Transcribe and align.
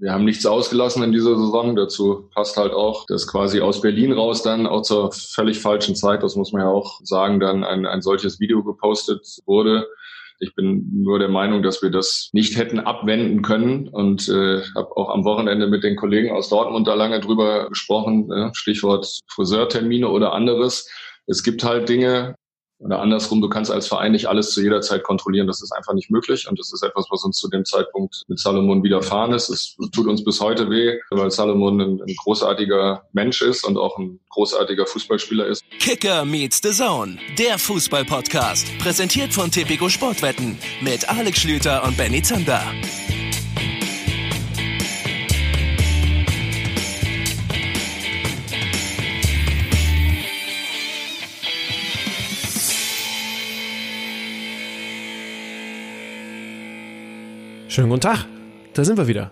wir 0.00 0.12
haben 0.12 0.24
nichts 0.24 0.46
ausgelassen 0.46 1.02
in 1.02 1.12
dieser 1.12 1.36
Saison. 1.36 1.76
Dazu 1.76 2.28
passt 2.34 2.56
halt 2.56 2.72
auch, 2.72 3.06
dass 3.06 3.26
quasi 3.26 3.60
aus 3.60 3.80
Berlin 3.80 4.12
raus 4.12 4.42
dann 4.42 4.66
auch 4.66 4.82
zur 4.82 5.12
völlig 5.12 5.60
falschen 5.60 5.96
Zeit, 5.96 6.22
das 6.22 6.36
muss 6.36 6.52
man 6.52 6.62
ja 6.62 6.68
auch 6.68 7.00
sagen, 7.02 7.40
dann 7.40 7.64
ein, 7.64 7.86
ein 7.86 8.02
solches 8.02 8.40
Video 8.40 8.62
gepostet 8.62 9.26
wurde. 9.46 9.86
Ich 10.40 10.54
bin 10.54 10.88
nur 10.92 11.18
der 11.18 11.28
Meinung, 11.28 11.64
dass 11.64 11.82
wir 11.82 11.90
das 11.90 12.30
nicht 12.32 12.56
hätten 12.56 12.78
abwenden 12.78 13.42
können 13.42 13.88
und 13.88 14.28
äh, 14.28 14.62
habe 14.76 14.96
auch 14.96 15.08
am 15.08 15.24
Wochenende 15.24 15.66
mit 15.66 15.82
den 15.82 15.96
Kollegen 15.96 16.30
aus 16.30 16.48
Dortmund 16.48 16.86
da 16.86 16.94
lange 16.94 17.18
drüber 17.18 17.68
gesprochen. 17.68 18.30
Äh, 18.30 18.50
Stichwort 18.54 19.20
Friseurtermine 19.26 20.08
oder 20.08 20.32
anderes. 20.32 20.88
Es 21.26 21.42
gibt 21.42 21.64
halt 21.64 21.88
Dinge, 21.88 22.36
oder 22.80 23.00
andersrum, 23.00 23.40
du 23.40 23.48
kannst 23.48 23.70
als 23.70 23.88
Verein 23.88 24.12
nicht 24.12 24.26
alles 24.28 24.52
zu 24.52 24.62
jeder 24.62 24.80
Zeit 24.80 25.02
kontrollieren. 25.02 25.46
Das 25.46 25.62
ist 25.62 25.72
einfach 25.72 25.94
nicht 25.94 26.10
möglich. 26.10 26.46
Und 26.48 26.58
das 26.58 26.72
ist 26.72 26.82
etwas, 26.82 27.06
was 27.10 27.24
uns 27.24 27.38
zu 27.38 27.48
dem 27.48 27.64
Zeitpunkt 27.64 28.22
mit 28.28 28.38
Salomon 28.38 28.82
widerfahren 28.84 29.32
ist. 29.32 29.48
Es 29.48 29.76
tut 29.92 30.06
uns 30.06 30.24
bis 30.24 30.40
heute 30.40 30.70
weh, 30.70 30.98
weil 31.10 31.30
Salomon 31.30 31.80
ein, 31.80 32.00
ein 32.00 32.14
großartiger 32.22 33.04
Mensch 33.12 33.42
ist 33.42 33.64
und 33.64 33.76
auch 33.76 33.98
ein 33.98 34.20
großartiger 34.30 34.86
Fußballspieler 34.86 35.46
ist. 35.46 35.64
Kicker 35.80 36.24
meets 36.24 36.60
the 36.62 36.70
Zone, 36.70 37.18
der 37.36 37.58
Fußballpodcast. 37.58 38.78
Präsentiert 38.78 39.32
von 39.32 39.50
Tipico 39.50 39.88
Sportwetten 39.88 40.58
mit 40.80 41.08
Alex 41.08 41.40
Schlüter 41.40 41.84
und 41.84 41.96
Benny 41.96 42.22
Zander. 42.22 42.62
Schönen 57.78 57.90
guten 57.90 58.00
Tag, 58.00 58.26
da 58.74 58.84
sind 58.84 58.98
wir 58.98 59.06
wieder. 59.06 59.30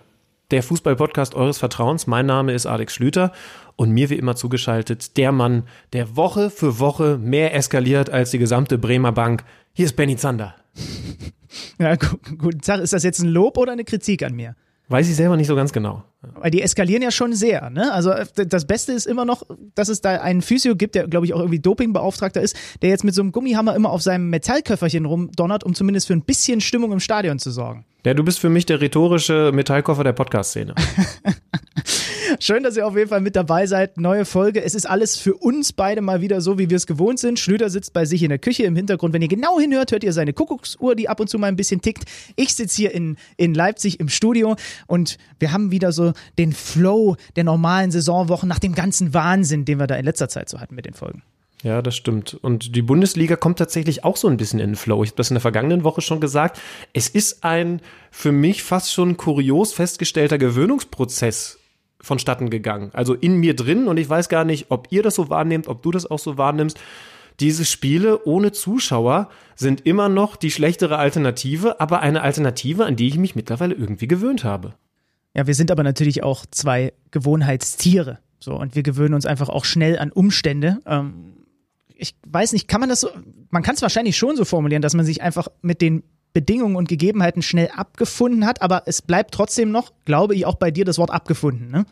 Der 0.51 0.63
Fußball-Podcast 0.63 1.35
eures 1.35 1.57
Vertrauens. 1.57 2.07
Mein 2.07 2.25
Name 2.25 2.53
ist 2.53 2.65
Alex 2.65 2.93
Schlüter 2.93 3.33
und 3.75 3.91
mir 3.91 4.09
wie 4.09 4.15
immer 4.15 4.37
zugeschaltet 4.37 5.17
der 5.17 5.33
Mann, 5.33 5.63
der 5.91 6.15
Woche 6.15 6.49
für 6.49 6.79
Woche 6.79 7.17
mehr 7.17 7.53
eskaliert 7.53 8.09
als 8.09 8.31
die 8.31 8.37
gesamte 8.37 8.77
Bremer 8.77 9.11
Bank. 9.11 9.43
Hier 9.73 9.83
ist 9.83 9.97
Benny 9.97 10.15
Zander. 10.15 10.55
Ja, 11.77 11.95
gu 11.97 12.07
guten 12.37 12.61
Tag. 12.61 12.79
Ist 12.79 12.93
das 12.93 13.03
jetzt 13.03 13.19
ein 13.19 13.27
Lob 13.27 13.57
oder 13.57 13.73
eine 13.73 13.83
Kritik 13.83 14.23
an 14.23 14.33
mir? 14.33 14.55
Weiß 14.87 15.09
ich 15.09 15.15
selber 15.17 15.35
nicht 15.35 15.47
so 15.47 15.55
ganz 15.55 15.73
genau. 15.73 16.03
Weil 16.21 16.51
die 16.51 16.61
eskalieren 16.61 17.01
ja 17.01 17.11
schon 17.11 17.33
sehr. 17.33 17.69
Ne? 17.69 17.91
Also 17.91 18.11
äh, 18.11 18.25
das 18.47 18.65
Beste 18.65 18.93
ist 18.93 19.07
immer 19.07 19.25
noch, 19.25 19.43
dass 19.75 19.89
es 19.89 19.99
da 19.99 20.21
einen 20.21 20.41
Physio 20.41 20.77
gibt, 20.77 20.95
der 20.95 21.07
glaube 21.07 21.25
ich 21.25 21.33
auch 21.33 21.39
irgendwie 21.39 21.59
Dopingbeauftragter 21.59 22.41
ist, 22.41 22.55
der 22.81 22.89
jetzt 22.89 23.03
mit 23.03 23.13
so 23.13 23.21
einem 23.21 23.33
Gummihammer 23.33 23.75
immer 23.75 23.89
auf 23.89 24.01
seinem 24.01 24.29
Metallköfferchen 24.29 25.05
rumdonnert, 25.05 25.65
um 25.65 25.75
zumindest 25.75 26.07
für 26.07 26.13
ein 26.13 26.23
bisschen 26.23 26.61
Stimmung 26.61 26.93
im 26.93 27.01
Stadion 27.01 27.39
zu 27.39 27.51
sorgen. 27.51 27.85
Ja, 28.07 28.13
du 28.13 28.23
bist 28.23 28.39
für 28.39 28.47
mich 28.47 28.65
der 28.65 28.79
rhetorische 28.79 29.51
Metallkoffer 29.53 30.01
der 30.01 30.13
Podcast-Szene. 30.13 30.73
Schön, 32.39 32.63
dass 32.63 32.77
ihr 32.77 32.87
auf 32.87 32.95
jeden 32.95 33.09
Fall 33.09 33.19
mit 33.19 33.35
dabei 33.35 33.67
seid. 33.67 33.97
Neue 33.97 34.23
Folge. 34.23 34.63
Es 34.63 34.75
ist 34.75 34.89
alles 34.89 35.17
für 35.17 35.35
uns 35.35 35.73
beide 35.73 35.99
mal 35.99 36.21
wieder 36.21 36.39
so, 36.39 36.57
wie 36.57 36.69
wir 36.69 36.77
es 36.77 36.87
gewohnt 36.87 37.19
sind. 37.19 37.37
Schlüter 37.37 37.69
sitzt 37.69 37.91
bei 37.91 38.05
sich 38.05 38.23
in 38.23 38.29
der 38.29 38.39
Küche 38.39 38.63
im 38.63 38.77
Hintergrund. 38.77 39.13
Wenn 39.13 39.23
ihr 39.23 39.27
genau 39.27 39.59
hinhört, 39.59 39.91
hört 39.91 40.05
ihr 40.05 40.13
seine 40.13 40.31
Kuckucksuhr, 40.31 40.95
die 40.95 41.09
ab 41.09 41.19
und 41.19 41.27
zu 41.29 41.37
mal 41.37 41.47
ein 41.47 41.57
bisschen 41.57 41.81
tickt. 41.81 42.05
Ich 42.37 42.55
sitze 42.55 42.77
hier 42.77 42.93
in, 42.93 43.17
in 43.35 43.53
Leipzig 43.53 43.99
im 43.99 44.07
Studio 44.07 44.55
und 44.87 45.17
wir 45.39 45.51
haben 45.51 45.71
wieder 45.71 45.91
so 45.91 46.13
den 46.37 46.53
Flow 46.53 47.17
der 47.35 47.43
normalen 47.43 47.91
Saisonwochen 47.91 48.47
nach 48.47 48.59
dem 48.59 48.73
ganzen 48.73 49.13
Wahnsinn, 49.13 49.65
den 49.65 49.79
wir 49.79 49.87
da 49.87 49.97
in 49.97 50.05
letzter 50.05 50.29
Zeit 50.29 50.47
so 50.47 50.61
hatten 50.61 50.75
mit 50.75 50.85
den 50.85 50.93
Folgen. 50.93 51.23
Ja, 51.63 51.81
das 51.81 51.95
stimmt. 51.95 52.35
Und 52.35 52.75
die 52.75 52.83
Bundesliga 52.83 53.35
kommt 53.35 53.57
tatsächlich 53.57 54.03
auch 54.03 54.15
so 54.15 54.27
ein 54.27 54.37
bisschen 54.37 54.59
in 54.59 54.71
den 54.71 54.75
Flow. 54.75 55.03
Ich 55.03 55.09
habe 55.09 55.17
das 55.17 55.31
in 55.31 55.35
der 55.35 55.41
vergangenen 55.41 55.83
Woche 55.83 56.01
schon 56.01 56.21
gesagt. 56.21 56.61
Es 56.93 57.09
ist 57.09 57.43
ein 57.43 57.81
für 58.11 58.31
mich 58.31 58.61
fast 58.61 58.93
schon 58.93 59.17
kurios 59.17 59.73
festgestellter 59.73 60.37
Gewöhnungsprozess 60.37 61.59
vonstatten 61.99 62.51
gegangen. 62.51 62.91
Also 62.93 63.15
in 63.15 63.37
mir 63.37 63.55
drin 63.55 63.87
und 63.87 63.97
ich 63.97 64.07
weiß 64.07 64.29
gar 64.29 64.45
nicht, 64.45 64.67
ob 64.69 64.87
ihr 64.91 65.01
das 65.01 65.15
so 65.15 65.29
wahrnehmt, 65.29 65.67
ob 65.67 65.81
du 65.81 65.91
das 65.91 66.09
auch 66.09 66.19
so 66.19 66.37
wahrnimmst. 66.37 66.79
Diese 67.39 67.65
Spiele 67.65 68.23
ohne 68.25 68.51
Zuschauer 68.51 69.29
sind 69.55 69.85
immer 69.85 70.09
noch 70.09 70.35
die 70.35 70.51
schlechtere 70.51 70.97
Alternative, 70.97 71.79
aber 71.79 72.01
eine 72.01 72.21
Alternative, 72.21 72.85
an 72.85 72.95
die 72.95 73.07
ich 73.07 73.17
mich 73.17 73.35
mittlerweile 73.35 73.75
irgendwie 73.75 74.07
gewöhnt 74.07 74.43
habe. 74.43 74.73
Ja, 75.35 75.45
wir 75.45 75.53
sind 75.53 75.69
aber 75.69 75.83
natürlich 75.83 76.23
auch 76.23 76.45
zwei 76.49 76.93
Gewohnheitstiere. 77.11 78.19
So, 78.39 78.55
und 78.55 78.75
wir 78.75 78.83
gewöhnen 78.83 79.13
uns 79.13 79.25
einfach 79.25 79.49
auch 79.49 79.65
schnell 79.65 79.99
an 79.99 80.11
Umstände. 80.11 80.79
Ähm, 80.85 81.36
ich 81.97 82.15
weiß 82.27 82.53
nicht, 82.53 82.67
kann 82.67 82.79
man 82.79 82.89
das 82.89 83.01
so, 83.01 83.09
man 83.49 83.63
kann 83.63 83.75
es 83.75 83.81
wahrscheinlich 83.81 84.17
schon 84.17 84.35
so 84.35 84.45
formulieren, 84.45 84.81
dass 84.81 84.93
man 84.93 85.05
sich 85.05 85.21
einfach 85.21 85.47
mit 85.61 85.81
den 85.81 86.03
Bedingungen 86.33 86.75
und 86.75 86.87
Gegebenheiten 86.87 87.41
schnell 87.41 87.69
abgefunden 87.75 88.45
hat, 88.45 88.61
aber 88.61 88.83
es 88.85 89.01
bleibt 89.01 89.33
trotzdem 89.33 89.71
noch, 89.71 89.91
glaube 90.05 90.35
ich, 90.35 90.45
auch 90.45 90.55
bei 90.55 90.71
dir 90.71 90.85
das 90.85 90.97
Wort 90.97 91.11
abgefunden, 91.11 91.71
ne? 91.71 91.85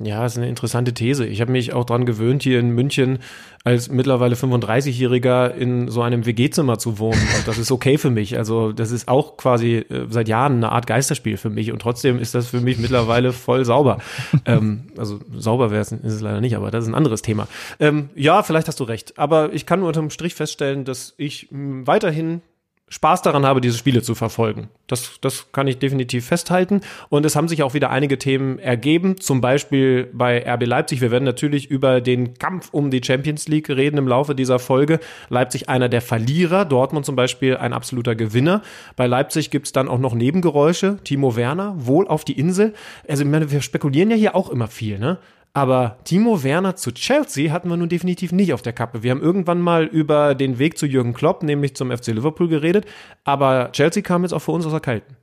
Ja, 0.00 0.22
das 0.22 0.32
ist 0.32 0.38
eine 0.38 0.48
interessante 0.48 0.94
These. 0.94 1.26
Ich 1.26 1.40
habe 1.40 1.50
mich 1.50 1.72
auch 1.72 1.84
dran 1.84 2.06
gewöhnt, 2.06 2.44
hier 2.44 2.60
in 2.60 2.70
München 2.70 3.18
als 3.64 3.90
mittlerweile 3.90 4.36
35-Jähriger 4.36 5.52
in 5.52 5.88
so 5.88 6.02
einem 6.02 6.24
WG-Zimmer 6.24 6.78
zu 6.78 7.00
wohnen. 7.00 7.20
Und 7.36 7.48
das 7.48 7.58
ist 7.58 7.72
okay 7.72 7.98
für 7.98 8.10
mich. 8.10 8.38
Also 8.38 8.70
das 8.70 8.92
ist 8.92 9.08
auch 9.08 9.36
quasi 9.36 9.76
äh, 9.76 10.06
seit 10.08 10.28
Jahren 10.28 10.58
eine 10.58 10.70
Art 10.70 10.86
Geisterspiel 10.86 11.36
für 11.36 11.50
mich. 11.50 11.72
Und 11.72 11.82
trotzdem 11.82 12.20
ist 12.20 12.34
das 12.36 12.46
für 12.46 12.60
mich 12.60 12.78
mittlerweile 12.78 13.32
voll 13.32 13.64
sauber. 13.64 13.98
ähm, 14.46 14.84
also 14.96 15.18
sauber 15.36 15.72
wäre 15.72 15.82
es, 15.82 15.90
ist 15.90 16.12
es 16.12 16.20
leider 16.20 16.40
nicht, 16.40 16.56
aber 16.56 16.70
das 16.70 16.84
ist 16.84 16.90
ein 16.90 16.94
anderes 16.94 17.22
Thema. 17.22 17.48
Ähm, 17.80 18.10
ja, 18.14 18.44
vielleicht 18.44 18.68
hast 18.68 18.78
du 18.78 18.84
recht. 18.84 19.18
Aber 19.18 19.52
ich 19.52 19.66
kann 19.66 19.80
nur 19.80 19.88
unterm 19.88 20.10
Strich 20.10 20.36
feststellen, 20.36 20.84
dass 20.84 21.14
ich 21.16 21.48
mh, 21.50 21.88
weiterhin 21.88 22.42
Spaß 22.88 23.22
daran 23.22 23.44
habe, 23.44 23.60
diese 23.60 23.76
Spiele 23.76 24.02
zu 24.02 24.14
verfolgen. 24.14 24.68
Das, 24.86 25.18
das 25.20 25.52
kann 25.52 25.66
ich 25.66 25.78
definitiv 25.78 26.26
festhalten. 26.26 26.80
Und 27.08 27.26
es 27.26 27.36
haben 27.36 27.48
sich 27.48 27.62
auch 27.62 27.74
wieder 27.74 27.90
einige 27.90 28.18
Themen 28.18 28.58
ergeben, 28.58 29.20
zum 29.20 29.40
Beispiel 29.40 30.08
bei 30.12 30.44
RB 30.46 30.66
Leipzig. 30.66 31.00
Wir 31.00 31.10
werden 31.10 31.24
natürlich 31.24 31.70
über 31.70 32.00
den 32.00 32.34
Kampf 32.34 32.68
um 32.72 32.90
die 32.90 33.02
Champions 33.04 33.48
League 33.48 33.68
reden 33.68 33.98
im 33.98 34.08
Laufe 34.08 34.34
dieser 34.34 34.58
Folge. 34.58 35.00
Leipzig 35.28 35.68
einer 35.68 35.88
der 35.88 36.00
Verlierer, 36.00 36.64
Dortmund 36.64 37.04
zum 37.04 37.16
Beispiel 37.16 37.56
ein 37.56 37.72
absoluter 37.72 38.14
Gewinner. 38.14 38.62
Bei 38.96 39.06
Leipzig 39.06 39.50
gibt's 39.50 39.72
dann 39.72 39.88
auch 39.88 39.98
noch 39.98 40.14
Nebengeräusche. 40.14 40.98
Timo 41.04 41.36
Werner, 41.36 41.74
wohl 41.76 42.08
auf 42.08 42.24
die 42.24 42.38
Insel. 42.38 42.72
Also 43.06 43.24
ich 43.24 43.28
meine, 43.28 43.50
wir 43.50 43.60
spekulieren 43.60 44.10
ja 44.10 44.16
hier 44.16 44.34
auch 44.34 44.48
immer 44.50 44.68
viel, 44.68 44.98
ne? 44.98 45.18
Aber 45.54 45.98
Timo 46.04 46.42
Werner 46.44 46.76
zu 46.76 46.92
Chelsea 46.92 47.50
hatten 47.52 47.68
wir 47.68 47.76
nun 47.76 47.88
definitiv 47.88 48.32
nicht 48.32 48.52
auf 48.52 48.62
der 48.62 48.72
Kappe. 48.72 49.02
Wir 49.02 49.10
haben 49.10 49.22
irgendwann 49.22 49.60
mal 49.60 49.84
über 49.84 50.34
den 50.34 50.58
Weg 50.58 50.78
zu 50.78 50.86
Jürgen 50.86 51.14
Klopp, 51.14 51.42
nämlich 51.42 51.74
zum 51.74 51.90
FC 51.90 52.08
Liverpool, 52.08 52.48
geredet. 52.48 52.86
Aber 53.24 53.72
Chelsea 53.72 54.02
kam 54.02 54.22
jetzt 54.22 54.32
auch 54.32 54.42
für 54.42 54.52
uns 54.52 54.66
aus 54.66 54.72
der 54.72 54.80
Kalten. 54.80 55.16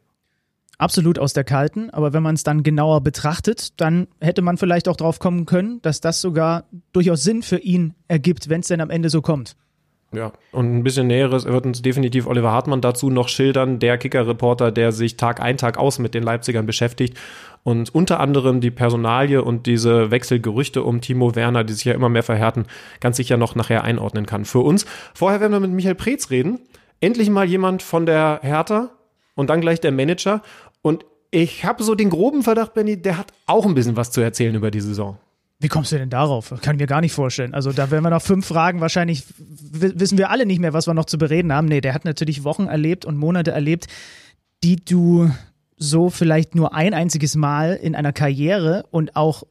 Absolut 0.77 1.19
aus 1.19 1.31
der 1.31 1.45
Kalten, 1.45 1.89
aber 1.91 2.11
wenn 2.11 2.21
man 2.21 2.35
es 2.35 2.43
dann 2.43 2.61
genauer 2.61 2.99
betrachtet, 2.99 3.79
dann 3.79 4.07
hätte 4.19 4.41
man 4.41 4.57
vielleicht 4.57 4.89
auch 4.89 4.97
drauf 4.97 5.19
kommen 5.19 5.45
können, 5.45 5.81
dass 5.81 6.01
das 6.01 6.19
sogar 6.19 6.65
durchaus 6.91 7.23
Sinn 7.23 7.43
für 7.43 7.59
ihn 7.59 7.93
ergibt, 8.09 8.49
wenn 8.49 8.59
es 8.59 8.67
denn 8.67 8.81
am 8.81 8.89
Ende 8.89 9.09
so 9.09 9.21
kommt. 9.21 9.55
Ja, 10.11 10.33
und 10.51 10.75
ein 10.75 10.83
bisschen 10.83 11.07
Näheres 11.07 11.45
wird 11.45 11.65
uns 11.65 11.81
definitiv 11.81 12.27
Oliver 12.27 12.51
Hartmann 12.51 12.81
dazu 12.81 13.09
noch 13.09 13.27
schildern, 13.27 13.79
der 13.79 13.97
Kicker-Reporter, 13.97 14.71
der 14.71 14.91
sich 14.91 15.17
Tag 15.17 15.41
ein, 15.41 15.57
Tag 15.57 15.77
aus 15.77 15.99
mit 15.99 16.13
den 16.13 16.23
Leipzigern 16.23 16.65
beschäftigt 16.65 17.17
und 17.65 17.95
unter 17.95 18.19
anderem 18.19 18.61
die 18.61 18.69
Personalie 18.69 19.43
und 19.43 19.65
diese 19.65 20.11
Wechselgerüchte 20.11 20.83
um 20.83 21.01
Timo 21.01 21.33
Werner, 21.33 21.63
die 21.63 21.73
sich 21.73 21.85
ja 21.85 21.95
immer 21.95 22.09
mehr 22.09 22.21
verhärten, 22.21 22.67
ganz 22.99 23.17
sicher 23.17 23.37
noch 23.37 23.55
nachher 23.55 23.83
einordnen 23.83 24.27
kann 24.27 24.45
für 24.45 24.59
uns. 24.59 24.85
Vorher 25.15 25.41
werden 25.41 25.51
wir 25.51 25.59
mit 25.59 25.71
Michael 25.71 25.95
Preetz 25.95 26.29
reden. 26.29 26.59
Endlich 27.01 27.31
mal 27.31 27.43
jemand 27.43 27.81
von 27.81 28.05
der 28.05 28.39
Hertha 28.43 28.91
und 29.33 29.49
dann 29.49 29.61
gleich 29.61 29.81
der 29.81 29.91
Manager. 29.91 30.43
Und 30.83 31.05
ich 31.31 31.65
habe 31.65 31.83
so 31.83 31.95
den 31.95 32.11
groben 32.11 32.43
Verdacht, 32.43 32.75
Benny, 32.75 33.01
der 33.01 33.17
hat 33.17 33.33
auch 33.47 33.65
ein 33.65 33.73
bisschen 33.73 33.97
was 33.97 34.11
zu 34.11 34.21
erzählen 34.21 34.53
über 34.53 34.69
die 34.69 34.81
Saison. 34.81 35.17
Wie 35.57 35.67
kommst 35.67 35.91
du 35.91 35.97
denn 35.97 36.11
darauf? 36.11 36.53
Kann 36.61 36.75
ich 36.75 36.81
mir 36.81 36.87
gar 36.87 37.01
nicht 37.01 37.13
vorstellen. 37.13 37.55
Also 37.55 37.71
da 37.71 37.89
werden 37.89 38.03
wir 38.03 38.11
noch 38.11 38.21
fünf 38.21 38.45
Fragen, 38.45 38.79
wahrscheinlich 38.79 39.23
wissen 39.39 40.19
wir 40.19 40.29
alle 40.29 40.45
nicht 40.45 40.59
mehr, 40.59 40.73
was 40.73 40.85
wir 40.85 40.93
noch 40.93 41.05
zu 41.05 41.17
bereden 41.17 41.51
haben. 41.51 41.67
Nee, 41.67 41.81
der 41.81 41.95
hat 41.95 42.05
natürlich 42.05 42.43
Wochen 42.43 42.67
erlebt 42.67 43.05
und 43.05 43.17
Monate 43.17 43.49
erlebt, 43.49 43.87
die 44.63 44.75
du 44.75 45.31
so 45.77 46.09
vielleicht 46.09 46.55
nur 46.55 46.73
ein 46.73 46.93
einziges 46.93 47.35
Mal 47.35 47.73
in 47.73 47.95
einer 47.95 48.13
Karriere 48.13 48.85
und 48.91 49.15
auch, 49.15 49.43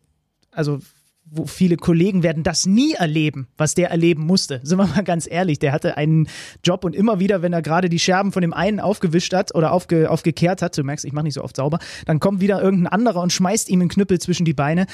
also 0.50 0.80
wo 1.26 1.46
viele 1.46 1.76
Kollegen 1.76 2.22
werden 2.22 2.42
das 2.42 2.66
nie 2.66 2.92
erleben, 2.92 3.48
was 3.56 3.74
der 3.74 3.90
erleben 3.90 4.24
musste. 4.24 4.60
Sind 4.62 4.78
wir 4.78 4.86
mal 4.86 5.02
ganz 5.04 5.28
ehrlich, 5.28 5.58
der 5.58 5.72
hatte 5.72 5.96
einen 5.96 6.28
Job 6.62 6.84
und 6.84 6.94
immer 6.94 7.18
wieder, 7.18 7.42
wenn 7.42 7.52
er 7.52 7.62
gerade 7.62 7.88
die 7.88 7.98
Scherben 7.98 8.30
von 8.30 8.42
dem 8.42 8.52
einen 8.52 8.78
aufgewischt 8.78 9.32
hat 9.32 9.54
oder 9.54 9.72
aufge, 9.72 10.10
aufgekehrt 10.10 10.62
hat, 10.62 10.76
du 10.76 10.84
merkst, 10.84 11.04
ich 11.04 11.12
mache 11.12 11.24
nicht 11.24 11.34
so 11.34 11.42
oft 11.42 11.56
sauber, 11.56 11.78
dann 12.06 12.20
kommt 12.20 12.40
wieder 12.40 12.62
irgendein 12.62 12.92
anderer 12.92 13.20
und 13.22 13.32
schmeißt 13.32 13.68
ihm 13.68 13.80
einen 13.80 13.88
Knüppel 13.88 14.20
zwischen 14.20 14.44
die 14.44 14.54
Beine. 14.54 14.86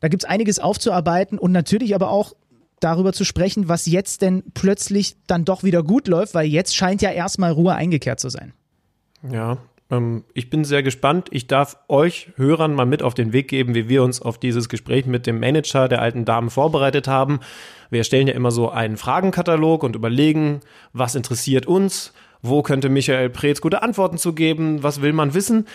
Da 0.00 0.08
gibt's 0.08 0.24
einiges 0.24 0.58
aufzuarbeiten 0.58 1.38
und 1.38 1.52
natürlich 1.52 1.94
aber 1.94 2.10
auch 2.10 2.32
darüber 2.80 3.12
zu 3.12 3.24
sprechen, 3.24 3.68
was 3.68 3.86
jetzt 3.86 4.22
denn 4.22 4.42
plötzlich 4.54 5.16
dann 5.26 5.44
doch 5.44 5.62
wieder 5.62 5.82
gut 5.82 6.08
läuft, 6.08 6.34
weil 6.34 6.46
jetzt 6.46 6.74
scheint 6.74 7.02
ja 7.02 7.10
erstmal 7.10 7.52
Ruhe 7.52 7.74
eingekehrt 7.74 8.20
zu 8.20 8.28
sein. 8.30 8.52
Ja, 9.30 9.58
ich 10.34 10.50
bin 10.50 10.64
sehr 10.64 10.82
gespannt. 10.82 11.28
Ich 11.30 11.46
darf 11.46 11.76
euch 11.88 12.30
Hörern 12.36 12.74
mal 12.74 12.86
mit 12.86 13.02
auf 13.02 13.14
den 13.14 13.32
Weg 13.32 13.48
geben, 13.48 13.74
wie 13.74 13.88
wir 13.88 14.02
uns 14.02 14.22
auf 14.22 14.38
dieses 14.38 14.68
Gespräch 14.68 15.06
mit 15.06 15.26
dem 15.26 15.40
Manager 15.40 15.88
der 15.88 16.00
alten 16.00 16.24
Damen 16.24 16.50
vorbereitet 16.50 17.08
haben. 17.08 17.40
Wir 17.90 17.98
erstellen 17.98 18.26
ja 18.26 18.34
immer 18.34 18.50
so 18.50 18.70
einen 18.70 18.96
Fragenkatalog 18.96 19.82
und 19.82 19.96
überlegen, 19.96 20.60
was 20.92 21.14
interessiert 21.14 21.66
uns, 21.66 22.12
wo 22.42 22.62
könnte 22.62 22.88
Michael 22.88 23.30
Preetz 23.30 23.60
gute 23.60 23.82
Antworten 23.82 24.18
zu 24.18 24.34
geben, 24.34 24.82
was 24.82 25.02
will 25.02 25.12
man 25.12 25.34
wissen. 25.34 25.66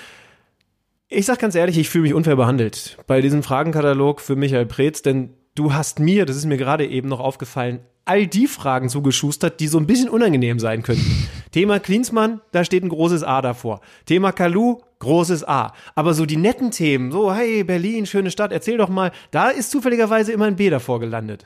Ich 1.08 1.26
sag 1.26 1.40
ganz 1.40 1.56
ehrlich, 1.56 1.78
ich 1.78 1.90
fühle 1.90 2.04
mich 2.04 2.14
unfair 2.14 2.36
behandelt 2.36 2.98
bei 3.08 3.22
diesem 3.22 3.42
Fragenkatalog 3.42 4.22
für 4.22 4.36
Michael 4.36 4.68
Preetz, 4.68 5.02
denn 5.02 5.34
du 5.56 5.74
hast 5.74 6.00
mir, 6.00 6.26
das 6.26 6.36
ist 6.36 6.46
mir 6.46 6.58
gerade 6.58 6.86
eben 6.86 7.10
noch 7.10 7.20
aufgefallen, 7.20 7.80
all 8.10 8.26
die 8.26 8.48
Fragen 8.48 8.90
zugeschustert, 8.90 9.60
die 9.60 9.68
so 9.68 9.78
ein 9.78 9.86
bisschen 9.86 10.10
unangenehm 10.10 10.58
sein 10.58 10.82
könnten. 10.82 11.28
Thema 11.52 11.80
Klinsmann, 11.80 12.42
da 12.52 12.66
steht 12.66 12.84
ein 12.84 12.90
großes 12.90 13.24
A 13.24 13.44
davor. 13.44 13.82
Thema 14.08 14.32
Kalu, 14.32 14.80
großes 14.98 15.48
A. 15.48 15.74
Aber 15.94 16.16
so 16.16 16.26
die 16.26 16.36
netten 16.36 16.72
Themen, 16.72 17.12
so 17.12 17.32
hey 17.32 17.64
Berlin, 17.64 18.08
schöne 18.08 18.32
Stadt, 18.32 18.52
erzähl 18.52 18.78
doch 18.78 18.90
mal, 18.90 19.12
da 19.30 19.50
ist 19.50 19.70
zufälligerweise 19.70 20.32
immer 20.32 20.46
ein 20.46 20.56
B 20.56 20.72
davor 20.72 21.00
gelandet. 21.00 21.46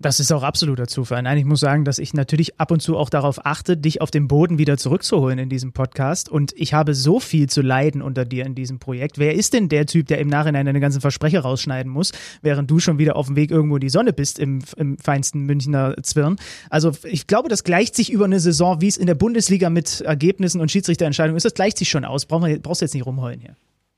Das 0.00 0.18
ist 0.18 0.32
auch 0.32 0.42
absoluter 0.42 0.88
Zufall. 0.88 1.22
Nein, 1.22 1.38
ich 1.38 1.44
muss 1.44 1.60
sagen, 1.60 1.84
dass 1.84 1.98
ich 1.98 2.14
natürlich 2.14 2.58
ab 2.58 2.72
und 2.72 2.80
zu 2.80 2.96
auch 2.96 3.10
darauf 3.10 3.46
achte, 3.46 3.76
dich 3.76 4.00
auf 4.00 4.10
den 4.10 4.26
Boden 4.26 4.58
wieder 4.58 4.76
zurückzuholen 4.76 5.38
in 5.38 5.48
diesem 5.48 5.72
Podcast. 5.72 6.28
Und 6.28 6.52
ich 6.56 6.74
habe 6.74 6.94
so 6.94 7.20
viel 7.20 7.48
zu 7.48 7.62
leiden 7.62 8.02
unter 8.02 8.24
dir 8.24 8.44
in 8.44 8.56
diesem 8.56 8.80
Projekt. 8.80 9.18
Wer 9.18 9.34
ist 9.34 9.54
denn 9.54 9.68
der 9.68 9.86
Typ, 9.86 10.08
der 10.08 10.18
im 10.18 10.28
Nachhinein 10.28 10.66
deine 10.66 10.80
ganzen 10.80 11.00
Versprecher 11.00 11.40
rausschneiden 11.40 11.90
muss, 11.90 12.12
während 12.42 12.70
du 12.70 12.80
schon 12.80 12.98
wieder 12.98 13.14
auf 13.14 13.26
dem 13.26 13.36
Weg 13.36 13.52
irgendwo 13.52 13.76
in 13.76 13.80
die 13.80 13.88
Sonne 13.88 14.12
bist 14.12 14.40
im, 14.40 14.60
im 14.76 14.98
feinsten 14.98 15.42
Münchner 15.42 15.94
Zwirn? 16.02 16.36
Also 16.70 16.92
ich 17.04 17.28
glaube, 17.28 17.48
das 17.48 17.62
gleicht 17.62 17.94
sich 17.94 18.10
über 18.10 18.24
eine 18.24 18.40
Saison, 18.40 18.80
wie 18.80 18.88
es 18.88 18.96
in 18.96 19.06
der 19.06 19.14
Bundesliga 19.14 19.70
mit 19.70 20.00
Ergebnissen 20.00 20.60
und 20.60 20.72
Schiedsrichterentscheidungen 20.72 21.36
ist, 21.36 21.44
das 21.44 21.54
gleicht 21.54 21.78
sich 21.78 21.88
schon 21.88 22.04
aus. 22.04 22.26
Brauchst 22.26 22.80
du 22.80 22.84
jetzt 22.84 22.94
nicht 22.94 23.06
rumheulen 23.06 23.40
hier. 23.40 23.56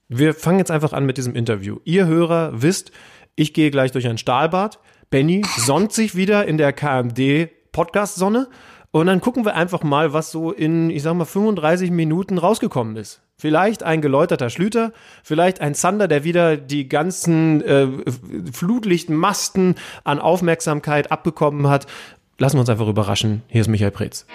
Wir 0.08 0.34
fangen 0.34 0.58
jetzt 0.58 0.70
einfach 0.70 0.92
an 0.92 1.06
mit 1.06 1.16
diesem 1.16 1.34
Interview. 1.34 1.78
Ihr 1.84 2.06
Hörer 2.06 2.62
wisst, 2.62 2.92
ich 3.34 3.54
gehe 3.54 3.70
gleich 3.70 3.92
durch 3.92 4.06
ein 4.06 4.18
Stahlbad. 4.18 4.78
Benny 5.10 5.42
sonnt 5.56 5.92
sich 5.92 6.16
wieder 6.16 6.46
in 6.46 6.58
der 6.58 6.72
KMD 6.72 7.48
Podcast-Sonne 7.72 8.48
und 8.90 9.06
dann 9.06 9.20
gucken 9.20 9.44
wir 9.44 9.54
einfach 9.54 9.82
mal, 9.82 10.12
was 10.12 10.30
so 10.30 10.50
in, 10.52 10.90
ich 10.90 11.02
sag 11.02 11.14
mal, 11.14 11.26
35 11.26 11.90
Minuten 11.90 12.38
rausgekommen 12.38 12.96
ist. 12.96 13.20
Vielleicht 13.38 13.82
ein 13.82 14.00
geläuterter 14.00 14.48
Schlüter, 14.48 14.92
vielleicht 15.22 15.60
ein 15.60 15.74
Zander, 15.74 16.08
der 16.08 16.24
wieder 16.24 16.56
die 16.56 16.88
ganzen 16.88 17.62
äh, 17.62 17.88
Flutlichtmasten 18.50 19.74
an 20.04 20.18
Aufmerksamkeit 20.18 21.12
abbekommen 21.12 21.68
hat. 21.68 21.86
Lassen 22.38 22.56
wir 22.56 22.60
uns 22.60 22.70
einfach 22.70 22.88
überraschen. 22.88 23.42
Hier 23.48 23.60
ist 23.60 23.68
Michael 23.68 23.90
Preetz. 23.90 24.26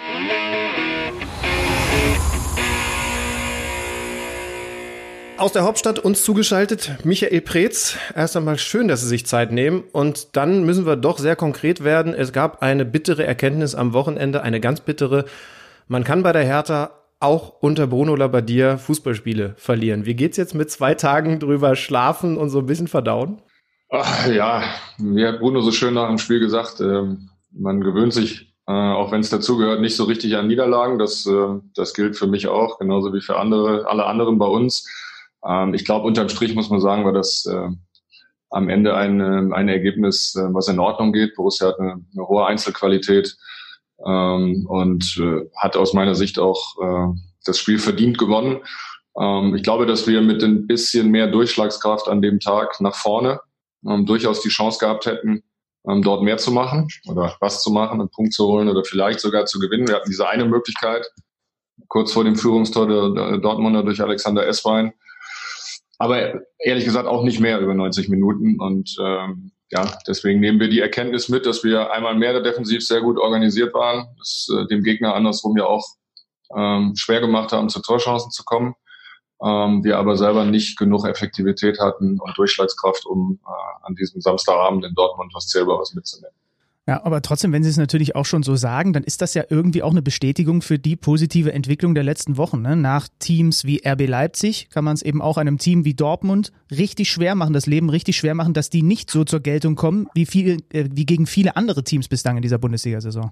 Aus 5.38 5.52
der 5.52 5.64
Hauptstadt 5.64 5.98
uns 5.98 6.24
zugeschaltet 6.24 6.92
Michael 7.04 7.40
Preetz. 7.40 7.96
Erst 8.14 8.36
einmal 8.36 8.58
schön, 8.58 8.86
dass 8.86 9.00
Sie 9.00 9.08
sich 9.08 9.26
Zeit 9.26 9.50
nehmen. 9.50 9.82
Und 9.92 10.36
dann 10.36 10.64
müssen 10.64 10.86
wir 10.86 10.96
doch 10.96 11.18
sehr 11.18 11.36
konkret 11.36 11.82
werden. 11.82 12.14
Es 12.14 12.32
gab 12.32 12.62
eine 12.62 12.84
bittere 12.84 13.24
Erkenntnis 13.24 13.74
am 13.74 13.92
Wochenende, 13.92 14.42
eine 14.42 14.60
ganz 14.60 14.80
bittere. 14.80 15.24
Man 15.88 16.04
kann 16.04 16.22
bei 16.22 16.32
der 16.32 16.44
Hertha 16.44 16.90
auch 17.18 17.54
unter 17.60 17.86
Bruno 17.86 18.14
Labbadia 18.14 18.76
Fußballspiele 18.76 19.54
verlieren. 19.56 20.06
Wie 20.06 20.14
geht's 20.14 20.36
jetzt 20.36 20.54
mit 20.54 20.70
zwei 20.70 20.94
Tagen 20.94 21.38
drüber 21.38 21.76
schlafen 21.76 22.36
und 22.36 22.50
so 22.50 22.58
ein 22.58 22.66
bisschen 22.66 22.88
verdauen? 22.88 23.40
Ach, 23.90 24.26
ja, 24.26 24.62
wie 24.98 25.26
hat 25.26 25.38
Bruno 25.38 25.60
so 25.60 25.70
schön 25.70 25.94
nach 25.94 26.08
dem 26.08 26.18
Spiel 26.18 26.40
gesagt, 26.40 26.80
ähm, 26.80 27.28
man 27.52 27.80
gewöhnt 27.80 28.12
sich, 28.12 28.54
äh, 28.66 28.72
auch 28.72 29.12
wenn 29.12 29.20
es 29.20 29.30
dazugehört, 29.30 29.80
nicht 29.80 29.96
so 29.96 30.04
richtig 30.04 30.36
an 30.36 30.46
Niederlagen. 30.46 30.98
Das, 30.98 31.26
äh, 31.26 31.60
das 31.74 31.94
gilt 31.94 32.16
für 32.16 32.26
mich 32.26 32.48
auch, 32.48 32.78
genauso 32.78 33.12
wie 33.12 33.20
für 33.20 33.38
andere, 33.38 33.86
alle 33.86 34.06
anderen 34.06 34.38
bei 34.38 34.46
uns. 34.46 34.88
Ähm, 35.46 35.74
ich 35.74 35.84
glaube, 35.84 36.06
unterm 36.06 36.28
Strich 36.28 36.54
muss 36.54 36.70
man 36.70 36.80
sagen, 36.80 37.04
war 37.04 37.12
das 37.12 37.46
äh, 37.46 37.68
am 38.50 38.68
Ende 38.68 38.94
ein, 38.94 39.20
äh, 39.20 39.54
ein 39.54 39.68
Ergebnis, 39.68 40.34
äh, 40.36 40.52
was 40.52 40.68
in 40.68 40.78
Ordnung 40.78 41.12
geht. 41.12 41.34
Borussia 41.34 41.68
hat 41.68 41.80
eine, 41.80 42.04
eine 42.12 42.28
hohe 42.28 42.46
Einzelqualität 42.46 43.36
ähm, 44.04 44.66
und 44.68 45.18
äh, 45.18 45.48
hat 45.56 45.76
aus 45.76 45.94
meiner 45.94 46.14
Sicht 46.14 46.38
auch 46.38 46.76
äh, 46.80 47.18
das 47.44 47.58
Spiel 47.58 47.78
verdient 47.78 48.18
gewonnen. 48.18 48.60
Ähm, 49.18 49.54
ich 49.54 49.62
glaube, 49.62 49.86
dass 49.86 50.06
wir 50.06 50.20
mit 50.20 50.42
ein 50.42 50.66
bisschen 50.66 51.10
mehr 51.10 51.26
Durchschlagskraft 51.26 52.08
an 52.08 52.22
dem 52.22 52.40
Tag 52.40 52.80
nach 52.80 52.94
vorne 52.94 53.40
ähm, 53.86 54.06
durchaus 54.06 54.42
die 54.42 54.48
Chance 54.48 54.78
gehabt 54.78 55.06
hätten, 55.06 55.42
ähm, 55.88 56.02
dort 56.02 56.22
mehr 56.22 56.36
zu 56.36 56.52
machen 56.52 56.88
oder 57.08 57.36
was 57.40 57.62
zu 57.62 57.70
machen, 57.70 58.00
einen 58.00 58.10
Punkt 58.10 58.32
zu 58.32 58.46
holen 58.46 58.68
oder 58.68 58.84
vielleicht 58.84 59.20
sogar 59.20 59.46
zu 59.46 59.58
gewinnen. 59.58 59.88
Wir 59.88 59.96
hatten 59.96 60.10
diese 60.10 60.28
eine 60.28 60.44
Möglichkeit 60.44 61.10
kurz 61.88 62.12
vor 62.12 62.24
dem 62.24 62.36
Führungstor 62.36 62.86
der 62.86 63.38
Dortmunder 63.38 63.82
durch 63.82 64.00
Alexander 64.00 64.46
Esswein 64.46 64.92
aber 66.02 66.40
ehrlich 66.58 66.84
gesagt 66.84 67.06
auch 67.06 67.22
nicht 67.22 67.38
mehr 67.38 67.60
über 67.60 67.74
90 67.74 68.08
Minuten. 68.08 68.60
Und 68.60 68.96
ähm, 69.00 69.52
ja, 69.70 69.88
deswegen 70.08 70.40
nehmen 70.40 70.58
wir 70.58 70.68
die 70.68 70.80
Erkenntnis 70.80 71.28
mit, 71.28 71.46
dass 71.46 71.62
wir 71.62 71.92
einmal 71.92 72.16
mehr 72.16 72.32
der 72.32 72.42
defensiv 72.42 72.84
sehr 72.84 73.02
gut 73.02 73.18
organisiert 73.18 73.72
waren, 73.72 74.08
es 74.20 74.52
äh, 74.52 74.66
dem 74.66 74.82
Gegner 74.82 75.14
andersrum 75.14 75.56
ja 75.56 75.64
auch 75.64 75.86
ähm, 76.56 76.94
schwer 76.96 77.20
gemacht 77.20 77.52
haben, 77.52 77.68
zu 77.68 77.80
Torchancen 77.80 78.32
zu 78.32 78.42
kommen. 78.42 78.74
Ähm, 79.44 79.84
wir 79.84 79.96
aber 79.96 80.16
selber 80.16 80.44
nicht 80.44 80.76
genug 80.76 81.06
Effektivität 81.06 81.78
hatten 81.78 82.18
und 82.18 82.36
Durchschlagskraft, 82.36 83.06
um 83.06 83.38
äh, 83.46 83.86
an 83.86 83.94
diesem 83.94 84.20
Samstagabend 84.20 84.84
in 84.84 84.96
Dortmund 84.96 85.32
was 85.36 85.46
Zählbares 85.46 85.94
mitzunehmen. 85.94 86.34
Ja, 86.88 87.04
aber 87.04 87.22
trotzdem, 87.22 87.52
wenn 87.52 87.62
Sie 87.62 87.70
es 87.70 87.76
natürlich 87.76 88.16
auch 88.16 88.26
schon 88.26 88.42
so 88.42 88.56
sagen, 88.56 88.92
dann 88.92 89.04
ist 89.04 89.22
das 89.22 89.34
ja 89.34 89.44
irgendwie 89.48 89.84
auch 89.84 89.92
eine 89.92 90.02
Bestätigung 90.02 90.62
für 90.62 90.80
die 90.80 90.96
positive 90.96 91.52
Entwicklung 91.52 91.94
der 91.94 92.02
letzten 92.02 92.36
Wochen. 92.36 92.60
Ne? 92.60 92.74
Nach 92.74 93.06
Teams 93.20 93.64
wie 93.64 93.80
RB 93.86 94.08
Leipzig 94.08 94.68
kann 94.68 94.84
man 94.84 94.94
es 94.94 95.02
eben 95.02 95.22
auch 95.22 95.36
einem 95.36 95.58
Team 95.58 95.84
wie 95.84 95.94
Dortmund 95.94 96.50
richtig 96.72 97.08
schwer 97.08 97.36
machen, 97.36 97.52
das 97.52 97.66
Leben 97.66 97.88
richtig 97.88 98.16
schwer 98.16 98.34
machen, 98.34 98.52
dass 98.52 98.68
die 98.68 98.82
nicht 98.82 99.12
so 99.12 99.22
zur 99.22 99.38
Geltung 99.38 99.76
kommen, 99.76 100.08
wie, 100.14 100.26
viel, 100.26 100.64
äh, 100.72 100.88
wie 100.92 101.06
gegen 101.06 101.26
viele 101.26 101.54
andere 101.54 101.84
Teams 101.84 102.08
bislang 102.08 102.36
in 102.36 102.42
dieser 102.42 102.58
Bundesliga-Saison. 102.58 103.30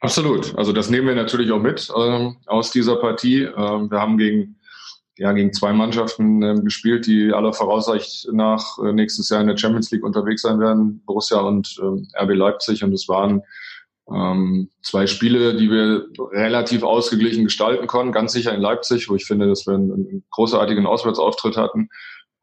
Absolut. 0.00 0.54
Also 0.58 0.74
das 0.74 0.90
nehmen 0.90 1.06
wir 1.06 1.14
natürlich 1.14 1.50
auch 1.52 1.62
mit 1.62 1.88
äh, 1.88 2.30
aus 2.44 2.70
dieser 2.70 2.96
Partie. 2.96 3.44
Äh, 3.44 3.56
wir 3.56 3.98
haben 3.98 4.18
gegen 4.18 4.56
ja, 5.16 5.32
gegen 5.32 5.52
zwei 5.52 5.72
Mannschaften 5.72 6.42
äh, 6.42 6.60
gespielt, 6.60 7.06
die 7.06 7.32
aller 7.32 7.52
Voraussicht 7.52 8.28
nach 8.32 8.78
äh, 8.78 8.92
nächstes 8.92 9.28
Jahr 9.28 9.40
in 9.40 9.46
der 9.46 9.56
Champions 9.56 9.90
League 9.90 10.04
unterwegs 10.04 10.42
sein 10.42 10.58
werden, 10.58 11.02
Borussia 11.06 11.38
und 11.40 11.80
äh, 11.80 12.22
RB 12.22 12.34
Leipzig. 12.34 12.82
Und 12.82 12.92
es 12.92 13.08
waren 13.08 13.42
ähm, 14.12 14.70
zwei 14.82 15.06
Spiele, 15.06 15.56
die 15.56 15.70
wir 15.70 16.06
relativ 16.32 16.82
ausgeglichen 16.82 17.44
gestalten 17.44 17.86
konnten, 17.86 18.12
ganz 18.12 18.32
sicher 18.32 18.52
in 18.54 18.60
Leipzig, 18.60 19.08
wo 19.08 19.14
ich 19.14 19.24
finde, 19.24 19.46
dass 19.46 19.66
wir 19.66 19.74
einen, 19.74 19.92
einen 19.92 20.24
großartigen 20.30 20.86
Auswärtsauftritt 20.86 21.56
hatten. 21.56 21.88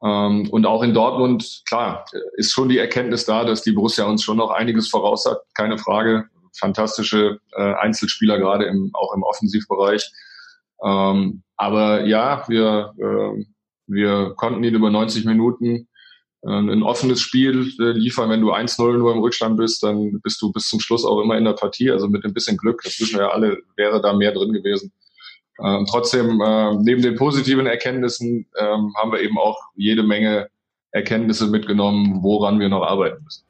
Ähm, 0.04 0.50
und 0.50 0.66
auch 0.66 0.82
in 0.82 0.94
Dortmund, 0.94 1.64
klar, 1.66 2.06
ist 2.36 2.54
schon 2.54 2.70
die 2.70 2.78
Erkenntnis 2.78 3.26
da, 3.26 3.44
dass 3.44 3.62
die 3.62 3.74
Borussia 3.74 4.06
uns 4.06 4.24
schon 4.24 4.38
noch 4.38 4.50
einiges 4.50 4.90
voraus 4.90 5.26
hat, 5.26 5.42
keine 5.56 5.78
Frage. 5.78 6.26
Fantastische 6.58 7.40
äh, 7.54 7.74
Einzelspieler, 7.76 8.38
gerade 8.38 8.66
im, 8.66 8.92
auch 8.94 9.14
im 9.14 9.24
Offensivbereich. 9.24 10.10
Ähm, 10.84 11.44
aber 11.58 12.06
ja, 12.06 12.44
wir, 12.48 12.94
äh, 12.98 13.46
wir 13.88 14.34
konnten 14.36 14.64
ihn 14.64 14.74
über 14.74 14.90
90 14.90 15.26
Minuten 15.26 15.88
äh, 16.44 16.50
ein 16.50 16.84
offenes 16.84 17.22
Spiel 17.22 17.72
äh, 17.80 17.92
liefern. 17.92 18.30
Wenn 18.30 18.42
du 18.42 18.52
1-0 18.52 18.98
nur 18.98 19.14
im 19.14 19.20
Rückstand 19.20 19.58
bist, 19.58 19.84
dann 19.84 20.20
bist 20.22 20.42
du 20.42 20.52
bis 20.52 20.68
zum 20.68 20.80
Schluss 20.80 21.06
auch 21.06 21.22
immer 21.22 21.38
in 21.38 21.46
der 21.46 21.54
Partie. 21.54 21.92
Also 21.92 22.08
mit 22.08 22.26
ein 22.26 22.34
bisschen 22.34 22.58
Glück, 22.58 22.82
das 22.84 23.00
wissen 23.00 23.20
wir 23.20 23.26
ja 23.26 23.32
alle, 23.32 23.60
wäre 23.76 24.02
da 24.02 24.14
mehr 24.14 24.32
drin 24.32 24.54
gewesen. 24.54 24.92
Ähm, 25.64 25.86
trotzdem, 25.90 26.42
äh, 26.42 26.76
neben 26.78 27.02
den 27.02 27.16
positiven 27.16 27.68
Erkenntnissen 27.68 28.48
ähm, 28.58 28.94
haben 28.98 29.12
wir 29.12 29.22
eben 29.22 29.38
auch 29.38 29.60
jede 29.76 30.04
Menge 30.04 30.50
Erkenntnisse 30.92 31.48
mitgenommen, 31.48 32.24
woran 32.24 32.60
wir 32.60 32.70
noch 32.70 32.84
arbeiten 32.84 33.24
müssen. 33.24 33.46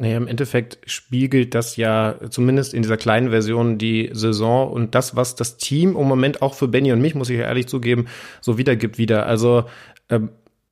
Naja, 0.00 0.16
im 0.16 0.28
Endeffekt 0.28 0.78
spiegelt 0.86 1.54
das 1.54 1.76
ja 1.76 2.14
zumindest 2.30 2.72
in 2.72 2.80
dieser 2.80 2.96
kleinen 2.96 3.28
Version 3.28 3.76
die 3.76 4.08
Saison 4.14 4.72
und 4.72 4.94
das, 4.94 5.14
was 5.14 5.34
das 5.34 5.58
Team 5.58 5.90
im 5.94 6.08
Moment 6.08 6.40
auch 6.40 6.54
für 6.54 6.68
Benny 6.68 6.90
und 6.90 7.02
mich, 7.02 7.14
muss 7.14 7.28
ich 7.28 7.38
ja 7.38 7.44
ehrlich 7.44 7.66
zugeben, 7.66 8.06
so 8.40 8.56
wiedergibt 8.56 8.96
wieder. 8.96 9.26
Also 9.26 9.64
ähm, 10.08 10.30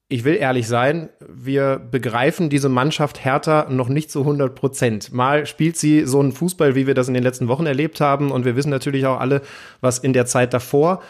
ich 0.08 0.24
will 0.24 0.36
ehrlich 0.36 0.66
sein, 0.66 1.10
wir 1.28 1.78
begreifen 1.78 2.48
diese 2.48 2.70
Mannschaft 2.70 3.22
härter 3.22 3.68
noch 3.68 3.90
nicht 3.90 4.10
zu 4.10 4.20
100 4.20 4.54
Prozent. 4.54 5.12
Mal 5.12 5.44
spielt 5.44 5.76
sie 5.76 6.06
so 6.06 6.20
einen 6.20 6.32
Fußball, 6.32 6.74
wie 6.74 6.86
wir 6.86 6.94
das 6.94 7.08
in 7.08 7.14
den 7.14 7.22
letzten 7.22 7.48
Wochen 7.48 7.66
erlebt 7.66 8.00
haben. 8.00 8.30
Und 8.30 8.46
wir 8.46 8.56
wissen 8.56 8.70
natürlich 8.70 9.04
auch 9.04 9.20
alle, 9.20 9.42
was 9.82 9.98
in 9.98 10.14
der 10.14 10.24
Zeit 10.24 10.54
davor 10.54 11.02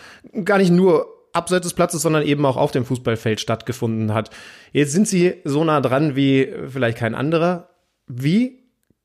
gar 0.42 0.58
nicht 0.58 0.72
nur 0.72 1.06
abseits 1.32 1.62
des 1.62 1.74
Platzes, 1.74 2.02
sondern 2.02 2.24
eben 2.24 2.44
auch 2.44 2.56
auf 2.56 2.72
dem 2.72 2.84
Fußballfeld 2.84 3.38
stattgefunden 3.38 4.12
hat. 4.12 4.30
Jetzt 4.72 4.90
sind 4.90 5.06
sie 5.06 5.34
so 5.44 5.62
nah 5.62 5.80
dran 5.80 6.16
wie 6.16 6.52
vielleicht 6.66 6.98
kein 6.98 7.14
anderer. 7.14 7.67
Wie 8.08 8.58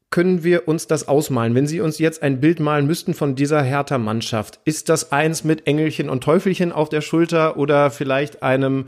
können 0.10 0.44
wir 0.44 0.68
uns 0.68 0.88
das 0.88 1.08
ausmalen? 1.08 1.56
Wenn 1.56 1.68
Sie 1.68 1.82
uns 1.82 1.98
jetzt 1.98 2.22
ein 2.22 2.40
Bild 2.40 2.60
malen 2.60 2.86
müssten 2.86 3.14
von 3.14 3.36
dieser 3.36 3.62
Hertha-Mannschaft, 3.64 4.60
ist 4.64 4.90
das 4.90 5.12
eins 5.12 5.44
mit 5.44 5.66
Engelchen 5.66 6.10
und 6.10 6.24
Teufelchen 6.24 6.72
auf 6.72 6.90
der 6.90 7.02
Schulter 7.02 7.58
oder 7.58 7.90
vielleicht 7.90 8.44
einem, 8.44 8.86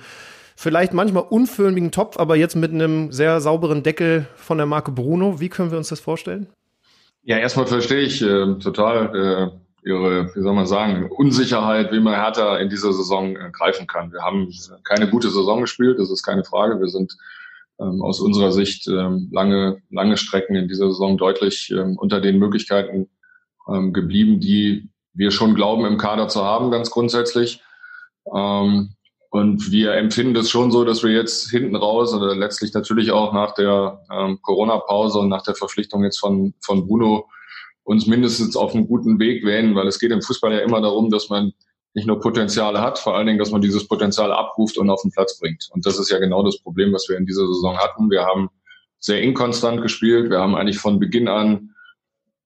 vielleicht 0.56 0.94
manchmal 0.94 1.24
unförmigen 1.24 1.92
Topf, 1.92 2.18
aber 2.18 2.36
jetzt 2.36 2.56
mit 2.56 2.72
einem 2.72 3.12
sehr 3.12 3.42
sauberen 3.42 3.82
Deckel 3.82 4.28
von 4.36 4.58
der 4.58 4.68
Marke 4.68 4.92
Bruno? 4.92 5.40
Wie 5.40 5.50
können 5.50 5.72
wir 5.72 5.80
uns 5.80 5.90
das 5.90 6.00
vorstellen? 6.00 6.48
Ja, 7.24 7.38
erstmal 7.38 7.66
verstehe 7.66 8.02
ich 8.02 8.22
äh, 8.22 8.60
total 8.60 9.52
äh, 9.84 9.90
Ihre, 9.90 10.36
wie 10.36 10.42
soll 10.42 10.54
man 10.54 10.68
sagen, 10.68 11.10
Unsicherheit, 11.12 11.92
wie 11.92 12.00
man 12.00 12.14
Hertha 12.14 12.58
in 12.58 12.70
dieser 12.70 12.94
Saison 12.94 13.36
äh, 13.36 13.50
greifen 13.52 13.88
kann. 13.88 14.12
Wir 14.12 14.22
haben 14.22 14.48
keine 14.84 15.10
gute 15.10 15.30
Saison 15.30 15.62
gespielt, 15.62 15.98
das 15.98 16.12
ist 16.12 16.24
keine 16.24 16.44
Frage. 16.44 16.80
Wir 16.80 16.88
sind 16.88 17.18
ähm, 17.80 18.02
aus 18.02 18.20
unserer 18.20 18.52
Sicht 18.52 18.88
ähm, 18.88 19.30
lange, 19.32 19.82
lange 19.90 20.18
Strecken 20.18 20.56
in 20.56 20.68
dieser 20.68 20.88
Saison 20.88 21.18
deutlich 21.18 21.72
ähm, 21.72 21.98
unter 21.98 22.22
den 22.22 22.38
Möglichkeiten 22.40 23.10
ähm, 23.68 23.94
geblieben, 23.94 24.40
die 24.40 24.90
wir 25.14 25.32
schon 25.32 25.56
glauben 25.56 25.86
im 25.86 25.98
Kader 25.98 26.28
zu 26.28 26.44
haben, 26.44 26.72
ganz 26.72 26.90
grundsätzlich. 26.92 27.62
Ähm, 28.34 28.92
Und 29.30 29.72
wir 29.72 29.94
empfinden 29.96 30.34
das 30.34 30.50
schon 30.50 30.72
so, 30.72 30.86
dass 30.86 31.04
wir 31.04 31.12
jetzt 31.12 31.50
hinten 31.50 31.76
raus 31.76 32.14
oder 32.14 32.36
letztlich 32.36 32.74
natürlich 32.74 33.12
auch 33.12 33.34
nach 33.34 33.54
der 33.54 34.00
ähm, 34.10 34.40
Corona-Pause 34.42 35.20
und 35.20 35.30
nach 35.30 35.44
der 35.44 35.56
Verpflichtung 35.56 36.04
jetzt 36.04 36.20
von, 36.20 36.54
von 36.62 36.88
Bruno 36.88 37.28
uns 37.84 38.08
mindestens 38.08 38.56
auf 38.56 38.74
einen 38.74 38.88
guten 38.88 39.20
Weg 39.20 39.44
wählen, 39.44 39.76
weil 39.76 39.88
es 39.88 40.00
geht 40.00 40.12
im 40.12 40.22
Fußball 40.22 40.54
ja 40.54 40.60
immer 40.60 40.80
darum, 40.80 41.10
dass 41.10 41.30
man 41.30 41.52
nicht 41.96 42.08
nur 42.08 42.20
Potenziale 42.20 42.82
hat, 42.82 43.00
vor 43.00 43.16
allen 43.16 43.26
Dingen, 43.26 43.40
dass 43.40 43.52
man 43.52 43.62
dieses 43.62 43.88
Potenzial 43.88 44.32
abruft 44.32 44.78
und 44.78 44.90
auf 44.90 45.02
den 45.02 45.12
Platz 45.12 45.40
bringt. 45.40 45.70
Und 45.72 45.86
das 45.86 45.98
ist 45.98 46.12
ja 46.12 46.20
genau 46.20 46.44
das 46.44 46.60
Problem, 46.60 46.94
was 46.94 47.08
wir 47.08 47.18
in 47.18 47.26
dieser 47.26 47.48
Saison 47.48 47.78
hatten. 47.78 48.12
Wir 48.12 48.26
haben 48.26 48.50
sehr 49.00 49.22
inkonstant 49.22 49.82
gespielt. 49.82 50.30
Wir 50.30 50.40
haben 50.40 50.56
eigentlich 50.56 50.78
von 50.78 51.00
Beginn 51.00 51.30
an, 51.30 51.72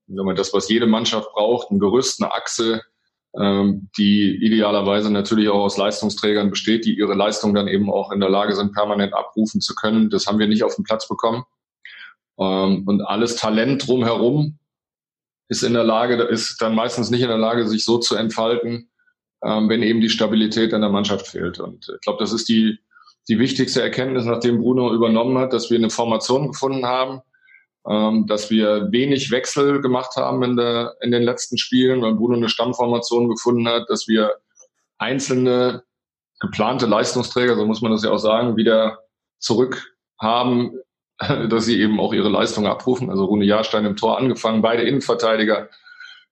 wenn 0.06 0.26
man 0.26 0.36
das, 0.36 0.54
was 0.54 0.70
jede 0.70 0.86
Mannschaft 0.86 1.32
braucht, 1.34 1.72
ein 1.72 1.80
Gerüst, 1.80 2.22
eine 2.22 2.32
Achse, 2.32 2.82
ähm, 3.36 3.90
die 3.98 4.36
idealerweise 4.36 5.12
natürlich 5.12 5.50
auch 5.50 5.64
aus 5.64 5.78
Leistungsträgern 5.78 6.52
besteht, 6.52 6.86
die 6.86 6.96
ihre 6.96 7.16
Leistung 7.16 7.56
dann 7.56 7.68
eben 7.68 7.92
auch 7.92 8.12
in 8.12 8.20
der 8.20 8.30
Lage 8.30 8.56
sind, 8.56 8.74
permanent 8.74 9.16
abrufen 9.16 9.62
zu 9.62 9.74
können. 9.74 10.12
Das 10.12 10.28
haben 10.28 10.38
wir 10.38 10.48
nicht 10.48 10.64
auf 10.64 10.76
den 10.76 10.84
Platz 10.84 11.08
bekommen. 11.08 11.44
Ähm, 12.40 12.84
und 12.86 13.02
alles 13.02 13.36
Talent 13.36 13.88
drumherum 13.88 14.60
ist 15.48 15.64
in 15.64 15.74
der 15.74 15.84
Lage, 15.84 16.22
ist 16.22 16.62
dann 16.62 16.76
meistens 16.76 17.10
nicht 17.10 17.22
in 17.22 17.30
der 17.30 17.38
Lage, 17.40 17.68
sich 17.68 17.84
so 17.84 17.98
zu 17.98 18.16
entfalten, 18.16 18.89
ähm, 19.44 19.70
wenn 19.70 19.84
eben 19.84 20.02
die 20.02 20.10
Stabilität 20.10 20.74
in 20.74 20.82
der 20.82 20.90
Mannschaft 20.90 21.28
fehlt. 21.28 21.60
Und 21.60 21.92
ich 21.94 22.02
glaube, 22.02 22.20
das 22.20 22.34
ist 22.34 22.50
die, 22.50 22.80
die 23.28 23.40
wichtigste 23.40 23.82
Erkenntnis, 23.82 24.26
nachdem 24.26 24.60
Bruno 24.60 24.94
übernommen 24.94 25.38
hat, 25.38 25.54
dass 25.54 25.70
wir 25.70 25.78
eine 25.78 25.90
Formation 25.90 26.48
gefunden 26.48 26.86
haben, 26.86 27.22
ähm, 27.88 28.28
dass 28.28 28.50
wir 28.50 28.92
wenig 28.92 29.32
Wechsel 29.32 29.82
gemacht 29.82 30.16
haben 30.16 30.44
in, 30.44 30.58
der, 30.58 30.96
in 31.02 31.12
den 31.12 31.24
letzten 31.24 31.58
Spielen, 31.58 32.02
weil 32.02 32.16
Bruno 32.16 32.36
eine 32.36 32.50
Stammformation 32.50 33.30
gefunden 33.30 33.68
hat, 33.68 33.90
dass 33.90 34.08
wir 34.08 34.36
einzelne 34.98 35.84
geplante 36.40 36.86
Leistungsträger, 36.86 37.56
so 37.56 37.66
muss 37.66 37.82
man 37.82 37.92
das 37.92 38.04
ja 38.04 38.12
auch 38.12 38.18
sagen, 38.18 38.58
wieder 38.58 39.00
zurück 39.40 39.96
haben, 40.20 40.80
dass 41.50 41.66
sie 41.66 41.80
eben 41.82 42.00
auch 42.00 42.14
ihre 42.14 42.30
Leistung 42.30 42.68
abrufen. 42.68 43.10
Also 43.10 43.26
Rune 43.26 43.46
Jahrstein 43.46 43.86
im 43.86 43.96
Tor 43.96 44.18
angefangen, 44.18 44.62
beide 44.62 44.84
Innenverteidiger, 44.84 45.70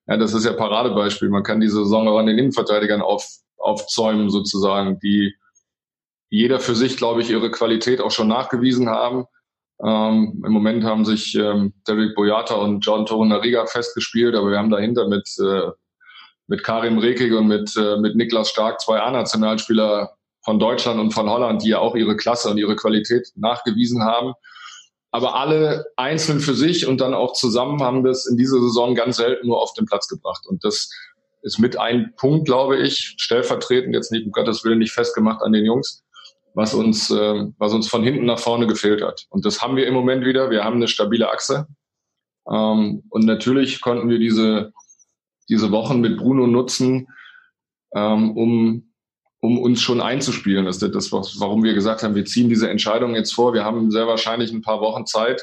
ja, 0.08 0.16
das 0.16 0.32
ist 0.32 0.44
ja 0.44 0.54
Paradebeispiel. 0.54 1.28
Man 1.28 1.42
kann 1.42 1.60
diese 1.60 1.84
Saison 1.84 2.08
auch 2.08 2.18
an 2.18 2.26
den 2.26 2.38
Innenverteidigern 2.38 3.02
auf, 3.02 3.26
aufzäumen 3.58 4.30
sozusagen, 4.30 4.98
die 5.00 5.34
jeder 6.30 6.60
für 6.60 6.74
sich, 6.74 6.96
glaube 6.96 7.20
ich, 7.20 7.30
ihre 7.30 7.50
Qualität 7.50 8.00
auch 8.00 8.10
schon 8.10 8.28
nachgewiesen 8.28 8.88
haben. 8.88 9.26
Ähm, 9.84 10.42
Im 10.44 10.52
Moment 10.52 10.84
haben 10.84 11.04
sich 11.04 11.34
ähm, 11.34 11.74
Derek 11.86 12.14
Boyata 12.14 12.54
und 12.54 12.80
John 12.80 13.06
Torunariga 13.06 13.66
festgespielt, 13.66 14.34
aber 14.34 14.50
wir 14.50 14.58
haben 14.58 14.70
dahinter 14.70 15.08
mit, 15.08 15.28
äh, 15.40 15.70
mit 16.46 16.64
Karim 16.64 16.98
Rekig 16.98 17.32
und 17.32 17.46
mit, 17.46 17.76
äh, 17.76 17.98
mit 17.98 18.16
Niklas 18.16 18.50
Stark 18.50 18.80
zwei 18.80 19.00
A-Nationalspieler 19.00 20.16
von 20.42 20.58
Deutschland 20.58 20.98
und 20.98 21.12
von 21.12 21.28
Holland, 21.28 21.62
die 21.62 21.70
ja 21.70 21.78
auch 21.78 21.94
ihre 21.94 22.16
Klasse 22.16 22.50
und 22.50 22.58
ihre 22.58 22.76
Qualität 22.76 23.28
nachgewiesen 23.36 24.02
haben. 24.02 24.32
Aber 25.10 25.36
alle 25.36 25.86
einzeln 25.96 26.40
für 26.40 26.54
sich 26.54 26.86
und 26.86 27.00
dann 27.00 27.14
auch 27.14 27.32
zusammen 27.32 27.82
haben 27.82 28.04
das 28.04 28.26
in 28.26 28.36
dieser 28.36 28.60
Saison 28.60 28.94
ganz 28.94 29.16
selten 29.16 29.46
nur 29.46 29.62
auf 29.62 29.72
den 29.72 29.86
Platz 29.86 30.06
gebracht. 30.06 30.46
Und 30.46 30.64
das 30.64 30.90
ist 31.42 31.58
mit 31.58 31.78
ein 31.78 32.14
Punkt, 32.16 32.46
glaube 32.46 32.76
ich, 32.78 33.14
stellvertretend 33.16 33.94
jetzt 33.94 34.12
nicht, 34.12 34.26
um 34.26 34.32
Gottes 34.32 34.64
Willen, 34.64 34.78
nicht 34.78 34.92
festgemacht 34.92 35.42
an 35.42 35.52
den 35.52 35.64
Jungs, 35.64 36.04
was 36.54 36.74
uns, 36.74 37.10
äh, 37.10 37.46
was 37.58 37.72
uns 37.72 37.88
von 37.88 38.02
hinten 38.02 38.26
nach 38.26 38.38
vorne 38.38 38.66
gefehlt 38.66 39.02
hat. 39.02 39.26
Und 39.30 39.46
das 39.46 39.62
haben 39.62 39.76
wir 39.76 39.86
im 39.86 39.94
Moment 39.94 40.26
wieder. 40.26 40.50
Wir 40.50 40.64
haben 40.64 40.76
eine 40.76 40.88
stabile 40.88 41.30
Achse. 41.30 41.66
Ähm, 42.50 43.04
und 43.08 43.24
natürlich 43.24 43.80
konnten 43.80 44.08
wir 44.08 44.18
diese, 44.18 44.72
diese 45.48 45.70
Wochen 45.70 46.00
mit 46.00 46.18
Bruno 46.18 46.46
nutzen, 46.46 47.08
ähm, 47.94 48.36
um 48.36 48.87
um 49.40 49.58
uns 49.58 49.80
schon 49.80 50.00
einzuspielen. 50.00 50.66
Das 50.66 50.82
ist 50.82 50.94
das, 50.94 51.12
warum 51.12 51.62
wir 51.62 51.74
gesagt 51.74 52.02
haben, 52.02 52.14
wir 52.14 52.24
ziehen 52.24 52.48
diese 52.48 52.68
Entscheidung 52.68 53.14
jetzt 53.14 53.32
vor. 53.32 53.54
Wir 53.54 53.64
haben 53.64 53.90
sehr 53.90 54.06
wahrscheinlich 54.06 54.52
ein 54.52 54.62
paar 54.62 54.80
Wochen 54.80 55.06
Zeit, 55.06 55.42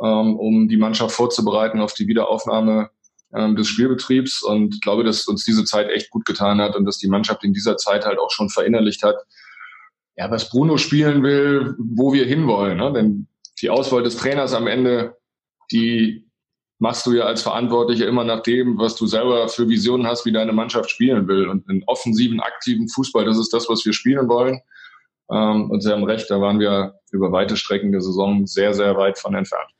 ähm, 0.00 0.36
um 0.36 0.68
die 0.68 0.76
Mannschaft 0.76 1.14
vorzubereiten 1.14 1.80
auf 1.80 1.94
die 1.94 2.06
Wiederaufnahme 2.06 2.90
ähm, 3.34 3.56
des 3.56 3.68
Spielbetriebs 3.68 4.42
und 4.42 4.80
glaube, 4.82 5.02
dass 5.04 5.26
uns 5.26 5.44
diese 5.44 5.64
Zeit 5.64 5.90
echt 5.90 6.10
gut 6.10 6.24
getan 6.24 6.60
hat 6.60 6.76
und 6.76 6.84
dass 6.84 6.98
die 6.98 7.08
Mannschaft 7.08 7.42
in 7.42 7.52
dieser 7.52 7.76
Zeit 7.76 8.04
halt 8.04 8.18
auch 8.18 8.30
schon 8.30 8.48
verinnerlicht 8.48 9.02
hat, 9.02 9.16
ja, 10.16 10.30
was 10.30 10.48
Bruno 10.48 10.76
spielen 10.76 11.24
will, 11.24 11.74
wo 11.78 12.12
wir 12.12 12.24
hinwollen. 12.24 12.78
Ne? 12.78 12.92
Denn 12.92 13.26
die 13.60 13.70
Auswahl 13.70 14.04
des 14.04 14.16
Trainers 14.16 14.52
am 14.54 14.68
Ende, 14.68 15.16
die 15.72 16.28
machst 16.78 17.06
du 17.06 17.12
ja 17.12 17.24
als 17.24 17.42
Verantwortlicher 17.42 18.06
immer 18.06 18.24
nach 18.24 18.42
dem, 18.42 18.78
was 18.78 18.96
du 18.96 19.06
selber 19.06 19.48
für 19.48 19.68
Visionen 19.68 20.06
hast, 20.06 20.26
wie 20.26 20.32
deine 20.32 20.52
Mannschaft 20.52 20.90
spielen 20.90 21.28
will. 21.28 21.48
Und 21.48 21.68
einen 21.68 21.84
offensiven, 21.86 22.40
aktiven 22.40 22.88
Fußball, 22.88 23.24
das 23.24 23.38
ist 23.38 23.52
das, 23.52 23.68
was 23.68 23.84
wir 23.84 23.92
spielen 23.92 24.28
wollen. 24.28 24.60
Ähm, 25.30 25.70
und 25.70 25.82
Sie 25.82 25.90
haben 25.90 26.04
recht, 26.04 26.30
da 26.30 26.40
waren 26.40 26.58
wir 26.58 26.94
über 27.12 27.32
weite 27.32 27.56
Strecken 27.56 27.92
der 27.92 28.00
Saison 28.00 28.46
sehr, 28.46 28.74
sehr 28.74 28.96
weit 28.96 29.18
von 29.18 29.34
entfernt. 29.34 29.70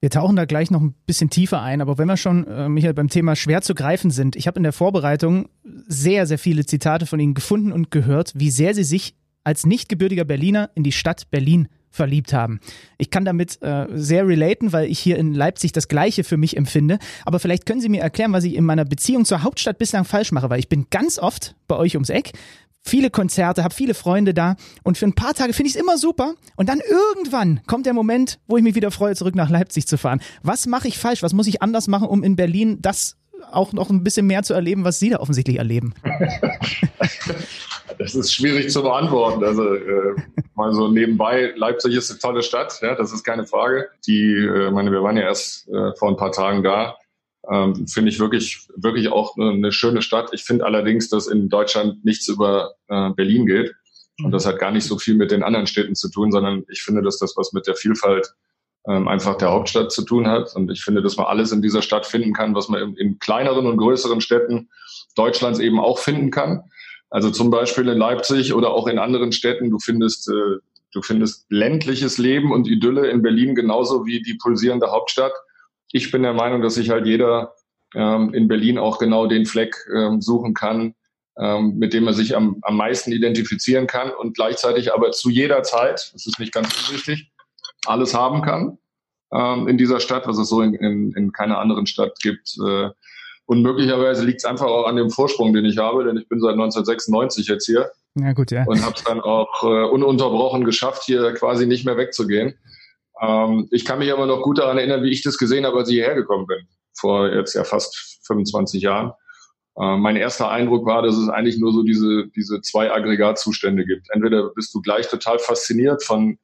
Wir 0.00 0.10
tauchen 0.10 0.34
da 0.34 0.46
gleich 0.46 0.70
noch 0.70 0.80
ein 0.80 0.94
bisschen 1.06 1.30
tiefer 1.30 1.62
ein, 1.62 1.80
aber 1.80 1.96
wenn 1.96 2.08
wir 2.08 2.16
schon, 2.16 2.44
äh, 2.48 2.68
Michael, 2.68 2.94
beim 2.94 3.08
Thema 3.08 3.36
schwer 3.36 3.62
zu 3.62 3.74
greifen 3.74 4.10
sind, 4.10 4.34
ich 4.34 4.48
habe 4.48 4.58
in 4.58 4.64
der 4.64 4.72
Vorbereitung 4.72 5.48
sehr, 5.86 6.26
sehr 6.26 6.38
viele 6.38 6.66
Zitate 6.66 7.06
von 7.06 7.20
Ihnen 7.20 7.34
gefunden 7.34 7.70
und 7.70 7.92
gehört, 7.92 8.32
wie 8.34 8.50
sehr 8.50 8.74
Sie 8.74 8.82
sich 8.82 9.14
als 9.44 9.64
nicht 9.64 9.88
gebürtiger 9.88 10.24
Berliner 10.24 10.70
in 10.74 10.82
die 10.82 10.92
Stadt 10.92 11.30
Berlin 11.30 11.68
verliebt 11.92 12.32
haben. 12.32 12.58
Ich 12.98 13.10
kann 13.10 13.24
damit 13.24 13.62
äh, 13.62 13.86
sehr 13.92 14.26
relaten, 14.26 14.72
weil 14.72 14.90
ich 14.90 14.98
hier 14.98 15.18
in 15.18 15.34
Leipzig 15.34 15.72
das 15.72 15.88
Gleiche 15.88 16.24
für 16.24 16.36
mich 16.36 16.56
empfinde. 16.56 16.98
Aber 17.24 17.38
vielleicht 17.38 17.66
können 17.66 17.80
Sie 17.80 17.88
mir 17.88 18.00
erklären, 18.00 18.32
was 18.32 18.44
ich 18.44 18.54
in 18.54 18.64
meiner 18.64 18.84
Beziehung 18.84 19.24
zur 19.24 19.42
Hauptstadt 19.42 19.78
bislang 19.78 20.04
falsch 20.04 20.32
mache, 20.32 20.50
weil 20.50 20.58
ich 20.58 20.68
bin 20.68 20.86
ganz 20.90 21.18
oft 21.18 21.54
bei 21.68 21.76
euch 21.76 21.94
ums 21.94 22.10
Eck, 22.10 22.32
viele 22.82 23.10
Konzerte, 23.10 23.62
habe 23.62 23.74
viele 23.74 23.94
Freunde 23.94 24.34
da 24.34 24.56
und 24.82 24.98
für 24.98 25.06
ein 25.06 25.14
paar 25.14 25.34
Tage 25.34 25.52
finde 25.52 25.68
ich 25.68 25.76
es 25.76 25.80
immer 25.80 25.98
super 25.98 26.34
und 26.56 26.68
dann 26.68 26.80
irgendwann 26.80 27.60
kommt 27.66 27.86
der 27.86 27.94
Moment, 27.94 28.40
wo 28.46 28.56
ich 28.56 28.62
mich 28.62 28.74
wieder 28.74 28.90
freue, 28.90 29.14
zurück 29.14 29.34
nach 29.34 29.50
Leipzig 29.50 29.86
zu 29.86 29.96
fahren. 29.96 30.20
Was 30.42 30.66
mache 30.66 30.88
ich 30.88 30.98
falsch? 30.98 31.22
Was 31.22 31.32
muss 31.32 31.46
ich 31.46 31.62
anders 31.62 31.86
machen, 31.88 32.08
um 32.08 32.24
in 32.24 32.36
Berlin 32.36 32.78
das 32.80 33.16
auch 33.50 33.72
noch 33.72 33.90
ein 33.90 34.04
bisschen 34.04 34.26
mehr 34.26 34.42
zu 34.42 34.54
erleben, 34.54 34.84
was 34.84 34.98
Sie 34.98 35.10
da 35.10 35.18
offensichtlich 35.18 35.58
erleben? 35.58 35.94
Das 38.02 38.16
ist 38.16 38.34
schwierig 38.34 38.70
zu 38.70 38.82
beantworten. 38.82 39.44
Also 39.44 39.74
äh, 39.74 40.16
mal 40.56 40.72
so 40.72 40.88
nebenbei, 40.88 41.52
Leipzig 41.54 41.94
ist 41.94 42.10
eine 42.10 42.18
tolle 42.18 42.42
Stadt, 42.42 42.80
ja, 42.82 42.96
das 42.96 43.12
ist 43.12 43.22
keine 43.22 43.46
Frage. 43.46 43.90
Die, 44.06 44.34
äh, 44.34 44.70
meine, 44.72 44.90
wir 44.90 45.04
waren 45.04 45.16
ja 45.16 45.22
erst 45.22 45.68
äh, 45.68 45.94
vor 45.96 46.08
ein 46.08 46.16
paar 46.16 46.32
Tagen 46.32 46.64
da. 46.64 46.96
Ähm, 47.48 47.86
finde 47.86 48.10
ich 48.10 48.18
wirklich, 48.18 48.68
wirklich 48.76 49.08
auch 49.08 49.36
eine, 49.36 49.50
eine 49.50 49.72
schöne 49.72 50.02
Stadt. 50.02 50.30
Ich 50.32 50.42
finde 50.42 50.64
allerdings, 50.64 51.08
dass 51.10 51.28
in 51.28 51.48
Deutschland 51.48 52.04
nichts 52.04 52.26
über 52.26 52.74
äh, 52.88 53.10
Berlin 53.10 53.46
geht. 53.46 53.72
Und 54.22 54.32
das 54.32 54.46
hat 54.46 54.58
gar 54.58 54.72
nicht 54.72 54.84
so 54.84 54.98
viel 54.98 55.14
mit 55.14 55.30
den 55.30 55.42
anderen 55.42 55.66
Städten 55.66 55.94
zu 55.94 56.10
tun, 56.10 56.32
sondern 56.32 56.64
ich 56.68 56.82
finde, 56.82 57.02
dass 57.02 57.18
das 57.18 57.36
was 57.36 57.52
mit 57.52 57.66
der 57.66 57.76
Vielfalt 57.76 58.34
ähm, 58.86 59.06
einfach 59.06 59.36
der 59.36 59.50
Hauptstadt 59.50 59.92
zu 59.92 60.02
tun 60.02 60.26
hat. 60.26 60.54
Und 60.54 60.70
ich 60.70 60.82
finde, 60.82 61.02
dass 61.02 61.16
man 61.16 61.26
alles 61.26 61.52
in 61.52 61.62
dieser 61.62 61.82
Stadt 61.82 62.06
finden 62.06 62.32
kann, 62.32 62.54
was 62.54 62.68
man 62.68 62.82
in, 62.82 62.96
in 62.96 63.18
kleineren 63.18 63.66
und 63.66 63.76
größeren 63.76 64.20
Städten 64.20 64.70
Deutschlands 65.14 65.58
eben 65.58 65.78
auch 65.78 65.98
finden 65.98 66.30
kann. 66.30 66.64
Also 67.12 67.30
zum 67.30 67.50
Beispiel 67.50 67.86
in 67.88 67.98
Leipzig 67.98 68.54
oder 68.54 68.70
auch 68.70 68.86
in 68.86 68.98
anderen 68.98 69.32
Städten. 69.32 69.68
Du 69.68 69.78
findest, 69.78 70.30
äh, 70.30 70.56
du 70.92 71.02
findest 71.02 71.44
ländliches 71.50 72.16
Leben 72.16 72.52
und 72.52 72.66
Idylle 72.66 73.08
in 73.08 73.20
Berlin 73.20 73.54
genauso 73.54 74.06
wie 74.06 74.22
die 74.22 74.38
pulsierende 74.42 74.90
Hauptstadt. 74.90 75.34
Ich 75.92 76.10
bin 76.10 76.22
der 76.22 76.32
Meinung, 76.32 76.62
dass 76.62 76.76
sich 76.76 76.88
halt 76.88 77.06
jeder 77.06 77.52
ähm, 77.94 78.32
in 78.32 78.48
Berlin 78.48 78.78
auch 78.78 78.98
genau 78.98 79.26
den 79.26 79.44
Fleck 79.44 79.76
ähm, 79.94 80.22
suchen 80.22 80.54
kann, 80.54 80.94
ähm, 81.36 81.76
mit 81.76 81.92
dem 81.92 82.06
er 82.06 82.14
sich 82.14 82.34
am, 82.34 82.56
am 82.62 82.78
meisten 82.78 83.12
identifizieren 83.12 83.86
kann 83.86 84.10
und 84.10 84.34
gleichzeitig 84.34 84.94
aber 84.94 85.12
zu 85.12 85.28
jeder 85.28 85.62
Zeit, 85.62 86.12
das 86.14 86.26
ist 86.26 86.40
nicht 86.40 86.54
ganz 86.54 86.88
unwichtig, 86.88 87.30
alles 87.84 88.14
haben 88.14 88.40
kann 88.40 88.78
in 89.66 89.78
dieser 89.78 89.98
Stadt, 89.98 90.26
was 90.28 90.36
es 90.36 90.50
so 90.50 90.60
in, 90.60 90.74
in, 90.74 91.12
in 91.12 91.32
keiner 91.32 91.58
anderen 91.58 91.86
Stadt 91.86 92.18
gibt. 92.20 92.54
Äh, 92.62 92.90
und 93.46 93.62
möglicherweise 93.62 94.24
liegt 94.24 94.40
es 94.40 94.44
einfach 94.44 94.66
auch 94.66 94.86
an 94.86 94.96
dem 94.96 95.10
Vorsprung, 95.10 95.52
den 95.52 95.64
ich 95.64 95.78
habe, 95.78 96.04
denn 96.04 96.16
ich 96.16 96.28
bin 96.28 96.40
seit 96.40 96.52
1996 96.52 97.48
jetzt 97.48 97.66
hier. 97.66 97.90
Ja, 98.14 98.32
gut, 98.32 98.50
ja. 98.50 98.64
Und 98.66 98.82
habe 98.82 98.94
es 98.94 99.04
dann 99.04 99.20
auch 99.20 99.62
äh, 99.62 99.84
ununterbrochen 99.84 100.64
geschafft, 100.64 101.04
hier 101.04 101.32
quasi 101.34 101.66
nicht 101.66 101.84
mehr 101.84 101.96
wegzugehen. 101.96 102.54
Ähm, 103.20 103.68
ich 103.70 103.84
kann 103.84 103.98
mich 103.98 104.12
aber 104.12 104.26
noch 104.26 104.42
gut 104.42 104.58
daran 104.58 104.78
erinnern, 104.78 105.02
wie 105.02 105.10
ich 105.10 105.22
das 105.22 105.38
gesehen 105.38 105.66
habe, 105.66 105.78
als 105.78 105.88
ich 105.88 105.96
hierher 105.96 106.14
gekommen 106.14 106.46
bin. 106.46 106.66
Vor 106.94 107.32
jetzt 107.32 107.54
ja 107.54 107.64
fast 107.64 108.20
25 108.26 108.82
Jahren. 108.82 109.12
Äh, 109.76 109.96
mein 109.96 110.16
erster 110.16 110.50
Eindruck 110.50 110.86
war, 110.86 111.02
dass 111.02 111.16
es 111.16 111.28
eigentlich 111.28 111.58
nur 111.58 111.72
so 111.72 111.82
diese, 111.82 112.26
diese 112.36 112.60
zwei 112.60 112.92
Aggregatzustände 112.92 113.84
gibt. 113.84 114.08
Entweder 114.10 114.50
bist 114.50 114.74
du 114.74 114.82
gleich 114.82 115.08
total 115.08 115.38
fasziniert 115.38 116.02
von 116.04 116.38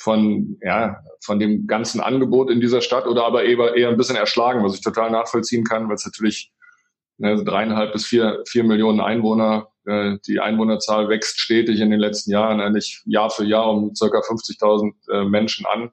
von, 0.00 0.56
ja, 0.62 1.02
von 1.22 1.38
dem 1.38 1.66
ganzen 1.66 2.00
Angebot 2.00 2.50
in 2.50 2.60
dieser 2.60 2.80
Stadt 2.80 3.06
oder 3.06 3.24
aber 3.24 3.44
eher, 3.44 3.74
eher 3.76 3.90
ein 3.90 3.98
bisschen 3.98 4.16
erschlagen, 4.16 4.64
was 4.64 4.74
ich 4.74 4.80
total 4.80 5.10
nachvollziehen 5.10 5.62
kann, 5.62 5.88
weil 5.88 5.96
es 5.96 6.06
natürlich 6.06 6.50
ne, 7.18 7.44
dreieinhalb 7.44 7.92
bis 7.92 8.06
vier, 8.06 8.42
vier 8.48 8.64
Millionen 8.64 9.00
Einwohner, 9.00 9.68
äh, 9.84 10.16
die 10.26 10.40
Einwohnerzahl 10.40 11.10
wächst 11.10 11.38
stetig 11.38 11.80
in 11.80 11.90
den 11.90 12.00
letzten 12.00 12.30
Jahren, 12.30 12.60
eigentlich 12.62 13.02
Jahr 13.04 13.28
für 13.28 13.44
Jahr 13.44 13.70
um 13.70 13.94
circa 13.94 14.20
50.000 14.20 14.92
äh, 15.12 15.24
Menschen 15.28 15.66
an. 15.66 15.90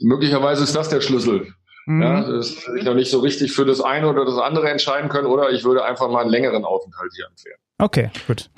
Möglicherweise 0.00 0.64
ist 0.64 0.74
das 0.74 0.88
der 0.88 1.02
Schlüssel. 1.02 1.52
Mhm. 1.84 2.02
Ja, 2.02 2.22
dass 2.22 2.66
ich 2.78 2.84
noch 2.84 2.94
nicht 2.94 3.10
so 3.10 3.20
richtig 3.20 3.52
für 3.52 3.66
das 3.66 3.82
eine 3.82 4.08
oder 4.08 4.24
das 4.24 4.38
andere 4.38 4.70
entscheiden 4.70 5.10
können 5.10 5.26
oder 5.26 5.50
ich 5.50 5.64
würde 5.64 5.84
einfach 5.84 6.08
mal 6.08 6.22
einen 6.22 6.30
längeren 6.30 6.64
Aufenthalt 6.64 7.12
hier 7.14 7.26
empfehlen. 7.26 7.58
Okay, 7.78 8.10
gut. 8.26 8.48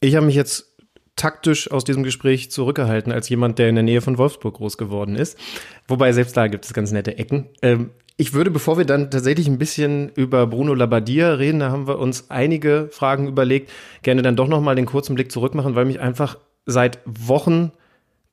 Ich 0.00 0.16
habe 0.16 0.26
mich 0.26 0.34
jetzt 0.34 0.75
taktisch 1.16 1.70
aus 1.70 1.84
diesem 1.84 2.02
Gespräch 2.02 2.50
zurückgehalten 2.50 3.10
als 3.10 3.28
jemand, 3.28 3.58
der 3.58 3.68
in 3.68 3.74
der 3.74 3.84
Nähe 3.84 4.02
von 4.02 4.18
Wolfsburg 4.18 4.54
groß 4.54 4.78
geworden 4.78 5.16
ist. 5.16 5.38
Wobei 5.88 6.12
selbst 6.12 6.36
da 6.36 6.46
gibt 6.46 6.66
es 6.66 6.74
ganz 6.74 6.92
nette 6.92 7.18
Ecken. 7.18 7.46
Ähm, 7.62 7.90
ich 8.18 8.32
würde, 8.32 8.50
bevor 8.50 8.78
wir 8.78 8.84
dann 8.84 9.10
tatsächlich 9.10 9.46
ein 9.46 9.58
bisschen 9.58 10.10
über 10.10 10.46
Bruno 10.46 10.72
Labbadia 10.74 11.34
reden, 11.34 11.60
da 11.60 11.70
haben 11.70 11.86
wir 11.86 11.98
uns 11.98 12.30
einige 12.30 12.88
Fragen 12.90 13.28
überlegt, 13.28 13.70
gerne 14.02 14.22
dann 14.22 14.36
doch 14.36 14.48
nochmal 14.48 14.74
den 14.74 14.86
kurzen 14.86 15.14
Blick 15.14 15.32
zurück 15.32 15.54
machen, 15.54 15.74
weil 15.74 15.84
mich 15.84 16.00
einfach 16.00 16.38
seit 16.64 17.00
Wochen 17.04 17.72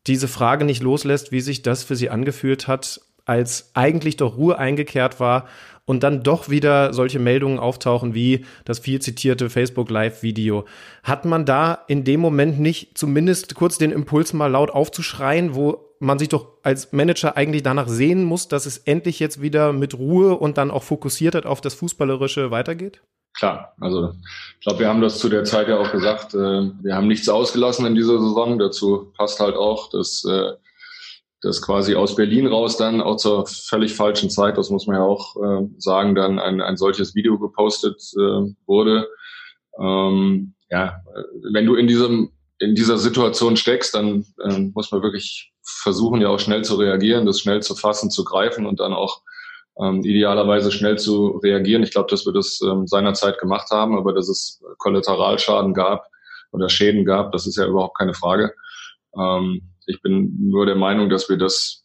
diese 0.07 0.27
Frage 0.27 0.65
nicht 0.65 0.83
loslässt, 0.83 1.31
wie 1.31 1.41
sich 1.41 1.63
das 1.63 1.83
für 1.83 1.95
Sie 1.95 2.09
angefühlt 2.09 2.67
hat, 2.67 3.01
als 3.25 3.71
eigentlich 3.73 4.17
doch 4.17 4.37
Ruhe 4.37 4.57
eingekehrt 4.57 5.19
war 5.19 5.47
und 5.85 6.03
dann 6.03 6.23
doch 6.23 6.49
wieder 6.49 6.93
solche 6.93 7.19
Meldungen 7.19 7.59
auftauchen 7.59 8.13
wie 8.13 8.45
das 8.65 8.79
viel 8.79 9.01
zitierte 9.01 9.49
Facebook 9.49 9.89
Live-Video. 9.89 10.65
Hat 11.03 11.25
man 11.25 11.45
da 11.45 11.83
in 11.87 12.03
dem 12.03 12.19
Moment 12.19 12.59
nicht 12.59 12.97
zumindest 12.97 13.55
kurz 13.55 13.77
den 13.77 13.91
Impuls 13.91 14.33
mal 14.33 14.47
laut 14.47 14.71
aufzuschreien, 14.71 15.55
wo 15.55 15.89
man 15.99 16.19
sich 16.19 16.29
doch 16.29 16.47
als 16.63 16.91
Manager 16.91 17.37
eigentlich 17.37 17.63
danach 17.63 17.87
sehen 17.87 18.23
muss, 18.23 18.47
dass 18.47 18.65
es 18.65 18.77
endlich 18.77 19.19
jetzt 19.19 19.41
wieder 19.41 19.73
mit 19.73 19.97
Ruhe 19.97 20.35
und 20.37 20.57
dann 20.57 20.71
auch 20.71 20.83
fokussiert 20.83 21.35
hat 21.35 21.45
auf 21.45 21.61
das 21.61 21.73
Fußballerische 21.73 22.51
weitergeht? 22.51 23.01
Klar, 23.35 23.73
also 23.79 24.13
ich 24.59 24.65
glaube, 24.65 24.79
wir 24.79 24.87
haben 24.87 25.01
das 25.01 25.17
zu 25.17 25.27
der 25.27 25.43
Zeit 25.43 25.67
ja 25.67 25.79
auch 25.79 25.91
gesagt. 25.91 26.35
Äh, 26.35 26.37
wir 26.37 26.95
haben 26.95 27.07
nichts 27.07 27.27
ausgelassen 27.29 27.85
in 27.85 27.95
dieser 27.95 28.19
Saison. 28.19 28.59
Dazu 28.59 29.11
passt 29.17 29.39
halt 29.39 29.55
auch, 29.55 29.89
dass 29.89 30.23
äh, 30.25 30.53
dass 31.43 31.61
quasi 31.61 31.95
aus 31.95 32.15
Berlin 32.15 32.47
raus 32.47 32.77
dann 32.77 33.01
auch 33.01 33.17
zur 33.17 33.45
völlig 33.45 33.93
falschen 33.93 34.29
Zeit, 34.29 34.57
das 34.57 34.69
muss 34.69 34.87
man 34.87 34.95
ja 34.95 35.03
auch 35.03 35.35
äh, 35.35 35.67
sagen, 35.77 36.15
dann 36.15 36.39
ein, 36.39 36.61
ein 36.61 36.77
solches 36.77 37.15
Video 37.15 37.37
gepostet 37.37 38.01
äh, 38.15 38.53
wurde. 38.65 39.07
Ähm, 39.79 40.55
ja, 40.69 41.01
wenn 41.51 41.65
du 41.65 41.75
in 41.75 41.87
diesem 41.87 42.31
in 42.59 42.75
dieser 42.75 42.97
Situation 42.97 43.57
steckst, 43.57 43.93
dann 43.93 44.25
äh, 44.41 44.59
muss 44.73 44.91
man 44.91 45.01
wirklich 45.01 45.51
versuchen, 45.63 46.21
ja 46.21 46.29
auch 46.29 46.39
schnell 46.39 46.63
zu 46.63 46.75
reagieren, 46.75 47.25
das 47.25 47.39
schnell 47.39 47.61
zu 47.61 47.75
fassen, 47.75 48.09
zu 48.09 48.23
greifen 48.23 48.65
und 48.65 48.79
dann 48.79 48.93
auch 48.93 49.21
ähm, 49.79 50.03
idealerweise 50.03 50.71
schnell 50.71 50.97
zu 50.97 51.39
reagieren. 51.43 51.83
Ich 51.83 51.91
glaube, 51.91 52.09
dass 52.09 52.25
wir 52.25 52.33
das 52.33 52.61
ähm, 52.61 52.87
seinerzeit 52.87 53.37
gemacht 53.39 53.69
haben, 53.71 53.97
aber 53.97 54.13
dass 54.13 54.29
es 54.29 54.61
Kollateralschaden 54.77 55.73
gab 55.73 56.07
oder 56.51 56.69
Schäden 56.69 57.05
gab, 57.05 57.31
das 57.31 57.47
ist 57.47 57.57
ja 57.57 57.65
überhaupt 57.65 57.97
keine 57.97 58.13
Frage. 58.13 58.53
Ähm, 59.17 59.72
ich 59.87 60.01
bin 60.01 60.49
nur 60.49 60.65
der 60.65 60.75
Meinung, 60.75 61.09
dass 61.09 61.29
wir 61.29 61.37
das 61.37 61.83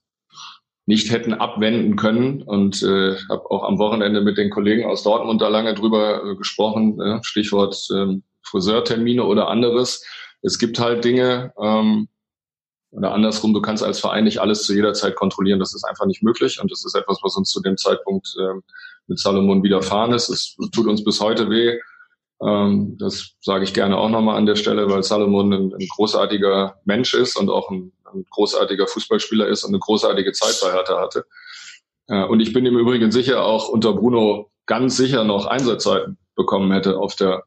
nicht 0.87 1.11
hätten 1.11 1.35
abwenden 1.35 1.97
können 1.97 2.43
und 2.43 2.83
äh, 2.83 3.17
habe 3.29 3.51
auch 3.51 3.65
am 3.65 3.79
Wochenende 3.79 4.23
mit 4.23 4.39
den 4.39 4.51
Kollegen 4.51 4.87
aus 4.87 5.03
Dortmund 5.03 5.43
da 5.43 5.49
lange 5.49 5.75
drüber 5.75 6.25
äh, 6.25 6.37
gesprochen, 6.37 6.99
äh, 7.01 7.23
Stichwort 7.23 7.77
äh, 7.95 8.17
Friseurtermine 8.43 9.25
oder 9.25 9.49
anderes. 9.49 10.05
Es 10.41 10.59
gibt 10.59 10.79
halt 10.79 11.05
Dinge, 11.05 11.53
ähm, 11.61 12.09
oder 12.91 13.13
andersrum, 13.13 13.53
du 13.53 13.61
kannst 13.61 13.83
als 13.83 14.01
Verein 14.01 14.25
nicht 14.25 14.41
alles 14.41 14.63
zu 14.63 14.75
jeder 14.75 14.95
Zeit 14.95 15.15
kontrollieren. 15.15 15.59
Das 15.59 15.75
ist 15.75 15.85
einfach 15.85 16.07
nicht 16.07 16.23
möglich. 16.23 16.61
Und 16.61 16.73
das 16.73 16.85
ist 16.85 16.95
etwas, 16.95 17.19
was 17.23 17.37
uns 17.37 17.51
zu 17.51 17.61
dem 17.61 17.77
Zeitpunkt 17.77 18.35
äh, 18.41 18.61
mit 19.09 19.19
Salomon 19.19 19.63
widerfahren 19.63 20.13
ist. 20.13 20.31
Es 20.31 20.57
tut 20.73 20.87
uns 20.87 21.05
bis 21.05 21.21
heute 21.21 21.51
weh. 21.51 21.79
Ähm, 22.41 22.97
das 22.99 23.35
sage 23.41 23.65
ich 23.65 23.75
gerne 23.75 23.97
auch 23.97 24.09
nochmal 24.09 24.37
an 24.37 24.47
der 24.47 24.57
Stelle, 24.57 24.89
weil 24.89 25.03
Salomon 25.03 25.53
ein, 25.53 25.75
ein 25.75 25.89
großartiger 25.97 26.81
Mensch 26.85 27.15
ist 27.15 27.37
und 27.37 27.51
auch 27.51 27.71
ein, 27.71 27.93
ein, 28.13 28.25
großartiger 28.31 28.87
Fußballspieler 28.87 29.49
ist 29.49 29.65
und 29.65 29.71
eine 29.71 29.81
großartige 29.81 30.33
Zeit 30.33 30.59
bei 30.63 30.73
Hertha 30.73 31.01
hatte. 31.01 31.25
Äh, 32.07 32.25
und 32.25 32.41
ich 32.41 32.53
bin 32.53 32.65
im 32.65 32.79
Übrigen 32.79 33.11
sicher 33.11 33.45
auch 33.45 33.69
unter 33.69 33.93
Bruno 33.93 34.51
ganz 34.67 34.97
sicher 34.97 35.25
noch 35.25 35.47
Einsatzzeiten 35.47 36.19
bekommen 36.37 36.71
hätte 36.71 36.99
auf 36.99 37.17
der, 37.17 37.43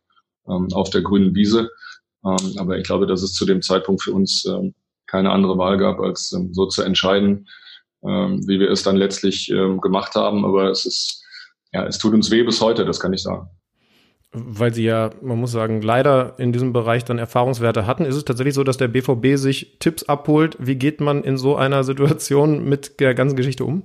ähm, 0.48 0.68
auf 0.74 0.90
der 0.90 1.02
grünen 1.02 1.36
Wiese. 1.36 1.70
Ähm, 2.26 2.56
aber 2.58 2.78
ich 2.78 2.84
glaube, 2.84 3.08
dass 3.08 3.22
es 3.22 3.34
zu 3.34 3.46
dem 3.46 3.62
Zeitpunkt 3.62 4.04
für 4.04 4.12
uns 4.12 4.46
ähm, 4.46 4.76
keine 5.08 5.32
andere 5.32 5.58
Wahl 5.58 5.78
gab, 5.78 6.00
als 6.00 6.34
ähm, 6.34 6.54
so 6.54 6.66
zu 6.68 6.82
entscheiden, 6.82 7.48
ähm, 8.04 8.46
wie 8.46 8.60
wir 8.60 8.70
es 8.70 8.84
dann 8.84 8.98
letztlich 8.98 9.48
gemacht 9.82 10.16
haben. 10.16 10.44
Aber 10.44 10.70
es 10.70 10.86
ist, 10.86 11.24
ja, 11.72 11.86
es 11.86 11.98
tut 11.98 12.14
uns 12.14 12.30
weh 12.30 12.44
bis 12.44 12.60
heute, 12.60 12.84
das 12.84 13.00
kann 13.00 13.14
ich 13.14 13.22
sagen 13.22 13.48
weil 14.34 14.74
sie 14.74 14.84
ja, 14.84 15.10
man 15.22 15.40
muss 15.40 15.52
sagen, 15.52 15.82
leider 15.82 16.36
in 16.38 16.54
diesem 16.54 16.72
Bereich 16.72 17.04
dann 17.04 17.18
Erfahrungswerte 17.18 17.86
hatten, 17.86 18.06
ist 18.06 18.16
es 18.16 18.26
tatsächlich 18.26 18.56
so, 18.56 18.64
dass 18.64 18.78
der 18.78 18.88
BVB 18.88 19.36
sich 19.36 19.78
Tipps 19.80 20.04
abholt. 20.04 20.56
Wie 20.60 20.76
geht 20.76 21.02
man 21.02 21.24
in 21.24 21.38
so 21.38 21.58
einer 21.58 21.84
Situation 21.84 22.64
mit 22.64 23.00
der 23.00 23.14
ganzen 23.14 23.36
Geschichte 23.36 23.66
um? 23.66 23.84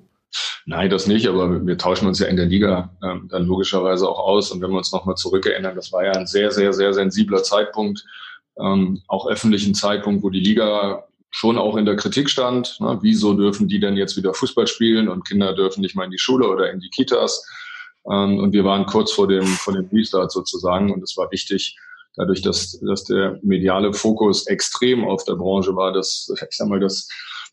Nein, 0.66 0.90
das 0.90 1.06
nicht, 1.06 1.26
aber 1.28 1.66
wir 1.66 1.78
tauschen 1.78 2.06
uns 2.06 2.18
ja 2.18 2.26
in 2.26 2.36
der 2.36 2.46
Liga 2.46 2.96
ähm, 3.02 3.28
dann 3.30 3.46
logischerweise 3.46 4.08
auch 4.08 4.18
aus. 4.18 4.50
Und 4.50 4.60
wenn 4.60 4.70
wir 4.70 4.78
uns 4.78 4.92
nochmal 4.92 5.16
zurückerinnern, 5.16 5.74
das 5.74 5.92
war 5.92 6.04
ja 6.04 6.12
ein 6.12 6.26
sehr, 6.26 6.50
sehr, 6.50 6.72
sehr 6.72 6.92
sensibler 6.92 7.42
Zeitpunkt, 7.42 8.04
ähm, 8.60 9.02
auch 9.08 9.26
öffentlichen 9.28 9.74
Zeitpunkt, 9.74 10.22
wo 10.22 10.30
die 10.30 10.40
Liga 10.40 11.04
schon 11.30 11.58
auch 11.58 11.76
in 11.76 11.84
der 11.84 11.96
Kritik 11.96 12.30
stand. 12.30 12.80
Ne? 12.80 12.98
Wieso 13.02 13.34
dürfen 13.34 13.68
die 13.68 13.80
denn 13.80 13.96
jetzt 13.96 14.16
wieder 14.16 14.32
Fußball 14.32 14.66
spielen 14.66 15.08
und 15.08 15.26
Kinder 15.26 15.54
dürfen 15.54 15.80
nicht 15.80 15.94
mal 15.94 16.04
in 16.04 16.10
die 16.10 16.18
Schule 16.18 16.48
oder 16.48 16.70
in 16.70 16.80
die 16.80 16.90
Kitas? 16.90 17.46
Ähm, 18.10 18.38
und 18.38 18.52
wir 18.52 18.64
waren 18.64 18.86
kurz 18.86 19.12
vor 19.12 19.28
dem, 19.28 19.44
vor 19.44 19.74
dem 19.74 19.88
Restart 19.92 20.32
sozusagen. 20.32 20.92
Und 20.92 21.02
es 21.02 21.16
war 21.16 21.30
wichtig, 21.30 21.76
dadurch, 22.16 22.42
dass, 22.42 22.78
dass 22.80 23.04
der 23.04 23.38
mediale 23.42 23.92
Fokus 23.92 24.46
extrem 24.46 25.04
auf 25.04 25.24
der 25.24 25.34
Branche 25.34 25.76
war, 25.76 25.92
dass, 25.92 26.32
ich 26.34 26.56
sag 26.56 26.68
mal, 26.68 26.80
dass, 26.80 27.08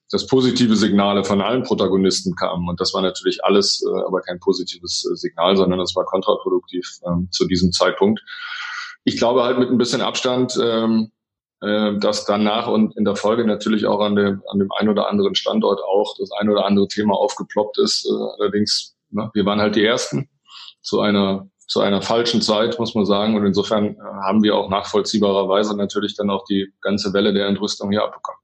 dass 0.09 0.27
positive 0.27 0.75
Signale 0.75 1.23
von 1.23 1.41
allen 1.41 1.63
Protagonisten 1.63 2.35
kamen. 2.35 2.67
Und 2.69 2.79
das 2.79 2.93
war 2.93 3.01
natürlich 3.01 3.43
alles, 3.43 3.83
äh, 3.85 4.05
aber 4.05 4.21
kein 4.21 4.39
positives 4.39 5.05
äh, 5.11 5.15
Signal, 5.15 5.55
sondern 5.57 5.79
das 5.79 5.95
war 5.95 6.05
kontraproduktiv 6.05 6.87
ähm, 7.05 7.27
zu 7.31 7.45
diesem 7.47 7.71
Zeitpunkt. 7.71 8.21
Ich 9.03 9.17
glaube 9.17 9.43
halt 9.43 9.59
mit 9.59 9.69
ein 9.69 9.77
bisschen 9.77 10.01
Abstand, 10.01 10.57
ähm, 10.61 11.11
äh, 11.61 11.97
dass 11.97 12.25
danach 12.25 12.67
und 12.67 12.95
in 12.95 13.05
der 13.05 13.15
Folge 13.15 13.45
natürlich 13.45 13.85
auch 13.85 13.99
an 13.99 14.15
dem, 14.15 14.41
an 14.49 14.59
dem 14.59 14.71
einen 14.71 14.89
oder 14.89 15.09
anderen 15.09 15.35
Standort 15.35 15.81
auch 15.81 16.15
das 16.17 16.31
ein 16.39 16.49
oder 16.49 16.65
andere 16.65 16.87
Thema 16.87 17.15
aufgeploppt 17.15 17.79
ist. 17.79 18.05
Äh, 18.05 18.41
allerdings, 18.41 18.95
ne, 19.09 19.29
wir 19.33 19.45
waren 19.45 19.59
halt 19.59 19.75
die 19.75 19.83
Ersten 19.85 20.29
zu 20.83 21.01
einer 21.01 21.47
zu 21.67 21.79
einer 21.79 22.01
falschen 22.01 22.41
Zeit, 22.41 22.77
muss 22.77 22.93
man 22.93 23.05
sagen. 23.05 23.35
Und 23.35 23.45
insofern 23.45 23.95
äh, 23.95 23.97
haben 24.23 24.43
wir 24.43 24.55
auch 24.55 24.69
nachvollziehbarerweise 24.69 25.75
natürlich 25.75 26.15
dann 26.15 26.29
auch 26.29 26.45
die 26.45 26.71
ganze 26.81 27.13
Welle 27.13 27.33
der 27.33 27.47
Entrüstung 27.47 27.89
hier 27.89 28.03
abbekommen. 28.03 28.39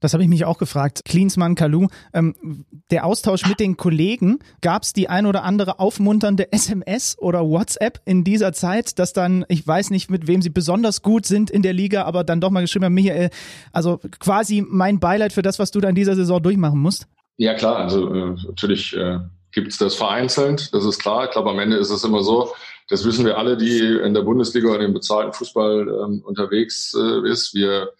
Das 0.00 0.12
habe 0.12 0.22
ich 0.22 0.28
mich 0.28 0.44
auch 0.44 0.58
gefragt. 0.58 1.02
Klinsmann, 1.04 1.56
Kalu, 1.56 1.88
ähm, 2.12 2.64
der 2.92 3.04
Austausch 3.04 3.48
mit 3.48 3.58
den 3.58 3.76
Kollegen, 3.76 4.38
gab 4.60 4.84
es 4.84 4.92
die 4.92 5.08
ein 5.08 5.26
oder 5.26 5.42
andere 5.42 5.80
aufmunternde 5.80 6.52
SMS 6.52 7.16
oder 7.18 7.40
WhatsApp 7.40 8.00
in 8.04 8.22
dieser 8.22 8.52
Zeit, 8.52 8.98
dass 8.98 9.12
dann, 9.12 9.44
ich 9.48 9.66
weiß 9.66 9.90
nicht, 9.90 10.08
mit 10.08 10.28
wem 10.28 10.40
sie 10.40 10.50
besonders 10.50 11.02
gut 11.02 11.26
sind 11.26 11.50
in 11.50 11.62
der 11.62 11.72
Liga, 11.72 12.04
aber 12.04 12.22
dann 12.22 12.40
doch 12.40 12.50
mal 12.50 12.60
geschrieben 12.60 12.84
haben, 12.84 12.94
Michael, 12.94 13.30
also 13.72 13.98
quasi 14.20 14.64
mein 14.66 15.00
Beileid 15.00 15.32
für 15.32 15.42
das, 15.42 15.58
was 15.58 15.72
du 15.72 15.80
da 15.80 15.88
in 15.88 15.96
dieser 15.96 16.14
Saison 16.14 16.40
durchmachen 16.40 16.78
musst? 16.78 17.08
Ja 17.36 17.54
klar, 17.54 17.76
also 17.76 18.12
äh, 18.12 18.36
natürlich 18.46 18.96
äh, 18.96 19.18
gibt 19.52 19.68
es 19.68 19.78
das 19.78 19.94
vereinzelt, 19.94 20.72
das 20.74 20.84
ist 20.84 20.98
klar. 20.98 21.24
Ich 21.24 21.30
glaube, 21.30 21.50
am 21.50 21.58
Ende 21.58 21.76
ist 21.76 21.90
es 21.90 22.04
immer 22.04 22.22
so, 22.22 22.52
das 22.88 23.04
wissen 23.04 23.24
wir 23.24 23.36
alle, 23.36 23.56
die 23.56 23.80
in 23.80 24.14
der 24.14 24.22
Bundesliga 24.22 24.74
und 24.74 24.80
im 24.80 24.94
bezahlten 24.94 25.32
Fußball 25.32 25.88
ähm, 25.88 26.22
unterwegs 26.24 26.94
äh, 26.94 27.28
ist. 27.30 27.54
Wir 27.54 27.92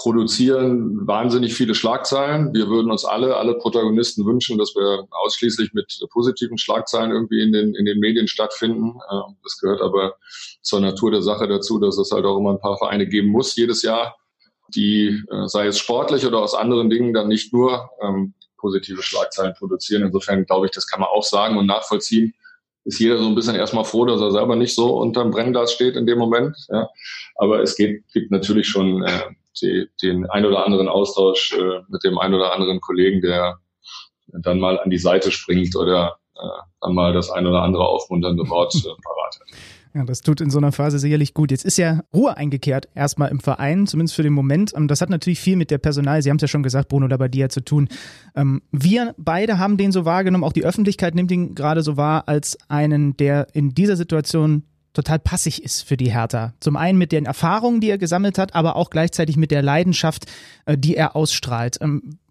produzieren 0.00 1.06
wahnsinnig 1.06 1.54
viele 1.54 1.74
Schlagzeilen. 1.74 2.54
Wir 2.54 2.68
würden 2.68 2.90
uns 2.90 3.04
alle, 3.04 3.36
alle 3.36 3.54
Protagonisten 3.58 4.24
wünschen, 4.24 4.56
dass 4.56 4.74
wir 4.74 5.06
ausschließlich 5.10 5.74
mit 5.74 5.94
positiven 6.10 6.56
Schlagzeilen 6.56 7.10
irgendwie 7.10 7.42
in 7.42 7.52
den, 7.52 7.74
in 7.74 7.84
den 7.84 8.00
Medien 8.00 8.26
stattfinden. 8.26 8.98
Ähm, 9.12 9.36
das 9.44 9.58
gehört 9.60 9.82
aber 9.82 10.16
zur 10.62 10.80
Natur 10.80 11.10
der 11.10 11.22
Sache 11.22 11.46
dazu, 11.46 11.78
dass 11.78 11.98
es 11.98 12.10
halt 12.10 12.24
auch 12.24 12.38
immer 12.38 12.50
ein 12.50 12.60
paar 12.60 12.78
Vereine 12.78 13.06
geben 13.06 13.28
muss 13.28 13.54
jedes 13.56 13.82
Jahr, 13.82 14.16
die, 14.74 15.22
äh, 15.30 15.46
sei 15.46 15.66
es 15.66 15.78
sportlich 15.78 16.26
oder 16.26 16.38
aus 16.38 16.54
anderen 16.54 16.90
Dingen, 16.90 17.12
dann 17.12 17.28
nicht 17.28 17.52
nur 17.52 17.90
ähm, 18.02 18.34
positive 18.60 19.02
Schlagzeilen 19.02 19.54
produzieren. 19.54 20.02
Insofern 20.02 20.44
glaube 20.44 20.66
ich, 20.66 20.72
das 20.72 20.86
kann 20.86 21.00
man 21.00 21.08
auch 21.08 21.22
sagen 21.22 21.56
und 21.56 21.66
nachvollziehen. 21.66 22.34
Ist 22.84 22.98
jeder 22.98 23.18
so 23.18 23.26
ein 23.26 23.34
bisschen 23.34 23.56
erstmal 23.56 23.84
froh, 23.84 24.04
dass 24.06 24.20
er 24.20 24.30
selber 24.30 24.56
nicht 24.56 24.74
so 24.74 24.96
unterm 24.98 25.30
Brennglas 25.30 25.72
steht 25.72 25.96
in 25.96 26.06
dem 26.06 26.18
Moment. 26.18 26.56
Ja. 26.68 26.88
Aber 27.36 27.60
es 27.60 27.76
geht, 27.76 28.04
gibt 28.12 28.30
natürlich 28.30 28.68
schon 28.68 29.02
äh, 29.02 29.22
die, 29.60 29.88
den 30.02 30.28
ein 30.30 30.44
oder 30.44 30.64
anderen 30.64 30.88
Austausch 30.88 31.52
äh, 31.52 31.80
mit 31.88 32.04
dem 32.04 32.18
ein 32.18 32.34
oder 32.34 32.52
anderen 32.52 32.80
Kollegen, 32.80 33.20
der 33.20 33.58
dann 34.28 34.60
mal 34.60 34.78
an 34.78 34.90
die 34.90 34.98
Seite 34.98 35.30
springt 35.30 35.76
oder 35.76 36.18
äh, 36.36 36.62
dann 36.80 36.94
mal 36.94 37.12
das 37.12 37.30
ein 37.30 37.46
oder 37.46 37.62
andere 37.62 37.86
aufmunternde 37.86 38.48
Wort 38.48 38.74
äh, 38.74 38.88
parat 39.02 39.40
hat. 39.40 39.79
Ja, 39.92 40.04
das 40.04 40.20
tut 40.20 40.40
in 40.40 40.50
so 40.50 40.58
einer 40.58 40.70
Phase 40.70 41.00
sicherlich 41.00 41.34
gut. 41.34 41.50
Jetzt 41.50 41.64
ist 41.64 41.76
ja 41.76 42.02
Ruhe 42.14 42.36
eingekehrt, 42.36 42.88
erstmal 42.94 43.30
im 43.30 43.40
Verein, 43.40 43.88
zumindest 43.88 44.14
für 44.14 44.22
den 44.22 44.32
Moment. 44.32 44.72
Ähm, 44.76 44.86
das 44.86 45.00
hat 45.00 45.10
natürlich 45.10 45.40
viel 45.40 45.56
mit 45.56 45.70
der 45.70 45.78
Personal, 45.78 46.22
Sie 46.22 46.30
haben 46.30 46.36
es 46.36 46.42
ja 46.42 46.48
schon 46.48 46.62
gesagt, 46.62 46.88
Bruno 46.88 47.08
Labbadia 47.08 47.48
zu 47.48 47.60
tun. 47.60 47.88
Ähm, 48.36 48.62
wir 48.70 49.14
beide 49.18 49.58
haben 49.58 49.76
den 49.76 49.90
so 49.90 50.04
wahrgenommen, 50.04 50.44
auch 50.44 50.52
die 50.52 50.64
Öffentlichkeit 50.64 51.16
nimmt 51.16 51.32
ihn 51.32 51.56
gerade 51.56 51.82
so 51.82 51.96
wahr, 51.96 52.28
als 52.28 52.56
einen, 52.68 53.16
der 53.16 53.48
in 53.52 53.70
dieser 53.70 53.96
Situation 53.96 54.62
total 54.92 55.18
passig 55.18 55.62
ist 55.62 55.82
für 55.82 55.96
die 55.96 56.12
Hertha. 56.12 56.54
Zum 56.60 56.76
einen 56.76 56.98
mit 56.98 57.10
den 57.10 57.26
Erfahrungen, 57.26 57.80
die 57.80 57.90
er 57.90 57.98
gesammelt 57.98 58.38
hat, 58.38 58.54
aber 58.54 58.76
auch 58.76 58.90
gleichzeitig 58.90 59.36
mit 59.36 59.50
der 59.50 59.62
Leidenschaft, 59.62 60.26
äh, 60.66 60.78
die 60.78 60.94
er 60.94 61.16
ausstrahlt. 61.16 61.78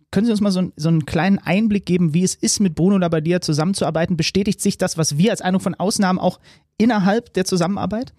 Ähm, 0.09 0.11
können 0.11 0.25
Sie 0.25 0.31
uns 0.31 0.41
mal 0.41 0.51
so, 0.51 0.71
so, 0.75 0.89
einen 0.89 1.05
kleinen 1.05 1.39
Einblick 1.39 1.85
geben, 1.85 2.13
wie 2.13 2.23
es 2.23 2.35
ist, 2.35 2.59
mit 2.59 2.75
Bruno 2.75 2.97
Labbadia 2.97 3.41
zusammenzuarbeiten? 3.41 4.17
Bestätigt 4.17 4.61
sich 4.61 4.77
das, 4.77 4.97
was 4.97 5.17
wir 5.17 5.31
als 5.31 5.41
Eindruck 5.41 5.63
von 5.63 5.75
Ausnahmen 5.75 6.19
auch 6.19 6.39
innerhalb 6.77 7.33
der 7.33 7.45
Zusammenarbeit? 7.45 8.13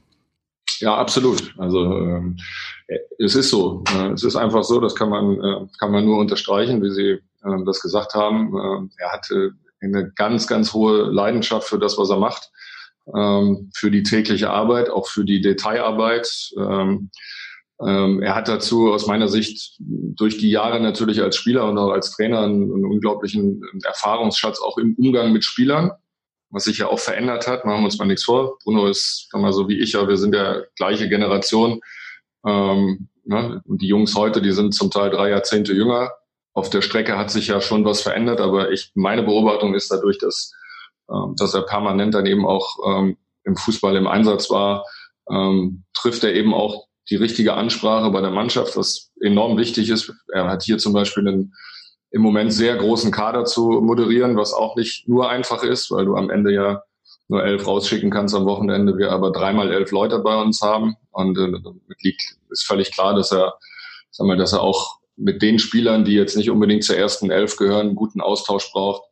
Ja, 0.79 0.96
absolut. 0.96 1.55
Also 1.59 1.98
ähm, 1.98 2.37
es 3.18 3.35
ist 3.35 3.50
so. 3.50 3.85
Äh, 3.94 4.12
es 4.12 4.24
ist 4.24 4.37
einfach 4.37 4.64
so, 4.64 4.81
das 4.81 4.94
kann 4.94 5.11
man, 5.11 5.35
äh, 5.35 5.66
kann 5.79 5.92
man 5.92 6.05
nur 6.05 6.18
unterstreichen, 6.18 6.83
wie 6.83 6.90
Sie 6.90 7.11
äh, 7.44 7.64
das 7.66 7.81
gesagt 7.81 8.14
haben. 8.14 8.57
Äh, 8.57 9.03
er 9.03 9.12
hatte 9.12 9.53
eine 9.83 10.11
ganz, 10.14 10.46
ganz 10.46 10.72
hohe 10.72 11.03
Leidenschaft 11.03 11.68
für 11.68 11.79
das, 11.79 11.98
was 11.98 12.11
er 12.11 12.18
macht, 12.18 12.50
ähm, 13.14 13.70
für 13.74 13.90
die 13.90 14.03
tägliche 14.03 14.50
Arbeit, 14.50 14.90
auch 14.90 15.09
für 15.09 15.24
die 15.24 15.40
Detailarbeit. 15.40 16.50
Ähm, 16.57 17.11
ähm, 17.87 18.23
er 18.23 18.35
hat 18.35 18.49
dazu 18.49 18.93
aus 18.93 19.07
meiner 19.07 19.29
Sicht 19.29 19.77
durch 19.79 20.38
die 20.38 20.51
Jahre 20.51 20.81
natürlich 20.81 21.23
als 21.23 21.37
Spieler 21.37 21.69
und 21.69 21.79
auch 21.79 21.90
als 21.90 22.11
Trainer 22.11 22.40
einen, 22.40 22.73
einen 22.73 22.85
unglaublichen 22.85 23.62
Erfahrungsschatz 23.85 24.61
auch 24.61 24.79
im 24.79 24.95
Umgang 24.97 25.33
mit 25.33 25.45
Spielern 25.45 25.93
was 26.51 26.64
sich 26.64 26.79
ja 26.79 26.88
auch 26.88 26.99
verändert 26.99 27.47
hat. 27.47 27.64
Machen 27.64 27.81
wir 27.81 27.85
uns 27.85 27.99
mal 27.99 28.07
nichts 28.07 28.25
vor. 28.25 28.59
Bruno 28.64 28.87
ist, 28.87 29.29
sag 29.31 29.40
mal 29.40 29.53
so 29.53 29.69
wie 29.69 29.79
ich, 29.79 29.93
ja, 29.93 30.07
wir 30.07 30.16
sind 30.16 30.35
ja 30.35 30.62
gleiche 30.77 31.09
Generation. 31.09 31.81
Ähm, 32.47 33.09
ne? 33.25 33.62
Und 33.64 33.83
die 33.83 33.87
Jungs 33.87 34.14
heute, 34.16 34.43
die 34.43 34.53
sind 34.53 34.75
zum 34.75 34.90
Teil 34.90 35.11
drei 35.11 35.31
Jahrzehnte 35.31 35.73
jünger. 35.73 36.11
Auf 36.53 36.69
der 36.69 36.83
Strecke 36.83 37.16
hat 37.16 37.31
sich 37.31 37.47
ja 37.47 37.61
schon 37.61 37.85
was 37.85 38.03
verändert, 38.03 38.40
aber 38.40 38.73
ich, 38.73 38.90
meine 38.95 39.23
Beobachtung 39.23 39.75
ist 39.75 39.90
dadurch, 39.90 40.19
dass, 40.19 40.53
ähm, 41.11 41.35
dass 41.38 41.55
er 41.55 41.62
permanent 41.62 42.14
dann 42.14 42.27
eben 42.27 42.45
auch 42.45 42.77
ähm, 42.87 43.16
im 43.45 43.57
Fußball 43.57 43.97
im 43.97 44.09
Einsatz 44.09 44.51
war, 44.51 44.85
ähm, 45.31 45.85
trifft 45.95 46.25
er 46.25 46.35
eben 46.35 46.53
auch 46.53 46.87
die 47.11 47.16
richtige 47.16 47.55
Ansprache 47.55 48.11
bei 48.11 48.20
der 48.20 48.31
Mannschaft, 48.31 48.77
was 48.77 49.11
enorm 49.20 49.59
wichtig 49.59 49.90
ist. 49.90 50.12
Er 50.33 50.46
hat 50.49 50.62
hier 50.62 50.79
zum 50.79 50.92
Beispiel 50.92 51.27
einen 51.27 51.55
im 52.12 52.23
Moment 52.23 52.53
sehr 52.53 52.77
großen 52.77 53.12
Kader 53.12 53.44
zu 53.44 53.81
moderieren, 53.81 54.37
was 54.37 54.53
auch 54.53 54.77
nicht 54.77 55.09
nur 55.09 55.29
einfach 55.29 55.62
ist, 55.62 55.90
weil 55.90 56.05
du 56.05 56.16
am 56.16 56.31
Ende 56.31 56.53
ja 56.53 56.83
nur 57.29 57.44
elf 57.44 57.66
rausschicken 57.66 58.11
kannst 58.11 58.35
am 58.35 58.46
Wochenende, 58.46 58.99
wir 58.99 59.12
aber 59.12 59.31
dreimal 59.31 59.73
elf 59.73 59.92
Leute 59.92 60.18
bei 60.18 60.35
uns 60.40 60.61
haben. 60.61 60.96
Und 61.12 61.38
äh, 61.38 61.53
liegt, 62.01 62.23
ist 62.51 62.66
völlig 62.66 62.90
klar, 62.92 63.14
dass 63.14 63.33
er, 63.33 63.55
sag 64.11 64.27
mal, 64.27 64.37
dass 64.37 64.53
er 64.53 64.62
auch 64.62 64.99
mit 65.16 65.40
den 65.40 65.61
Spielern, 65.61 66.05
die 66.05 66.14
jetzt 66.14 66.37
nicht 66.37 66.51
unbedingt 66.51 66.83
zur 66.83 66.96
ersten 66.96 67.31
elf 67.31 67.57
gehören, 67.57 67.88
einen 67.88 67.94
guten 67.94 68.20
Austausch 68.20 68.73
braucht. 68.73 69.03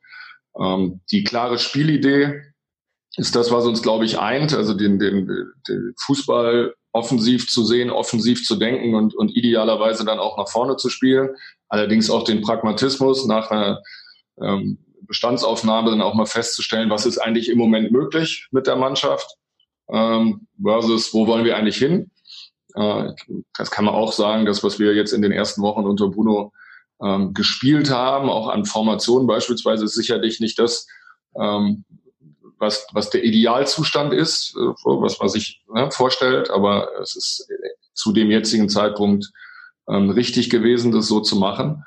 Ähm, 0.61 1.01
die 1.13 1.23
klare 1.23 1.59
Spielidee 1.59 2.43
ist 3.17 3.37
das, 3.37 3.53
was 3.53 3.67
uns, 3.67 3.83
glaube 3.83 4.05
ich, 4.05 4.19
eint, 4.19 4.53
also 4.53 4.75
den, 4.75 4.99
den, 4.99 5.29
den 5.69 5.95
Fußball 6.01 6.75
offensiv 6.99 7.49
zu 7.49 7.65
sehen, 7.65 7.91
offensiv 7.91 8.45
zu 8.45 8.57
denken 8.57 8.95
und, 8.95 9.15
und 9.15 9.35
idealerweise 9.37 10.05
dann 10.05 10.19
auch 10.19 10.37
nach 10.37 10.49
vorne 10.49 10.77
zu 10.77 10.91
spielen. 10.91 11.31
Allerdings 11.69 12.11
auch 12.11 12.25
den 12.25 12.43
Pragmatismus 12.43 13.27
nach 13.27 13.51
einer 13.51 13.81
ähm, 14.41 14.79
Bestandsaufnahme 15.03 15.91
dann 15.91 16.03
auch 16.03 16.15
mal 16.15 16.27
festzustellen, 16.27 16.91
was 16.91 17.07
ist 17.07 17.19
eigentlich 17.19 17.49
im 17.49 17.59
Moment 17.59 17.93
möglich 17.93 18.49
mit 18.51 18.67
der 18.67 18.77
Mannschaft 18.77 19.37
ähm, 19.91 20.47
versus 20.63 21.15
wo 21.15 21.27
wollen 21.27 21.45
wir 21.45 21.57
eigentlich 21.57 21.79
hin. 21.79 22.11
Äh, 22.75 23.13
das 23.57 23.71
kann 23.71 23.85
man 23.85 23.95
auch 23.95 24.13
sagen, 24.13 24.45
das, 24.45 24.63
was 24.65 24.79
wir 24.79 24.95
jetzt 24.95 25.13
in 25.13 25.23
den 25.23 25.33
ersten 25.33 25.63
Wochen 25.63 25.85
unter 25.85 26.09
Bruno 26.09 26.53
ähm, 27.03 27.33
gespielt 27.33 27.91
haben, 27.91 28.29
auch 28.29 28.49
an 28.49 28.65
Formationen 28.65 29.27
beispielsweise, 29.27 29.85
ist 29.85 29.95
sicherlich 29.95 30.41
nicht 30.41 30.59
das, 30.59 30.87
ähm, 31.41 31.85
was, 32.59 32.87
was 32.93 33.11
der 33.11 33.25
Idealzustand 33.25 34.13
ist, 34.13 34.55
äh, 34.57 34.61
was 34.85 35.19
man 35.19 35.29
sich 35.29 35.63
ne, 35.73 35.91
vorstellt, 35.91 36.51
aber 36.51 36.89
es 37.01 37.17
ist 37.17 37.49
zu 37.95 38.13
dem 38.13 38.31
jetzigen 38.31 38.69
Zeitpunkt 38.69 39.31
ähm, 39.89 40.11
richtig 40.11 40.51
gewesen, 40.51 40.93
das 40.93 41.09
so 41.09 41.21
zu 41.21 41.37
machen. 41.37 41.85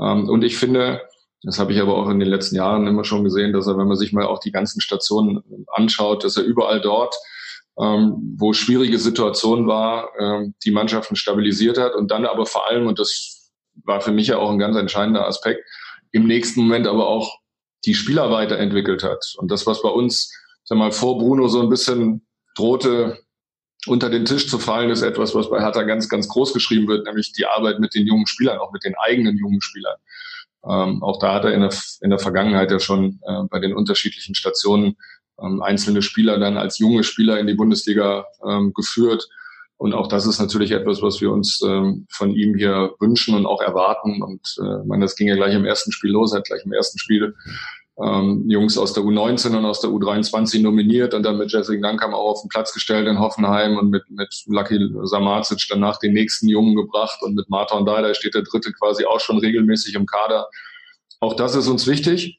Ähm, 0.00 0.28
und 0.28 0.42
ich 0.42 0.56
finde, 0.56 1.02
das 1.42 1.58
habe 1.58 1.72
ich 1.72 1.80
aber 1.80 1.96
auch 1.96 2.08
in 2.08 2.18
den 2.18 2.28
letzten 2.28 2.56
Jahren 2.56 2.86
immer 2.86 3.04
schon 3.04 3.24
gesehen, 3.24 3.52
dass 3.52 3.66
er, 3.66 3.76
wenn 3.76 3.86
man 3.86 3.96
sich 3.96 4.12
mal 4.12 4.26
auch 4.26 4.40
die 4.40 4.52
ganzen 4.52 4.80
Stationen 4.80 5.42
anschaut, 5.68 6.24
dass 6.24 6.36
er 6.36 6.44
überall 6.44 6.80
dort, 6.80 7.14
ähm, 7.78 8.36
wo 8.38 8.52
schwierige 8.52 8.98
Situationen 8.98 9.66
war, 9.66 10.10
ähm, 10.18 10.54
die 10.64 10.70
Mannschaften 10.70 11.16
stabilisiert 11.16 11.78
hat 11.78 11.94
und 11.94 12.10
dann 12.10 12.24
aber 12.24 12.46
vor 12.46 12.68
allem, 12.68 12.86
und 12.86 12.98
das 12.98 13.50
war 13.84 14.00
für 14.00 14.12
mich 14.12 14.28
ja 14.28 14.38
auch 14.38 14.50
ein 14.50 14.58
ganz 14.58 14.76
entscheidender 14.76 15.26
Aspekt, 15.26 15.60
im 16.12 16.26
nächsten 16.26 16.62
Moment 16.62 16.86
aber 16.86 17.08
auch 17.08 17.38
die 17.86 17.94
Spieler 17.94 18.30
weiterentwickelt 18.30 19.02
hat. 19.02 19.34
Und 19.38 19.50
das, 19.50 19.66
was 19.66 19.82
bei 19.82 19.88
uns, 19.88 20.32
sag 20.64 20.78
mal, 20.78 20.92
vor 20.92 21.18
Bruno 21.18 21.48
so 21.48 21.60
ein 21.60 21.68
bisschen 21.68 22.26
drohte, 22.56 23.18
unter 23.86 24.08
den 24.08 24.24
Tisch 24.24 24.48
zu 24.48 24.58
fallen, 24.58 24.90
ist 24.90 25.02
etwas, 25.02 25.34
was 25.34 25.50
bei 25.50 25.60
Hertha 25.60 25.82
ganz, 25.82 26.08
ganz 26.08 26.28
groß 26.28 26.54
geschrieben 26.54 26.88
wird, 26.88 27.06
nämlich 27.06 27.32
die 27.32 27.46
Arbeit 27.46 27.80
mit 27.80 27.94
den 27.94 28.06
jungen 28.06 28.26
Spielern, 28.26 28.58
auch 28.58 28.72
mit 28.72 28.84
den 28.84 28.94
eigenen 28.96 29.36
jungen 29.36 29.60
Spielern. 29.60 29.96
Ähm, 30.66 31.02
auch 31.02 31.18
da 31.18 31.34
hat 31.34 31.44
er 31.44 31.52
in 31.52 31.60
der, 31.60 31.74
in 32.00 32.10
der 32.10 32.18
Vergangenheit 32.18 32.70
ja 32.70 32.80
schon 32.80 33.20
äh, 33.26 33.42
bei 33.50 33.58
den 33.58 33.74
unterschiedlichen 33.74 34.34
Stationen 34.34 34.96
ähm, 35.40 35.62
einzelne 35.62 36.00
Spieler 36.00 36.38
dann 36.38 36.56
als 36.56 36.78
junge 36.78 37.04
Spieler 37.04 37.38
in 37.38 37.46
die 37.46 37.54
Bundesliga 37.54 38.26
ähm, 38.48 38.72
geführt. 38.72 39.28
Und 39.84 39.92
auch 39.92 40.06
das 40.06 40.24
ist 40.24 40.40
natürlich 40.40 40.70
etwas, 40.70 41.02
was 41.02 41.20
wir 41.20 41.30
uns 41.30 41.60
ähm, 41.60 42.06
von 42.08 42.30
ihm 42.30 42.54
hier 42.54 42.94
wünschen 43.00 43.34
und 43.34 43.44
auch 43.44 43.60
erwarten. 43.60 44.22
Und 44.22 44.56
äh, 44.58 44.86
man, 44.86 45.02
das 45.02 45.14
ging 45.14 45.28
ja 45.28 45.34
gleich 45.34 45.54
im 45.54 45.66
ersten 45.66 45.92
Spiel 45.92 46.10
los, 46.10 46.34
hat 46.34 46.46
gleich 46.46 46.64
im 46.64 46.72
ersten 46.72 46.98
Spiel 46.98 47.34
ähm, 48.02 48.48
Jungs 48.48 48.78
aus 48.78 48.94
der 48.94 49.02
U19 49.02 49.54
und 49.54 49.66
aus 49.66 49.82
der 49.82 49.90
U23 49.90 50.62
nominiert 50.62 51.12
und 51.12 51.22
dann 51.22 51.36
mit 51.36 51.52
Jessica 51.52 51.82
Dankam 51.82 52.14
auch 52.14 52.30
auf 52.30 52.40
den 52.40 52.48
Platz 52.48 52.72
gestellt 52.72 53.06
in 53.06 53.18
Hoffenheim 53.18 53.76
und 53.76 53.90
mit, 53.90 54.04
mit 54.08 54.34
Lucky 54.46 54.78
Samacic 55.02 55.66
danach 55.68 55.98
den 55.98 56.14
nächsten 56.14 56.48
Jungen 56.48 56.76
gebracht 56.76 57.18
und 57.20 57.34
mit 57.34 57.50
Martin 57.50 57.84
Dada 57.84 58.14
steht 58.14 58.34
der 58.34 58.44
dritte 58.44 58.72
quasi 58.72 59.04
auch 59.04 59.20
schon 59.20 59.36
regelmäßig 59.36 59.96
im 59.96 60.06
Kader. 60.06 60.48
Auch 61.20 61.34
das 61.34 61.56
ist 61.56 61.68
uns 61.68 61.86
wichtig. 61.86 62.38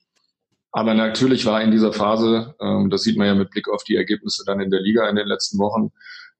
Aber 0.72 0.96
natürlich 0.96 1.46
war 1.46 1.62
in 1.62 1.70
dieser 1.70 1.94
Phase, 1.94 2.56
ähm, 2.60 2.90
das 2.90 3.04
sieht 3.04 3.20
man 3.20 3.28
ja 3.28 3.36
mit 3.36 3.52
Blick 3.52 3.70
auf 3.70 3.84
die 3.84 3.98
Ergebnisse 3.98 4.44
dann 4.48 4.62
in 4.62 4.72
der 4.72 4.82
Liga 4.82 5.08
in 5.08 5.16
den 5.16 5.28
letzten 5.28 5.60
Wochen, 5.60 5.92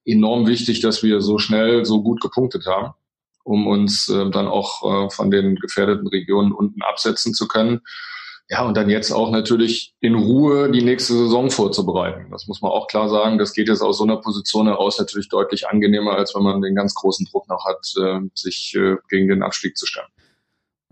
enorm 0.06 0.48
wichtig, 0.48 0.82
dass 0.82 1.04
wir 1.04 1.22
so 1.22 1.38
schnell, 1.38 1.86
so 1.86 2.02
gut 2.02 2.22
gepunktet 2.22 2.66
haben, 2.68 2.94
um 3.44 3.68
uns 3.68 4.10
äh, 4.10 4.30
dann 4.30 4.48
auch 4.48 4.84
äh, 5.06 5.10
von 5.10 5.32
den 5.32 5.56
gefährdeten 5.56 6.08
Regionen 6.08 6.52
unten 6.52 6.82
absetzen 6.82 7.34
zu 7.34 7.48
können. 7.48 7.82
Ja, 8.48 8.64
und 8.64 8.78
dann 8.78 8.92
jetzt 8.92 9.12
auch 9.12 9.32
natürlich 9.32 9.96
in 10.02 10.14
Ruhe 10.14 10.72
die 10.72 10.84
nächste 10.84 11.14
Saison 11.14 11.50
vorzubereiten. 11.50 12.30
Das 12.30 12.46
muss 12.46 12.62
man 12.62 12.72
auch 12.72 12.88
klar 12.88 13.10
sagen. 13.10 13.40
Das 13.40 13.54
geht 13.54 13.70
jetzt 13.70 13.82
aus 13.82 13.98
so 13.98 14.04
einer 14.04 14.18
Position 14.18 14.68
heraus 14.68 15.00
natürlich 15.00 15.30
deutlich 15.30 15.68
angenehmer, 15.68 16.12
als 16.12 16.36
wenn 16.36 16.44
man 16.44 16.62
den 16.62 16.76
ganz 16.76 16.94
großen 16.94 17.26
Druck 17.32 17.50
noch 17.50 17.66
hat, 17.66 17.92
äh, 18.00 18.20
sich 18.36 18.76
äh, 18.76 18.98
gegen 19.10 19.28
den 19.28 19.42
Abstieg 19.42 19.76
zu 19.76 19.88
stellen. 19.88 20.08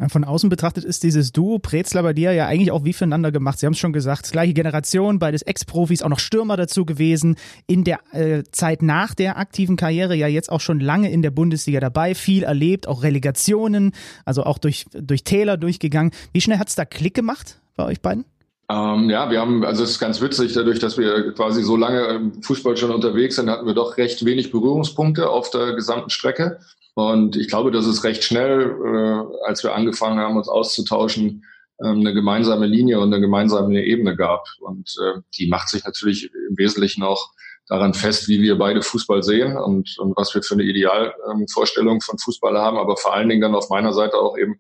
Von 0.08 0.24
außen 0.24 0.50
betrachtet 0.50 0.86
ist 0.86 1.04
dieses 1.04 1.34
Duo 1.34 1.60
Prezler 1.60 2.02
bei 2.02 2.14
dir 2.14 2.34
ja 2.34 2.48
eigentlich 2.48 2.72
auch 2.72 2.84
wie 2.84 2.94
füreinander 2.94 3.32
gemacht. 3.32 3.60
Sie 3.60 3.68
haben 3.68 3.74
es 3.74 3.80
schon 3.80 3.94
gesagt, 3.94 4.32
gleiche 4.32 4.54
Generation, 4.54 5.20
beides 5.20 5.44
Ex-Profis, 5.44 6.02
auch 6.02 6.10
noch 6.10 6.20
Stürmer 6.20 6.58
dazu 6.58 6.84
gewesen. 6.84 7.36
In 7.68 7.84
der 7.84 8.00
äh, 8.12 8.44
Zeit 8.52 8.82
nach 8.82 9.14
der 9.14 9.38
aktiven 9.38 9.76
Karriere 9.76 10.16
ja 10.16 10.26
jetzt 10.28 10.52
auch 10.52 10.62
schon 10.62 10.80
lange 10.80 11.12
in 11.12 11.22
der 11.22 11.30
Bundesliga 11.30 11.80
dabei, 11.80 12.16
viel 12.16 12.42
erlebt, 12.42 12.88
auch 12.88 13.04
Relegationen, 13.04 13.92
also 14.26 14.44
auch 14.44 14.58
durch, 14.58 14.88
durch 14.94 15.24
Täler 15.24 15.58
durchgegangen. 15.58 16.12
Wie 16.32 16.42
schnell 16.42 16.58
hat 16.58 16.70
es 16.70 16.76
da 16.76 16.86
Klick 16.86 17.14
gemacht 17.14 17.62
bei 17.76 17.86
euch 17.86 18.02
beiden? 18.02 18.26
Ähm, 18.72 19.12
ja, 19.12 19.30
wir 19.30 19.40
haben, 19.40 19.64
also 19.64 19.84
es 19.84 19.92
ist 19.92 20.00
ganz 20.00 20.22
witzig, 20.22 20.54
dadurch, 20.54 20.80
dass 20.80 20.98
wir 20.98 21.34
quasi 21.34 21.62
so 21.62 21.78
lange 21.78 22.06
im 22.06 22.42
Fußball 22.42 22.78
schon 22.78 22.92
unterwegs 22.92 23.36
sind, 23.36 23.48
hatten 23.48 23.68
wir 23.68 23.76
doch 23.76 23.98
recht 23.98 24.26
wenig 24.26 24.52
Berührungspunkte 24.52 25.30
auf 25.30 25.52
der 25.52 25.74
gesamten 25.74 26.10
Strecke. 26.10 26.60
Und 26.96 27.36
ich 27.36 27.48
glaube, 27.48 27.72
dass 27.72 27.86
es 27.86 28.04
recht 28.04 28.24
schnell, 28.24 28.78
äh, 28.86 29.48
als 29.48 29.64
wir 29.64 29.74
angefangen 29.74 30.20
haben, 30.20 30.38
uns 30.38 30.48
auszutauschen, 30.48 31.44
ähm, 31.84 32.02
eine 32.02 32.14
gemeinsame 32.14 32.68
Linie 32.68 33.00
und 33.00 33.12
eine 33.12 33.22
gemeinsame 33.22 33.84
Ebene 33.84 34.16
gab. 34.16 34.46
Und 34.60 34.96
äh, 35.02 35.22
die 35.38 35.48
macht 35.48 35.70
sich 35.70 35.84
natürlich 35.86 36.32
im 36.50 36.58
Wesentlichen 36.58 37.04
auch 37.04 37.32
daran 37.68 37.94
fest, 37.94 38.28
wie 38.28 38.42
wir 38.42 38.58
beide 38.58 38.82
Fußball 38.82 39.24
sehen 39.24 39.58
und, 39.58 39.98
und 39.98 40.16
was 40.18 40.36
wir 40.36 40.44
für 40.44 40.54
eine 40.54 40.64
Idealvorstellung 40.64 41.96
ähm, 41.96 42.02
von 42.02 42.20
Fußball 42.20 42.58
haben, 42.58 42.78
aber 42.78 42.98
vor 42.98 43.14
allen 43.14 43.30
Dingen 43.30 43.42
dann 43.42 43.56
auf 43.56 43.70
meiner 43.70 43.94
Seite 43.94 44.18
auch 44.18 44.38
eben 44.38 44.60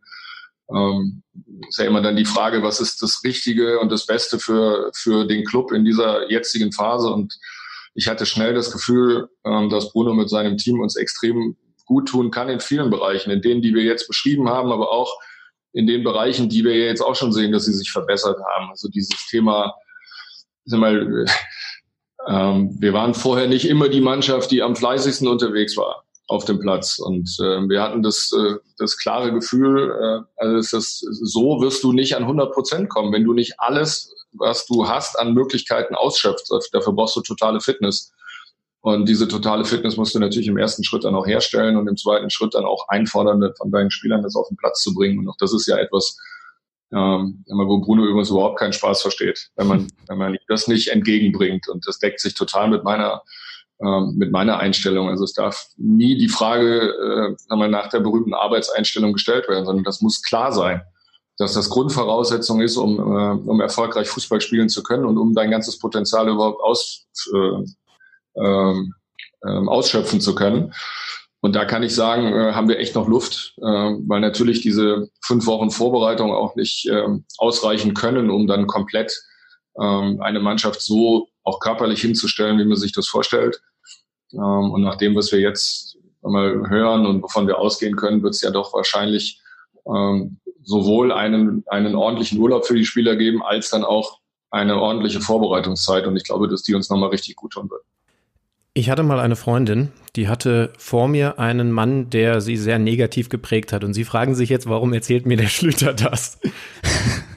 ähm, 0.74 1.24
ist 1.68 1.80
ja 1.80 1.86
immer 1.86 2.02
dann 2.02 2.16
die 2.16 2.26
Frage, 2.26 2.64
was 2.64 2.80
ist 2.80 3.02
das 3.02 3.22
Richtige 3.24 3.80
und 3.80 3.92
das 3.92 4.06
Beste 4.06 4.40
für, 4.40 4.92
für 4.96 5.26
den 5.26 5.44
Club 5.44 5.72
in 5.72 5.84
dieser 5.84 6.30
jetzigen 6.32 6.72
Phase. 6.72 7.10
Und 7.10 7.38
ich 7.94 8.08
hatte 8.08 8.26
schnell 8.26 8.54
das 8.54 8.72
Gefühl, 8.72 9.30
ähm, 9.46 9.70
dass 9.70 9.92
Bruno 9.92 10.14
mit 10.14 10.30
seinem 10.30 10.58
Team 10.58 10.80
uns 10.80 10.96
extrem 10.96 11.58
gut 11.94 12.08
tun 12.08 12.32
kann 12.32 12.50
in 12.50 12.60
vielen 12.60 12.90
Bereichen, 12.90 13.30
in 13.30 13.42
denen, 13.42 13.62
die 13.62 13.76
wir 13.76 13.84
jetzt 13.84 14.08
beschrieben 14.08 14.50
haben, 14.50 14.72
aber 14.72 14.92
auch 14.92 15.14
in 15.74 15.86
den 15.86 16.04
Bereichen, 16.04 16.50
die 16.50 16.64
wir 16.64 16.76
jetzt 16.76 17.02
auch 17.02 17.16
schon 17.16 17.32
sehen, 17.32 17.52
dass 17.52 17.66
sie 17.66 17.74
sich 17.74 17.92
verbessert 17.92 18.38
haben. 18.56 18.70
Also 18.70 18.90
dieses 18.90 19.28
Thema, 19.30 19.76
sag 20.66 20.80
mal, 20.80 21.26
ähm, 22.28 22.76
wir 22.80 22.94
waren 22.94 23.14
vorher 23.14 23.48
nicht 23.48 23.68
immer 23.68 23.90
die 23.90 24.02
Mannschaft, 24.02 24.50
die 24.52 24.64
am 24.64 24.76
fleißigsten 24.76 25.28
unterwegs 25.28 25.78
war 25.78 26.04
auf 26.28 26.46
dem 26.46 26.60
Platz. 26.60 26.98
Und 26.98 27.30
äh, 27.40 27.68
wir 27.70 27.82
hatten 27.82 28.02
das, 28.02 28.32
äh, 28.36 28.56
das 28.78 28.98
klare 28.98 29.32
Gefühl, 29.32 29.92
äh, 29.92 30.44
also 30.44 30.78
das, 30.78 31.00
so 31.00 31.62
wirst 31.62 31.84
du 31.84 31.92
nicht 31.94 32.16
an 32.16 32.24
100 32.24 32.54
Prozent 32.54 32.90
kommen, 32.90 33.14
wenn 33.14 33.24
du 33.24 33.34
nicht 33.34 33.60
alles, 33.60 34.12
was 34.32 34.66
du 34.66 34.88
hast, 34.88 35.20
an 35.20 35.34
Möglichkeiten 35.34 35.96
ausschöpfst. 35.96 36.52
Dafür 36.72 36.94
brauchst 36.94 37.16
du 37.16 37.22
totale 37.22 37.60
Fitness. 37.60 38.14
Und 38.84 39.08
diese 39.08 39.30
totale 39.30 39.64
Fitness 39.64 39.96
musst 39.96 40.14
du 40.14 40.20
natürlich 40.20 40.50
im 40.50 40.58
ersten 40.58 40.84
Schritt 40.84 41.06
dann 41.06 41.16
auch 41.16 41.26
herstellen 41.26 41.78
und 41.78 41.88
im 41.88 41.96
zweiten 41.96 42.30
Schritt 42.30 42.54
dann 42.54 42.66
auch 42.66 42.90
einfordern, 42.90 43.54
von 43.58 43.72
deinen 43.72 43.92
Spielern 43.92 44.24
das 44.24 44.36
auf 44.36 44.50
den 44.50 44.58
Platz 44.58 44.82
zu 44.82 44.94
bringen. 44.94 45.20
Und 45.20 45.30
auch 45.30 45.38
das 45.40 45.54
ist 45.54 45.68
ja 45.68 45.78
etwas, 45.78 46.18
ähm, 46.92 47.46
wo 47.48 47.80
Bruno 47.80 48.04
übrigens 48.04 48.30
überhaupt 48.30 48.60
keinen 48.60 48.74
Spaß 48.74 49.02
versteht, 49.02 49.52
wenn 49.56 49.68
man, 49.68 49.88
wenn 50.10 50.18
man 50.18 50.38
das 50.50 50.68
nicht 50.68 50.90
entgegenbringt. 50.90 51.70
Und 51.70 51.88
das 51.88 52.00
deckt 52.00 52.20
sich 52.20 52.36
total 52.36 52.70
mit 52.70 52.84
meiner 52.84 53.22
ähm, 53.82 54.16
mit 54.18 54.32
meiner 54.32 54.60
Einstellung. 54.60 55.08
Also 55.08 55.24
es 55.24 55.34
darf 55.34 55.68
nie 55.78 56.18
die 56.18 56.28
Frage 56.28 57.38
äh, 57.50 57.56
mal, 57.56 57.70
nach 57.70 57.88
der 57.88 58.02
berühmten 58.02 58.34
Arbeitseinstellung 58.34 59.14
gestellt 59.14 59.48
werden, 59.48 59.66
sondern 59.66 59.86
das 59.86 60.02
muss 60.02 60.22
klar 60.22 60.52
sein, 60.52 60.82
dass 61.38 61.54
das 61.54 61.70
Grundvoraussetzung 61.70 62.62
ist, 62.62 62.78
um, 62.78 63.00
äh, 63.00 63.50
um 63.50 63.62
erfolgreich 63.62 64.10
Fußball 64.10 64.42
spielen 64.42 64.68
zu 64.68 64.84
können 64.84 65.06
und 65.06 65.18
um 65.18 65.34
dein 65.34 65.52
ganzes 65.52 65.80
Potenzial 65.80 66.28
überhaupt 66.28 66.62
aus, 66.62 67.08
äh, 67.34 67.66
äh, 68.36 68.74
ausschöpfen 69.48 70.22
zu 70.22 70.36
können. 70.36 70.74
Und 71.44 71.58
da 71.58 71.66
kann 71.66 71.84
ich 71.84 71.94
sagen, 71.94 72.28
äh, 72.28 72.54
haben 72.54 72.70
wir 72.70 72.80
echt 72.80 72.96
noch 72.96 73.08
Luft, 73.10 73.56
äh, 73.58 73.64
weil 73.64 74.22
natürlich 74.22 74.62
diese 74.62 75.10
fünf 75.22 75.46
Wochen 75.46 75.72
Vorbereitung 75.72 76.32
auch 76.32 76.56
nicht 76.56 76.88
äh, 76.88 77.06
ausreichen 77.38 77.94
können, 77.94 78.30
um 78.30 78.48
dann 78.48 78.66
komplett 78.66 79.12
äh, 79.76 79.82
eine 79.84 80.40
Mannschaft 80.40 80.82
so 80.82 81.28
auch 81.44 81.60
körperlich 81.60 82.00
hinzustellen, 82.00 82.58
wie 82.60 82.66
man 82.66 82.78
sich 82.78 82.94
das 82.94 83.10
vorstellt. 83.10 83.62
Ähm, 84.32 84.72
und 84.72 84.84
nach 84.84 84.96
dem, 84.96 85.16
was 85.16 85.34
wir 85.34 85.40
jetzt 85.40 85.98
einmal 86.24 86.70
hören 86.70 87.06
und 87.06 87.22
wovon 87.22 87.46
wir 87.48 87.60
ausgehen 87.60 87.98
können, 87.98 88.24
wird 88.24 88.36
es 88.36 88.42
ja 88.42 88.52
doch 88.52 88.74
wahrscheinlich 88.74 89.42
ähm, 89.86 90.40
sowohl 90.64 91.12
einen, 91.12 91.66
einen 91.68 91.96
ordentlichen 91.96 92.40
Urlaub 92.40 92.66
für 92.66 92.76
die 92.76 92.86
Spieler 92.86 93.18
geben, 93.18 93.44
als 93.44 93.70
dann 93.70 93.84
auch 93.84 94.20
eine 94.50 94.80
ordentliche 94.80 95.20
Vorbereitungszeit. 95.20 96.08
Und 96.08 96.16
ich 96.16 96.24
glaube, 96.24 96.48
dass 96.48 96.64
die 96.64 96.74
uns 96.74 96.90
nochmal 96.90 97.10
richtig 97.10 97.36
gut 97.36 97.52
tun 97.52 97.70
wird. 97.70 97.84
Ich 98.76 98.90
hatte 98.90 99.04
mal 99.04 99.20
eine 99.20 99.36
Freundin, 99.36 99.90
die 100.16 100.28
hatte 100.28 100.74
vor 100.80 101.08
mir 101.08 101.38
einen 101.38 101.72
Mann, 101.72 102.10
der 102.10 102.42
sie 102.42 102.58
sehr 102.58 102.80
negativ 102.80 103.30
geprägt 103.30 103.72
hat. 103.72 103.84
Und 103.84 103.94
sie 103.94 104.04
fragen 104.04 104.34
sich 104.34 104.50
jetzt, 104.50 104.68
warum 104.68 104.94
erzählt 104.94 105.28
mir 105.28 105.38
der 105.38 105.48
Schlüter 105.48 105.94
das? 105.94 106.40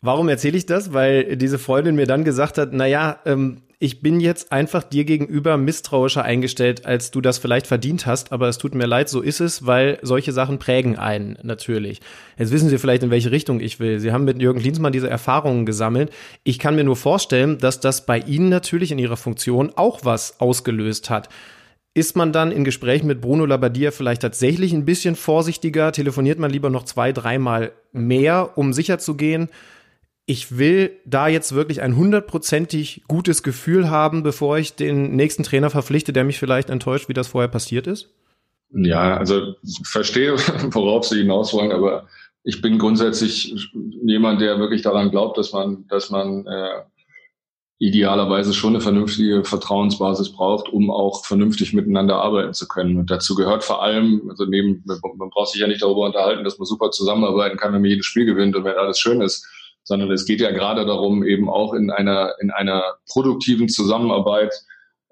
Warum 0.03 0.29
erzähle 0.29 0.57
ich 0.57 0.67
das? 0.67 0.93
Weil 0.93 1.37
diese 1.37 1.59
Freundin 1.59 1.97
mir 1.97 2.07
dann 2.07 2.25
gesagt 2.25 2.59
hat, 2.59 2.71
na 2.73 2.87
ja, 2.87 3.19
ähm, 3.25 3.63
ich 3.79 4.01
bin 4.01 4.21
jetzt 4.21 4.53
einfach 4.53 4.83
dir 4.83 5.05
gegenüber 5.05 5.59
misstrauischer 5.59 6.23
eingestellt, 6.23 6.87
als 6.87 7.11
du 7.11 7.21
das 7.21 7.37
vielleicht 7.37 7.67
verdient 7.67 8.07
hast, 8.07 8.33
aber 8.33 8.49
es 8.49 8.57
tut 8.57 8.75
mir 8.75 8.87
leid, 8.87 9.11
so 9.11 9.21
ist 9.21 9.41
es, 9.41 9.67
weil 9.67 9.99
solche 10.01 10.33
Sachen 10.33 10.59
prägen 10.59 10.97
einen 10.97 11.37
natürlich. 11.43 12.01
Jetzt 12.39 12.53
wissen 12.53 12.71
Sie 12.71 12.79
vielleicht, 12.79 13.03
in 13.03 13.11
welche 13.11 13.31
Richtung 13.31 13.61
ich 13.61 13.79
will. 13.79 14.01
Sie 14.01 14.13
haben 14.13 14.25
mit 14.25 14.41
Jürgen 14.41 14.61
Klinsmann 14.61 14.95
diese 14.95 15.11
Erfahrungen 15.11 15.67
gesammelt. 15.67 16.11
Ich 16.43 16.59
kann 16.59 16.75
mir 16.75 16.85
nur 16.85 16.97
vorstellen, 16.97 17.59
dass 17.59 17.81
das 17.81 18.07
bei 18.07 18.19
Ihnen 18.19 18.49
natürlich 18.49 18.93
in 18.93 18.99
Ihrer 18.99 19.19
Funktion 19.19 19.71
auch 19.77 20.05
was 20.05 20.41
ausgelöst 20.41 21.11
hat. 21.11 21.29
Ist 21.93 22.17
man 22.17 22.33
dann 22.33 22.53
in 22.53 22.65
Gesprächen 22.65 23.07
mit 23.07 23.21
Bruno 23.21 23.45
Labbadia 23.45 23.91
vielleicht 23.91 24.23
tatsächlich 24.23 24.73
ein 24.73 24.87
bisschen 24.87 25.17
vorsichtiger? 25.17 25.93
Telefoniert 25.93 26.39
man 26.39 26.51
lieber 26.51 26.71
noch 26.71 26.85
zwei, 26.85 27.13
dreimal 27.13 27.73
mehr, 27.93 28.57
um 28.57 28.73
sicher 28.73 28.99
zu 28.99 29.17
gehen? 29.17 29.49
Ich 30.27 30.59
will 30.59 30.91
da 31.05 31.29
jetzt 31.29 31.55
wirklich 31.55 31.83
ein 31.83 31.97
hundertprozentig 31.97 33.05
gutes 33.07 33.45
Gefühl 33.45 33.91
haben, 33.91 34.25
bevor 34.25 34.59
ich 34.59 34.75
den 34.75 35.15
nächsten 35.15 35.45
Trainer 35.45 35.71
verpflichte, 35.71 36.13
der 36.13 36.25
mich 36.25 36.39
vielleicht 36.39 36.69
enttäuscht, 36.69 37.09
wie 37.09 37.15
das 37.15 37.29
vorher 37.29 37.49
passiert 37.49 37.87
ist? 37.87 38.13
Ja, 38.71 39.17
also 39.17 39.55
verstehe, 39.85 40.37
worauf 40.73 41.07
Sie 41.07 41.21
hinaus 41.21 41.55
wollen, 41.55 41.71
aber 41.71 42.09
ich 42.43 42.61
bin 42.61 42.79
grundsätzlich 42.79 43.55
jemand, 44.05 44.41
der 44.41 44.59
wirklich 44.59 44.83
daran 44.83 45.11
glaubt, 45.11 45.39
dass 45.39 45.53
man, 45.53 45.87
dass 45.89 46.11
man 46.11 46.45
äh, 46.47 46.83
idealerweise 47.79 48.53
schon 48.53 48.75
eine 48.75 48.81
vernünftige 48.81 49.45
Vertrauensbasis 49.45 50.33
braucht, 50.33 50.69
um 50.69 50.91
auch 50.91 51.25
vernünftig 51.25 51.73
miteinander 51.73 52.17
arbeiten 52.17 52.55
zu 52.55 52.67
können. 52.67 52.99
Und 52.99 53.11
dazu 53.11 53.37
gehört 53.37 53.63
vor 53.63 53.83
allem, 53.83 54.29
also 54.31 54.45
neben, 54.45 54.83
man 54.87 55.31
braucht 55.31 55.51
sich 55.51 55.61
ja 55.61 55.69
nicht 55.69 55.83
darüber 55.83 56.07
unterhalten, 56.07 56.43
dass 56.43 56.59
man 56.59 56.67
super 56.67 56.91
zusammenarbeiten 56.91 57.59
kann, 57.59 57.73
wenn 57.73 57.83
man 57.83 57.91
jedes 57.91 58.07
Spiel 58.07 58.25
gewinnt 58.25 58.57
und 58.57 58.65
wenn 58.65 58.77
alles 58.77 58.99
schön 58.99 59.21
ist 59.21 59.47
sondern 59.87 60.11
es 60.11 60.27
geht 60.27 60.41
ja 60.41 60.51
gerade 60.51 60.85
darum, 60.85 61.25
eben 61.25 61.49
auch 61.49 61.73
in 61.73 61.91
einer, 61.91 62.35
in 62.41 62.51
einer 62.51 62.83
produktiven 63.09 63.69
Zusammenarbeit 63.69 64.53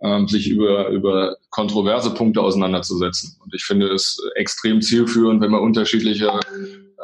ähm, 0.02 0.26
sich 0.26 0.48
über, 0.48 0.88
über 0.88 1.36
kontroverse 1.50 2.12
Punkte 2.12 2.42
auseinanderzusetzen. 2.42 3.36
Und 3.40 3.54
ich 3.54 3.64
finde 3.64 3.92
es 3.92 4.20
extrem 4.34 4.82
zielführend, 4.82 5.40
wenn 5.40 5.52
man 5.52 5.60
unterschiedlicher 5.60 6.40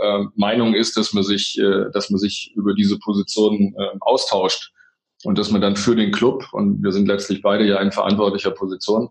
äh, 0.02 0.24
Meinung 0.34 0.74
ist, 0.74 0.96
dass 0.96 1.12
man 1.12 1.22
sich, 1.22 1.58
äh, 1.60 1.90
dass 1.92 2.10
man 2.10 2.18
sich 2.18 2.52
über 2.56 2.74
diese 2.74 2.98
Positionen 2.98 3.72
äh, 3.78 3.96
austauscht 4.00 4.72
und 5.22 5.38
dass 5.38 5.52
man 5.52 5.60
dann 5.60 5.76
für 5.76 5.94
den 5.94 6.10
Club, 6.10 6.48
und 6.50 6.82
wir 6.82 6.90
sind 6.90 7.06
letztlich 7.06 7.40
beide 7.40 7.64
ja 7.64 7.80
in 7.80 7.92
verantwortlicher 7.92 8.50
Position, 8.50 9.10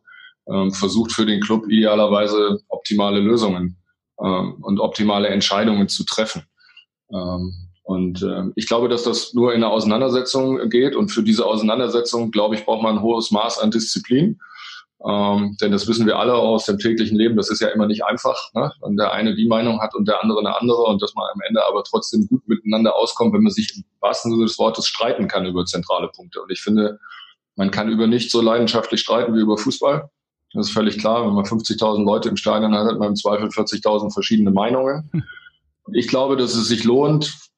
ähm, 0.52 0.72
versucht 0.72 1.13
für 1.13 1.26
den 1.26 1.39
Club 1.39 1.65
idealerweise 1.69 2.60
optimale 2.67 3.22
Lösungen 3.22 3.78
ähm, 4.22 4.58
und 4.62 4.82
optimale 4.82 5.30
Entscheidungen 5.30 5.88
zu 5.88 6.04
treffen. 6.04 6.43
Ähm, 7.13 7.68
und 7.89 8.21
äh, 8.21 8.43
ich 8.54 8.67
glaube, 8.67 8.88
dass 8.88 9.02
das 9.02 9.34
nur 9.34 9.52
in 9.52 9.62
der 9.62 9.71
Auseinandersetzung 9.71 10.69
geht. 10.69 10.95
Und 10.95 11.10
für 11.10 11.23
diese 11.23 11.47
Auseinandersetzung, 11.47 12.30
glaube 12.30 12.54
ich, 12.54 12.63
braucht 12.63 12.84
man 12.84 12.97
ein 12.97 13.02
hohes 13.02 13.32
Maß 13.32 13.58
an 13.58 13.71
Disziplin. 13.71 14.39
Ähm, 15.04 15.58
denn 15.60 15.71
das 15.71 15.88
wissen 15.88 16.06
wir 16.06 16.19
alle 16.19 16.36
aus 16.36 16.65
dem 16.65 16.78
täglichen 16.78 17.17
Leben. 17.17 17.36
Das 17.36 17.49
ist 17.49 17.62
ja 17.62 17.69
immer 17.69 17.88
nicht 17.88 18.06
einfach, 18.06 18.54
ne? 18.54 18.71
wenn 18.84 18.95
der 18.95 19.12
eine 19.13 19.34
die 19.34 19.47
Meinung 19.47 19.82
hat 19.82 19.95
und 19.95 20.08
der 20.08 20.21
andere 20.21 20.38
eine 20.38 20.56
andere 20.62 20.84
und 20.84 21.02
dass 21.02 21.15
man 21.15 21.25
am 21.34 21.41
Ende 21.47 21.65
aber 21.65 21.84
trotzdem 21.84 22.28
gut 22.28 22.47
miteinander 22.47 22.95
auskommt, 22.95 23.34
wenn 23.34 23.41
man 23.41 23.52
sich 23.52 23.75
im 23.75 23.84
wahrsten 24.02 24.34
Sinne 24.34 24.45
des 24.45 24.60
Wortes 24.60 24.86
streiten 24.86 25.28
kann 25.28 25.47
über 25.47 25.65
zentrale 25.65 26.10
Punkte. 26.10 26.43
Und 26.43 26.52
ich 26.52 26.62
finde, 26.62 26.99
man 27.56 27.71
kann 27.71 27.89
über 27.89 28.06
nicht 28.06 28.30
so 28.30 28.39
leidenschaftlich 28.39 29.02
streiten 29.02 29.34
wie 29.34 29.39
über 29.39 29.58
Fußball. 29.58 30.12
Das 30.54 30.67
ist 30.67 30.73
völlig 30.73 30.99
klar. 30.99 31.25
Wenn 31.25 31.34
man 31.34 31.45
50.000 31.45 32.06
Leute 32.06 32.30
im 32.30 32.38
Stadion 32.38 32.75
hat, 32.75 32.86
hat 32.86 32.99
man 32.99 33.08
im 33.10 33.15
Zweifel 33.15 33.47
40.000 33.47 34.13
verschiedene 34.13 34.52
Meinungen. 34.52 35.10
Ich 35.91 36.08
glaube, 36.08 36.38
dass 36.38 36.54
es 36.54 36.67
sich 36.67 36.84
lohnt, 36.84 37.48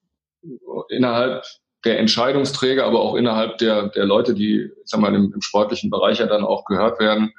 innerhalb 0.91 1.43
der 1.83 1.99
Entscheidungsträger, 1.99 2.85
aber 2.85 2.99
auch 3.01 3.15
innerhalb 3.15 3.57
der, 3.57 3.89
der 3.89 4.05
Leute, 4.05 4.33
die 4.33 4.69
sag 4.85 4.99
mal, 4.99 5.15
im, 5.15 5.31
im 5.33 5.41
sportlichen 5.41 5.89
Bereich 5.89 6.19
ja 6.19 6.27
dann 6.27 6.43
auch 6.43 6.65
gehört 6.65 6.99
werden, 6.99 7.33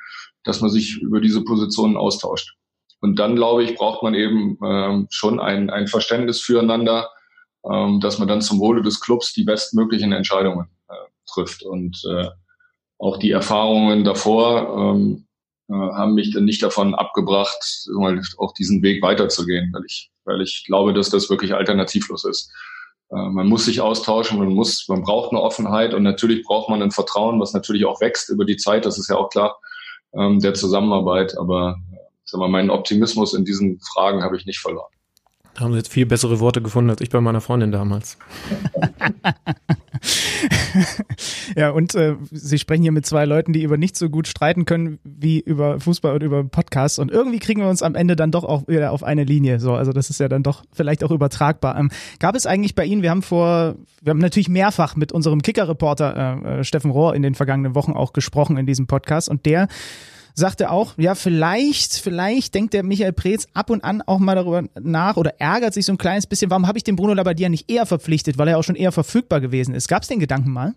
dass 0.45 0.61
man 0.61 0.71
sich 0.71 1.01
über 1.01 1.21
diese 1.21 1.45
Positionen 1.45 1.97
austauscht. 1.97 2.55
Und 3.01 3.19
dann, 3.19 3.37
glaube 3.37 3.65
ich, 3.65 3.75
braucht 3.75 4.03
man 4.03 4.15
eben 4.15 4.59
ähm, 4.65 5.07
schon 5.11 5.41
ein, 5.41 5.71
ein 5.71 5.89
Verständnis 5.89 6.41
füreinander, 6.41 7.11
ähm, 7.69 8.01
dass 8.01 8.19
man 8.19 8.29
dann 8.29 8.43
zum 8.43 8.61
Wohle 8.61 8.83
des 8.83 9.01
Clubs 9.01 9.33
die 9.33 9.45
bestmöglichen 9.45 10.13
Entscheidungen 10.13 10.69
äh, 10.89 10.95
trifft. 11.27 11.63
Und 11.63 12.01
äh, 12.09 12.29
auch 12.99 13.19
die 13.19 13.33
Erfahrungen 13.33 14.05
davor 14.05 14.95
ähm, 14.95 15.27
äh, 15.69 15.75
haben 15.75 16.15
mich 16.15 16.33
dann 16.33 16.45
nicht 16.45 16.63
davon 16.63 16.95
abgebracht, 16.95 17.89
auch 18.39 18.55
diesen 18.55 18.83
Weg 18.83 19.03
weiterzugehen, 19.03 19.73
weil 19.73 19.83
ich, 19.87 20.11
weil 20.25 20.41
ich 20.41 20.65
glaube, 20.67 20.93
dass 20.93 21.11
das 21.11 21.29
wirklich 21.31 21.55
alternativlos 21.55 22.25
ist. 22.25 22.53
Äh, 23.13 23.29
man 23.29 23.47
muss 23.47 23.67
sich 23.67 23.81
austauschen, 23.81 24.39
man 24.39 24.49
muss, 24.49 24.87
man 24.89 25.03
braucht 25.03 25.33
eine 25.33 25.41
Offenheit 25.41 25.95
und 25.95 26.03
natürlich 26.03 26.45
braucht 26.45 26.69
man 26.69 26.83
ein 26.83 26.91
Vertrauen, 26.91 27.41
was 27.41 27.53
natürlich 27.53 27.85
auch 27.85 28.01
wächst 28.01 28.31
über 28.31 28.45
die 28.45 28.57
Zeit, 28.57 28.87
das 28.87 28.99
ist 28.99 29.09
ja 29.09 29.17
auch 29.17 29.29
klar, 29.29 29.59
ähm, 30.15 30.41
der 30.41 30.55
Zusammenarbeit. 30.55 31.37
Aber 31.39 31.77
sag 32.25 32.39
mal, 32.39 32.49
meinen 32.49 32.71
Optimismus 32.71 33.35
in 33.35 33.45
diesen 33.45 33.81
Fragen 33.81 34.23
habe 34.23 34.37
ich 34.37 34.47
nicht 34.47 34.61
verloren. 34.61 34.91
Da 35.55 35.65
haben 35.65 35.73
Sie 35.73 35.79
jetzt 35.79 35.93
viel 35.93 36.07
bessere 36.07 36.41
Worte 36.41 36.63
gefunden 36.63 36.89
als 36.89 37.03
ich 37.03 37.11
bei 37.11 37.21
meiner 37.21 37.43
Freundin 37.43 37.73
damals. 37.73 38.17
ja, 41.57 41.71
und 41.71 41.95
äh, 41.95 42.17
Sie 42.31 42.59
sprechen 42.59 42.83
hier 42.83 42.93
mit 42.93 43.07
zwei 43.07 43.25
Leuten, 43.25 43.53
die 43.53 43.63
über 43.63 43.77
nicht 43.77 43.97
so 43.97 44.11
gut 44.11 44.27
streiten 44.27 44.65
können 44.65 44.99
wie 45.05 45.41
über 45.41 45.79
Fußball 45.81 46.15
und 46.15 46.23
über 46.23 46.43
Podcasts. 46.45 46.99
Und 46.99 47.11
irgendwie 47.11 47.39
kriegen 47.39 47.61
wir 47.61 47.69
uns 47.69 47.83
am 47.83 47.95
Ende 47.95 48.17
dann 48.17 48.31
doch 48.31 48.45
auch 48.45 48.67
wieder 48.69 48.93
auf 48.93 49.03
eine 49.03 49.25
Linie. 49.25 49.61
So, 49.61 49.75
also 49.75 49.93
das 49.93 50.11
ist 50.11 50.21
ja 50.21 50.29
dann 50.29 50.43
doch 50.43 50.65
vielleicht 50.73 51.05
auch 51.05 51.11
übertragbar. 51.11 51.79
Ähm, 51.79 51.91
gab 52.19 52.35
es 52.35 52.47
eigentlich 52.47 52.75
bei 52.75 52.85
Ihnen, 52.85 53.03
wir 53.03 53.11
haben 53.11 53.23
vor, 53.23 53.77
wir 54.01 54.11
haben 54.11 54.19
natürlich 54.19 54.49
mehrfach 54.49 54.97
mit 54.97 55.13
unserem 55.13 55.43
Kicker-Reporter 55.43 56.43
äh, 56.45 56.61
äh 56.61 56.65
Steffen 56.65 56.91
Rohr 56.91 57.15
in 57.15 57.23
den 57.23 57.35
vergangenen 57.35 57.75
Wochen 57.75 57.93
auch 57.93 58.13
gesprochen 58.13 58.57
in 58.57 58.67
diesem 58.67 58.87
Podcast 58.87 59.29
und 59.29 59.47
der 59.47 59.69
sagte 60.35 60.71
auch, 60.71 60.95
ja, 60.97 61.15
vielleicht, 61.15 61.95
vielleicht 61.95 62.55
denkt 62.55 62.75
der 62.75 62.83
Michael 62.83 63.13
Preetz 63.13 63.47
ab 63.55 63.71
und 63.71 63.85
an 63.85 64.03
auch 64.03 64.19
mal 64.19 64.35
darüber 64.35 64.65
nach 64.81 65.17
oder 65.17 65.41
ärgert 65.41 65.75
sich 65.75 65.87
so 65.87 65.93
ein 65.93 65.99
kleines 65.99 66.27
bisschen, 66.27 66.51
warum 66.51 66.67
habe 66.67 66.79
ich 66.79 66.85
den 66.85 66.97
Bruno 66.97 67.15
Labbadia 67.15 67.49
nicht 67.49 67.71
eher 67.71 67.87
verpflichtet, 67.87 68.39
weil 68.39 68.49
er 68.49 68.59
auch 68.59 68.65
schon 68.65 68.77
eher 68.77 68.93
verfügbar 68.93 69.41
gewesen 69.41 69.75
ist. 69.75 69.89
Gab 69.89 70.03
es 70.03 70.09
den 70.09 70.21
Gedanken 70.21 70.51
mal? 70.51 70.75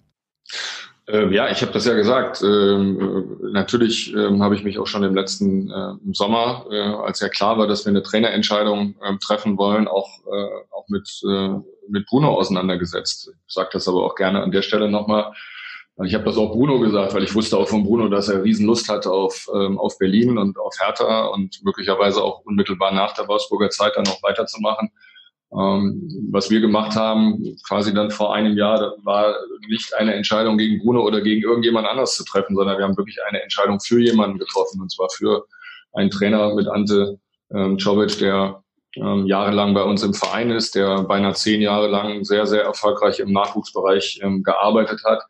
Ähm, 1.08 1.32
ja, 1.32 1.50
ich 1.52 1.62
habe 1.62 1.72
das 1.72 1.86
ja 1.86 1.94
gesagt. 1.94 2.42
Ähm, 2.42 3.38
natürlich 3.52 4.14
ähm, 4.16 4.42
habe 4.42 4.56
ich 4.56 4.64
mich 4.64 4.80
auch 4.80 4.88
schon 4.88 5.04
im 5.04 5.14
letzten 5.14 5.70
äh, 5.70 5.94
Sommer, 6.14 6.66
äh, 6.72 6.80
als 6.80 7.20
ja 7.20 7.30
klar 7.30 7.60
war, 7.60 7.68
dass 7.68 7.86
wir 7.86 7.92
eine 7.92 8.02
Trainerentscheidung 8.02 8.96
ähm, 9.06 9.20
treffen 9.20 9.58
wollen, 9.58 9.88
auch, 9.88 10.10
äh, 10.26 10.48
auch 10.72 10.88
mit, 10.88 11.08
äh, 11.30 11.50
mit 11.90 12.08
Bruno 12.08 12.34
auseinandergesetzt. 12.34 13.32
Ich 13.48 13.54
sage 13.54 13.70
das 13.74 13.88
aber 13.88 14.04
auch 14.04 14.16
gerne 14.16 14.42
an 14.42 14.52
der 14.52 14.64
Stelle 14.64 14.90
nochmal. 14.90 15.32
Ich 16.04 16.14
habe 16.14 16.26
das 16.26 16.36
auch 16.38 16.52
Bruno 16.52 16.80
gesagt, 16.80 17.14
weil 17.14 17.24
ich 17.24 17.34
wusste 17.34 17.58
auch 17.58 17.70
von 17.70 17.84
Bruno, 17.84 18.10
dass 18.10 18.28
er 18.28 18.44
Riesenlust 18.44 18.90
hatte 18.90 19.12
auf, 19.12 19.48
ähm, 19.56 19.80
auf 19.80 19.98
Berlin 19.98 20.38
und 20.38 20.60
auf 20.60 20.74
Hertha 20.78 21.28
und 21.28 21.64
möglicherweise 21.64 22.22
auch 22.22 22.42
unmittelbar 22.44 22.92
nach 22.92 23.14
der 23.14 23.30
Wolfsburger 23.30 23.70
Zeit 23.70 23.94
dann 23.96 24.04
noch 24.04 24.22
weiterzumachen. 24.22 24.92
Ähm, 25.54 26.28
was 26.32 26.50
wir 26.50 26.60
gemacht 26.60 26.98
haben, 26.98 27.56
quasi 27.66 27.94
dann 27.94 28.12
vor 28.12 28.36
einem 28.36 28.58
Jahr, 28.58 28.96
war 29.04 29.36
nicht 29.70 29.94
eine 29.94 30.16
Entscheidung 30.16 30.58
gegen 30.58 30.80
Bruno 30.80 31.02
oder 31.02 31.22
gegen 31.22 31.42
irgendjemand 31.42 31.88
anders 31.88 32.16
zu 32.16 32.26
treffen, 32.26 32.58
sondern 32.58 32.78
wir 32.78 32.84
haben 32.84 32.98
wirklich 32.98 33.20
eine 33.30 33.42
Entscheidung 33.42 33.80
für 33.80 34.02
jemanden 34.02 34.38
getroffen 34.38 34.82
und 34.82 34.92
zwar 34.92 35.08
für 35.10 35.46
einen 35.94 36.10
Trainer 36.10 36.54
mit 36.56 36.68
Ante 36.68 37.20
ähm, 37.54 37.80
Czovic, 37.80 38.20
der 38.20 38.62
ähm, 38.98 39.28
jahrelang 39.28 39.74
bei 39.74 39.84
uns 39.84 40.04
im 40.04 40.14
Verein 40.14 40.52
ist, 40.52 40.76
der 40.76 41.04
beinahe 41.04 41.34
zehn 41.36 41.62
Jahre 41.62 41.88
lang 41.88 42.26
sehr, 42.26 42.46
sehr 42.48 42.64
erfolgreich 42.64 43.20
im 43.20 43.32
Nachwuchsbereich 43.32 44.20
ähm, 44.22 44.44
gearbeitet 44.44 45.02
hat 45.06 45.24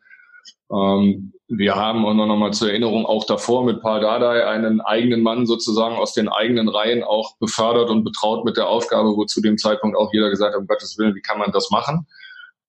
Ähm, 0.72 1.32
wir 1.48 1.76
haben 1.76 2.04
auch 2.04 2.14
noch 2.14 2.36
mal 2.36 2.52
zur 2.52 2.70
Erinnerung 2.70 3.06
auch 3.06 3.24
davor 3.24 3.64
mit 3.64 3.80
Paul 3.80 4.00
Dardai 4.00 4.46
einen 4.46 4.80
eigenen 4.80 5.22
Mann 5.22 5.46
sozusagen 5.46 5.94
aus 5.96 6.12
den 6.12 6.28
eigenen 6.28 6.68
Reihen 6.68 7.04
auch 7.04 7.36
befördert 7.38 7.88
und 7.88 8.02
betraut 8.02 8.44
mit 8.44 8.56
der 8.56 8.68
Aufgabe, 8.68 9.16
wo 9.16 9.24
zu 9.24 9.40
dem 9.40 9.56
Zeitpunkt 9.56 9.96
auch 9.96 10.12
jeder 10.12 10.28
gesagt 10.28 10.54
hat, 10.54 10.60
um 10.60 10.66
Gottes 10.66 10.98
Willen, 10.98 11.14
wie 11.14 11.22
kann 11.22 11.38
man 11.38 11.52
das 11.52 11.70
machen? 11.70 12.06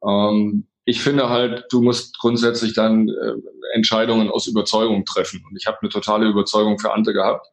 Ähm, 0.07 0.67
ich 0.85 1.01
finde 1.01 1.29
halt, 1.29 1.65
du 1.69 1.81
musst 1.81 2.17
grundsätzlich 2.19 2.73
dann 2.73 3.09
äh, 3.09 3.33
Entscheidungen 3.73 4.29
aus 4.29 4.47
Überzeugung 4.47 5.05
treffen. 5.05 5.43
Und 5.49 5.57
ich 5.57 5.65
habe 5.65 5.77
eine 5.81 5.89
totale 5.89 6.27
Überzeugung 6.27 6.79
für 6.79 6.93
Ante 6.93 7.13
gehabt, 7.13 7.47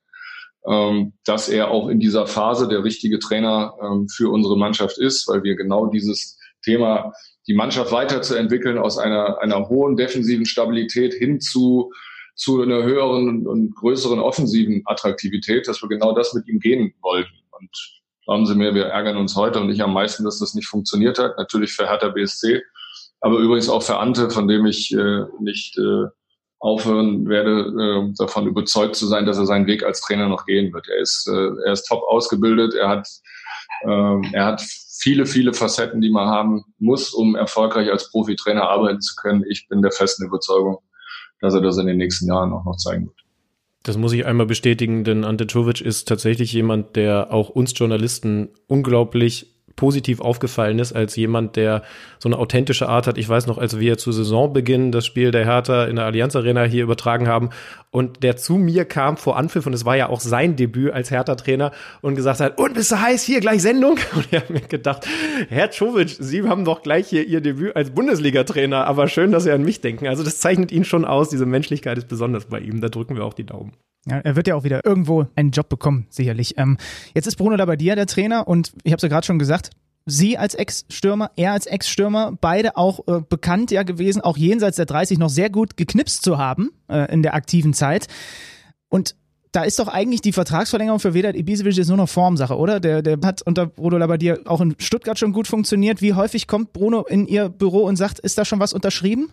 ähm, 0.67 1.15
dass 1.25 1.49
er 1.49 1.71
auch 1.71 1.89
in 1.89 2.01
dieser 2.01 2.27
Phase 2.27 2.69
der 2.69 2.85
richtige 2.85 3.19
Trainer 3.19 3.75
ähm, 3.83 4.09
für 4.09 4.31
unsere 4.31 4.57
Mannschaft 4.57 4.99
ist, 4.99 5.27
weil 5.27 5.43
wir 5.43 5.57
genau 5.57 5.87
dieses 5.87 6.39
Thema 6.63 7.13
die 7.47 7.55
Mannschaft 7.55 7.93
weiterzuentwickeln 7.93 8.79
aus 8.79 8.99
einer, 8.99 9.39
einer 9.41 9.69
hohen 9.69 9.97
defensiven 9.97 10.47
Stabilität 10.47 11.15
hin 11.15 11.41
zu, 11.41 11.93
zu 12.35 12.63
einer 12.63 12.83
höheren 12.83 13.47
und 13.47 13.75
größeren 13.75 14.19
offensiven 14.19 14.83
Attraktivität, 14.87 15.69
dass 15.69 15.83
wir 15.83 15.89
genau 15.89 16.15
das 16.15 16.33
mit 16.35 16.49
ihm 16.49 16.59
gehen 16.59 16.95
wollten. 17.03 17.35
Und 17.53 17.71
glauben 18.25 18.47
Sie 18.47 18.55
mir, 18.55 18.75
wir 18.75 18.87
ärgern 18.87 19.17
uns 19.17 19.37
heute 19.37 19.61
und 19.61 19.71
ich 19.71 19.83
am 19.83 19.93
meisten, 19.93 20.25
dass 20.25 20.39
das 20.39 20.55
nicht 20.55 20.69
funktioniert 20.69 21.19
hat. 21.19 21.37
Natürlich 21.37 21.73
für 21.73 21.89
Hertha 21.89 22.09
BSC, 22.09 22.63
aber 23.21 23.39
übrigens 23.39 23.69
auch 23.69 23.83
für 23.83 23.99
Ante, 23.99 24.31
von 24.31 24.49
dem 24.49 24.67
ich 24.67 24.93
äh, 24.95 25.25
nicht 25.41 25.79
äh, 25.79 26.07
aufhören 26.59 27.29
werde, 27.29 28.09
äh, 28.09 28.15
davon 28.17 28.47
überzeugt 28.47 28.97
zu 28.97 29.07
sein, 29.07 29.27
dass 29.27 29.37
er 29.37 29.45
seinen 29.45 29.67
Weg 29.67 29.83
als 29.83 30.01
Trainer 30.01 30.29
noch 30.29 30.47
gehen 30.47 30.73
wird. 30.73 30.89
Er 30.89 30.99
ist, 30.99 31.29
äh, 31.29 31.51
er 31.67 31.73
ist 31.73 31.85
top 31.85 32.03
ausgebildet, 32.05 32.75
er 32.75 32.89
hat, 32.89 33.09
äh, 33.83 34.33
er 34.33 34.47
hat 34.47 34.63
viele, 34.97 35.27
viele 35.27 35.53
Facetten, 35.53 36.01
die 36.01 36.11
man 36.11 36.29
haben 36.29 36.65
muss, 36.79 37.13
um 37.13 37.35
erfolgreich 37.35 37.91
als 37.91 38.11
Profitrainer 38.11 38.69
arbeiten 38.69 39.01
zu 39.01 39.15
können. 39.17 39.45
Ich 39.49 39.69
bin 39.69 39.83
der 39.83 39.93
festen 39.93 40.25
Überzeugung, 40.25 40.79
dass 41.41 41.55
er 41.55 41.61
das 41.61 41.79
in 41.79 41.87
den 41.87 41.97
nächsten 41.97 42.29
Jahren 42.29 42.53
auch 42.53 42.65
noch 42.65 42.77
zeigen 42.77 43.07
wird. 43.07 43.17
Das 43.83 43.99
muss 43.99 44.13
ich 44.13 44.25
einmal 44.25 44.47
bestätigen, 44.47 45.05
denn 45.05 45.25
Ante 45.25 45.47
Czovic 45.47 45.83
ist 45.83 46.09
tatsächlich 46.09 46.53
jemand, 46.53 46.97
der 46.97 47.33
auch 47.33 47.51
uns 47.51 47.75
Journalisten 47.77 48.49
unglaublich 48.67 49.54
positiv 49.77 50.21
aufgefallen 50.21 50.79
ist 50.79 50.93
als 50.93 51.17
jemand, 51.17 51.57
der 51.57 51.83
so 52.19 52.29
eine 52.29 52.39
authentische 52.39 52.89
Art 52.89 53.07
hat. 53.07 53.19
Ich 53.19 53.29
weiß 53.29 53.47
noch, 53.47 53.59
als 53.59 53.79
wir 53.79 53.99
zu 53.99 54.13
Saisonbeginn 54.13 54.93
das 54.93 55.07
Spiel 55.07 55.31
der 55.31 55.45
Hertha 55.45 55.85
in 55.85 55.97
der 55.97 56.05
Allianz 56.05 56.37
Arena 56.37 56.65
hier 56.65 56.85
übertragen 56.85 57.29
haben 57.29 57.51
und 57.91 58.23
der 58.23 58.37
zu 58.37 58.57
mir 58.57 58.85
kam 58.85 59.17
vor 59.17 59.37
Anpfiff 59.37 59.67
und 59.67 59.73
es 59.73 59.85
war 59.85 59.97
ja 59.97 60.09
auch 60.09 60.21
sein 60.21 60.57
Debüt 60.57 60.93
als 60.93 61.11
Hertha-Trainer 61.11 61.73
und 62.03 62.17
gesagt 62.17 62.41
hat, 62.41 62.59
und 62.59 62.75
bist 62.75 62.91
du 62.91 63.01
heiß, 63.01 63.23
hier 63.23 63.41
gleich 63.41 63.63
Sendung? 63.63 63.99
Und 64.15 64.27
ich 64.31 64.41
habe 64.41 64.53
mir 64.53 64.61
gedacht, 64.61 65.07
Herr 65.49 65.71
Czovic, 65.71 66.17
Sie 66.19 66.43
haben 66.49 66.65
doch 66.65 66.83
gleich 66.83 67.09
hier 67.09 67.25
Ihr 67.25 67.41
Debüt 67.41 67.77
als 67.77 67.91
Bundesliga-Trainer, 67.91 68.87
aber 68.87 69.09
schön, 69.09 69.33
dass 69.33 69.45
Sie 69.45 69.53
an 69.53 69.63
mich 69.63 69.81
denken. 69.81 70.09
Also 70.09 70.23
das 70.25 70.41
zeichnet 70.41 70.73
ihn 70.73 70.85
schon 70.85 71.05
aus, 71.05 71.29
diese 71.29 71.47
Menschlichkeit 71.47 71.99
ist 71.99 72.09
besonders 72.09 72.47
bei 72.47 72.61
ihm, 72.61 72.81
da 72.81 72.89
drücken 72.89 73.17
wir 73.17 73.25
auch 73.25 73.35
die 73.35 73.47
Daumen. 73.47 73.73
Ja, 74.07 74.19
er 74.19 74.37
wird 74.37 74.47
ja 74.47 74.55
auch 74.55 74.65
wieder 74.65 74.85
irgendwo 74.85 75.27
einen 75.35 75.51
Job 75.51 75.69
bekommen, 75.69 76.07
sicherlich. 76.11 76.59
Ähm, 76.59 76.77
jetzt 77.15 77.27
ist 77.27 77.37
Bruno 77.37 77.57
Labbadia 77.57 77.95
der 77.95 78.07
Trainer 78.07 78.47
und 78.47 78.73
ich 78.83 78.93
habe 78.93 78.99
es 78.99 79.03
ja 79.03 79.09
gerade 79.09 79.27
schon 79.27 79.39
gesagt, 79.39 79.71
Sie 80.07 80.37
als 80.37 80.55
Ex-Stürmer, 80.55 81.31
er 81.37 81.53
als 81.53 81.65
Ex-Stürmer, 81.65 82.37
beide 82.39 82.77
auch 82.77 83.07
äh, 83.09 83.23
bekannt 83.27 83.71
ja 83.71 83.85
gewesen, 83.85 84.21
auch 84.21 84.37
jenseits 84.37 84.77
der 84.77 84.85
30 84.85 85.19
noch 85.19 85.31
sehr 85.31 85.49
gut 85.49 85.79
geknipst 85.79 86.23
zu 86.23 86.37
haben 86.37 86.73
äh, 86.89 87.11
in 87.11 87.23
der 87.23 87.33
aktiven 87.33 87.73
Zeit. 87.73 88.09
Und 88.91 89.17
da 89.53 89.63
ist 89.63 89.79
doch 89.79 89.89
eigentlich 89.89 90.21
die 90.21 90.33
Vertragsverlängerung 90.33 91.01
für 91.01 91.15
Vedat 91.15 91.37
Ibisevic 91.37 91.77
jetzt 91.77 91.89
nur 91.89 91.97
noch 91.97 92.09
Formsache, 92.09 92.57
oder? 92.57 92.81
Der, 92.81 93.03
der 93.03 93.19
hat 93.23 93.41
unter 93.43 93.67
Bruno 93.67 93.97
Labbadia 93.97 94.37
auch 94.47 94.61
in 94.61 94.75
Stuttgart 94.79 95.19
schon 95.19 95.33
gut 95.33 95.47
funktioniert. 95.47 96.03
Wie 96.03 96.13
häufig 96.13 96.49
kommt 96.49 96.73
Bruno 96.73 97.05
in 97.05 97.27
Ihr 97.27 97.49
Büro 97.49 97.85
und 97.85 97.97
sagt, 97.97 98.19
ist 98.19 98.37
da 98.37 98.45
schon 98.45 98.61
was 98.61 98.73
unterschrieben? 98.73 99.33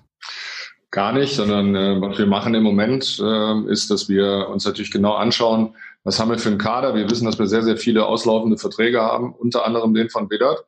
Gar 0.92 1.14
nicht, 1.14 1.36
sondern 1.36 1.74
äh, 1.76 2.02
was 2.02 2.18
wir 2.18 2.28
machen 2.28 2.54
im 2.54 2.64
Moment 2.64 3.18
äh, 3.24 3.72
ist, 3.72 3.90
dass 3.90 4.10
wir 4.10 4.50
uns 4.50 4.66
natürlich 4.66 4.92
genau 4.92 5.14
anschauen, 5.14 5.74
was 6.04 6.20
haben 6.20 6.32
wir 6.32 6.38
für 6.38 6.50
einen 6.50 6.58
Kader? 6.58 6.96
Wir 6.96 7.10
wissen, 7.10 7.26
dass 7.26 7.40
wir 7.40 7.48
sehr, 7.48 7.64
sehr 7.64 7.78
viele 7.78 8.06
auslaufende 8.06 8.58
Verträge 8.58 9.02
haben, 9.02 9.34
unter 9.34 9.66
anderem 9.66 9.94
den 9.94 10.10
von 10.10 10.30
Vedat. 10.30 10.66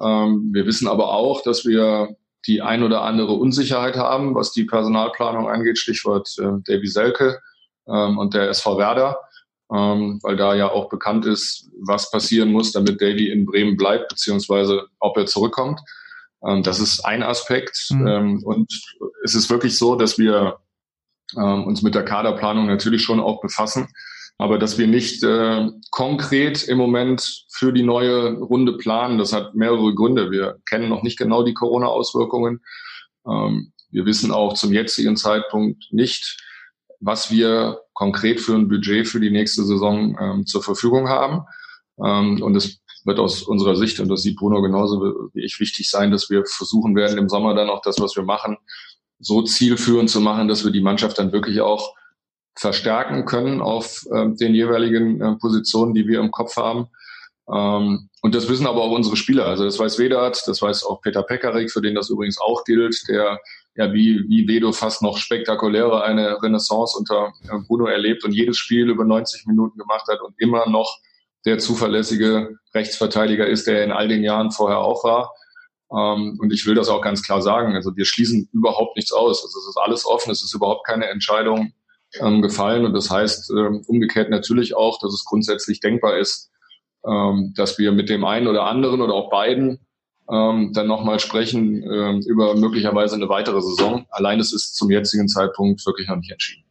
Ähm, 0.00 0.50
wir 0.52 0.66
wissen 0.66 0.88
aber 0.88 1.14
auch, 1.14 1.42
dass 1.42 1.64
wir 1.64 2.16
die 2.46 2.60
ein 2.60 2.82
oder 2.82 3.02
andere 3.02 3.32
Unsicherheit 3.32 3.96
haben, 3.96 4.34
was 4.34 4.52
die 4.52 4.64
Personalplanung 4.64 5.48
angeht, 5.48 5.78
Stichwort 5.78 6.28
äh, 6.38 6.60
Davy 6.66 6.86
Selke 6.86 7.40
ähm, 7.88 8.18
und 8.18 8.34
der 8.34 8.50
SV 8.50 8.76
Werder, 8.76 9.18
ähm, 9.72 10.18
weil 10.22 10.36
da 10.36 10.54
ja 10.54 10.70
auch 10.70 10.88
bekannt 10.88 11.24
ist, 11.24 11.70
was 11.80 12.10
passieren 12.10 12.50
muss, 12.50 12.72
damit 12.72 13.00
Davy 13.00 13.30
in 13.30 13.46
Bremen 13.46 13.76
bleibt, 13.76 14.08
beziehungsweise 14.08 14.88
ob 14.98 15.16
er 15.16 15.26
zurückkommt. 15.26 15.80
Ähm, 16.46 16.62
das 16.62 16.80
ist 16.80 17.04
ein 17.04 17.22
Aspekt. 17.22 17.88
Mhm. 17.90 18.06
Ähm, 18.06 18.42
und 18.44 18.72
es 19.24 19.34
ist 19.34 19.50
wirklich 19.50 19.78
so, 19.78 19.96
dass 19.96 20.18
wir 20.18 20.58
ähm, 21.36 21.64
uns 21.64 21.82
mit 21.82 21.94
der 21.94 22.04
Kaderplanung 22.04 22.66
natürlich 22.66 23.02
schon 23.02 23.20
auch 23.20 23.40
befassen 23.40 23.88
aber 24.38 24.58
dass 24.58 24.78
wir 24.78 24.86
nicht 24.86 25.22
äh, 25.22 25.68
konkret 25.90 26.64
im 26.64 26.78
Moment 26.78 27.44
für 27.50 27.72
die 27.72 27.82
neue 27.82 28.32
Runde 28.32 28.76
planen, 28.76 29.18
das 29.18 29.32
hat 29.32 29.54
mehrere 29.54 29.94
Gründe. 29.94 30.30
Wir 30.30 30.58
kennen 30.66 30.88
noch 30.88 31.02
nicht 31.02 31.18
genau 31.18 31.44
die 31.44 31.54
Corona-Auswirkungen. 31.54 32.60
Ähm, 33.26 33.72
wir 33.90 34.06
wissen 34.06 34.32
auch 34.32 34.54
zum 34.54 34.72
jetzigen 34.72 35.16
Zeitpunkt 35.16 35.86
nicht, 35.92 36.42
was 36.98 37.30
wir 37.30 37.80
konkret 37.92 38.40
für 38.40 38.54
ein 38.54 38.68
Budget 38.68 39.06
für 39.06 39.20
die 39.20 39.30
nächste 39.30 39.62
Saison 39.62 40.16
ähm, 40.20 40.46
zur 40.46 40.64
Verfügung 40.64 41.08
haben. 41.08 41.42
Ähm, 42.04 42.42
und 42.42 42.56
es 42.56 42.80
wird 43.04 43.18
aus 43.18 43.42
unserer 43.42 43.76
Sicht, 43.76 44.00
und 44.00 44.08
das 44.08 44.22
sieht 44.22 44.36
Bruno 44.36 44.62
genauso 44.62 45.30
wie 45.34 45.44
ich, 45.44 45.60
wichtig 45.60 45.90
sein, 45.90 46.10
dass 46.10 46.30
wir 46.30 46.44
versuchen 46.46 46.96
werden, 46.96 47.18
im 47.18 47.28
Sommer 47.28 47.54
dann 47.54 47.70
auch 47.70 47.82
das, 47.82 48.00
was 48.00 48.16
wir 48.16 48.24
machen, 48.24 48.56
so 49.18 49.42
zielführend 49.42 50.10
zu 50.10 50.20
machen, 50.20 50.48
dass 50.48 50.64
wir 50.64 50.72
die 50.72 50.80
Mannschaft 50.80 51.18
dann 51.18 51.32
wirklich 51.32 51.60
auch 51.60 51.94
verstärken 52.56 53.24
können 53.24 53.60
auf 53.60 54.06
äh, 54.10 54.28
den 54.30 54.54
jeweiligen 54.54 55.20
äh, 55.20 55.36
Positionen, 55.36 55.94
die 55.94 56.06
wir 56.06 56.20
im 56.20 56.30
Kopf 56.30 56.56
haben. 56.56 56.88
Ähm, 57.52 58.08
und 58.22 58.34
das 58.34 58.48
wissen 58.48 58.66
aber 58.66 58.82
auch 58.82 58.92
unsere 58.92 59.16
Spieler. 59.16 59.46
Also 59.46 59.64
das 59.64 59.78
weiß 59.78 59.98
Vedat, 59.98 60.42
das 60.46 60.62
weiß 60.62 60.84
auch 60.84 61.00
Peter 61.00 61.22
Pekarik, 61.22 61.70
für 61.70 61.82
den 61.82 61.94
das 61.94 62.10
übrigens 62.10 62.40
auch 62.40 62.64
gilt, 62.64 62.96
der 63.08 63.38
ja 63.76 63.92
wie, 63.92 64.24
wie 64.28 64.46
Vedo 64.46 64.72
fast 64.72 65.02
noch 65.02 65.18
spektakulärer 65.18 66.04
eine 66.04 66.40
Renaissance 66.42 66.96
unter 66.96 67.32
äh, 67.48 67.58
Bruno 67.66 67.86
erlebt 67.86 68.24
und 68.24 68.32
jedes 68.32 68.56
Spiel 68.56 68.88
über 68.88 69.04
90 69.04 69.46
Minuten 69.46 69.78
gemacht 69.78 70.06
hat 70.08 70.20
und 70.20 70.34
immer 70.38 70.68
noch 70.68 70.98
der 71.44 71.58
zuverlässige 71.58 72.56
Rechtsverteidiger 72.74 73.46
ist, 73.46 73.66
der 73.66 73.84
in 73.84 73.92
all 73.92 74.08
den 74.08 74.22
Jahren 74.22 74.50
vorher 74.50 74.78
auch 74.78 75.04
war. 75.04 75.32
Ähm, 75.92 76.38
und 76.40 76.52
ich 76.52 76.66
will 76.66 76.74
das 76.74 76.88
auch 76.88 77.02
ganz 77.02 77.22
klar 77.22 77.42
sagen. 77.42 77.74
Also 77.74 77.96
wir 77.96 78.04
schließen 78.04 78.48
überhaupt 78.52 78.96
nichts 78.96 79.12
aus. 79.12 79.44
Also 79.44 79.58
es 79.58 79.68
ist 79.68 79.78
alles 79.82 80.06
offen, 80.06 80.30
es 80.30 80.42
ist 80.42 80.54
überhaupt 80.54 80.86
keine 80.86 81.06
Entscheidung 81.06 81.72
ähm, 82.20 82.42
gefallen. 82.42 82.84
Und 82.84 82.94
das 82.94 83.10
heißt 83.10 83.50
ähm, 83.50 83.82
umgekehrt 83.86 84.30
natürlich 84.30 84.76
auch, 84.76 84.98
dass 85.00 85.12
es 85.12 85.24
grundsätzlich 85.24 85.80
denkbar 85.80 86.18
ist, 86.18 86.50
ähm, 87.06 87.52
dass 87.56 87.78
wir 87.78 87.92
mit 87.92 88.08
dem 88.08 88.24
einen 88.24 88.48
oder 88.48 88.64
anderen 88.64 89.00
oder 89.00 89.14
auch 89.14 89.30
beiden 89.30 89.80
ähm, 90.30 90.72
dann 90.72 90.86
nochmal 90.86 91.20
sprechen 91.20 91.82
ähm, 91.82 92.20
über 92.26 92.54
möglicherweise 92.54 93.14
eine 93.14 93.28
weitere 93.28 93.60
Saison. 93.60 94.06
Allein 94.10 94.40
es 94.40 94.52
ist 94.52 94.74
zum 94.74 94.90
jetzigen 94.90 95.28
Zeitpunkt 95.28 95.84
wirklich 95.86 96.08
noch 96.08 96.16
nicht 96.16 96.30
entschieden. 96.30 96.63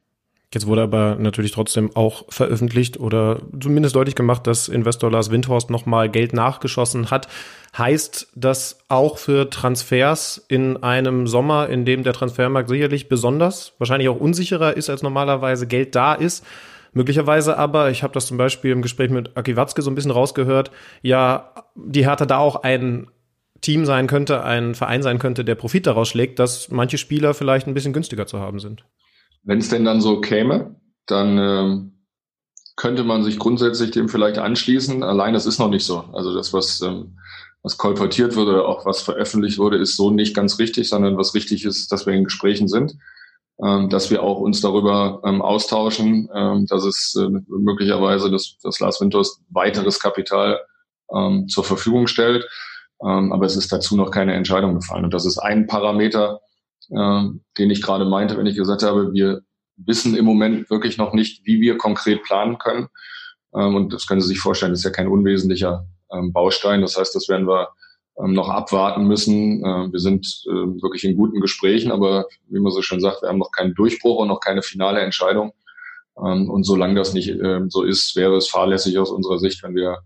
Jetzt 0.54 0.68
wurde 0.68 0.84
aber 0.84 1.16
natürlich 1.20 1.52
trotzdem 1.52 1.96
auch 1.96 2.26
veröffentlicht 2.30 3.00
oder 3.00 3.42
zumindest 3.60 3.96
deutlich 3.96 4.16
gemacht, 4.16 4.46
dass 4.46 4.68
Investor 4.68 5.10
Lars 5.10 5.32
Windhorst 5.32 5.70
nochmal 5.70 6.10
Geld 6.10 6.34
nachgeschossen 6.34 7.10
hat. 7.10 7.28
Heißt 7.76 8.28
das 8.36 8.80
auch 8.88 9.18
für 9.18 9.50
Transfers 9.50 10.46
in 10.48 10.84
einem 10.84 11.26
Sommer, 11.26 11.70
in 11.70 11.86
dem 11.86 12.04
der 12.04 12.14
Transfermarkt 12.14 12.70
sicherlich 12.70 13.10
besonders, 13.10 13.74
wahrscheinlich 13.80 14.10
auch 14.10 14.20
unsicherer 14.20 14.78
ist, 14.78 14.92
als 14.92 15.02
normalerweise 15.02 15.66
Geld 15.66 15.96
da 15.96 16.14
ist? 16.14 16.46
Möglicherweise 16.94 17.58
aber, 17.58 17.90
ich 17.90 18.04
habe 18.04 18.14
das 18.14 18.28
zum 18.28 18.38
Beispiel 18.38 18.72
im 18.72 18.84
Gespräch 18.84 19.10
mit 19.10 19.36
Aki 19.36 19.56
Watzke 19.56 19.82
so 19.82 19.90
ein 19.90 19.96
bisschen 19.96 20.12
rausgehört, 20.12 20.70
ja, 21.02 21.52
die 21.76 22.06
Hertha 22.06 22.28
da 22.28 22.38
auch 22.38 22.58
ein 22.58 23.08
Team 23.62 23.86
sein 23.86 24.06
könnte, 24.06 24.44
ein 24.44 24.76
Verein 24.76 25.02
sein 25.02 25.18
könnte, 25.18 25.44
der 25.44 25.56
Profit 25.56 25.88
daraus 25.88 26.10
schlägt, 26.10 26.38
dass 26.38 26.70
manche 26.70 27.00
Spieler 27.00 27.34
vielleicht 27.34 27.66
ein 27.66 27.74
bisschen 27.74 27.94
günstiger 27.94 28.28
zu 28.28 28.40
haben 28.40 28.60
sind. 28.60 28.84
Wenn 29.44 29.60
es 29.60 29.70
denn 29.70 29.86
dann 29.86 30.02
so 30.02 30.22
käme, 30.22 30.76
dann 31.06 31.38
ähm, 31.38 31.94
könnte 32.76 33.04
man 33.04 33.24
sich 33.24 33.38
grundsätzlich 33.38 33.92
dem 33.92 34.10
vielleicht 34.10 34.38
anschließen. 34.38 35.04
Allein 35.04 35.34
das 35.34 35.46
ist 35.46 35.60
noch 35.60 35.70
nicht 35.70 35.86
so. 35.86 36.06
Also 36.14 36.34
das, 36.34 36.54
was, 36.54 36.82
ähm, 36.82 37.18
was 37.62 37.78
kolportiert 37.78 38.36
wurde, 38.36 38.66
auch 38.66 38.86
was 38.86 39.02
veröffentlicht 39.02 39.58
wurde, 39.58 39.78
ist 39.78 39.96
so 39.96 40.10
nicht 40.12 40.36
ganz 40.36 40.60
richtig, 40.60 40.90
sondern 40.90 41.18
was 41.18 41.36
richtig 41.36 41.66
ist, 41.66 41.92
dass 41.92 42.06
wir 42.06 42.14
in 42.14 42.24
Gesprächen 42.24 42.68
sind, 42.68 42.96
ähm, 43.64 43.90
dass 43.90 44.10
wir 44.10 44.24
auch 44.24 44.40
uns 44.40 44.62
darüber 44.62 45.22
ähm, 45.24 45.42
austauschen, 45.42 46.30
ähm, 46.34 46.66
dass 46.68 46.84
es 46.84 47.16
äh, 47.20 47.30
möglicherweise 47.48 48.32
das, 48.32 48.58
das 48.64 48.80
Lars 48.80 49.00
Winters 49.02 49.42
weiteres 49.50 50.00
Kapital 50.00 50.60
ähm, 51.14 51.48
zur 51.48 51.64
Verfügung 51.64 52.08
stellt. 52.08 52.46
Ähm, 53.06 53.32
aber 53.32 53.46
es 53.46 53.56
ist 53.56 53.72
dazu 53.72 53.96
noch 53.96 54.10
keine 54.10 54.34
Entscheidung 54.34 54.76
gefallen. 54.76 55.06
Und 55.06 55.14
das 55.14 55.26
ist 55.26 55.38
ein 55.38 55.68
Parameter, 55.68 56.42
äh, 56.90 57.24
den 57.58 57.72
ich 57.72 57.82
gerade 57.82 58.06
meinte, 58.06 58.38
wenn 58.38 58.46
ich 58.46 58.56
gesagt 58.56 58.84
habe, 58.84 59.14
wir 59.14 59.42
wissen 59.78 60.16
im 60.16 60.26
Moment 60.26 60.70
wirklich 60.70 60.98
noch 60.98 61.14
nicht, 61.14 61.46
wie 61.46 61.60
wir 61.62 61.78
konkret 61.78 62.24
planen 62.24 62.58
können. 62.58 62.88
Ähm, 63.56 63.76
und 63.76 63.94
das 63.94 64.08
können 64.08 64.22
Sie 64.22 64.28
sich 64.28 64.40
vorstellen, 64.40 64.74
ist 64.74 64.84
ja 64.84 64.92
kein 64.92 65.08
unwesentlicher 65.08 65.88
ähm, 66.12 66.34
Baustein. 66.34 66.82
Das 66.82 66.98
heißt, 66.98 67.16
das 67.16 67.30
werden 67.30 67.48
wir 67.48 67.70
ähm, 68.18 68.34
noch 68.34 68.50
abwarten 68.50 69.08
müssen. 69.08 69.64
Äh, 69.64 69.92
wir 69.92 70.00
sind 70.00 70.26
äh, 70.46 70.52
wirklich 70.52 71.04
in 71.04 71.16
guten 71.16 71.42
Gesprächen, 71.42 71.92
aber 71.92 72.28
wie 72.48 72.60
man 72.60 72.72
so 72.72 72.82
schön 72.82 73.00
sagt, 73.00 73.22
wir 73.22 73.30
haben 73.30 73.40
noch 73.40 73.52
keinen 73.52 73.74
Durchbruch 73.74 74.20
und 74.20 74.28
noch 74.28 74.40
keine 74.40 74.62
finale 74.62 75.00
Entscheidung. 75.02 75.54
Ähm, 76.18 76.50
und 76.50 76.64
solange 76.64 76.96
das 76.96 77.14
nicht 77.14 77.30
äh, 77.30 77.62
so 77.70 77.84
ist, 77.84 78.16
wäre 78.16 78.36
es 78.36 78.48
fahrlässig 78.48 78.98
aus 79.00 79.10
unserer 79.10 79.40
Sicht, 79.40 79.64
wenn 79.64 79.76
wir, 79.76 80.00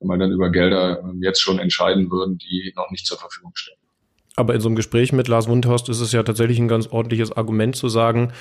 wir 0.00 0.18
dann 0.18 0.32
über 0.32 0.50
Gelder 0.50 1.00
äh, 1.00 1.02
jetzt 1.20 1.40
schon 1.40 1.58
entscheiden 1.58 2.10
würden, 2.10 2.38
die 2.38 2.72
noch 2.76 2.90
nicht 2.90 3.06
zur 3.06 3.18
Verfügung 3.18 3.52
stehen. 3.54 3.78
Aber 4.36 4.54
in 4.54 4.60
so 4.60 4.68
einem 4.68 4.76
Gespräch 4.76 5.12
mit 5.12 5.28
Lars 5.28 5.48
Wundhorst 5.48 5.88
ist 5.88 6.00
es 6.00 6.12
ja 6.12 6.22
tatsächlich 6.22 6.58
ein 6.58 6.68
ganz 6.68 6.88
ordentliches 6.88 7.32
Argument 7.32 7.76
zu 7.76 7.88
sagen, 7.88 8.32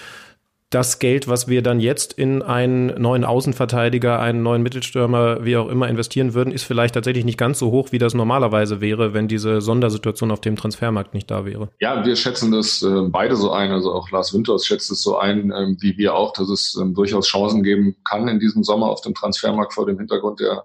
das 0.74 0.98
Geld, 0.98 1.28
was 1.28 1.48
wir 1.48 1.62
dann 1.62 1.80
jetzt 1.80 2.14
in 2.14 2.42
einen 2.42 3.00
neuen 3.00 3.24
Außenverteidiger, 3.24 4.20
einen 4.20 4.42
neuen 4.42 4.64
Mittelstürmer, 4.64 5.46
wie 5.46 5.56
auch 5.56 5.70
immer 5.70 5.88
investieren 5.88 6.34
würden, 6.34 6.52
ist 6.52 6.64
vielleicht 6.64 6.96
tatsächlich 6.96 7.26
nicht 7.26 7.38
ganz 7.38 7.60
so 7.60 7.70
hoch, 7.70 7.92
wie 7.92 8.00
das 8.00 8.16
normalerweise 8.16 8.82
wäre, 8.82 9.14
wenn 9.14 9.28
diese 9.28 9.62
Sondersituation 9.62 10.32
auf 10.32 10.42
dem 10.42 10.56
Transfermarkt 10.56 11.14
nicht 11.14 11.30
da 11.30 11.46
wäre. 11.46 11.70
Ja, 11.80 12.04
wir 12.04 12.16
schätzen 12.16 12.52
das 12.52 12.82
äh, 12.82 13.04
beide 13.08 13.36
so 13.36 13.52
ein. 13.52 13.72
Also 13.72 13.94
auch 13.94 14.10
Lars 14.10 14.34
Winters 14.34 14.66
schätzt 14.66 14.90
es 14.90 15.04
so 15.04 15.18
ein, 15.20 15.52
äh, 15.52 15.76
wie 15.80 15.96
wir 15.98 16.16
auch, 16.16 16.34
dass 16.34 16.50
es 16.50 16.76
äh, 16.82 16.92
durchaus 16.92 17.28
Chancen 17.28 17.62
geben 17.62 17.96
kann 18.04 18.28
in 18.28 18.40
diesem 18.40 18.64
Sommer 18.64 18.88
auf 18.88 19.02
dem 19.02 19.14
Transfermarkt 19.14 19.74
vor 19.74 19.86
dem 19.86 20.00
Hintergrund 20.00 20.40
der 20.40 20.64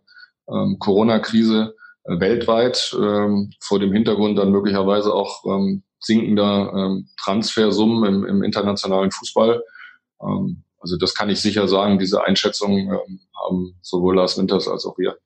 ähm, 0.48 0.78
Corona-Krise 0.78 1.74
weltweit, 2.08 2.96
ähm, 2.98 3.52
vor 3.60 3.78
dem 3.78 3.92
Hintergrund 3.92 4.38
dann 4.38 4.50
möglicherweise 4.50 5.12
auch 5.12 5.44
ähm, 5.44 5.82
sinkender 6.00 6.72
ähm, 6.74 7.08
Transfersummen 7.20 8.04
im, 8.04 8.24
im 8.24 8.42
internationalen 8.42 9.10
Fußball. 9.10 9.62
Ähm, 10.22 10.64
also 10.80 10.96
das 10.96 11.14
kann 11.14 11.28
ich 11.28 11.40
sicher 11.40 11.68
sagen, 11.68 11.98
diese 11.98 12.24
Einschätzung 12.24 12.78
ähm, 12.78 13.20
haben 13.36 13.78
sowohl 13.82 14.16
Lars 14.16 14.38
Winters 14.38 14.68
als 14.68 14.86
auch 14.86 14.96
wir. 14.98 15.18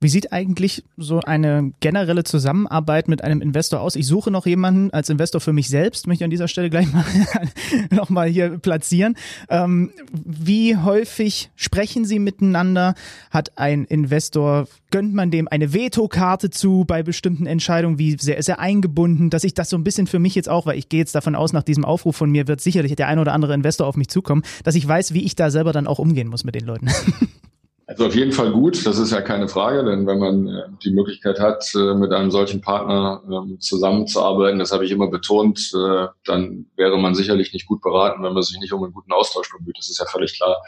Wie 0.00 0.08
sieht 0.08 0.32
eigentlich 0.32 0.84
so 0.96 1.18
eine 1.18 1.72
generelle 1.80 2.22
Zusammenarbeit 2.22 3.08
mit 3.08 3.24
einem 3.24 3.40
Investor 3.40 3.80
aus? 3.80 3.96
Ich 3.96 4.06
suche 4.06 4.30
noch 4.30 4.46
jemanden 4.46 4.92
als 4.92 5.10
Investor 5.10 5.40
für 5.40 5.52
mich 5.52 5.68
selbst, 5.68 6.06
möchte 6.06 6.22
ich 6.22 6.24
an 6.24 6.30
dieser 6.30 6.46
Stelle 6.46 6.70
gleich 6.70 6.92
mal 6.92 7.04
nochmal 7.90 8.28
hier 8.28 8.58
platzieren. 8.58 9.16
Ähm, 9.48 9.90
wie 10.12 10.76
häufig 10.76 11.50
sprechen 11.56 12.04
Sie 12.04 12.20
miteinander? 12.20 12.94
Hat 13.32 13.58
ein 13.58 13.86
Investor, 13.86 14.68
gönnt 14.92 15.14
man 15.14 15.32
dem 15.32 15.48
eine 15.48 15.72
Vetokarte 15.72 16.50
zu 16.50 16.84
bei 16.86 17.02
bestimmten 17.02 17.46
Entscheidungen? 17.46 17.98
Wie 17.98 18.16
sehr 18.20 18.36
ist 18.36 18.48
er 18.48 18.60
eingebunden? 18.60 19.30
Dass 19.30 19.42
ich 19.42 19.54
das 19.54 19.68
so 19.68 19.76
ein 19.76 19.82
bisschen 19.82 20.06
für 20.06 20.20
mich 20.20 20.36
jetzt 20.36 20.48
auch, 20.48 20.64
weil 20.64 20.78
ich 20.78 20.88
gehe 20.88 21.00
jetzt 21.00 21.16
davon 21.16 21.34
aus, 21.34 21.52
nach 21.52 21.64
diesem 21.64 21.84
Aufruf 21.84 22.14
von 22.14 22.30
mir 22.30 22.46
wird 22.46 22.60
sicherlich 22.60 22.94
der 22.94 23.08
ein 23.08 23.18
oder 23.18 23.32
andere 23.32 23.52
Investor 23.52 23.88
auf 23.88 23.96
mich 23.96 24.08
zukommen, 24.08 24.44
dass 24.62 24.76
ich 24.76 24.86
weiß, 24.86 25.12
wie 25.12 25.24
ich 25.24 25.34
da 25.34 25.50
selber 25.50 25.72
dann 25.72 25.88
auch 25.88 25.98
umgehen 25.98 26.28
muss 26.28 26.44
mit 26.44 26.54
den 26.54 26.66
Leuten. 26.66 26.88
Also 27.88 28.04
auf 28.04 28.14
jeden 28.14 28.32
Fall 28.32 28.52
gut, 28.52 28.84
das 28.84 28.98
ist 28.98 29.12
ja 29.12 29.22
keine 29.22 29.48
Frage, 29.48 29.82
denn 29.82 30.06
wenn 30.06 30.18
man 30.18 30.46
äh, 30.46 30.64
die 30.84 30.90
Möglichkeit 30.90 31.40
hat, 31.40 31.64
äh, 31.74 31.94
mit 31.94 32.12
einem 32.12 32.30
solchen 32.30 32.60
Partner 32.60 33.22
ähm, 33.26 33.58
zusammenzuarbeiten, 33.60 34.58
das 34.58 34.72
habe 34.72 34.84
ich 34.84 34.90
immer 34.90 35.08
betont, 35.08 35.72
äh, 35.74 36.08
dann 36.26 36.66
wäre 36.76 36.98
man 36.98 37.14
sicherlich 37.14 37.54
nicht 37.54 37.66
gut 37.66 37.80
beraten, 37.80 38.22
wenn 38.22 38.34
man 38.34 38.42
sich 38.42 38.60
nicht 38.60 38.74
um 38.74 38.84
einen 38.84 38.92
guten 38.92 39.12
Austausch 39.12 39.50
bemüht. 39.50 39.78
Das 39.78 39.88
ist 39.88 39.98
ja 39.98 40.04
völlig 40.04 40.36
klar. 40.36 40.58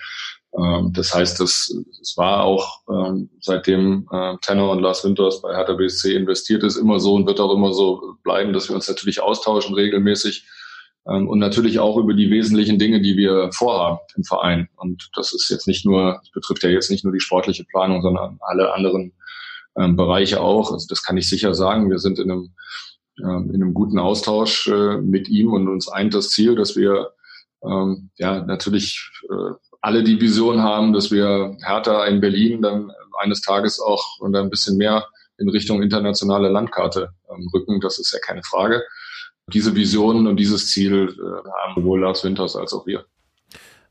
Ähm, 0.57 0.95
das 0.95 1.14
heißt, 1.14 1.39
das 1.41 1.71
war 2.16 2.43
auch 2.43 2.81
ähm, 2.89 3.29
seitdem 3.39 4.09
Tenor 4.41 4.71
und 4.71 4.81
Lars 4.81 5.05
Winters 5.05 5.43
bei 5.43 5.55
Hertha 5.55 5.75
BSC 5.75 6.14
investiert 6.14 6.62
ist, 6.62 6.77
immer 6.77 7.01
so 7.01 7.16
und 7.16 7.27
wird 7.27 7.39
auch 7.39 7.53
immer 7.53 7.75
so 7.75 8.14
bleiben, 8.25 8.55
dass 8.55 8.71
wir 8.71 8.75
uns 8.75 8.89
natürlich 8.89 9.21
austauschen 9.21 9.75
regelmäßig 9.75 10.47
und 11.05 11.38
natürlich 11.38 11.78
auch 11.78 11.96
über 11.96 12.14
die 12.14 12.30
wesentlichen 12.30 12.78
Dinge, 12.78 13.01
die 13.01 13.16
wir 13.16 13.51
vorhaben 13.53 13.98
im 14.16 14.24
Verein. 14.24 14.68
Und 14.76 15.11
das 15.14 15.32
ist 15.32 15.48
jetzt 15.48 15.66
nicht 15.66 15.84
nur, 15.86 16.20
betrifft 16.34 16.62
ja 16.62 16.70
jetzt 16.70 16.90
nicht 16.90 17.05
nur 17.05 17.12
die 17.12 17.20
sportliche 17.20 17.64
Planung, 17.64 18.03
sondern 18.03 18.38
alle 18.40 18.74
anderen 18.74 19.12
ähm, 19.76 19.96
Bereiche 19.96 20.40
auch. 20.40 20.72
Also 20.72 20.86
das 20.88 21.03
kann 21.03 21.16
ich 21.16 21.28
sicher 21.28 21.55
sagen. 21.55 21.90
Wir 21.90 21.98
sind 21.98 22.18
in 22.18 22.30
einem, 22.30 22.55
ähm, 23.18 23.51
in 23.53 23.62
einem 23.62 23.74
guten 23.74 23.98
Austausch 23.98 24.68
äh, 24.68 24.98
mit 24.98 25.28
ihm 25.28 25.53
und 25.53 25.68
uns 25.68 25.88
eint 25.88 26.14
das 26.14 26.30
Ziel, 26.30 26.55
dass 26.55 26.76
wir 26.76 27.11
ähm, 27.64 28.11
ja 28.18 28.44
natürlich 28.44 29.11
äh, 29.30 29.55
alle 29.80 30.05
die 30.05 30.20
Vision 30.20 30.62
haben, 30.62 30.92
dass 30.92 31.11
wir 31.11 31.57
Hertha 31.64 32.05
in 32.07 32.20
Berlin 32.20 32.62
dann 32.62 32.92
eines 33.18 33.40
Tages 33.40 33.80
auch 33.80 34.18
und 34.18 34.36
ein 34.36 34.51
bisschen 34.51 34.76
mehr 34.76 35.07
in 35.38 35.48
Richtung 35.48 35.82
internationale 35.82 36.51
Landkarte 36.51 37.11
ähm, 37.30 37.48
rücken. 37.55 37.80
Das 37.80 37.98
ist 37.98 38.12
ja 38.12 38.18
keine 38.18 38.42
Frage 38.42 38.82
diese 39.55 39.74
Vision 39.74 40.26
und 40.26 40.36
dieses 40.36 40.68
Ziel 40.68 41.09
äh, 41.09 41.48
haben 41.62 41.74
sowohl 41.74 42.01
Lars 42.01 42.24
Winters 42.24 42.57
als 42.57 42.72
auch 42.72 42.86
wir. 42.86 43.05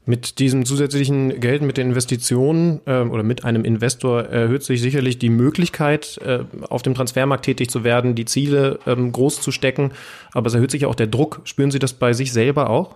Mit 0.06 0.40
diesem 0.40 0.66
zusätzlichen 0.66 1.40
Geld, 1.40 1.62
mit 1.62 1.78
den 1.78 1.90
Investitionen 1.90 2.82
äh, 2.86 3.02
oder 3.02 3.22
mit 3.22 3.44
einem 3.44 3.64
Investor 3.64 4.24
erhöht 4.24 4.64
sich 4.64 4.82
sicherlich 4.82 5.20
die 5.20 5.30
Möglichkeit, 5.30 6.18
äh, 6.24 6.46
auf 6.68 6.82
dem 6.82 6.96
Transfermarkt 6.96 7.46
tätig 7.46 7.70
zu 7.70 7.84
werden, 7.84 8.16
die 8.16 8.26
Ziele 8.26 8.80
ähm, 8.88 9.12
groß 9.12 9.40
zu 9.42 9.52
stecken. 9.52 9.92
Aber 10.32 10.48
es 10.48 10.56
erhöht 10.56 10.72
sich 10.72 10.88
auch 10.88 10.96
der 10.96 11.08
Druck. 11.08 11.42
Spüren 11.44 11.70
Sie 11.70 11.80
das 11.80 11.94
bei 11.94 12.14
sich 12.14 12.34
selber 12.34 12.72
auch? 12.72 12.96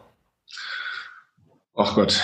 Ach 1.76 1.94
Gott, 1.94 2.20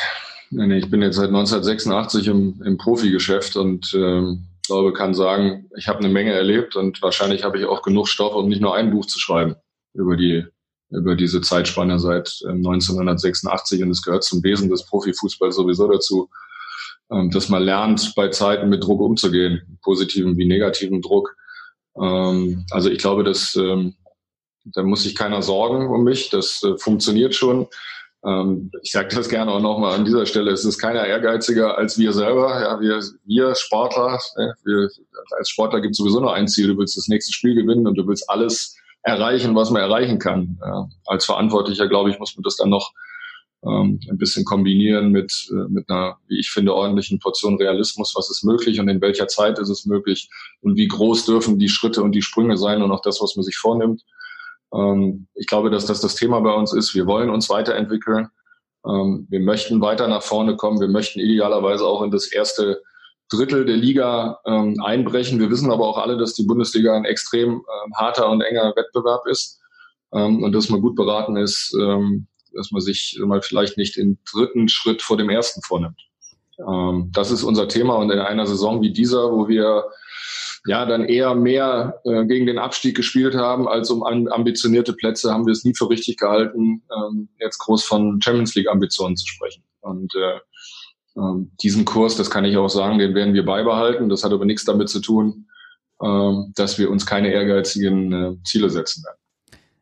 nee, 0.49 0.77
ich 0.77 0.89
bin 0.89 1.01
jetzt 1.01 1.17
seit 1.17 1.27
1986 1.27 2.27
im, 2.27 2.61
im 2.65 2.77
Profigeschäft 2.77 3.57
und 3.57 3.93
ähm, 3.93 4.47
glaube, 4.65 4.93
kann 4.93 5.13
sagen, 5.13 5.69
ich 5.77 5.87
habe 5.87 5.99
eine 5.99 6.09
Menge 6.09 6.33
erlebt 6.33 6.75
und 6.75 7.01
wahrscheinlich 7.01 7.43
habe 7.43 7.59
ich 7.59 7.65
auch 7.65 7.83
genug 7.83 8.07
Stoff, 8.07 8.33
um 8.33 8.47
nicht 8.47 8.61
nur 8.61 8.75
ein 8.75 8.89
Buch 8.89 9.05
zu 9.05 9.19
schreiben 9.19 9.55
über 9.93 10.15
die 10.15 10.45
über 10.91 11.15
diese 11.15 11.41
Zeitspanne 11.41 11.99
seit 11.99 12.39
1986 12.45 13.79
ähm, 13.79 13.87
und 13.87 13.91
es 13.91 14.01
gehört 14.01 14.23
zum 14.23 14.43
Wesen 14.43 14.69
des 14.69 14.85
Profifußballs 14.85 15.55
sowieso 15.55 15.87
dazu, 15.87 16.29
ähm, 17.11 17.29
dass 17.29 17.49
man 17.49 17.63
lernt, 17.63 18.13
bei 18.15 18.29
Zeiten 18.29 18.69
mit 18.69 18.83
Druck 18.83 19.01
umzugehen, 19.01 19.77
positiven 19.83 20.37
wie 20.37 20.47
negativen 20.47 21.01
Druck. 21.01 21.35
Ähm, 21.95 22.65
also 22.71 22.89
ich 22.89 22.97
glaube, 22.97 23.23
dass 23.23 23.57
da 24.75 24.83
muss 24.83 25.03
sich 25.03 25.15
keiner 25.15 25.41
sorgen 25.41 25.87
um 25.87 26.03
mich. 26.03 26.29
Das 26.29 26.61
äh, 26.63 26.77
funktioniert 26.77 27.33
schon. 27.33 27.67
Ich 28.81 28.91
sage 28.91 29.15
das 29.15 29.29
gerne 29.29 29.49
auch 29.49 29.61
nochmal 29.61 29.95
an 29.95 30.03
dieser 30.03 30.25
Stelle. 30.25 30.51
Es 30.51 30.65
ist 30.65 30.77
keiner 30.77 31.05
ehrgeiziger 31.05 31.77
als 31.77 31.97
wir 31.97 32.11
selber. 32.11 32.61
Ja, 32.61 32.81
wir, 32.81 33.01
wir 33.23 33.55
Sportler, 33.55 34.19
ne, 34.35 34.53
wir, 34.65 34.89
als 35.37 35.49
Sportler 35.49 35.79
gibt 35.79 35.93
es 35.93 35.99
sowieso 35.99 36.19
nur 36.19 36.33
ein 36.33 36.49
Ziel. 36.49 36.67
Du 36.67 36.77
willst 36.77 36.97
das 36.97 37.07
nächste 37.07 37.31
Spiel 37.31 37.55
gewinnen 37.55 37.87
und 37.87 37.95
du 37.95 38.05
willst 38.05 38.29
alles 38.29 38.75
erreichen, 39.03 39.55
was 39.55 39.69
man 39.69 39.81
erreichen 39.81 40.19
kann. 40.19 40.59
Als 41.05 41.25
Verantwortlicher, 41.25 41.87
glaube 41.87 42.09
ich, 42.09 42.19
muss 42.19 42.35
man 42.35 42.43
das 42.43 42.57
dann 42.57 42.69
noch 42.69 42.93
ähm, 43.65 43.99
ein 44.09 44.17
bisschen 44.17 44.45
kombinieren 44.45 45.11
mit, 45.11 45.49
äh, 45.51 45.69
mit 45.69 45.89
einer, 45.89 46.17
wie 46.27 46.39
ich 46.39 46.49
finde, 46.49 46.73
ordentlichen 46.73 47.19
Portion 47.19 47.57
Realismus. 47.57 48.13
Was 48.15 48.29
ist 48.29 48.43
möglich 48.43 48.79
und 48.79 48.87
in 48.87 49.01
welcher 49.01 49.27
Zeit 49.27 49.59
ist 49.59 49.69
es 49.69 49.85
möglich 49.85 50.29
und 50.61 50.77
wie 50.77 50.87
groß 50.87 51.25
dürfen 51.25 51.59
die 51.59 51.67
Schritte 51.67 52.01
und 52.01 52.13
die 52.13 52.21
Sprünge 52.21 52.57
sein 52.57 52.81
und 52.81 52.91
auch 52.91 53.01
das, 53.01 53.21
was 53.21 53.35
man 53.35 53.43
sich 53.43 53.57
vornimmt. 53.57 54.03
Ähm, 54.73 55.27
ich 55.33 55.47
glaube, 55.47 55.69
dass 55.69 55.85
das 55.85 55.99
das 55.99 56.15
Thema 56.15 56.39
bei 56.39 56.53
uns 56.53 56.73
ist. 56.73 56.95
Wir 56.95 57.05
wollen 57.05 57.29
uns 57.29 57.49
weiterentwickeln. 57.49 58.29
Ähm, 58.87 59.27
wir 59.29 59.41
möchten 59.41 59.81
weiter 59.81 60.07
nach 60.07 60.23
vorne 60.23 60.55
kommen. 60.55 60.79
Wir 60.79 60.87
möchten 60.87 61.19
idealerweise 61.19 61.85
auch 61.85 62.01
in 62.01 62.11
das 62.11 62.31
erste 62.31 62.81
Drittel 63.30 63.65
der 63.65 63.77
Liga 63.77 64.39
ähm, 64.45 64.82
einbrechen. 64.84 65.39
Wir 65.39 65.49
wissen 65.49 65.71
aber 65.71 65.88
auch 65.88 65.97
alle, 65.97 66.17
dass 66.17 66.34
die 66.34 66.43
Bundesliga 66.43 66.95
ein 66.95 67.05
extrem 67.05 67.51
ähm, 67.51 67.93
harter 67.95 68.30
und 68.30 68.41
enger 68.41 68.73
Wettbewerb 68.75 69.25
ist 69.27 69.59
ähm, 70.13 70.43
und 70.43 70.51
dass 70.53 70.69
man 70.69 70.82
gut 70.82 70.95
beraten 70.95 71.38
ist, 71.38 71.75
ähm, 71.80 72.27
dass 72.53 72.71
man 72.71 72.82
sich 72.82 73.19
mal 73.23 73.41
vielleicht 73.41 73.77
nicht 73.77 73.95
den 73.95 74.19
dritten 74.32 74.67
Schritt 74.67 75.01
vor 75.01 75.17
dem 75.17 75.30
ersten 75.30 75.61
vornimmt. 75.61 76.01
Ähm, 76.67 77.11
das 77.13 77.32
ist 77.32 77.43
unser 77.43 77.67
Thema 77.67 77.95
und 77.95 78.11
in 78.11 78.19
einer 78.19 78.47
Saison 78.47 78.82
wie 78.82 78.91
dieser, 78.91 79.32
wo 79.32 79.47
wir 79.47 79.86
ja 80.65 80.86
dann 80.86 81.05
eher 81.05 81.36
mehr 81.36 82.01
äh, 82.03 82.25
gegen 82.25 82.45
den 82.45 82.57
Abstieg 82.57 82.95
gespielt 82.95 83.36
haben 83.36 83.67
als 83.67 83.89
um 83.91 84.03
ambitionierte 84.03 84.93
Plätze, 84.93 85.32
haben 85.32 85.45
wir 85.45 85.53
es 85.53 85.63
nie 85.63 85.75
für 85.75 85.89
richtig 85.89 86.17
gehalten, 86.17 86.84
ähm, 86.95 87.30
jetzt 87.39 87.59
groß 87.59 87.84
von 87.84 88.19
Champions 88.21 88.55
League 88.55 88.67
Ambitionen 88.67 89.15
zu 89.15 89.25
sprechen. 89.27 89.63
Und 89.82 90.13
äh, 90.15 90.39
diesen 91.62 91.86
Kurs, 91.86 92.16
das 92.16 92.30
kann 92.30 92.45
ich 92.45 92.57
auch 92.57 92.70
sagen, 92.70 92.99
den 92.99 93.16
werden 93.16 93.34
wir 93.34 93.43
beibehalten. 93.43 94.10
Das 94.10 94.24
hat 94.24 94.32
aber 94.32 94.45
nichts 94.45 94.66
damit 94.66 94.89
zu 94.89 94.99
tun, 94.99 95.47
ähm, 96.01 96.53
dass 96.55 96.78
wir 96.78 96.89
uns 96.89 97.05
keine 97.05 97.32
ehrgeizigen 97.32 98.14
äh, 98.14 98.43
Ziele 98.43 98.70
setzen 98.70 99.03
werden. 99.03 99.18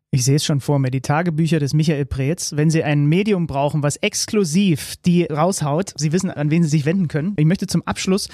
Ich 0.10 0.24
sehe 0.24 0.38
es 0.38 0.46
schon 0.46 0.62
vor 0.62 0.80
mir, 0.80 0.90
die 0.90 1.02
Tagebücher 1.02 1.60
des 1.60 1.74
Michael 1.74 2.06
Preetz. 2.06 2.54
Wenn 2.56 2.70
Sie 2.70 2.84
ein 2.84 3.06
Medium 3.06 3.46
brauchen, 3.46 3.84
was 3.84 3.98
exklusiv 3.98 4.96
die 5.06 5.26
raushaut, 5.26 5.94
Sie 5.98 6.14
wissen, 6.14 6.32
an 6.32 6.50
wen 6.50 6.64
Sie 6.64 6.70
sich 6.70 6.86
wenden 6.86 7.08
können. 7.08 7.34
Ich 7.38 7.46
möchte 7.46 7.68
zum 7.68 7.84
Abschluss 7.86 8.30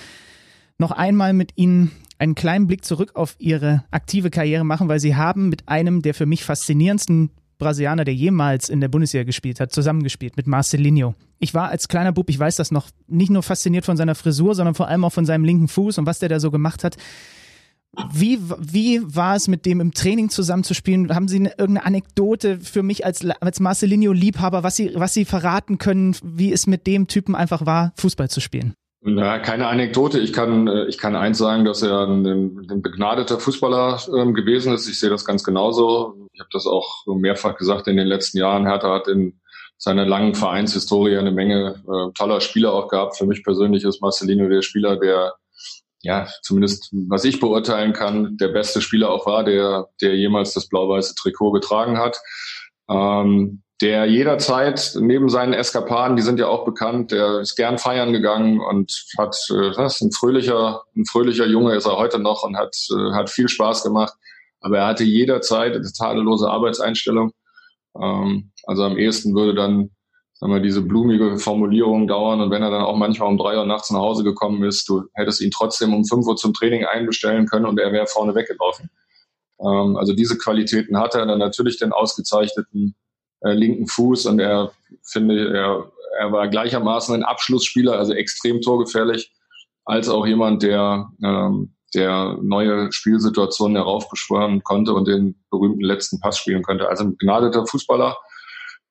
noch 0.78 0.92
einmal 0.92 1.34
mit 1.34 1.52
Ihnen 1.56 1.92
einen 2.20 2.36
kleinen 2.36 2.68
Blick 2.68 2.86
zurück 2.86 3.12
auf 3.16 3.36
Ihre 3.40 3.84
aktive 3.92 4.30
Karriere 4.30 4.64
machen, 4.64 4.88
weil 4.88 5.00
Sie 5.00 5.16
haben 5.16 5.50
mit 5.50 5.68
einem 5.68 6.02
der 6.04 6.14
für 6.14 6.28
mich 6.28 6.44
faszinierendsten 6.44 7.32
Brasilianer, 7.64 8.04
der 8.04 8.14
jemals 8.14 8.70
in 8.70 8.82
der 8.82 8.88
Bundesliga 8.90 9.24
gespielt 9.24 9.60
hat, 9.60 9.72
zusammengespielt 9.72 10.38
mit 10.38 10.48
Marcelinho. 10.48 11.16
Ich 11.40 11.54
war 11.54 11.70
als 11.70 11.88
kleiner 11.88 12.12
Bub, 12.12 12.30
ich 12.30 12.40
weiß 12.40 12.56
das 12.56 12.72
noch, 12.72 12.90
nicht 13.08 13.30
nur 13.30 13.44
fasziniert 13.44 13.86
von 13.86 13.98
seiner 13.98 14.16
Frisur, 14.16 14.56
sondern 14.56 14.76
vor 14.76 14.88
allem 14.88 15.04
auch 15.04 15.14
von 15.14 15.26
seinem 15.26 15.46
linken 15.46 15.68
Fuß 15.68 15.98
und 15.98 16.06
was 16.06 16.20
der 16.20 16.30
da 16.30 16.40
so 16.40 16.52
gemacht 16.52 16.84
hat. 16.84 16.98
Wie, 18.12 18.40
wie 18.60 19.02
war 19.04 19.36
es 19.36 19.48
mit 19.48 19.66
dem 19.68 19.80
im 19.80 19.94
Training 19.94 20.30
zusammenzuspielen? 20.30 21.14
Haben 21.14 21.28
Sie 21.28 21.38
eine, 21.38 21.50
irgendeine 21.50 21.86
Anekdote 21.86 22.60
für 22.60 22.82
mich 22.82 23.06
als, 23.06 23.24
als 23.40 23.60
Marcelinho-Liebhaber, 23.60 24.64
was 24.64 24.76
Sie, 24.76 24.92
was 24.96 25.14
Sie 25.14 25.26
verraten 25.26 25.78
können, 25.78 26.16
wie 26.24 26.52
es 26.52 26.66
mit 26.66 26.88
dem 26.88 27.08
Typen 27.08 27.36
einfach 27.36 27.68
war, 27.68 27.94
Fußball 27.98 28.30
zu 28.30 28.40
spielen? 28.40 28.74
Na, 29.06 29.38
keine 29.40 29.68
Anekdote. 29.68 30.20
Ich 30.20 30.32
kann, 30.32 30.68
äh, 30.68 30.86
ich 30.86 30.98
kann 30.98 31.16
eins 31.16 31.38
sagen, 31.38 31.66
dass 31.66 31.82
er 31.82 32.08
ein, 32.08 32.26
ein 32.26 32.82
begnadeter 32.82 33.38
Fußballer 33.38 34.00
ähm, 34.16 34.34
gewesen 34.34 34.74
ist. 34.74 34.88
Ich 34.88 34.98
sehe 34.98 35.10
das 35.10 35.26
ganz 35.26 35.44
genauso. 35.44 36.30
Ich 36.32 36.40
habe 36.40 36.50
das 36.54 36.66
auch 36.66 37.06
mehrfach 37.06 37.58
gesagt 37.58 37.88
in 37.88 37.98
den 37.98 38.08
letzten 38.08 38.38
Jahren. 38.38 38.66
Hertha 38.66 38.94
hat 38.94 39.10
in 39.10 39.42
seiner 39.78 40.06
langen 40.06 40.36
Vereinshistorie 40.36 41.18
eine 41.18 41.32
Menge 41.32 41.84
äh, 41.86 42.14
toller 42.14 42.40
Spieler 42.40 42.74
auch 42.74 42.88
gehabt. 42.88 43.18
Für 43.18 43.26
mich 43.26 43.44
persönlich 43.44 43.84
ist 43.84 44.02
Marcelino 44.02 44.48
der 44.48 44.62
Spieler, 44.62 44.96
der 44.98 45.34
ja, 46.02 46.28
zumindest 46.42 46.90
was 47.08 47.26
ich 47.26 47.40
beurteilen 47.40 47.94
kann, 47.94 48.38
der 48.38 48.50
beste 48.50 48.82
Spieler 48.82 49.10
auch 49.10 49.26
war, 49.26 49.44
der, 49.44 49.88
der 50.02 50.16
jemals 50.16 50.54
das 50.54 50.68
blau-weiße 50.68 51.16
Trikot 51.16 51.52
getragen 51.52 51.98
hat. 51.98 52.20
Ähm, 52.90 53.64
der 53.84 54.06
jederzeit 54.06 54.96
neben 54.98 55.28
seinen 55.28 55.54
Eskapaden, 55.54 56.16
die 56.16 56.22
sind 56.22 56.40
ja 56.40 56.48
auch 56.48 56.64
bekannt, 56.64 57.12
der 57.12 57.42
ist 57.42 57.58
gern 57.58 57.78
feiern 57.78 58.14
gegangen 58.14 58.62
und 58.62 59.06
hat, 59.18 59.36
äh, 59.50 59.76
was, 59.76 60.00
ein 60.00 60.14
fröhlicher, 60.14 60.84
ein 60.96 61.06
fröhlicher 61.06 61.46
Junge 61.46 61.76
ist 61.76 61.86
er 61.86 61.98
heute 61.98 62.18
noch 62.18 62.44
und 62.44 62.56
hat, 62.56 62.74
äh, 62.92 63.12
hat 63.14 63.30
viel 63.30 63.50
Spaß 63.50 63.84
gemacht. 63.84 64.14
Aber 64.62 64.78
er 64.78 64.88
hatte 64.88 65.04
jederzeit 65.04 65.76
eine 65.76 65.92
tadellose 65.92 66.50
Arbeitseinstellung. 66.50 67.34
Ähm, 68.02 68.54
also 68.66 68.84
am 68.84 68.98
ehesten 68.98 69.36
würde 69.36 69.54
dann, 69.54 69.90
sagen 70.32 70.54
wir, 70.54 70.62
diese 70.62 70.82
blumige 70.82 71.38
Formulierung 71.38 72.08
dauern 72.08 72.40
und 72.40 72.52
wenn 72.52 72.64
er 72.64 72.72
dann 72.72 72.84
auch 72.84 72.96
manchmal 72.96 73.28
um 73.28 73.38
drei 73.38 73.58
Uhr 73.58 73.66
nachts 73.66 73.92
nach 73.92 74.00
Hause 74.00 74.24
gekommen 74.24 74.64
ist, 74.64 74.88
du 74.88 75.04
hättest 75.14 75.42
ihn 75.42 75.52
trotzdem 75.52 75.94
um 75.94 76.06
fünf 76.06 76.26
Uhr 76.26 76.38
zum 76.38 76.54
Training 76.54 76.86
einbestellen 76.86 77.48
können 77.48 77.66
und 77.66 77.78
er 77.82 77.92
wäre 77.92 78.08
vorne 78.08 78.34
weggelaufen. 78.34 78.90
Ähm, 79.60 79.98
also 79.98 80.14
diese 80.14 80.38
Qualitäten 80.38 80.98
hat 80.98 81.16
er 81.16 81.26
dann 81.26 81.40
natürlich 81.40 81.80
den 81.80 81.92
ausgezeichneten 81.92 82.96
äh, 83.44 83.54
linken 83.54 83.88
Fuß 83.88 84.26
und 84.28 84.40
er 84.40 84.72
finde, 85.04 85.54
er, 85.54 85.92
er 86.20 86.32
war 86.32 86.48
gleichermaßen 86.48 87.16
ein 87.16 87.24
Abschlussspieler, 87.24 87.94
also 87.94 88.14
extrem 88.14 88.62
torgefährlich, 88.62 89.32
als 89.86 90.10
auch 90.10 90.26
jemand, 90.26 90.64
der, 90.64 91.10
ähm, 91.24 91.76
der 91.94 92.38
neue 92.42 92.92
Spielsituationen 92.92 93.78
heraufbeschwören 93.78 94.64
konnte 94.64 94.94
und 94.94 95.08
den 95.08 95.36
berühmten 95.52 95.84
letzten 95.84 96.20
Pass 96.20 96.38
spielen 96.38 96.64
könnte. 96.64 96.88
Also 96.88 97.04
ein 97.04 97.18
begnadeter 97.18 97.66
Fußballer. 97.68 98.18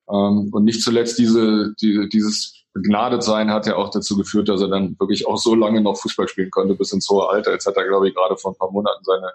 Ähm, 0.09 0.49
und 0.51 0.63
nicht 0.63 0.81
zuletzt 0.81 1.17
diese, 1.17 1.73
die, 1.81 2.07
dieses 2.09 2.63
Begnadetsein 2.73 3.51
hat 3.51 3.67
ja 3.67 3.75
auch 3.75 3.89
dazu 3.89 4.17
geführt, 4.17 4.49
dass 4.49 4.61
er 4.61 4.67
dann 4.67 4.95
wirklich 4.99 5.27
auch 5.27 5.37
so 5.37 5.55
lange 5.55 5.81
noch 5.81 5.97
Fußball 5.97 6.27
spielen 6.27 6.49
konnte, 6.49 6.75
bis 6.75 6.91
ins 6.91 7.07
hohe 7.09 7.29
Alter. 7.29 7.51
Jetzt 7.51 7.65
hat 7.65 7.77
er, 7.77 7.87
glaube 7.87 8.07
ich, 8.07 8.15
gerade 8.15 8.35
vor 8.37 8.51
ein 8.51 8.57
paar 8.57 8.71
Monaten 8.71 9.03
seine, 9.03 9.31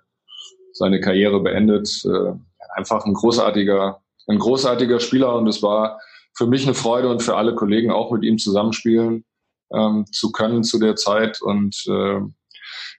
seine 0.72 1.00
Karriere 1.00 1.40
beendet. 1.40 1.88
Äh, 2.04 2.32
einfach 2.76 3.04
ein 3.04 3.14
großartiger, 3.14 4.00
ein 4.28 4.38
großartiger 4.38 5.00
Spieler 5.00 5.34
und 5.34 5.46
es 5.46 5.62
war 5.62 6.00
für 6.36 6.46
mich 6.46 6.64
eine 6.64 6.74
Freude 6.74 7.08
und 7.08 7.22
für 7.22 7.36
alle 7.36 7.54
Kollegen 7.54 7.90
auch 7.90 8.12
mit 8.12 8.22
ihm 8.22 8.38
zusammenspielen 8.38 9.24
ähm, 9.72 10.06
zu 10.12 10.30
können 10.32 10.62
zu 10.62 10.78
der 10.78 10.96
Zeit. 10.96 11.40
Und 11.42 11.84
äh, 11.88 12.20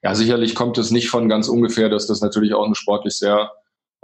ja, 0.04 0.16
sicherlich 0.16 0.56
kommt 0.56 0.78
es 0.78 0.92
nicht 0.92 1.10
von 1.10 1.30
ganz 1.30 1.48
ungefähr, 1.48 1.90
dass 1.90 2.08
das 2.08 2.22
natürlich 2.22 2.54
auch 2.54 2.66
eine 2.66 2.76
sportlich 2.76 3.14
sehr, 3.14 3.52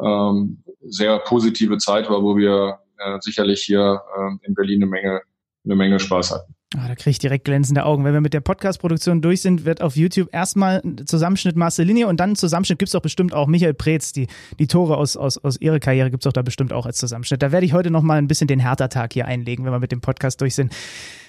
ähm, 0.01 0.63
sehr 0.87 1.19
positive 1.19 1.77
Zeit 1.77 2.09
war, 2.09 2.23
wo 2.23 2.37
wir 2.37 2.79
äh, 2.97 3.17
sicherlich 3.21 3.61
hier 3.63 4.01
äh, 4.17 4.47
in 4.47 4.53
Berlin 4.53 4.83
eine 4.83 4.89
Menge, 4.89 5.21
eine 5.65 5.75
Menge 5.75 5.99
Spaß 5.99 6.31
hatten. 6.31 6.54
Ah, 6.77 6.89
da 6.89 6.95
kriege 6.95 7.11
ich 7.11 7.19
direkt 7.19 7.45
glänzende 7.45 7.85
Augen. 7.85 8.03
Wenn 8.03 8.13
wir 8.13 8.21
mit 8.21 8.33
der 8.33 8.41
Podcast-Produktion 8.41 9.21
durch 9.21 9.41
sind, 9.41 9.63
wird 9.63 9.81
auf 9.81 9.95
YouTube 9.95 10.33
erstmal 10.33 10.81
ein 10.83 11.07
Zusammenschnitt 11.07 11.55
Marcelinho 11.55 12.09
und 12.09 12.19
dann 12.19 12.35
Zusammenschnitt 12.35 12.79
gibt 12.79 12.89
es 12.89 12.93
doch 12.93 13.01
bestimmt 13.01 13.33
auch 13.33 13.47
Michael 13.47 13.73
Preetz. 13.73 14.11
Die, 14.11 14.27
die 14.59 14.67
Tore 14.67 14.97
aus, 14.97 15.15
aus, 15.15 15.37
aus 15.37 15.59
ihrer 15.61 15.79
Karriere 15.79 16.11
gibt 16.11 16.23
es 16.23 16.25
doch 16.25 16.33
da 16.33 16.41
bestimmt 16.41 16.73
auch 16.73 16.85
als 16.85 16.97
Zusammenschnitt. 16.97 17.41
Da 17.41 17.53
werde 17.53 17.65
ich 17.65 17.71
heute 17.71 17.91
nochmal 17.91 18.17
ein 18.17 18.27
bisschen 18.27 18.47
den 18.47 18.59
Hertha-Tag 18.59 19.13
hier 19.13 19.25
einlegen, 19.25 19.63
wenn 19.63 19.71
wir 19.71 19.79
mit 19.79 19.93
dem 19.93 20.01
Podcast 20.01 20.41
durch 20.41 20.55
sind. 20.55 20.73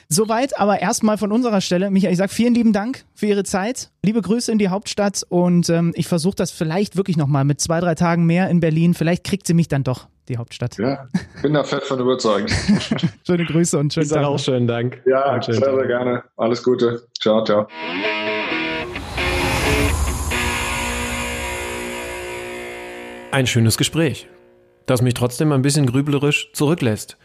Soweit, 0.08 0.58
aber 0.58 0.80
erstmal 0.80 1.18
von 1.18 1.30
unserer 1.30 1.60
Stelle. 1.60 1.90
Michael, 1.90 2.12
ich 2.12 2.18
sage 2.18 2.32
vielen 2.32 2.54
lieben 2.54 2.72
Dank 2.72 3.04
für 3.14 3.26
Ihre 3.26 3.44
Zeit. 3.44 3.90
Liebe 4.02 4.22
Grüße 4.22 4.50
in 4.50 4.58
die 4.58 4.68
Hauptstadt 4.68 5.22
und 5.28 5.68
ähm, 5.68 5.92
ich 5.94 6.08
versuche 6.08 6.36
das 6.36 6.50
vielleicht 6.50 6.96
wirklich 6.96 7.16
nochmal 7.16 7.44
mit 7.44 7.60
zwei, 7.60 7.80
drei 7.80 7.94
Tagen 7.94 8.24
mehr 8.24 8.48
in 8.48 8.60
Berlin. 8.60 8.94
Vielleicht 8.94 9.24
kriegt 9.24 9.46
sie 9.46 9.54
mich 9.54 9.68
dann 9.68 9.84
doch 9.84 10.08
die 10.28 10.36
Hauptstadt. 10.36 10.76
Ja, 10.78 11.08
bin 11.42 11.54
da 11.54 11.64
fett 11.64 11.84
von 11.84 12.00
überzeugt. 12.00 12.52
Schöne 13.26 13.44
Grüße 13.44 13.78
und 13.78 13.92
schönen 13.92 14.08
Tag. 14.08 14.24
auch 14.24 14.38
schönen 14.38 14.66
Dank. 14.66 15.02
Ja, 15.06 15.40
schönen 15.42 15.58
sehr, 15.58 15.74
sehr 15.74 15.86
gerne. 15.86 16.24
Alles 16.36 16.62
Gute. 16.62 17.06
Ciao, 17.18 17.44
ciao. 17.44 17.66
Ein 23.30 23.46
schönes 23.46 23.76
Gespräch, 23.76 24.28
das 24.86 25.02
mich 25.02 25.14
trotzdem 25.14 25.52
ein 25.52 25.62
bisschen 25.62 25.86
grüblerisch 25.86 26.52
zurücklässt. 26.52 27.18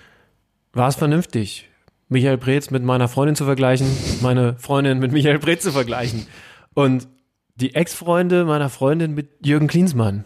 War 0.73 0.89
es 0.89 0.95
vernünftig, 0.95 1.69
Michael 2.09 2.37
Preetz 2.37 2.69
mit 2.69 2.83
meiner 2.83 3.07
Freundin 3.07 3.35
zu 3.35 3.45
vergleichen, 3.45 3.87
meine 4.21 4.55
Freundin 4.57 4.99
mit 4.99 5.13
Michael 5.13 5.39
Preetz 5.39 5.63
zu 5.63 5.71
vergleichen 5.71 6.27
und 6.73 7.07
die 7.55 7.75
Ex-Freunde 7.75 8.43
meiner 8.43 8.69
Freundin 8.69 9.13
mit 9.13 9.45
Jürgen 9.45 9.67
Klinsmann? 9.67 10.25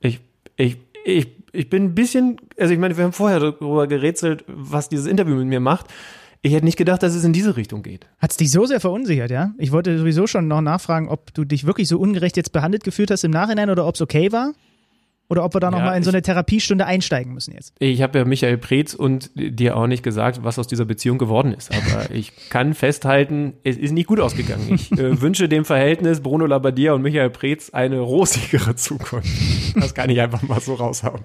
Ich, 0.00 0.20
ich, 0.56 0.78
ich 1.04 1.28
ich 1.56 1.70
bin 1.70 1.84
ein 1.84 1.94
bisschen, 1.94 2.36
also 2.58 2.72
ich 2.72 2.78
meine, 2.78 2.96
wir 2.96 3.04
haben 3.04 3.12
vorher 3.12 3.40
darüber 3.40 3.86
gerätselt, 3.86 4.44
was 4.46 4.88
dieses 4.88 5.06
Interview 5.06 5.34
mit 5.36 5.46
mir 5.46 5.60
macht. 5.60 5.86
Ich 6.42 6.52
hätte 6.52 6.64
nicht 6.64 6.76
gedacht, 6.76 7.02
dass 7.02 7.14
es 7.14 7.24
in 7.24 7.32
diese 7.32 7.56
Richtung 7.56 7.82
geht. 7.82 8.06
Hat 8.18 8.30
es 8.30 8.36
dich 8.36 8.50
so 8.50 8.66
sehr 8.66 8.78
verunsichert, 8.78 9.30
ja? 9.30 9.52
Ich 9.58 9.72
wollte 9.72 9.98
sowieso 9.98 10.26
schon 10.26 10.46
noch 10.46 10.60
nachfragen, 10.60 11.08
ob 11.08 11.34
du 11.34 11.44
dich 11.44 11.66
wirklich 11.66 11.88
so 11.88 11.98
ungerecht 11.98 12.36
jetzt 12.36 12.52
behandelt 12.52 12.84
gefühlt 12.84 13.10
hast 13.10 13.24
im 13.24 13.30
Nachhinein 13.30 13.70
oder 13.70 13.86
ob 13.86 13.94
es 13.94 14.00
okay 14.00 14.30
war. 14.30 14.52
Oder 15.28 15.44
ob 15.44 15.54
wir 15.54 15.60
da 15.60 15.70
nochmal 15.70 15.88
ja, 15.88 15.96
in 15.96 16.02
so 16.02 16.10
eine 16.10 16.22
Therapiestunde 16.22 16.86
einsteigen 16.86 17.34
müssen 17.34 17.52
jetzt. 17.52 17.74
Ich 17.78 18.00
habe 18.02 18.18
ja 18.18 18.24
Michael 18.24 18.58
Preetz 18.58 18.94
und 18.94 19.30
dir 19.34 19.76
auch 19.76 19.86
nicht 19.86 20.02
gesagt, 20.02 20.44
was 20.44 20.58
aus 20.58 20.68
dieser 20.68 20.84
Beziehung 20.84 21.18
geworden 21.18 21.52
ist. 21.52 21.72
Aber 21.72 22.10
ich 22.14 22.32
kann 22.48 22.74
festhalten, 22.74 23.54
es 23.64 23.76
ist 23.76 23.92
nicht 23.92 24.06
gut 24.06 24.20
ausgegangen. 24.20 24.74
Ich 24.74 24.92
äh, 24.92 25.20
wünsche 25.20 25.48
dem 25.48 25.64
Verhältnis 25.64 26.20
Bruno 26.20 26.46
Labbadia 26.46 26.92
und 26.92 27.02
Michael 27.02 27.30
Preetz 27.30 27.70
eine 27.70 27.98
rosigere 28.00 28.76
Zukunft. 28.76 29.28
Das 29.74 29.94
kann 29.94 30.10
ich 30.10 30.20
einfach 30.20 30.42
mal 30.42 30.60
so 30.60 30.74
raushauen. 30.74 31.22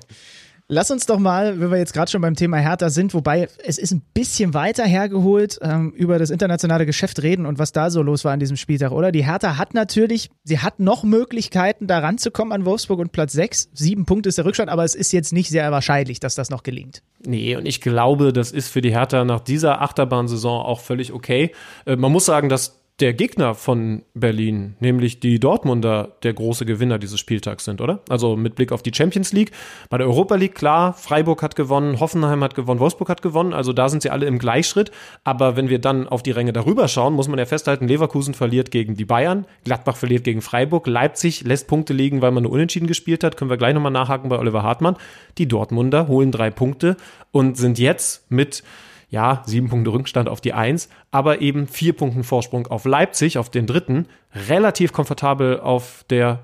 Lass 0.73 0.89
uns 0.89 1.05
doch 1.05 1.19
mal, 1.19 1.59
wenn 1.59 1.69
wir 1.69 1.79
jetzt 1.79 1.91
gerade 1.91 2.09
schon 2.09 2.21
beim 2.21 2.35
Thema 2.35 2.55
Hertha 2.55 2.89
sind, 2.89 3.13
wobei 3.13 3.49
es 3.65 3.77
ist 3.77 3.91
ein 3.91 4.01
bisschen 4.13 4.53
weiter 4.53 4.85
hergeholt, 4.85 5.59
ähm, 5.61 5.91
über 5.91 6.17
das 6.17 6.29
internationale 6.29 6.85
Geschäft 6.85 7.21
reden 7.21 7.45
und 7.45 7.59
was 7.59 7.73
da 7.73 7.89
so 7.89 8.01
los 8.01 8.23
war 8.23 8.31
an 8.31 8.39
diesem 8.39 8.55
Spieltag, 8.55 8.93
oder? 8.93 9.11
Die 9.11 9.25
Hertha 9.25 9.57
hat 9.57 9.73
natürlich, 9.73 10.29
sie 10.45 10.59
hat 10.59 10.79
noch 10.79 11.03
Möglichkeiten, 11.03 11.87
da 11.87 11.99
ranzukommen 11.99 12.53
an 12.53 12.63
Wolfsburg 12.63 13.01
und 13.01 13.11
Platz 13.11 13.33
6. 13.33 13.71
Sieben 13.73 14.05
Punkte 14.05 14.29
ist 14.29 14.37
der 14.37 14.45
Rückstand, 14.45 14.69
aber 14.69 14.85
es 14.85 14.95
ist 14.95 15.11
jetzt 15.11 15.33
nicht 15.33 15.49
sehr 15.49 15.69
wahrscheinlich, 15.73 16.21
dass 16.21 16.35
das 16.35 16.49
noch 16.49 16.63
gelingt. 16.63 17.03
Nee, 17.25 17.57
und 17.57 17.65
ich 17.65 17.81
glaube, 17.81 18.31
das 18.31 18.53
ist 18.53 18.69
für 18.69 18.79
die 18.79 18.91
Hertha 18.91 19.25
nach 19.25 19.41
dieser 19.41 19.81
Achterbahnsaison 19.81 20.61
auch 20.61 20.79
völlig 20.79 21.11
okay. 21.11 21.51
Äh, 21.85 21.97
man 21.97 22.13
muss 22.13 22.23
sagen, 22.23 22.47
dass 22.47 22.80
der 22.99 23.13
Gegner 23.13 23.55
von 23.55 24.03
Berlin, 24.13 24.75
nämlich 24.79 25.19
die 25.19 25.39
Dortmunder, 25.39 26.17
der 26.21 26.33
große 26.33 26.65
Gewinner 26.65 26.99
dieses 26.99 27.19
Spieltags 27.19 27.65
sind, 27.65 27.81
oder? 27.81 28.01
Also 28.09 28.35
mit 28.35 28.55
Blick 28.55 28.71
auf 28.71 28.83
die 28.83 28.91
Champions 28.93 29.33
League. 29.33 29.51
Bei 29.89 29.97
der 29.97 30.05
Europa 30.05 30.35
League, 30.35 30.53
klar, 30.53 30.93
Freiburg 30.93 31.41
hat 31.41 31.55
gewonnen, 31.55 31.99
Hoffenheim 31.99 32.43
hat 32.43 32.53
gewonnen, 32.53 32.79
Wolfsburg 32.79 33.09
hat 33.09 33.23
gewonnen. 33.23 33.53
Also 33.53 33.73
da 33.73 33.89
sind 33.89 34.03
sie 34.03 34.11
alle 34.11 34.27
im 34.27 34.37
Gleichschritt. 34.37 34.91
Aber 35.23 35.55
wenn 35.55 35.69
wir 35.69 35.79
dann 35.79 36.07
auf 36.07 36.21
die 36.21 36.31
Ränge 36.31 36.53
darüber 36.53 36.87
schauen, 36.87 37.13
muss 37.13 37.27
man 37.27 37.39
ja 37.39 37.45
festhalten, 37.45 37.87
Leverkusen 37.87 38.35
verliert 38.35 38.69
gegen 38.69 38.95
die 38.95 39.05
Bayern, 39.05 39.45
Gladbach 39.63 39.95
verliert 39.95 40.23
gegen 40.23 40.41
Freiburg, 40.41 40.85
Leipzig 40.85 41.43
lässt 41.43 41.67
Punkte 41.67 41.93
liegen, 41.93 42.21
weil 42.21 42.31
man 42.31 42.43
nur 42.43 42.51
unentschieden 42.51 42.87
gespielt 42.87 43.23
hat. 43.23 43.35
Können 43.35 43.49
wir 43.49 43.57
gleich 43.57 43.73
nochmal 43.73 43.91
nachhaken 43.91 44.29
bei 44.29 44.37
Oliver 44.37 44.61
Hartmann. 44.61 44.95
Die 45.39 45.47
Dortmunder 45.47 46.07
holen 46.07 46.31
drei 46.31 46.51
Punkte 46.51 46.97
und 47.31 47.57
sind 47.57 47.79
jetzt 47.79 48.29
mit 48.29 48.63
ja, 49.11 49.43
sieben 49.45 49.67
Punkte 49.67 49.91
Rückstand 49.91 50.29
auf 50.29 50.41
die 50.41 50.53
Eins, 50.53 50.89
aber 51.11 51.41
eben 51.41 51.67
vier 51.67 51.93
Punkten 51.93 52.23
Vorsprung 52.23 52.65
auf 52.67 52.85
Leipzig, 52.85 53.37
auf 53.37 53.49
den 53.49 53.67
dritten, 53.67 54.07
relativ 54.47 54.93
komfortabel 54.93 55.59
auf 55.59 56.05
der 56.09 56.39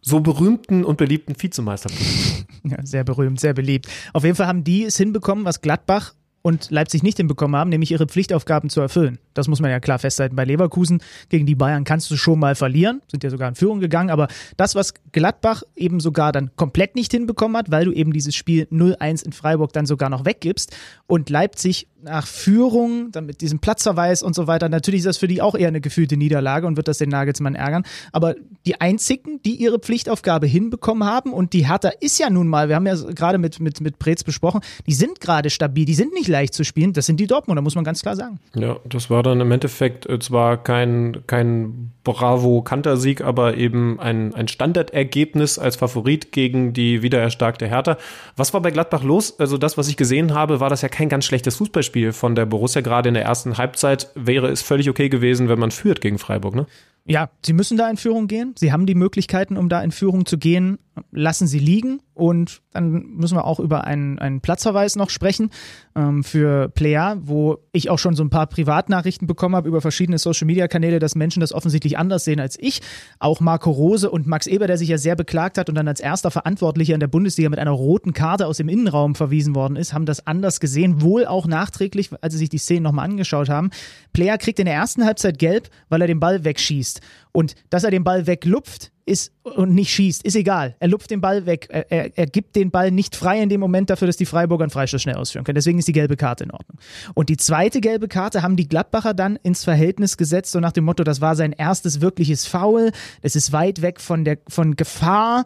so 0.00 0.20
berühmten 0.20 0.84
und 0.84 0.96
beliebten 0.96 1.40
Vizemeisterposition. 1.40 2.46
Ja, 2.68 2.84
sehr 2.84 3.04
berühmt, 3.04 3.38
sehr 3.38 3.54
beliebt. 3.54 3.86
Auf 4.12 4.24
jeden 4.24 4.34
Fall 4.34 4.48
haben 4.48 4.64
die 4.64 4.82
es 4.82 4.96
hinbekommen, 4.96 5.44
was 5.44 5.60
Gladbach 5.60 6.14
und 6.46 6.70
Leipzig 6.70 7.02
nicht 7.02 7.16
hinbekommen 7.16 7.56
haben, 7.58 7.70
nämlich 7.70 7.90
ihre 7.90 8.06
Pflichtaufgaben 8.06 8.70
zu 8.70 8.80
erfüllen. 8.80 9.18
Das 9.34 9.48
muss 9.48 9.60
man 9.60 9.68
ja 9.68 9.80
klar 9.80 9.98
festhalten. 9.98 10.36
Bei 10.36 10.44
Leverkusen 10.44 11.00
gegen 11.28 11.44
die 11.44 11.56
Bayern 11.56 11.82
kannst 11.82 12.08
du 12.08 12.16
schon 12.16 12.38
mal 12.38 12.54
verlieren, 12.54 13.02
sind 13.08 13.24
ja 13.24 13.30
sogar 13.30 13.48
in 13.48 13.56
Führung 13.56 13.80
gegangen, 13.80 14.10
aber 14.10 14.28
das, 14.56 14.76
was 14.76 14.94
Gladbach 15.10 15.64
eben 15.74 15.98
sogar 15.98 16.30
dann 16.30 16.50
komplett 16.54 16.94
nicht 16.94 17.10
hinbekommen 17.10 17.56
hat, 17.56 17.72
weil 17.72 17.86
du 17.86 17.92
eben 17.92 18.12
dieses 18.12 18.36
Spiel 18.36 18.68
0-1 18.70 19.24
in 19.24 19.32
Freiburg 19.32 19.72
dann 19.72 19.86
sogar 19.86 20.08
noch 20.08 20.24
weggibst 20.24 20.76
und 21.08 21.30
Leipzig 21.30 21.88
nach 22.02 22.26
Führung, 22.26 23.10
dann 23.10 23.26
mit 23.26 23.40
diesem 23.40 23.58
Platzverweis 23.58 24.22
und 24.22 24.34
so 24.34 24.46
weiter, 24.46 24.68
natürlich 24.68 25.00
ist 25.00 25.06
das 25.06 25.18
für 25.18 25.28
die 25.28 25.42
auch 25.42 25.54
eher 25.54 25.68
eine 25.68 25.80
gefühlte 25.80 26.16
Niederlage 26.16 26.66
und 26.66 26.76
wird 26.76 26.88
das 26.88 26.98
den 26.98 27.08
Nagelsmann 27.08 27.54
ärgern. 27.54 27.84
Aber 28.12 28.34
die 28.64 28.80
einzigen, 28.80 29.40
die 29.44 29.56
ihre 29.56 29.78
Pflichtaufgabe 29.78 30.46
hinbekommen 30.46 31.08
haben 31.08 31.32
und 31.32 31.52
die 31.52 31.66
Hertha 31.66 31.90
ist 32.00 32.18
ja 32.18 32.30
nun 32.30 32.48
mal, 32.48 32.68
wir 32.68 32.76
haben 32.76 32.86
ja 32.86 32.94
gerade 32.94 33.38
mit, 33.38 33.60
mit, 33.60 33.80
mit 33.80 33.98
Preetz 33.98 34.24
besprochen, 34.24 34.60
die 34.86 34.94
sind 34.94 35.20
gerade 35.20 35.50
stabil, 35.50 35.84
die 35.84 35.94
sind 35.94 36.12
nicht 36.12 36.28
leicht 36.28 36.54
zu 36.54 36.64
spielen, 36.64 36.92
das 36.92 37.06
sind 37.06 37.18
die 37.18 37.26
Dortmunder, 37.26 37.62
muss 37.62 37.74
man 37.74 37.84
ganz 37.84 38.02
klar 38.02 38.14
sagen. 38.14 38.38
Ja, 38.54 38.76
das 38.88 39.10
war 39.10 39.22
dann 39.22 39.40
im 39.40 39.50
Endeffekt 39.50 40.06
äh, 40.06 40.18
zwar 40.18 40.62
kein, 40.62 41.22
kein 41.26 41.92
Bravo-Kantersieg, 42.04 43.22
aber 43.22 43.56
eben 43.56 43.98
ein, 43.98 44.34
ein 44.34 44.48
Standardergebnis 44.48 45.58
als 45.58 45.76
Favorit 45.76 46.30
gegen 46.30 46.72
die 46.72 47.02
wiedererstarkte 47.02 47.66
Hertha. 47.66 47.96
Was 48.36 48.54
war 48.54 48.62
bei 48.62 48.70
Gladbach 48.70 49.02
los? 49.02 49.40
Also 49.40 49.58
das, 49.58 49.76
was 49.76 49.88
ich 49.88 49.96
gesehen 49.96 50.34
habe, 50.34 50.60
war 50.60 50.70
das 50.70 50.82
ja 50.82 50.88
kein 50.88 51.08
ganz 51.08 51.24
schlechtes 51.24 51.56
Fußballspiel 51.56 51.85
von 52.12 52.34
der 52.34 52.46
Borussia. 52.46 52.80
Gerade 52.80 53.08
in 53.08 53.14
der 53.14 53.24
ersten 53.24 53.58
Halbzeit 53.58 54.10
wäre 54.14 54.48
es 54.48 54.62
völlig 54.62 54.88
okay 54.90 55.08
gewesen, 55.08 55.48
wenn 55.48 55.58
man 55.58 55.70
führt 55.70 56.00
gegen 56.00 56.18
Freiburg, 56.18 56.54
ne? 56.54 56.66
Ja, 57.08 57.30
sie 57.44 57.52
müssen 57.52 57.76
da 57.76 57.88
in 57.88 57.96
Führung 57.96 58.26
gehen. 58.26 58.54
Sie 58.58 58.72
haben 58.72 58.84
die 58.84 58.96
Möglichkeiten, 58.96 59.56
um 59.56 59.68
da 59.68 59.80
in 59.80 59.92
Führung 59.92 60.26
zu 60.26 60.38
gehen. 60.38 60.78
Lassen 61.10 61.46
sie 61.46 61.58
liegen. 61.58 62.00
Und 62.14 62.62
dann 62.72 62.90
müssen 63.16 63.36
wir 63.36 63.44
auch 63.44 63.60
über 63.60 63.84
einen, 63.84 64.18
einen 64.18 64.40
Platzverweis 64.40 64.96
noch 64.96 65.10
sprechen 65.10 65.50
ähm, 65.94 66.24
für 66.24 66.70
Player, 66.70 67.18
wo 67.20 67.58
ich 67.72 67.90
auch 67.90 67.98
schon 67.98 68.14
so 68.14 68.24
ein 68.24 68.30
paar 68.30 68.46
Privatnachrichten 68.46 69.26
bekommen 69.26 69.54
habe 69.54 69.68
über 69.68 69.82
verschiedene 69.82 70.16
Social-Media-Kanäle, 70.16 70.98
dass 70.98 71.14
Menschen 71.14 71.40
das 71.40 71.52
offensichtlich 71.52 71.98
anders 71.98 72.24
sehen 72.24 72.40
als 72.40 72.58
ich. 72.58 72.80
Auch 73.18 73.40
Marco 73.40 73.70
Rose 73.70 74.10
und 74.10 74.26
Max 74.26 74.46
Eber, 74.46 74.66
der 74.66 74.78
sich 74.78 74.88
ja 74.88 74.96
sehr 74.96 75.14
beklagt 75.14 75.58
hat 75.58 75.68
und 75.68 75.74
dann 75.74 75.88
als 75.88 76.00
erster 76.00 76.30
Verantwortlicher 76.30 76.94
in 76.94 77.00
der 77.00 77.06
Bundesliga 77.06 77.50
mit 77.50 77.58
einer 77.58 77.72
roten 77.72 78.14
Karte 78.14 78.46
aus 78.46 78.56
dem 78.56 78.70
Innenraum 78.70 79.14
verwiesen 79.14 79.54
worden 79.54 79.76
ist, 79.76 79.92
haben 79.92 80.06
das 80.06 80.26
anders 80.26 80.58
gesehen. 80.60 81.02
Wohl 81.02 81.26
auch 81.26 81.46
nachträglich, 81.46 82.10
als 82.22 82.32
sie 82.32 82.38
sich 82.38 82.48
die 82.48 82.58
Szenen 82.58 82.84
nochmal 82.84 83.04
angeschaut 83.04 83.50
haben. 83.50 83.70
Player 84.14 84.38
kriegt 84.38 84.58
in 84.58 84.64
der 84.64 84.74
ersten 84.74 85.04
Halbzeit 85.04 85.38
gelb, 85.38 85.68
weil 85.90 86.00
er 86.00 86.06
den 86.06 86.20
Ball 86.20 86.44
wegschießt. 86.44 87.02
Und 87.36 87.54
dass 87.68 87.84
er 87.84 87.90
den 87.90 88.02
Ball 88.02 88.26
weglupft 88.26 88.92
ist, 89.04 89.30
und 89.42 89.74
nicht 89.74 89.90
schießt, 89.90 90.22
ist 90.24 90.36
egal. 90.36 90.74
Er 90.80 90.88
lupft 90.88 91.10
den 91.10 91.20
Ball 91.20 91.44
weg. 91.44 91.66
Er, 91.68 91.92
er, 91.92 92.16
er, 92.16 92.26
gibt 92.26 92.56
den 92.56 92.70
Ball 92.70 92.90
nicht 92.90 93.14
frei 93.14 93.42
in 93.42 93.50
dem 93.50 93.60
Moment 93.60 93.90
dafür, 93.90 94.06
dass 94.06 94.16
die 94.16 94.24
Freiburger 94.24 94.64
einen 94.64 94.70
Freistoß 94.70 95.02
schnell 95.02 95.16
ausführen 95.16 95.44
können. 95.44 95.56
Deswegen 95.56 95.78
ist 95.78 95.86
die 95.86 95.92
gelbe 95.92 96.16
Karte 96.16 96.44
in 96.44 96.50
Ordnung. 96.50 96.78
Und 97.12 97.28
die 97.28 97.36
zweite 97.36 97.82
gelbe 97.82 98.08
Karte 98.08 98.40
haben 98.40 98.56
die 98.56 98.66
Gladbacher 98.66 99.12
dann 99.12 99.36
ins 99.42 99.64
Verhältnis 99.64 100.16
gesetzt, 100.16 100.50
so 100.50 100.60
nach 100.60 100.72
dem 100.72 100.84
Motto, 100.84 101.04
das 101.04 101.20
war 101.20 101.36
sein 101.36 101.52
erstes 101.52 102.00
wirkliches 102.00 102.46
Foul. 102.46 102.90
Es 103.20 103.36
ist 103.36 103.52
weit 103.52 103.82
weg 103.82 104.00
von 104.00 104.24
der 104.24 104.38
von 104.48 104.74
Gefahr 104.74 105.44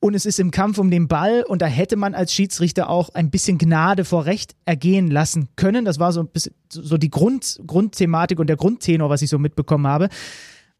und 0.00 0.14
es 0.14 0.24
ist 0.24 0.40
im 0.40 0.50
Kampf 0.50 0.78
um 0.78 0.90
den 0.90 1.06
Ball 1.06 1.44
und 1.46 1.60
da 1.60 1.66
hätte 1.66 1.96
man 1.96 2.14
als 2.14 2.32
Schiedsrichter 2.32 2.88
auch 2.88 3.10
ein 3.10 3.30
bisschen 3.30 3.58
Gnade 3.58 4.06
vor 4.06 4.24
Recht 4.24 4.56
ergehen 4.64 5.10
lassen 5.10 5.48
können. 5.56 5.84
Das 5.84 5.98
war 5.98 6.12
so 6.12 6.20
ein 6.20 6.28
bisschen 6.28 6.54
so 6.70 6.96
die 6.96 7.10
Grund, 7.10 7.60
Grundthematik 7.66 8.40
und 8.40 8.46
der 8.46 8.56
Grundtenor, 8.56 9.10
was 9.10 9.20
ich 9.20 9.28
so 9.28 9.38
mitbekommen 9.38 9.86
habe. 9.86 10.08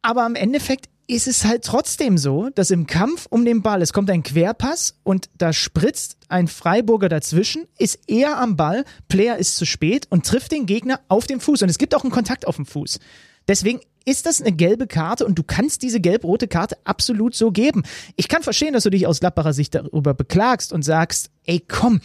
Aber 0.07 0.25
im 0.25 0.37
Endeffekt 0.37 0.89
ist 1.09 1.27
es 1.27 1.45
halt 1.45 1.65
trotzdem 1.65 2.17
so, 2.17 2.49
dass 2.51 2.71
im 2.71 2.87
Kampf 2.87 3.27
um 3.29 3.45
den 3.45 3.61
Ball, 3.61 3.83
es 3.83 3.93
kommt 3.93 4.09
ein 4.09 4.23
Querpass 4.23 4.95
und 5.03 5.29
da 5.37 5.53
spritzt 5.53 6.17
ein 6.29 6.47
Freiburger 6.47 7.09
dazwischen, 7.09 7.65
ist 7.77 7.99
eher 8.07 8.39
am 8.39 8.55
Ball, 8.55 8.85
Player 9.09 9.37
ist 9.37 9.57
zu 9.57 9.67
spät 9.67 10.07
und 10.09 10.25
trifft 10.25 10.53
den 10.53 10.67
Gegner 10.67 11.01
auf 11.09 11.27
dem 11.27 11.41
Fuß. 11.41 11.63
Und 11.63 11.71
es 11.71 11.79
gibt 11.79 11.93
auch 11.93 12.05
einen 12.05 12.13
Kontakt 12.13 12.47
auf 12.47 12.55
dem 12.55 12.67
Fuß. 12.67 13.01
Deswegen 13.49 13.81
ist 14.05 14.27
das 14.27 14.41
eine 14.41 14.53
gelbe 14.53 14.87
Karte 14.87 15.27
und 15.27 15.37
du 15.41 15.43
kannst 15.43 15.83
diese 15.83 15.99
gelb-rote 15.99 16.47
Karte 16.47 16.77
absolut 16.85 17.35
so 17.35 17.51
geben. 17.51 17.83
Ich 18.15 18.29
kann 18.29 18.45
verstehen, 18.45 18.75
dass 18.75 18.85
du 18.85 18.91
dich 18.91 19.09
aus 19.09 19.19
Gladbacher 19.19 19.55
Sicht 19.55 19.75
darüber 19.75 20.15
beklagst 20.15 20.73
und 20.73 20.85
sagst, 20.85 21.31
ey 21.47 21.59
komm, 21.67 22.01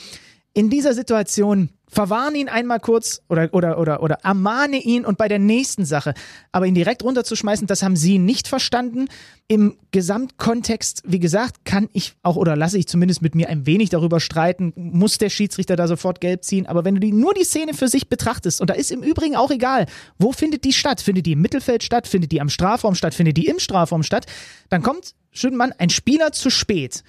in 0.53 0.71
dieser 0.71 0.95
Situation 0.95 1.69
verwarne 1.91 2.37
ihn 2.37 2.49
einmal 2.49 2.79
kurz 2.79 3.21
oder, 3.27 3.49
oder, 3.51 3.77
oder, 3.77 4.01
oder 4.01 4.19
ermahne 4.23 4.77
ihn 4.77 5.05
und 5.05 5.17
bei 5.17 5.27
der 5.27 5.39
nächsten 5.39 5.85
Sache. 5.85 6.13
Aber 6.51 6.65
ihn 6.65 6.73
direkt 6.73 7.03
runterzuschmeißen, 7.03 7.67
das 7.67 7.83
haben 7.83 7.97
sie 7.97 8.17
nicht 8.17 8.47
verstanden. 8.47 9.09
Im 9.47 9.77
Gesamtkontext, 9.91 11.03
wie 11.05 11.19
gesagt, 11.19 11.65
kann 11.65 11.89
ich 11.91 12.13
auch 12.23 12.37
oder 12.37 12.55
lasse 12.55 12.77
ich 12.77 12.87
zumindest 12.87 13.21
mit 13.21 13.35
mir 13.35 13.49
ein 13.49 13.65
wenig 13.65 13.89
darüber 13.89 14.21
streiten, 14.21 14.71
muss 14.75 15.17
der 15.17 15.29
Schiedsrichter 15.29 15.75
da 15.75 15.89
sofort 15.89 16.21
gelb 16.21 16.45
ziehen. 16.45 16.65
Aber 16.65 16.85
wenn 16.85 16.95
du 16.95 17.01
die, 17.01 17.11
nur 17.11 17.33
die 17.33 17.43
Szene 17.43 17.73
für 17.73 17.89
sich 17.89 18.07
betrachtest, 18.07 18.61
und 18.61 18.69
da 18.69 18.73
ist 18.73 18.91
im 18.91 19.03
Übrigen 19.03 19.35
auch 19.35 19.51
egal, 19.51 19.87
wo 20.17 20.31
findet 20.31 20.63
die 20.63 20.71
statt? 20.71 21.01
Findet 21.01 21.25
die 21.25 21.33
im 21.33 21.41
Mittelfeld 21.41 21.83
statt? 21.83 22.07
Findet 22.07 22.31
die 22.31 22.39
am 22.39 22.47
Strafraum 22.47 22.95
statt? 22.95 23.13
Findet 23.13 23.35
die 23.35 23.47
im 23.47 23.59
Strafraum 23.59 24.03
statt? 24.03 24.25
Dann 24.69 24.81
kommt, 24.81 25.13
Schüttenmann, 25.31 25.73
ein 25.77 25.89
Spieler 25.89 26.31
zu 26.31 26.49
spät. 26.49 27.03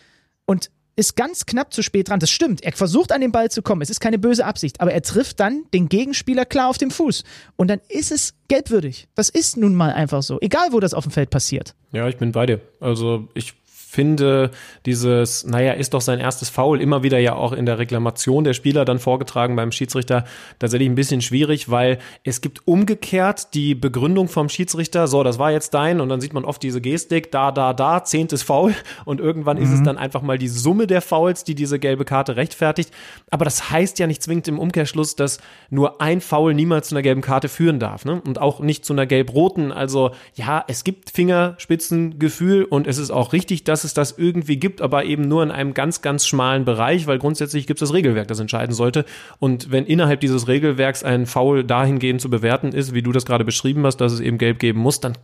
Und 0.45 0.71
ist 0.97 1.17
ganz 1.17 1.47
knapp 1.47 1.73
zu 1.73 1.83
spät 1.83 2.09
dran. 2.09 2.21
Das 2.21 2.31
stimmt. 2.31 2.63
Er 2.63 2.73
versucht 2.73 3.13
an 3.13 3.21
den 3.21 3.33
Ball 3.33 3.51
zu 3.51 3.63
kommen. 3.63 3.83
Es 3.83 3.91
ist 3.91 4.01
keine 4.01 4.19
böse 4.19 4.45
Absicht. 4.45 4.81
Aber 4.81 4.93
er 4.93 5.03
trifft 5.03 5.41
dann 5.41 5.65
den 5.73 5.89
Gegenspieler 5.89 6.45
klar 6.45 6.69
auf 6.69 6.79
dem 6.79 6.91
Fuß. 6.91 7.25
Und 7.57 7.69
dann 7.69 7.81
ist 7.89 8.13
es 8.13 8.35
gelbwürdig. 8.49 9.09
Das 9.15 9.29
ist 9.29 9.57
nun 9.57 9.75
mal 9.75 9.93
einfach 9.93 10.23
so. 10.23 10.39
Egal, 10.41 10.69
wo 10.73 10.81
das 10.81 10.95
auf 10.95 11.05
dem 11.05 11.13
Feld 11.13 11.31
passiert. 11.31 11.75
Ja, 11.93 12.09
ich 12.09 12.17
bin 12.17 12.33
bei 12.33 12.47
dir. 12.47 12.61
Also 12.81 13.29
ich 13.35 13.55
finde 13.93 14.51
dieses, 14.87 15.45
naja, 15.45 15.75
ist 15.75 15.93
doch 15.93 16.01
sein 16.01 16.19
erstes 16.19 16.49
Foul, 16.49 16.81
immer 16.81 17.03
wieder 17.03 17.19
ja 17.19 17.35
auch 17.35 17.53
in 17.53 17.67
der 17.67 17.79
Reklamation 17.79 18.43
der 18.43 18.55
Spieler 18.55 18.87
dann 18.87 18.99
vorgetragen 18.99 19.55
beim 19.55 19.71
Schiedsrichter, 19.71 20.25
tatsächlich 20.59 20.89
ein 20.89 20.95
bisschen 20.95 21.21
schwierig, 21.21 21.71
weil 21.71 21.99
es 22.25 22.41
gibt 22.41 22.67
umgekehrt 22.67 23.53
die 23.53 23.75
Begründung 23.75 24.29
vom 24.29 24.49
Schiedsrichter, 24.49 25.09
so, 25.09 25.23
das 25.23 25.39
war 25.39 25.53
jetzt 25.53 25.75
dein, 25.75 26.01
und 26.01 26.09
dann 26.09 26.23
sieht 26.23 26.33
man 26.33 26.47
oft 26.47 26.63
diese 26.63 26.81
Gestik, 26.81 27.31
da, 27.33 27.53
da, 27.53 27.75
da, 27.75 28.03
zehntes 28.03 28.43
Foul, 28.43 28.75
und 29.05 29.21
irgendwann 29.21 29.59
mhm. 29.59 29.65
ist 29.65 29.73
es 29.73 29.81
mhm. 29.81 29.85
dann 29.85 29.99
einfach 29.99 30.23
mal 30.23 30.39
die 30.39 30.49
Summe 30.49 30.87
der 30.87 31.03
Fouls, 31.03 31.45
die 31.45 31.55
diese 31.55 31.79
gelbe 31.79 32.07
Karte 32.07 32.37
rechtfertigt. 32.37 32.91
Aber 33.31 33.45
das 33.45 33.71
heißt 33.71 33.99
ja 33.99 34.07
nicht 34.07 34.23
zwingend 34.23 34.49
im 34.49 34.59
Umkehrschluss, 34.59 35.17
dass 35.17 35.39
nur 35.69 36.01
ein 36.01 36.23
Foul 36.23 36.55
niemals 36.55 36.89
zu 36.89 36.95
einer 36.95 37.03
gelben 37.03 37.21
Karte 37.21 37.51
führen 37.51 37.79
darf, 37.79 38.07
ne? 38.07 38.23
Und 38.25 38.41
auch 38.41 38.61
nicht 38.61 38.87
zu 38.87 38.95
einer 38.95 39.05
gelb-roten. 39.05 39.71
Also, 39.71 40.13
ja, 40.35 40.65
es 40.67 40.83
gibt 40.83 41.11
Fingerspitzengefühl 41.11 42.65
und 42.65 42.87
es 42.87 42.97
ist 42.97 43.11
auch 43.11 43.35
richtig, 43.35 43.65
dass 43.65 43.82
dass 43.83 43.91
es 43.91 43.95
das 43.95 44.17
irgendwie 44.17 44.57
gibt, 44.57 44.81
aber 44.81 45.05
eben 45.05 45.27
nur 45.27 45.43
in 45.43 45.51
einem 45.51 45.75
ganz, 45.75 46.03
ganz 46.03 46.27
schmalen 46.27 46.65
Bereich, 46.65 47.07
weil 47.07 47.19
grundsätzlich 47.19 47.67
gibt 47.67 47.83
es 47.83 47.89
das 47.89 47.95
Regelwerk, 47.95 48.29
das 48.29 48.39
entscheiden 48.39 48.75
sollte. 48.75 49.05
Und 49.41 49.73
wenn 49.73 49.87
innerhalb 49.87 50.21
dieses 50.21 50.47
Regelwerks 50.47 51.03
ein 51.03 51.27
Foul 51.27 51.65
dahingehend 51.65 52.21
zu 52.21 52.31
bewerten 52.31 52.73
ist, 52.73 52.95
wie 52.95 53.03
du 53.03 53.13
das 53.13 53.27
gerade 53.27 53.45
beschrieben 53.45 53.85
hast, 53.85 53.97
dass 53.97 54.13
es 54.13 54.21
eben 54.21 54.39
gelb 54.39 54.59
geben 54.61 54.81
muss, 54.81 55.01
dann 55.01 55.15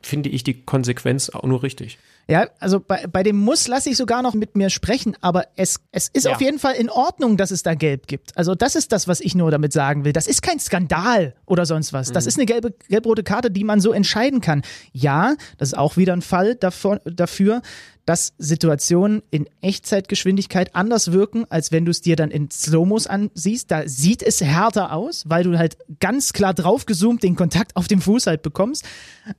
finde 0.00 0.28
ich 0.28 0.44
die 0.44 0.62
Konsequenz 0.62 1.30
auch 1.30 1.44
nur 1.44 1.62
richtig. 1.62 1.98
Ja, 2.26 2.48
also 2.58 2.80
bei, 2.80 3.06
bei 3.06 3.22
dem 3.22 3.36
Muss 3.36 3.68
lasse 3.68 3.90
ich 3.90 3.96
sogar 3.98 4.22
noch 4.22 4.32
mit 4.32 4.56
mir 4.56 4.70
sprechen, 4.70 5.14
aber 5.20 5.46
es, 5.56 5.80
es 5.92 6.08
ist 6.08 6.24
ja. 6.24 6.32
auf 6.32 6.40
jeden 6.40 6.58
Fall 6.58 6.74
in 6.74 6.88
Ordnung, 6.88 7.36
dass 7.36 7.50
es 7.50 7.62
da 7.62 7.74
Gelb 7.74 8.06
gibt. 8.06 8.36
Also 8.36 8.54
das 8.54 8.76
ist 8.76 8.92
das, 8.92 9.08
was 9.08 9.20
ich 9.20 9.34
nur 9.34 9.50
damit 9.50 9.72
sagen 9.72 10.04
will. 10.04 10.12
Das 10.12 10.26
ist 10.26 10.40
kein 10.40 10.58
Skandal 10.58 11.34
oder 11.44 11.66
sonst 11.66 11.92
was. 11.92 12.12
Das 12.12 12.24
mhm. 12.24 12.28
ist 12.28 12.38
eine 12.38 12.46
gelbe, 12.46 12.74
gelb-rote 12.88 13.24
Karte, 13.24 13.50
die 13.50 13.64
man 13.64 13.80
so 13.80 13.92
entscheiden 13.92 14.40
kann. 14.40 14.62
Ja, 14.92 15.34
das 15.58 15.70
ist 15.70 15.78
auch 15.78 15.96
wieder 15.98 16.14
ein 16.14 16.22
Fall 16.22 16.54
davor, 16.54 17.00
dafür, 17.04 17.60
dass 18.06 18.34
Situationen 18.38 19.22
in 19.30 19.46
Echtzeitgeschwindigkeit 19.62 20.74
anders 20.74 21.12
wirken, 21.12 21.46
als 21.48 21.72
wenn 21.72 21.84
du 21.84 21.90
es 21.90 22.02
dir 22.02 22.16
dann 22.16 22.30
in 22.30 22.50
Slowmos 22.50 23.06
ansiehst. 23.06 23.70
Da 23.70 23.88
sieht 23.88 24.22
es 24.22 24.40
härter 24.40 24.92
aus, 24.92 25.24
weil 25.26 25.44
du 25.44 25.58
halt 25.58 25.78
ganz 26.00 26.32
klar 26.32 26.52
draufgezoomt 26.52 27.22
den 27.22 27.34
Kontakt 27.34 27.76
auf 27.76 27.88
dem 27.88 28.00
Fuß 28.00 28.26
halt 28.26 28.42
bekommst. 28.42 28.84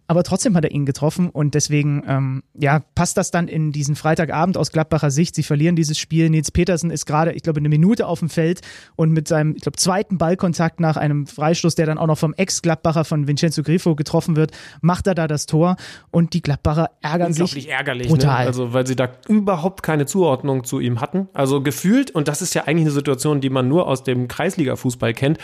Aber 0.07 0.23
trotzdem 0.23 0.55
hat 0.55 0.63
er 0.63 0.71
ihn 0.71 0.85
getroffen 0.85 1.29
und 1.29 1.53
deswegen, 1.53 2.03
ähm, 2.07 2.43
ja, 2.59 2.79
passt 2.95 3.17
das 3.17 3.29
dann 3.29 3.47
in 3.47 3.71
diesen 3.71 3.95
Freitagabend 3.95 4.57
aus 4.57 4.71
Gladbacher 4.71 5.11
Sicht. 5.11 5.35
Sie 5.35 5.43
verlieren 5.43 5.75
dieses 5.75 5.99
Spiel. 5.99 6.29
Nils 6.29 6.49
Petersen 6.51 6.89
ist 6.89 7.05
gerade, 7.05 7.33
ich 7.33 7.43
glaube, 7.43 7.59
eine 7.59 7.69
Minute 7.69 8.07
auf 8.07 8.19
dem 8.19 8.29
Feld 8.29 8.61
und 8.95 9.11
mit 9.11 9.27
seinem, 9.27 9.55
ich 9.55 9.61
glaube, 9.61 9.77
zweiten 9.77 10.17
Ballkontakt 10.17 10.79
nach 10.79 10.97
einem 10.97 11.27
Freistoß, 11.27 11.75
der 11.75 11.85
dann 11.85 11.99
auch 11.99 12.07
noch 12.07 12.17
vom 12.17 12.33
Ex-Gladbacher 12.33 13.05
von 13.05 13.27
Vincenzo 13.27 13.61
Grifo 13.61 13.95
getroffen 13.95 14.35
wird, 14.35 14.51
macht 14.81 15.05
er 15.05 15.13
da 15.13 15.27
das 15.27 15.45
Tor 15.45 15.75
und 16.09 16.33
die 16.33 16.41
Gladbacher 16.41 16.89
ärgern 17.01 17.33
sich 17.33 17.69
ärgerlich, 17.69 18.07
ne? 18.07 18.11
brutal. 18.11 18.45
Ne? 18.45 18.54
Also, 18.55 18.71
weil 18.71 18.87
sie 18.87 18.95
da 18.95 19.09
überhaupt 19.27 19.83
keine 19.83 20.05
Zuordnung 20.05 20.63
zu 20.63 20.79
ihm 20.79 21.01
hatten. 21.01 21.27
Also 21.33 21.61
gefühlt, 21.61 22.11
und 22.11 22.29
das 22.29 22.41
ist 22.41 22.53
ja 22.53 22.63
eigentlich 22.63 22.85
eine 22.85 22.91
Situation, 22.91 23.41
die 23.41 23.49
man 23.49 23.67
nur 23.67 23.85
aus 23.85 24.03
dem 24.03 24.29
Kreisliga-Fußball 24.29 25.13
kennt, 25.13 25.39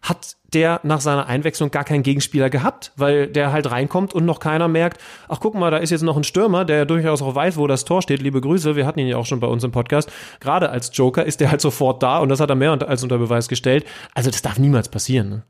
hat 0.00 0.36
der 0.54 0.80
nach 0.84 1.02
seiner 1.02 1.26
Einwechslung 1.26 1.70
gar 1.70 1.84
keinen 1.84 2.02
Gegenspieler 2.02 2.48
gehabt, 2.48 2.92
weil 2.96 3.26
der 3.26 3.52
halt 3.52 3.70
reinkommt 3.70 4.14
und 4.14 4.24
noch 4.24 4.40
keiner 4.40 4.68
merkt, 4.68 5.02
ach 5.28 5.38
guck 5.40 5.54
mal, 5.54 5.70
da 5.70 5.76
ist 5.76 5.90
jetzt 5.90 6.00
noch 6.00 6.16
ein 6.16 6.24
Stürmer, 6.24 6.64
der 6.64 6.86
durchaus 6.86 7.20
auch 7.20 7.34
weiß, 7.34 7.58
wo 7.58 7.66
das 7.66 7.84
Tor 7.84 8.00
steht. 8.00 8.22
Liebe 8.22 8.40
Grüße, 8.40 8.74
wir 8.74 8.86
hatten 8.86 9.00
ihn 9.00 9.08
ja 9.08 9.18
auch 9.18 9.26
schon 9.26 9.40
bei 9.40 9.48
uns 9.48 9.62
im 9.62 9.72
Podcast. 9.72 10.10
Gerade 10.40 10.70
als 10.70 10.90
Joker 10.94 11.26
ist 11.26 11.40
der 11.40 11.50
halt 11.50 11.60
sofort 11.60 12.02
da 12.02 12.20
und 12.20 12.30
das 12.30 12.40
hat 12.40 12.48
er 12.48 12.56
mehr 12.56 12.72
als 12.88 13.02
unter 13.02 13.18
Beweis 13.18 13.48
gestellt. 13.48 13.84
Also 14.14 14.30
das 14.30 14.40
darf 14.40 14.58
niemals 14.58 14.88
passieren. 14.88 15.28
Ne? 15.28 15.42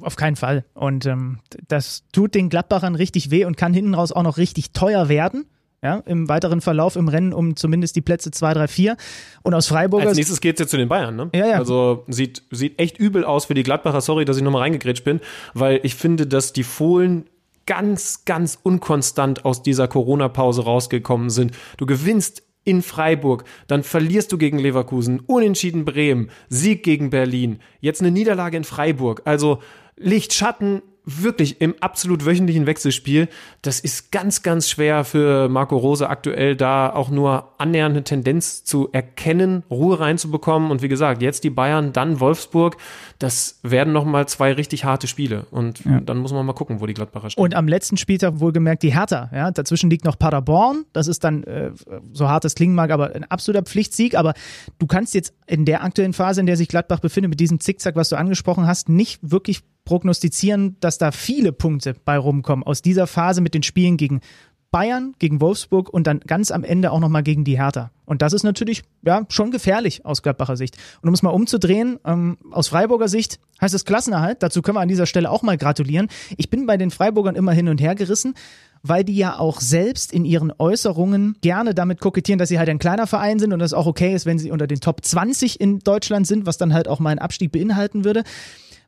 Auf 0.00 0.16
keinen 0.16 0.36
Fall. 0.36 0.66
Und 0.74 1.06
ähm, 1.06 1.38
das 1.68 2.04
tut 2.12 2.34
den 2.34 2.50
Gladbachern 2.50 2.96
richtig 2.96 3.30
weh 3.30 3.46
und 3.46 3.56
kann 3.56 3.72
hinten 3.72 3.94
raus 3.94 4.12
auch 4.12 4.24
noch 4.24 4.36
richtig 4.36 4.72
teuer 4.72 5.08
werden 5.08 5.46
ja, 5.84 6.02
im 6.06 6.28
weiteren 6.30 6.62
Verlauf 6.62 6.96
im 6.96 7.08
Rennen 7.08 7.34
um 7.34 7.56
zumindest 7.56 7.94
die 7.94 8.00
Plätze 8.00 8.30
2, 8.30 8.54
3, 8.54 8.68
4. 8.68 8.96
Und 9.42 9.52
aus 9.52 9.66
Freiburg. 9.66 10.06
Als 10.06 10.16
nächstes 10.16 10.40
geht 10.40 10.56
es 10.56 10.60
jetzt 10.60 10.70
zu 10.70 10.78
den 10.78 10.88
Bayern, 10.88 11.14
ne? 11.14 11.30
Ja, 11.34 11.46
ja. 11.46 11.58
Also 11.58 12.04
sieht, 12.08 12.42
sieht 12.50 12.80
echt 12.80 12.98
übel 12.98 13.24
aus 13.24 13.44
für 13.44 13.54
die 13.54 13.62
Gladbacher. 13.62 14.00
Sorry, 14.00 14.24
dass 14.24 14.38
ich 14.38 14.42
nochmal 14.42 14.62
reingegrätscht 14.62 15.04
bin, 15.04 15.20
weil 15.52 15.80
ich 15.82 15.94
finde, 15.94 16.26
dass 16.26 16.54
die 16.54 16.62
Fohlen 16.62 17.26
ganz, 17.66 18.24
ganz 18.24 18.58
unkonstant 18.62 19.44
aus 19.44 19.62
dieser 19.62 19.86
Corona-Pause 19.86 20.64
rausgekommen 20.64 21.28
sind. 21.28 21.52
Du 21.76 21.84
gewinnst 21.84 22.42
in 22.64 22.80
Freiburg, 22.80 23.44
dann 23.66 23.82
verlierst 23.82 24.32
du 24.32 24.38
gegen 24.38 24.58
Leverkusen, 24.58 25.20
unentschieden 25.20 25.84
Bremen, 25.84 26.30
Sieg 26.48 26.82
gegen 26.82 27.10
Berlin, 27.10 27.58
jetzt 27.80 28.00
eine 28.00 28.10
Niederlage 28.10 28.56
in 28.56 28.64
Freiburg. 28.64 29.20
Also 29.26 29.58
Licht, 29.96 30.32
Schatten, 30.32 30.80
wirklich 31.06 31.60
im 31.60 31.74
absolut 31.80 32.24
wöchentlichen 32.24 32.66
Wechselspiel. 32.66 33.28
Das 33.62 33.80
ist 33.80 34.10
ganz, 34.10 34.42
ganz 34.42 34.70
schwer 34.70 35.04
für 35.04 35.48
Marco 35.48 35.76
Rose 35.76 36.08
aktuell 36.08 36.56
da 36.56 36.92
auch 36.92 37.10
nur 37.10 37.52
annähernd 37.58 37.94
eine 37.94 38.04
Tendenz 38.04 38.64
zu 38.64 38.88
erkennen, 38.92 39.64
Ruhe 39.70 40.00
reinzubekommen. 40.00 40.70
Und 40.70 40.82
wie 40.82 40.88
gesagt, 40.88 41.20
jetzt 41.20 41.44
die 41.44 41.50
Bayern, 41.50 41.92
dann 41.92 42.20
Wolfsburg. 42.20 42.76
Das 43.18 43.60
werden 43.62 43.92
nochmal 43.92 44.26
zwei 44.28 44.52
richtig 44.52 44.84
harte 44.84 45.06
Spiele. 45.06 45.46
Und 45.50 45.84
ja. 45.84 46.00
dann 46.00 46.18
muss 46.18 46.32
man 46.32 46.44
mal 46.46 46.54
gucken, 46.54 46.80
wo 46.80 46.86
die 46.86 46.94
Gladbacher 46.94 47.30
stehen. 47.30 47.42
Und 47.42 47.54
am 47.54 47.68
letzten 47.68 47.96
Spieltag 47.96 48.40
wohlgemerkt 48.40 48.82
die 48.82 48.94
Hertha. 48.94 49.30
Ja? 49.32 49.50
Dazwischen 49.50 49.90
liegt 49.90 50.04
noch 50.04 50.18
Paderborn. 50.18 50.84
Das 50.92 51.06
ist 51.06 51.22
dann, 51.22 51.44
äh, 51.44 51.70
so 52.12 52.28
hart 52.28 52.44
es 52.44 52.54
klingen 52.54 52.74
mag, 52.74 52.90
aber 52.90 53.14
ein 53.14 53.24
absoluter 53.24 53.62
Pflichtsieg. 53.62 54.16
Aber 54.16 54.32
du 54.78 54.86
kannst 54.86 55.14
jetzt 55.14 55.34
in 55.46 55.66
der 55.66 55.84
aktuellen 55.84 56.14
Phase, 56.14 56.40
in 56.40 56.46
der 56.46 56.56
sich 56.56 56.68
Gladbach 56.68 57.00
befindet, 57.00 57.28
mit 57.28 57.40
diesem 57.40 57.60
Zickzack, 57.60 57.94
was 57.94 58.08
du 58.08 58.16
angesprochen 58.16 58.66
hast, 58.66 58.88
nicht 58.88 59.20
wirklich 59.22 59.60
prognostizieren, 59.84 60.76
dass 60.80 60.98
da 60.98 61.12
viele 61.12 61.52
Punkte 61.52 61.94
bei 62.04 62.16
rumkommen 62.16 62.64
aus 62.64 62.82
dieser 62.82 63.06
Phase 63.06 63.40
mit 63.40 63.54
den 63.54 63.62
Spielen 63.62 63.96
gegen 63.96 64.20
Bayern, 64.74 65.14
gegen 65.20 65.40
Wolfsburg 65.40 65.88
und 65.88 66.08
dann 66.08 66.18
ganz 66.18 66.50
am 66.50 66.64
Ende 66.64 66.90
auch 66.90 66.98
nochmal 66.98 67.22
gegen 67.22 67.44
die 67.44 67.58
Hertha. 67.58 67.92
Und 68.06 68.22
das 68.22 68.32
ist 68.32 68.42
natürlich 68.42 68.82
ja 69.02 69.24
schon 69.28 69.52
gefährlich 69.52 70.04
aus 70.04 70.20
Gladbacher 70.20 70.56
Sicht. 70.56 70.76
Und 71.00 71.08
um 71.08 71.14
es 71.14 71.22
mal 71.22 71.30
umzudrehen, 71.30 72.00
ähm, 72.04 72.38
aus 72.50 72.66
Freiburger 72.66 73.06
Sicht 73.06 73.38
heißt 73.60 73.72
es 73.72 73.84
Klassenerhalt. 73.84 74.42
Dazu 74.42 74.62
können 74.62 74.76
wir 74.76 74.80
an 74.80 74.88
dieser 74.88 75.06
Stelle 75.06 75.30
auch 75.30 75.42
mal 75.42 75.56
gratulieren. 75.56 76.08
Ich 76.36 76.50
bin 76.50 76.66
bei 76.66 76.76
den 76.76 76.90
Freiburgern 76.90 77.36
immer 77.36 77.52
hin 77.52 77.68
und 77.68 77.80
her 77.80 77.94
gerissen, 77.94 78.34
weil 78.82 79.04
die 79.04 79.14
ja 79.14 79.38
auch 79.38 79.60
selbst 79.60 80.12
in 80.12 80.24
ihren 80.24 80.52
Äußerungen 80.58 81.36
gerne 81.40 81.72
damit 81.72 82.00
kokettieren, 82.00 82.40
dass 82.40 82.48
sie 82.48 82.58
halt 82.58 82.68
ein 82.68 82.80
kleiner 82.80 83.06
Verein 83.06 83.38
sind 83.38 83.52
und 83.52 83.60
das 83.60 83.74
auch 83.74 83.86
okay 83.86 84.12
ist, 84.12 84.26
wenn 84.26 84.40
sie 84.40 84.50
unter 84.50 84.66
den 84.66 84.80
Top 84.80 85.04
20 85.04 85.60
in 85.60 85.78
Deutschland 85.78 86.26
sind, 86.26 86.46
was 86.46 86.58
dann 86.58 86.74
halt 86.74 86.88
auch 86.88 86.98
mal 86.98 87.10
einen 87.10 87.20
Abstieg 87.20 87.52
beinhalten 87.52 88.04
würde. 88.04 88.24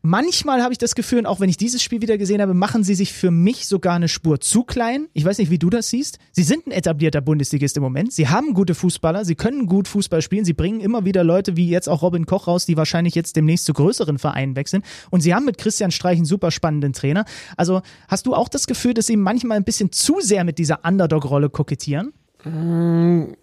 Manchmal 0.03 0.63
habe 0.63 0.73
ich 0.73 0.79
das 0.79 0.95
Gefühl, 0.95 1.21
und 1.21 1.27
auch 1.27 1.41
wenn 1.41 1.49
ich 1.49 1.57
dieses 1.57 1.83
Spiel 1.83 2.01
wieder 2.01 2.19
gesehen 2.19 2.41
habe, 2.41 2.55
machen 2.55 2.85
sie 2.85 2.95
sich 2.95 3.13
für 3.13 3.31
mich 3.31 3.67
sogar 3.67 3.95
eine 3.95 4.09
Spur 4.09 4.41
zu 4.41 4.63
klein. 4.63 5.09
Ich 5.15 5.25
weiß 5.25 5.39
nicht, 5.39 5.51
wie 5.51 5.59
du 5.59 5.71
das 5.71 5.91
siehst. 5.91 6.19
Sie 6.33 6.43
sind 6.43 6.67
ein 6.67 6.71
etablierter 6.71 7.21
Bundesligist 7.21 7.77
im 7.77 7.83
Moment. 7.83 8.13
Sie 8.13 8.29
haben 8.29 8.55
gute 8.55 8.75
Fußballer, 8.75 9.25
sie 9.25 9.35
können 9.35 9.67
gut 9.67 9.89
Fußball 9.89 10.23
spielen, 10.23 10.45
sie 10.45 10.53
bringen 10.53 10.81
immer 10.81 11.05
wieder 11.05 11.25
Leute 11.25 11.57
wie 11.57 11.69
jetzt 11.69 11.89
auch 11.89 12.03
Robin 12.03 12.27
Koch 12.27 12.47
raus, 12.47 12.67
die 12.67 12.77
wahrscheinlich 12.77 13.15
jetzt 13.15 13.37
demnächst 13.37 13.67
zu 13.67 13.73
größeren 13.73 14.19
Vereinen 14.19 14.55
wechseln. 14.57 14.83
Und 15.11 15.23
sie 15.23 15.35
haben 15.35 15.45
mit 15.45 15.59
Christian 15.59 15.91
Streich 15.91 16.17
einen 16.17 16.27
super 16.27 16.51
spannenden 16.51 16.93
Trainer. 16.93 17.25
Also 17.57 17.83
hast 18.09 18.27
du 18.27 18.35
auch 18.35 18.49
das 18.49 18.67
Gefühl, 18.67 18.95
dass 18.95 19.07
sie 19.07 19.17
manchmal 19.17 19.57
ein 19.57 19.65
bisschen 19.65 19.93
zu 19.93 20.21
sehr 20.21 20.45
mit 20.45 20.59
dieser 20.59 20.85
Underdog-Rolle 20.85 21.51
kokettieren? 21.51 22.13
Mmh 22.45 23.35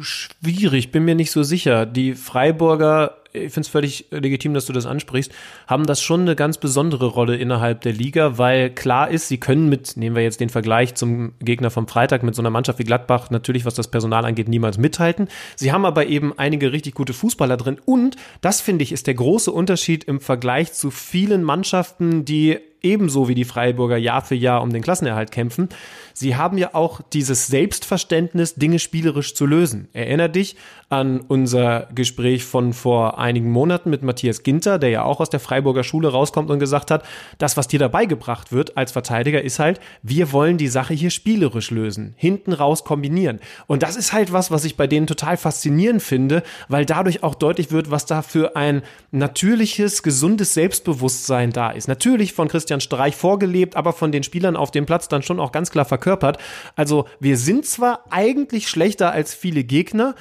schwierig, 0.00 0.92
bin 0.92 1.04
mir 1.04 1.14
nicht 1.14 1.30
so 1.30 1.42
sicher. 1.42 1.86
Die 1.86 2.14
Freiburger 2.14 3.17
ich 3.32 3.52
finde 3.52 3.60
es 3.60 3.68
völlig 3.68 4.06
legitim, 4.10 4.54
dass 4.54 4.66
du 4.66 4.72
das 4.72 4.86
ansprichst, 4.86 5.32
haben 5.66 5.86
das 5.86 6.00
schon 6.00 6.22
eine 6.22 6.36
ganz 6.36 6.58
besondere 6.58 7.06
Rolle 7.06 7.36
innerhalb 7.36 7.82
der 7.82 7.92
Liga, 7.92 8.38
weil 8.38 8.70
klar 8.70 9.10
ist, 9.10 9.28
sie 9.28 9.38
können 9.38 9.68
mit, 9.68 9.96
nehmen 9.96 10.16
wir 10.16 10.22
jetzt 10.22 10.40
den 10.40 10.48
Vergleich 10.48 10.94
zum 10.94 11.32
Gegner 11.40 11.70
vom 11.70 11.86
Freitag, 11.86 12.22
mit 12.22 12.34
so 12.34 12.42
einer 12.42 12.50
Mannschaft 12.50 12.78
wie 12.78 12.84
Gladbach 12.84 13.30
natürlich, 13.30 13.64
was 13.64 13.74
das 13.74 13.88
Personal 13.88 14.24
angeht, 14.24 14.48
niemals 14.48 14.78
mithalten. 14.78 15.28
Sie 15.56 15.72
haben 15.72 15.84
aber 15.84 16.06
eben 16.06 16.38
einige 16.38 16.72
richtig 16.72 16.94
gute 16.94 17.12
Fußballer 17.12 17.56
drin 17.56 17.78
und 17.84 18.16
das 18.40 18.60
finde 18.60 18.82
ich 18.82 18.92
ist 18.92 19.06
der 19.06 19.14
große 19.14 19.52
Unterschied 19.52 20.04
im 20.04 20.20
Vergleich 20.20 20.72
zu 20.72 20.90
vielen 20.90 21.42
Mannschaften, 21.42 22.24
die 22.24 22.58
ebenso 22.82 23.28
wie 23.28 23.34
die 23.34 23.44
Freiburger 23.44 23.96
Jahr 23.96 24.22
für 24.22 24.34
Jahr 24.34 24.62
um 24.62 24.72
den 24.72 24.82
Klassenerhalt 24.82 25.30
kämpfen. 25.30 25.68
Sie 26.14 26.36
haben 26.36 26.58
ja 26.58 26.74
auch 26.74 27.00
dieses 27.00 27.46
Selbstverständnis, 27.46 28.56
Dinge 28.56 28.80
spielerisch 28.80 29.34
zu 29.34 29.46
lösen. 29.46 29.88
Erinner 29.92 30.28
dich 30.28 30.56
an 30.88 31.20
unser 31.20 31.86
Gespräch 31.94 32.44
von 32.44 32.72
vor 32.72 33.18
einigen 33.18 33.50
Monaten 33.50 33.90
mit 33.90 34.02
Matthias 34.02 34.42
Ginter, 34.42 34.78
der 34.78 34.90
ja 34.90 35.02
auch 35.04 35.20
aus 35.20 35.30
der 35.30 35.38
Freiburger 35.38 35.84
Schule 35.84 36.08
rauskommt 36.08 36.50
und 36.50 36.58
gesagt 36.58 36.90
hat, 36.90 37.04
das, 37.36 37.56
was 37.56 37.68
dir 37.68 37.78
dabei 37.78 38.06
gebracht 38.06 38.52
wird 38.52 38.76
als 38.76 38.92
Verteidiger, 38.92 39.42
ist 39.42 39.58
halt, 39.58 39.80
wir 40.02 40.32
wollen 40.32 40.56
die 40.56 40.68
Sache 40.68 40.94
hier 40.94 41.10
spielerisch 41.10 41.70
lösen, 41.70 42.14
hinten 42.16 42.52
raus 42.52 42.84
kombinieren. 42.84 43.38
Und 43.66 43.82
das 43.82 43.96
ist 43.96 44.12
halt 44.12 44.32
was, 44.32 44.50
was 44.50 44.64
ich 44.64 44.76
bei 44.76 44.86
denen 44.86 45.06
total 45.06 45.36
faszinierend 45.36 46.02
finde, 46.02 46.42
weil 46.68 46.86
dadurch 46.86 47.22
auch 47.22 47.34
deutlich 47.34 47.70
wird, 47.70 47.90
was 47.90 48.06
da 48.06 48.22
für 48.22 48.56
ein 48.56 48.82
natürliches, 49.10 50.02
gesundes 50.02 50.54
Selbstbewusstsein 50.54 51.52
da 51.52 51.70
ist. 51.70 51.86
Natürlich 51.86 52.32
von 52.32 52.48
Christian 52.48 52.67
Streich 52.80 53.16
vorgelebt, 53.16 53.76
aber 53.76 53.92
von 53.92 54.12
den 54.12 54.22
Spielern 54.22 54.56
auf 54.56 54.70
dem 54.70 54.86
Platz 54.86 55.08
dann 55.08 55.22
schon 55.22 55.40
auch 55.40 55.52
ganz 55.52 55.70
klar 55.70 55.84
verkörpert. 55.84 56.38
Also 56.76 57.06
wir 57.20 57.36
sind 57.36 57.66
zwar 57.66 58.04
eigentlich 58.10 58.68
schlechter 58.68 59.12
als 59.12 59.34
viele 59.34 59.64
Gegner, 59.64 60.14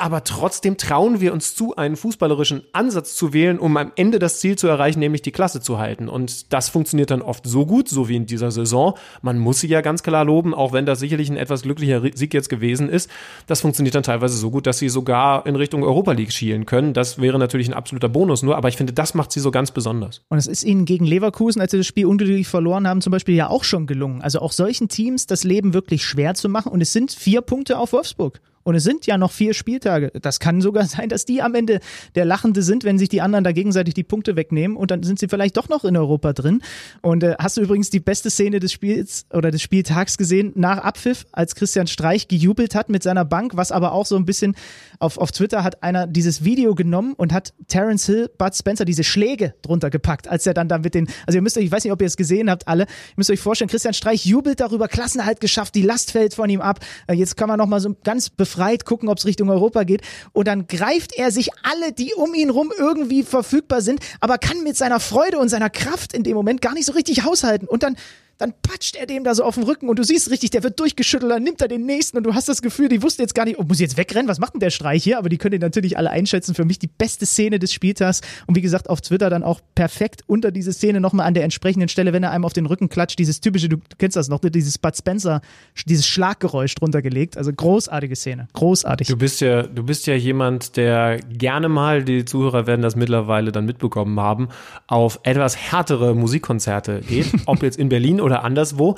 aber 0.00 0.24
trotzdem 0.24 0.76
trauen 0.76 1.20
wir 1.20 1.32
uns 1.32 1.54
zu, 1.54 1.76
einen 1.76 1.96
fußballerischen 1.96 2.62
Ansatz 2.72 3.14
zu 3.14 3.32
wählen, 3.32 3.58
um 3.58 3.76
am 3.76 3.92
Ende 3.96 4.18
das 4.18 4.40
Ziel 4.40 4.56
zu 4.56 4.66
erreichen, 4.66 4.98
nämlich 4.98 5.22
die 5.22 5.30
Klasse 5.30 5.60
zu 5.60 5.78
halten. 5.78 6.08
Und 6.08 6.52
das 6.52 6.70
funktioniert 6.70 7.10
dann 7.10 7.20
oft 7.20 7.46
so 7.46 7.66
gut, 7.66 7.88
so 7.88 8.08
wie 8.08 8.16
in 8.16 8.26
dieser 8.26 8.50
Saison. 8.50 8.94
Man 9.20 9.38
muss 9.38 9.60
sie 9.60 9.68
ja 9.68 9.82
ganz 9.82 10.02
klar 10.02 10.24
loben, 10.24 10.54
auch 10.54 10.72
wenn 10.72 10.86
das 10.86 11.00
sicherlich 11.00 11.28
ein 11.28 11.36
etwas 11.36 11.62
glücklicher 11.62 12.02
Sieg 12.14 12.32
jetzt 12.32 12.48
gewesen 12.48 12.88
ist. 12.88 13.10
Das 13.46 13.60
funktioniert 13.60 13.94
dann 13.94 14.02
teilweise 14.02 14.36
so 14.36 14.50
gut, 14.50 14.66
dass 14.66 14.78
sie 14.78 14.88
sogar 14.88 15.46
in 15.46 15.54
Richtung 15.54 15.84
Europa 15.84 16.12
League 16.12 16.32
schielen 16.32 16.64
können. 16.64 16.94
Das 16.94 17.20
wäre 17.20 17.38
natürlich 17.38 17.68
ein 17.68 17.74
absoluter 17.74 18.08
Bonus 18.08 18.42
nur, 18.42 18.56
aber 18.56 18.68
ich 18.68 18.76
finde, 18.76 18.94
das 18.94 19.14
macht 19.14 19.32
sie 19.32 19.40
so 19.40 19.50
ganz 19.50 19.70
besonders. 19.70 20.22
Und 20.28 20.38
es 20.38 20.46
ist 20.46 20.64
ihnen 20.64 20.86
gegen 20.86 21.04
Leverkusen, 21.04 21.60
als 21.60 21.72
sie 21.72 21.78
das 21.78 21.86
Spiel 21.86 22.06
unglücklich 22.06 22.48
verloren 22.48 22.88
haben, 22.88 23.02
zum 23.02 23.10
Beispiel 23.10 23.34
ja 23.34 23.50
auch 23.50 23.64
schon 23.64 23.86
gelungen. 23.86 24.22
Also 24.22 24.40
auch 24.40 24.52
solchen 24.52 24.88
Teams 24.88 25.26
das 25.26 25.44
Leben 25.44 25.74
wirklich 25.74 26.04
schwer 26.04 26.34
zu 26.34 26.48
machen. 26.48 26.72
Und 26.72 26.80
es 26.80 26.92
sind 26.92 27.12
vier 27.12 27.42
Punkte 27.42 27.78
auf 27.78 27.92
Wolfsburg. 27.92 28.40
Und 28.62 28.74
es 28.74 28.84
sind 28.84 29.06
ja 29.06 29.16
noch 29.16 29.32
vier 29.32 29.54
Spieltage. 29.54 30.12
Das 30.20 30.38
kann 30.38 30.60
sogar 30.60 30.84
sein, 30.86 31.08
dass 31.08 31.24
die 31.24 31.40
am 31.40 31.54
Ende 31.54 31.80
der 32.14 32.24
Lachende 32.24 32.62
sind, 32.62 32.84
wenn 32.84 32.98
sich 32.98 33.08
die 33.08 33.22
anderen 33.22 33.42
da 33.42 33.52
gegenseitig 33.52 33.94
die 33.94 34.04
Punkte 34.04 34.36
wegnehmen 34.36 34.76
und 34.76 34.90
dann 34.90 35.02
sind 35.02 35.18
sie 35.18 35.28
vielleicht 35.28 35.56
doch 35.56 35.68
noch 35.68 35.84
in 35.84 35.96
Europa 35.96 36.32
drin. 36.32 36.62
Und 37.00 37.22
äh, 37.22 37.36
hast 37.38 37.56
du 37.56 37.62
übrigens 37.62 37.90
die 37.90 38.00
beste 38.00 38.28
Szene 38.28 38.60
des 38.60 38.72
Spiels 38.72 39.24
oder 39.32 39.50
des 39.50 39.62
Spieltags 39.62 40.18
gesehen 40.18 40.52
nach 40.56 40.78
Abpfiff, 40.78 41.26
als 41.32 41.54
Christian 41.54 41.86
Streich 41.86 42.28
gejubelt 42.28 42.74
hat 42.74 42.90
mit 42.90 43.02
seiner 43.02 43.24
Bank, 43.24 43.52
was 43.56 43.72
aber 43.72 43.92
auch 43.92 44.06
so 44.06 44.16
ein 44.16 44.26
bisschen 44.26 44.54
auf, 44.98 45.16
auf 45.16 45.32
Twitter 45.32 45.64
hat 45.64 45.82
einer 45.82 46.06
dieses 46.06 46.44
Video 46.44 46.74
genommen 46.74 47.14
und 47.14 47.32
hat 47.32 47.54
Terence 47.68 48.04
Hill, 48.06 48.30
Bud 48.36 48.54
Spencer 48.54 48.84
diese 48.84 49.04
Schläge 49.04 49.54
drunter 49.62 49.88
gepackt, 49.88 50.28
als 50.28 50.46
er 50.46 50.52
dann 50.52 50.68
da 50.68 50.78
mit 50.78 50.94
den, 50.94 51.08
also 51.26 51.38
ihr 51.38 51.42
müsst 51.42 51.56
euch, 51.56 51.64
ich 51.64 51.72
weiß 51.72 51.84
nicht, 51.84 51.92
ob 51.92 52.02
ihr 52.02 52.06
es 52.06 52.16
gesehen 52.16 52.50
habt, 52.50 52.68
alle, 52.68 52.82
ihr 52.82 53.14
müsst 53.16 53.30
euch 53.30 53.40
vorstellen, 53.40 53.70
Christian 53.70 53.94
Streich 53.94 54.26
jubelt 54.26 54.60
darüber, 54.60 54.86
Klassenhalt 54.88 55.40
geschafft, 55.40 55.74
die 55.74 55.82
Last 55.82 56.10
fällt 56.10 56.34
von 56.34 56.50
ihm 56.50 56.60
ab. 56.60 56.80
Äh, 57.06 57.14
jetzt 57.14 57.36
kann 57.36 57.48
man 57.48 57.58
nochmal 57.58 57.80
so 57.80 57.96
ganz 58.04 58.28
befreit 58.28 58.49
gucken, 58.84 59.08
ob 59.08 59.18
es 59.18 59.26
Richtung 59.26 59.50
Europa 59.50 59.84
geht. 59.84 60.02
Und 60.32 60.48
dann 60.48 60.66
greift 60.66 61.12
er 61.16 61.30
sich 61.30 61.50
alle, 61.62 61.92
die 61.92 62.14
um 62.14 62.34
ihn 62.34 62.50
rum 62.50 62.72
irgendwie 62.76 63.22
verfügbar 63.22 63.82
sind, 63.82 64.00
aber 64.20 64.38
kann 64.38 64.62
mit 64.62 64.76
seiner 64.76 65.00
Freude 65.00 65.38
und 65.38 65.48
seiner 65.48 65.70
Kraft 65.70 66.12
in 66.12 66.22
dem 66.22 66.34
Moment 66.34 66.60
gar 66.60 66.74
nicht 66.74 66.86
so 66.86 66.92
richtig 66.92 67.24
haushalten. 67.24 67.66
Und 67.66 67.82
dann 67.82 67.96
dann 68.40 68.54
patscht 68.62 68.96
er 68.96 69.06
dem 69.06 69.22
da 69.22 69.34
so 69.34 69.44
auf 69.44 69.56
den 69.56 69.64
Rücken 69.64 69.88
und 69.88 69.98
du 69.98 70.02
siehst 70.02 70.30
richtig, 70.30 70.50
der 70.50 70.62
wird 70.62 70.80
durchgeschüttelt, 70.80 71.30
dann 71.30 71.42
nimmt 71.42 71.60
er 71.60 71.68
den 71.68 71.84
nächsten 71.84 72.16
und 72.16 72.24
du 72.24 72.34
hast 72.34 72.48
das 72.48 72.62
Gefühl, 72.62 72.88
die 72.88 73.02
wussten 73.02 73.20
jetzt 73.20 73.34
gar 73.34 73.44
nicht, 73.44 73.58
oh, 73.58 73.64
muss 73.64 73.76
ich 73.76 73.82
jetzt 73.82 73.98
wegrennen, 73.98 74.28
was 74.28 74.38
macht 74.38 74.54
denn 74.54 74.60
der 74.60 74.70
Streich 74.70 75.04
hier? 75.04 75.18
Aber 75.18 75.28
die 75.28 75.36
können 75.36 75.52
den 75.52 75.60
natürlich 75.60 75.98
alle 75.98 76.10
einschätzen. 76.10 76.54
Für 76.54 76.64
mich 76.64 76.78
die 76.78 76.86
beste 76.86 77.26
Szene 77.26 77.58
des 77.58 77.72
Spieltags 77.72 78.22
und 78.46 78.56
wie 78.56 78.62
gesagt 78.62 78.88
auf 78.88 79.02
Twitter 79.02 79.28
dann 79.28 79.42
auch 79.42 79.60
perfekt 79.74 80.22
unter 80.26 80.50
diese 80.50 80.72
Szene 80.72 81.00
nochmal 81.00 81.26
an 81.26 81.34
der 81.34 81.44
entsprechenden 81.44 81.88
Stelle, 81.88 82.12
wenn 82.14 82.22
er 82.22 82.30
einem 82.30 82.44
auf 82.46 82.54
den 82.54 82.64
Rücken 82.64 82.88
klatscht, 82.88 83.18
dieses 83.18 83.40
typische, 83.40 83.68
du 83.68 83.76
kennst 83.98 84.16
das 84.16 84.28
noch, 84.28 84.40
dieses 84.40 84.78
Bud 84.78 84.96
Spencer, 84.96 85.42
dieses 85.86 86.06
Schlaggeräusch 86.06 86.74
drunter 86.74 87.02
gelegt. 87.02 87.36
Also 87.36 87.52
großartige 87.52 88.16
Szene, 88.16 88.48
großartig. 88.54 89.08
Du 89.08 89.18
bist 89.18 89.42
ja, 89.42 89.64
du 89.64 89.82
bist 89.82 90.06
ja 90.06 90.14
jemand, 90.14 90.78
der 90.78 91.18
gerne 91.18 91.68
mal, 91.68 92.04
die 92.04 92.24
Zuhörer 92.24 92.66
werden 92.66 92.80
das 92.80 92.96
mittlerweile 92.96 93.52
dann 93.52 93.66
mitbekommen 93.66 94.18
haben, 94.18 94.48
auf 94.86 95.20
etwas 95.24 95.56
härtere 95.56 96.14
Musikkonzerte 96.14 97.00
geht, 97.06 97.26
ob 97.46 97.62
jetzt 97.62 97.78
in 97.78 97.90
Berlin 97.90 98.20
oder 98.20 98.29
anderswo. 98.38 98.96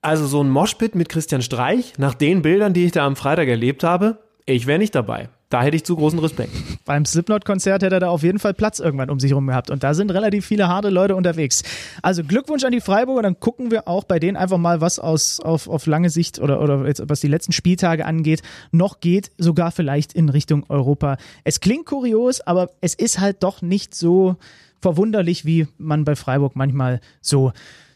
Also 0.00 0.26
so 0.26 0.42
ein 0.42 0.50
Moshpit 0.50 0.94
mit 0.94 1.08
Christian 1.08 1.42
Streich, 1.42 1.94
nach 1.98 2.14
den 2.14 2.42
Bildern, 2.42 2.74
die 2.74 2.84
ich 2.84 2.92
da 2.92 3.06
am 3.06 3.16
Freitag 3.16 3.48
erlebt 3.48 3.82
habe, 3.82 4.18
ich 4.46 4.66
wäre 4.66 4.78
nicht 4.78 4.94
dabei. 4.94 5.30
Da 5.48 5.62
hätte 5.62 5.76
ich 5.76 5.84
zu 5.84 5.94
großen 5.94 6.18
Respekt. 6.18 6.50
Beim 6.84 7.04
Slipknot-Konzert 7.04 7.82
hätte 7.82 7.94
er 7.94 8.00
da 8.00 8.08
auf 8.08 8.22
jeden 8.24 8.38
Fall 8.38 8.54
Platz 8.54 8.80
irgendwann 8.80 9.08
um 9.08 9.20
sich 9.20 9.30
herum 9.30 9.46
gehabt. 9.46 9.70
Und 9.70 9.84
da 9.84 9.94
sind 9.94 10.10
relativ 10.10 10.44
viele 10.44 10.68
harte 10.68 10.90
Leute 10.90 11.14
unterwegs. 11.14 11.62
Also 12.02 12.24
Glückwunsch 12.24 12.64
an 12.64 12.72
die 12.72 12.80
Freiburger. 12.80 13.22
Dann 13.22 13.38
gucken 13.38 13.70
wir 13.70 13.86
auch 13.86 14.04
bei 14.04 14.18
denen 14.18 14.36
einfach 14.36 14.58
mal, 14.58 14.80
was 14.80 14.98
aus, 14.98 15.38
auf, 15.38 15.68
auf 15.68 15.86
lange 15.86 16.10
Sicht 16.10 16.40
oder, 16.40 16.60
oder 16.60 16.86
jetzt, 16.86 17.08
was 17.08 17.20
die 17.20 17.28
letzten 17.28 17.52
Spieltage 17.52 18.04
angeht, 18.04 18.42
noch 18.72 18.98
geht. 18.98 19.30
Sogar 19.38 19.70
vielleicht 19.70 20.12
in 20.12 20.28
Richtung 20.28 20.64
Europa. 20.68 21.18
Es 21.44 21.60
klingt 21.60 21.86
kurios, 21.86 22.40
aber 22.40 22.70
es 22.80 22.94
ist 22.94 23.20
halt 23.20 23.42
doch 23.44 23.62
nicht 23.62 23.94
so 23.94 24.36
verwunderlich, 24.82 25.44
wie 25.46 25.68
man 25.78 26.04
bei 26.04 26.16
Freiburg 26.16 26.56
manchmal 26.56 27.00
so 27.20 27.52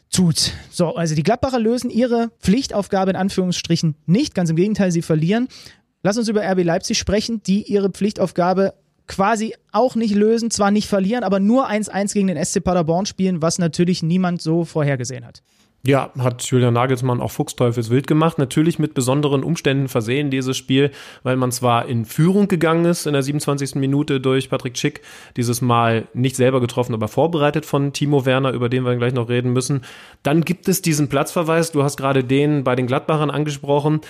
tut. 0.09 0.53
So, 0.71 0.95
also 0.95 1.15
die 1.15 1.23
Gladbacher 1.23 1.59
lösen 1.59 1.89
ihre 1.89 2.31
Pflichtaufgabe 2.39 3.11
in 3.11 3.17
Anführungsstrichen 3.17 3.95
nicht. 4.05 4.35
Ganz 4.35 4.49
im 4.49 4.55
Gegenteil, 4.55 4.91
sie 4.91 5.01
verlieren. 5.01 5.47
Lass 6.01 6.17
uns 6.17 6.27
über 6.27 6.41
RB 6.41 6.63
Leipzig 6.63 6.97
sprechen, 6.97 7.43
die 7.43 7.63
ihre 7.63 7.89
Pflichtaufgabe 7.89 8.73
quasi 9.07 9.55
auch 9.71 9.95
nicht 9.95 10.13
lösen, 10.13 10.51
zwar 10.51 10.71
nicht 10.71 10.87
verlieren, 10.87 11.23
aber 11.23 11.39
nur 11.39 11.69
1-1 11.69 12.13
gegen 12.13 12.27
den 12.27 12.43
SC 12.43 12.63
Paderborn 12.63 13.05
spielen, 13.05 13.41
was 13.41 13.57
natürlich 13.57 14.03
niemand 14.03 14.41
so 14.41 14.65
vorhergesehen 14.65 15.25
hat. 15.25 15.41
Ja, 15.85 16.11
hat 16.19 16.43
Julian 16.43 16.73
Nagelsmann 16.73 17.21
auch 17.21 17.31
Fuchsteufelswild 17.31 18.05
gemacht. 18.05 18.37
Natürlich 18.37 18.79
mit 18.79 18.93
besonderen 18.93 19.43
Umständen 19.43 19.87
versehen, 19.87 20.29
dieses 20.29 20.57
Spiel, 20.57 20.91
weil 21.23 21.37
man 21.37 21.53
zwar 21.53 21.85
in 21.85 22.03
Führung 22.03 22.49
gegangen 22.49 22.83
ist 22.83 23.07
in 23.07 23.13
der 23.13 23.23
27. 23.23 23.75
Minute 23.75 24.19
durch 24.19 24.49
Patrick 24.49 24.77
Schick, 24.77 25.01
dieses 25.37 25.61
Mal 25.61 26.07
nicht 26.13 26.35
selber 26.35 26.59
getroffen, 26.59 26.93
aber 26.93 27.07
vorbereitet 27.07 27.65
von 27.65 27.93
Timo 27.93 28.25
Werner, 28.25 28.51
über 28.51 28.67
den 28.67 28.83
wir 28.83 28.95
gleich 28.97 29.13
noch 29.13 29.29
reden 29.29 29.53
müssen. 29.53 29.81
Dann 30.21 30.41
gibt 30.41 30.67
es 30.67 30.81
diesen 30.81 31.07
Platzverweis, 31.07 31.71
du 31.71 31.81
hast 31.81 31.95
gerade 31.95 32.25
den 32.25 32.65
bei 32.65 32.75
den 32.75 32.87
Gladbachern 32.87 33.29
angesprochen 33.29 34.01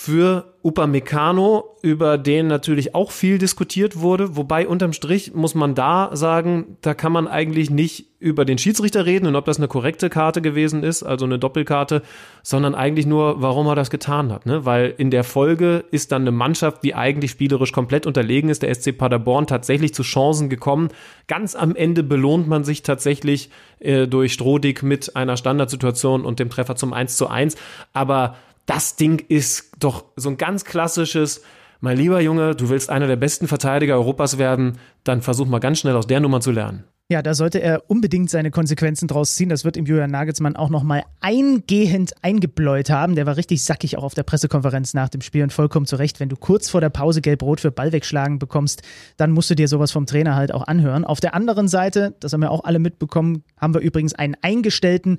für 0.00 0.54
Upamecano, 0.62 1.76
über 1.82 2.18
den 2.18 2.46
natürlich 2.46 2.94
auch 2.94 3.10
viel 3.10 3.38
diskutiert 3.38 3.98
wurde, 3.98 4.36
wobei 4.36 4.68
unterm 4.68 4.92
Strich 4.92 5.34
muss 5.34 5.56
man 5.56 5.74
da 5.74 6.10
sagen, 6.12 6.76
da 6.82 6.94
kann 6.94 7.10
man 7.10 7.26
eigentlich 7.26 7.68
nicht 7.68 8.06
über 8.20 8.44
den 8.44 8.58
Schiedsrichter 8.58 9.06
reden 9.06 9.26
und 9.26 9.34
ob 9.34 9.44
das 9.44 9.58
eine 9.58 9.66
korrekte 9.66 10.08
Karte 10.08 10.40
gewesen 10.40 10.84
ist, 10.84 11.02
also 11.02 11.24
eine 11.24 11.40
Doppelkarte, 11.40 12.02
sondern 12.42 12.76
eigentlich 12.76 13.06
nur, 13.06 13.42
warum 13.42 13.66
er 13.66 13.74
das 13.74 13.90
getan 13.90 14.32
hat, 14.32 14.46
ne? 14.46 14.64
Weil 14.64 14.94
in 14.98 15.10
der 15.10 15.24
Folge 15.24 15.84
ist 15.90 16.12
dann 16.12 16.22
eine 16.22 16.32
Mannschaft, 16.32 16.84
die 16.84 16.94
eigentlich 16.94 17.32
spielerisch 17.32 17.72
komplett 17.72 18.06
unterlegen 18.06 18.50
ist, 18.50 18.62
der 18.62 18.72
SC 18.74 18.96
Paderborn 18.96 19.48
tatsächlich 19.48 19.94
zu 19.94 20.02
Chancen 20.04 20.48
gekommen. 20.48 20.88
Ganz 21.26 21.56
am 21.56 21.74
Ende 21.74 22.04
belohnt 22.04 22.46
man 22.48 22.62
sich 22.62 22.82
tatsächlich 22.82 23.50
äh, 23.80 24.06
durch 24.06 24.32
Strohdick 24.32 24.82
mit 24.82 25.16
einer 25.16 25.36
Standardsituation 25.36 26.24
und 26.24 26.38
dem 26.38 26.50
Treffer 26.50 26.76
zum 26.76 26.92
1 26.92 27.16
zu 27.16 27.28
1, 27.28 27.56
aber 27.92 28.36
das 28.68 28.96
Ding 28.96 29.24
ist 29.28 29.72
doch 29.80 30.04
so 30.16 30.28
ein 30.28 30.36
ganz 30.36 30.64
klassisches, 30.64 31.42
mein 31.80 31.96
lieber 31.96 32.20
Junge, 32.20 32.54
du 32.54 32.68
willst 32.68 32.90
einer 32.90 33.06
der 33.06 33.16
besten 33.16 33.48
Verteidiger 33.48 33.94
Europas 33.94 34.36
werden, 34.36 34.78
dann 35.04 35.22
versuch 35.22 35.46
mal 35.46 35.58
ganz 35.58 35.80
schnell 35.80 35.96
aus 35.96 36.06
der 36.06 36.20
Nummer 36.20 36.40
zu 36.40 36.50
lernen. 36.50 36.84
Ja, 37.10 37.22
da 37.22 37.32
sollte 37.32 37.62
er 37.62 37.84
unbedingt 37.88 38.28
seine 38.28 38.50
Konsequenzen 38.50 39.08
draus 39.08 39.34
ziehen. 39.34 39.48
Das 39.48 39.64
wird 39.64 39.78
ihm 39.78 39.86
Julian 39.86 40.10
Nagelsmann 40.10 40.56
auch 40.56 40.68
nochmal 40.68 41.04
eingehend 41.20 42.12
eingebläut 42.20 42.90
haben. 42.90 43.14
Der 43.14 43.24
war 43.24 43.38
richtig 43.38 43.64
sackig 43.64 43.96
auch 43.96 44.02
auf 44.02 44.12
der 44.12 44.24
Pressekonferenz 44.24 44.92
nach 44.92 45.08
dem 45.08 45.22
Spiel 45.22 45.42
und 45.42 45.54
vollkommen 45.54 45.86
zu 45.86 45.96
Recht. 45.96 46.20
Wenn 46.20 46.28
du 46.28 46.36
kurz 46.36 46.68
vor 46.68 46.82
der 46.82 46.90
Pause 46.90 47.22
gelb-rot 47.22 47.60
für 47.62 47.70
Ball 47.70 47.92
wegschlagen 47.92 48.38
bekommst, 48.38 48.82
dann 49.16 49.30
musst 49.30 49.48
du 49.48 49.54
dir 49.54 49.68
sowas 49.68 49.90
vom 49.90 50.04
Trainer 50.04 50.34
halt 50.34 50.52
auch 50.52 50.66
anhören. 50.66 51.06
Auf 51.06 51.20
der 51.20 51.32
anderen 51.32 51.68
Seite, 51.68 52.14
das 52.20 52.34
haben 52.34 52.42
wir 52.42 52.50
auch 52.50 52.64
alle 52.64 52.78
mitbekommen, 52.78 53.42
haben 53.58 53.72
wir 53.72 53.80
übrigens 53.80 54.14
einen 54.14 54.36
eingestellten 54.42 55.16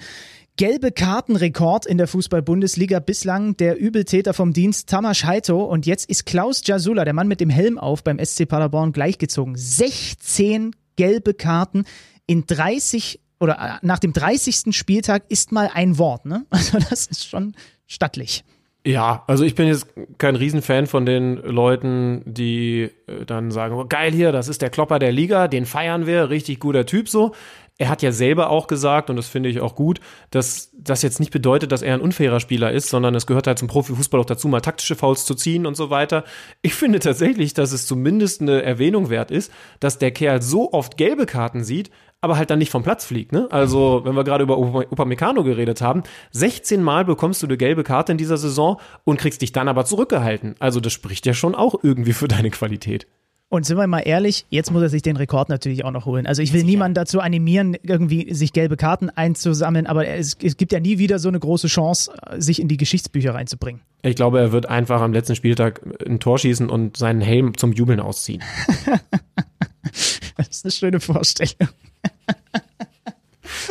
gelbe 0.59 0.91
Kartenrekord 0.91 1.85
in 1.85 1.97
der 1.97 2.09
Fußball-Bundesliga 2.09 2.99
bislang 2.99 3.55
der 3.55 3.79
Übeltäter 3.79 4.33
vom 4.33 4.51
Dienst 4.51 4.89
Tamas 4.89 5.23
Heito 5.23 5.63
und 5.63 5.85
jetzt 5.85 6.09
ist 6.09 6.25
Klaus 6.25 6.61
Jasula, 6.65 7.05
der 7.05 7.13
Mann 7.13 7.29
mit 7.29 7.39
dem 7.39 7.49
Helm 7.49 7.77
auf 7.77 8.03
beim 8.03 8.19
SC 8.19 8.45
Paderborn 8.45 8.91
gleichgezogen. 8.91 9.55
16 9.55 10.75
gelbe 10.97 11.33
Karten 11.33 11.85
in 12.27 12.45
30 12.45 13.21
oder 13.39 13.53
äh, 13.53 13.85
nach 13.85 13.99
dem 13.99 14.11
30. 14.11 14.75
Spieltag 14.75 15.23
ist 15.29 15.53
mal 15.53 15.71
ein 15.73 15.97
Wort, 15.97 16.25
ne? 16.25 16.45
Also 16.49 16.77
das 16.77 17.07
ist 17.07 17.29
schon 17.29 17.55
stattlich. 17.87 18.43
Ja, 18.85 19.23
also 19.27 19.45
ich 19.45 19.55
bin 19.55 19.67
jetzt 19.67 19.87
kein 20.17 20.35
Riesenfan 20.35 20.87
von 20.87 21.05
den 21.05 21.37
Leuten, 21.37 22.21
die 22.25 22.89
äh, 23.07 23.25
dann 23.25 23.51
sagen, 23.51 23.75
oh, 23.75 23.85
geil 23.87 24.11
hier, 24.11 24.33
das 24.33 24.49
ist 24.49 24.61
der 24.61 24.69
Klopper 24.69 24.99
der 24.99 25.13
Liga, 25.13 25.47
den 25.47 25.65
feiern 25.65 26.05
wir, 26.05 26.29
richtig 26.29 26.59
guter 26.59 26.85
Typ 26.85 27.07
so 27.07 27.33
er 27.79 27.87
hat 27.87 28.01
ja 28.01 28.11
selber 28.11 28.49
auch 28.49 28.67
gesagt, 28.67 29.09
und 29.09 29.15
das 29.15 29.29
finde 29.29 29.47
ich 29.47 29.61
auch 29.61 29.73
gut, 29.73 30.01
dass 30.31 30.71
das 30.77 31.01
jetzt 31.01 31.21
nicht 31.21 31.31
bedeutet, 31.31 31.71
dass 31.71 31.81
er 31.81 31.93
ein 31.93 32.01
unfairer 32.01 32.41
Spieler 32.41 32.73
ist, 32.73 32.89
sondern 32.89 33.15
es 33.15 33.25
gehört 33.25 33.47
halt 33.47 33.57
zum 33.57 33.69
Profifußball 33.69 34.19
auch 34.19 34.25
dazu, 34.25 34.49
mal 34.49 34.59
taktische 34.59 34.97
Fouls 34.97 35.23
zu 35.25 35.33
ziehen 35.33 35.65
und 35.65 35.75
so 35.75 35.89
weiter. 35.89 36.25
Ich 36.61 36.73
finde 36.75 36.99
tatsächlich, 36.99 37.53
dass 37.53 37.71
es 37.71 37.87
zumindest 37.87 38.41
eine 38.41 38.61
Erwähnung 38.63 39.09
wert 39.09 39.31
ist, 39.31 39.51
dass 39.79 39.97
der 39.97 40.11
Kerl 40.11 40.41
so 40.41 40.73
oft 40.73 40.97
gelbe 40.97 41.25
Karten 41.25 41.63
sieht, 41.63 41.89
aber 42.19 42.37
halt 42.37 42.49
dann 42.49 42.59
nicht 42.59 42.69
vom 42.69 42.83
Platz 42.83 43.05
fliegt. 43.05 43.31
Ne? 43.31 43.47
Also, 43.49 44.01
wenn 44.03 44.13
wir 44.13 44.25
gerade 44.25 44.43
über 44.43 44.57
Upamecano 44.57 45.45
geredet 45.45 45.79
haben, 45.79 46.03
16 46.31 46.83
Mal 46.83 47.05
bekommst 47.05 47.41
du 47.41 47.47
eine 47.47 47.55
gelbe 47.55 47.83
Karte 47.83 48.11
in 48.11 48.17
dieser 48.17 48.37
Saison 48.37 48.81
und 49.05 49.21
kriegst 49.21 49.41
dich 49.41 49.53
dann 49.53 49.69
aber 49.69 49.85
zurückgehalten. 49.85 50.55
Also, 50.59 50.81
das 50.81 50.91
spricht 50.91 51.25
ja 51.25 51.33
schon 51.33 51.55
auch 51.55 51.75
irgendwie 51.81 52.11
für 52.13 52.27
deine 52.27 52.49
Qualität. 52.49 53.07
Und 53.51 53.65
sind 53.65 53.77
wir 53.77 53.87
mal 53.87 54.01
ehrlich, 54.01 54.45
jetzt 54.49 54.71
muss 54.71 54.83
er 54.83 54.89
sich 54.89 55.01
den 55.01 55.17
Rekord 55.17 55.49
natürlich 55.49 55.83
auch 55.83 55.89
noch 55.89 56.05
holen. 56.05 56.27
Also 56.27 56.43
ich 56.43 56.53
will 56.53 56.63
niemanden 56.63 56.93
dazu 56.93 57.19
animieren, 57.19 57.75
irgendwie 57.81 58.31
sich 58.31 58.53
gelbe 58.53 58.77
Karten 58.77 59.09
einzusammeln, 59.09 59.87
aber 59.87 60.07
es, 60.07 60.37
es, 60.43 60.55
gibt 60.55 60.71
ja 60.71 60.79
nie 60.79 60.99
wieder 60.99 61.17
so 61.17 61.29
eine 61.29 61.39
große 61.39 61.67
Chance, 61.67 62.11
sich 62.37 62.61
in 62.61 62.67
die 62.67 62.77
Geschichtsbücher 62.77 63.33
reinzubringen. 63.33 63.81
Ich 64.03 64.15
glaube, 64.15 64.39
er 64.39 64.51
wird 64.51 64.67
einfach 64.67 65.01
am 65.01 65.13
letzten 65.13 65.35
Spieltag 65.35 65.81
ein 66.05 66.19
Tor 66.19 66.37
schießen 66.37 66.69
und 66.69 66.97
seinen 66.97 67.21
Helm 67.21 67.57
zum 67.57 67.73
Jubeln 67.73 67.99
ausziehen. 67.99 68.43
das 70.37 70.47
ist 70.49 70.65
eine 70.65 70.71
schöne 70.71 70.99
Vorstellung. 70.99 71.69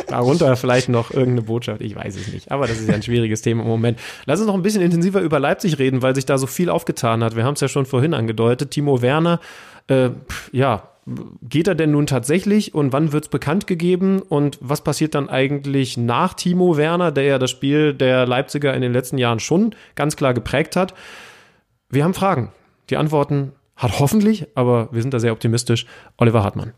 Darunter 0.07 0.55
vielleicht 0.55 0.89
noch 0.89 1.11
irgendeine 1.11 1.43
Botschaft, 1.43 1.81
ich 1.81 1.95
weiß 1.95 2.15
es 2.15 2.31
nicht. 2.33 2.51
Aber 2.51 2.67
das 2.67 2.79
ist 2.79 2.87
ja 2.87 2.95
ein 2.95 3.03
schwieriges 3.03 3.41
Thema 3.41 3.63
im 3.63 3.67
Moment. 3.67 3.99
Lass 4.25 4.39
uns 4.39 4.47
noch 4.47 4.55
ein 4.55 4.61
bisschen 4.61 4.81
intensiver 4.81 5.21
über 5.21 5.39
Leipzig 5.39 5.79
reden, 5.79 6.01
weil 6.01 6.15
sich 6.15 6.25
da 6.25 6.37
so 6.37 6.47
viel 6.47 6.69
aufgetan 6.69 7.23
hat. 7.23 7.35
Wir 7.35 7.43
haben 7.43 7.53
es 7.53 7.61
ja 7.61 7.67
schon 7.67 7.85
vorhin 7.85 8.13
angedeutet. 8.13 8.71
Timo 8.71 9.01
Werner, 9.01 9.39
äh, 9.87 10.09
ja, 10.51 10.89
geht 11.41 11.67
er 11.67 11.75
denn 11.75 11.91
nun 11.91 12.07
tatsächlich 12.07 12.73
und 12.75 12.93
wann 12.93 13.11
wird 13.11 13.25
es 13.25 13.29
bekannt 13.29 13.67
gegeben 13.67 14.21
und 14.21 14.57
was 14.61 14.83
passiert 14.83 15.15
dann 15.15 15.29
eigentlich 15.29 15.97
nach 15.97 16.33
Timo 16.33 16.77
Werner, 16.77 17.11
der 17.11 17.23
ja 17.23 17.39
das 17.39 17.51
Spiel 17.51 17.93
der 17.93 18.27
Leipziger 18.27 18.73
in 18.73 18.81
den 18.81 18.93
letzten 18.93 19.17
Jahren 19.17 19.39
schon 19.39 19.75
ganz 19.95 20.15
klar 20.15 20.33
geprägt 20.33 20.75
hat? 20.75 20.93
Wir 21.89 22.03
haben 22.03 22.13
Fragen. 22.13 22.51
Die 22.89 22.97
Antworten 22.97 23.53
hat 23.75 23.99
hoffentlich, 23.99 24.47
aber 24.55 24.89
wir 24.91 25.01
sind 25.01 25.13
da 25.13 25.19
sehr 25.19 25.31
optimistisch, 25.31 25.85
Oliver 26.17 26.43
Hartmann. 26.43 26.73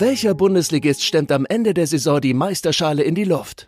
Welcher 0.00 0.32
Bundesligist 0.32 1.02
stemmt 1.02 1.32
am 1.32 1.44
Ende 1.44 1.74
der 1.74 1.88
Saison 1.88 2.20
die 2.20 2.32
Meisterschale 2.32 3.02
in 3.02 3.16
die 3.16 3.24
Luft? 3.24 3.67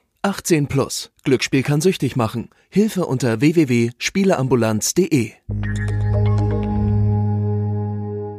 18 0.23 0.67
plus. 0.67 1.11
Glücksspiel 1.23 1.63
kann 1.63 1.81
süchtig 1.81 2.15
machen. 2.15 2.49
Hilfe 2.69 3.07
unter 3.07 3.41
www.spieleambulanz.de. 3.41 5.31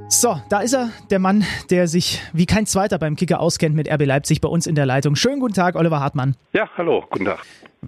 So, 0.09 0.41
da 0.49 0.61
ist 0.61 0.75
er, 0.75 0.91
der 1.11 1.19
Mann, 1.19 1.45
der 1.71 1.89
sich 1.89 2.23
wie 2.33 2.47
kein 2.47 2.67
zweiter 2.67 2.99
beim 2.99 3.17
Kicker 3.17 3.41
auskennt 3.41 3.75
mit 3.75 3.91
RB 3.91 4.05
Leipzig 4.05 4.41
bei 4.41 4.49
uns 4.49 4.69
in 4.69 4.77
der 4.77 4.87
Leitung. 4.87 5.17
Schönen 5.17 5.41
guten 5.41 5.55
Tag, 5.55 5.75
Oliver 5.75 5.99
Hartmann. 5.99 6.37
Ja, 6.53 6.71
hallo, 6.77 7.05
guten 7.11 7.25
Tag. 7.25 7.41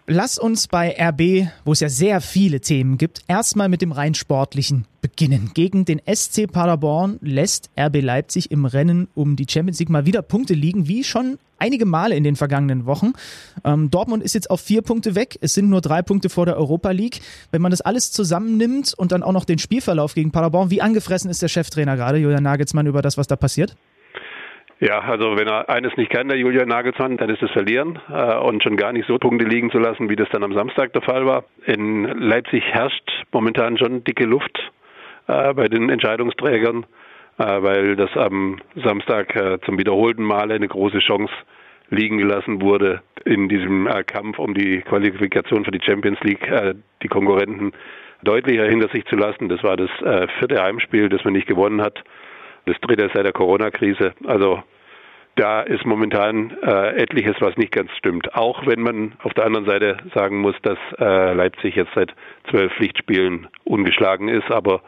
Lass 0.09 0.39
uns 0.39 0.67
bei 0.67 0.97
RB, 0.99 1.47
wo 1.65 1.71
es 1.71 1.79
ja 1.79 1.89
sehr 1.89 2.21
viele 2.21 2.61
Themen 2.61 2.99
gibt, 2.99 3.21
erstmal 3.29 3.69
mit 3.69 3.81
dem 3.81 3.93
rein 3.93 4.15
sportlichen 4.15 4.87
beginnen. 5.03 5.53
Gegen 5.55 5.85
den 5.85 6.01
SC 6.13 6.51
Paderborn 6.51 7.21
lässt 7.21 7.71
RB 7.79 8.01
Leipzig 8.03 8.51
im 8.51 8.65
Rennen 8.65 9.07
um 9.15 9.37
die 9.37 9.47
Champions 9.49 9.79
League 9.79 9.91
mal 9.91 10.05
wieder 10.05 10.23
Punkte 10.23 10.55
liegen, 10.55 10.89
wie 10.89 11.05
schon 11.05 11.39
einige 11.65 11.87
Male 11.87 12.15
in 12.15 12.25
den 12.25 12.37
vergangenen 12.37 12.85
Wochen. 12.85 13.13
Ähm, 13.65 13.91
Dortmund 13.91 14.23
ist 14.23 14.35
jetzt 14.35 14.51
auf 14.51 14.61
vier 14.61 14.83
Punkte 14.83 15.15
weg. 15.15 15.39
Es 15.41 15.55
sind 15.55 15.71
nur 15.71 15.81
drei 15.81 16.03
Punkte 16.03 16.29
vor 16.29 16.45
der 16.45 16.57
Europa 16.57 16.91
League. 16.91 17.21
Wenn 17.51 17.63
man 17.63 17.71
das 17.71 17.81
alles 17.81 18.13
zusammennimmt 18.13 18.95
und 18.97 19.13
dann 19.13 19.23
auch 19.23 19.33
noch 19.33 19.47
den 19.47 19.59
Spielverlauf 19.59 20.15
gegen 20.15 20.31
Paderborn, 20.31 20.71
wie 20.71 20.83
angefressen 20.83 21.31
ist 21.31 21.43
der 21.43 21.49
Cheftrainer 21.49 21.97
gerade, 21.97 22.19
Julian 22.19 22.43
Nagelsmann, 22.43 22.87
über 22.87 23.01
das, 23.01 23.17
was 23.17 23.27
da 23.27 23.37
passiert? 23.37 23.77
Ja, 24.81 25.01
also 25.01 25.37
wenn 25.39 25.49
er 25.49 25.71
eines 25.71 25.97
nicht 25.97 26.11
kann, 26.11 26.29
der 26.29 26.37
Julian 26.37 26.69
Nagelsmann, 26.69 27.17
dann 27.17 27.31
ist 27.31 27.43
es 27.43 27.51
verlieren 27.53 27.99
äh, 28.11 28.37
und 28.39 28.63
schon 28.63 28.77
gar 28.77 28.93
nicht 28.93 29.07
so 29.07 29.17
Punkte 29.19 29.47
liegen 29.47 29.71
zu 29.71 29.79
lassen, 29.79 30.11
wie 30.11 30.17
das 30.17 30.29
dann 30.31 30.43
am 30.43 30.53
Samstag 30.53 30.93
der 30.93 31.01
Fall 31.01 31.25
war. 31.25 31.45
In 31.65 32.05
Leipzig 32.05 32.63
herrscht 32.65 33.11
momentan 33.33 33.79
schon 33.79 34.05
dicke 34.05 34.25
Luft 34.25 34.59
äh, 35.27 35.55
bei 35.55 35.69
den 35.69 35.89
Entscheidungsträgern, 35.89 36.85
weil 37.37 37.97
das 37.97 38.11
am 38.17 38.59
Samstag 38.77 39.35
äh, 39.37 39.59
zum 39.65 39.79
wiederholten 39.79 40.23
Male 40.23 40.55
eine 40.55 40.69
große 40.69 40.99
Chance 40.99 41.33
liegen 41.91 42.19
gelassen 42.19 42.61
wurde, 42.63 43.03
in 43.25 43.49
diesem 43.49 43.87
äh, 43.87 44.05
Kampf 44.05 44.39
um 44.39 44.55
die 44.55 44.81
Qualifikation 44.83 45.65
für 45.65 45.71
die 45.71 45.85
Champions 45.85 46.21
League 46.21 46.47
äh, 46.49 46.75
die 47.03 47.09
Konkurrenten 47.09 47.73
deutlicher 48.23 48.65
hinter 48.65 48.89
sich 48.89 49.05
zu 49.07 49.17
lassen. 49.17 49.51
Das 49.51 49.63
war 49.63 49.77
das 49.77 49.91
vierte 50.39 50.63
Heimspiel, 50.63 51.11
das 51.11 51.23
man 51.25 51.35
nicht 51.35 51.47
gewonnen 51.47 51.83
hat. 51.83 52.03
Das 52.65 52.75
dritte 52.81 53.11
seit 53.13 53.27
der 53.27 53.35
Corona-Krise. 53.35 54.15
Also 54.25 54.63
da 55.37 55.63
ist 55.63 55.85
momentan 55.85 56.57
äh, 56.63 56.97
etliches, 56.97 57.37
was 57.41 57.57
nicht 57.57 57.73
ganz 57.73 57.91
stimmt. 57.99 58.35
Auch 58.35 58.67
wenn 58.67 58.81
man 58.81 59.15
auf 59.23 59.35
der 59.35 59.45
anderen 59.45 59.67
Seite 59.67 59.97
sagen 60.15 60.39
muss, 60.39 60.55
dass 60.63 60.79
äh, 60.99 61.33
Leipzig 61.35 61.75
jetzt 61.75 61.93
seit 61.95 62.15
zwölf 62.51 62.73
Pflichtspielen 62.75 63.49
ungeschlagen 63.65 64.29
ist, 64.29 64.51
aber 64.51 64.83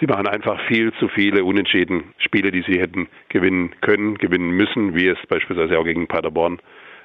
sie 0.00 0.06
machen 0.06 0.26
einfach 0.26 0.60
viel 0.66 0.92
zu 0.94 1.08
viele 1.08 1.44
Unentschieden 1.44 2.14
Spiele, 2.18 2.50
die 2.50 2.62
sie 2.66 2.80
hätten 2.80 3.08
gewinnen 3.28 3.74
können, 3.80 4.18
gewinnen 4.18 4.50
müssen, 4.50 4.94
wie 4.94 5.08
es 5.08 5.18
beispielsweise 5.28 5.78
auch 5.78 5.84
gegen 5.84 6.06
Paderborn, 6.06 6.58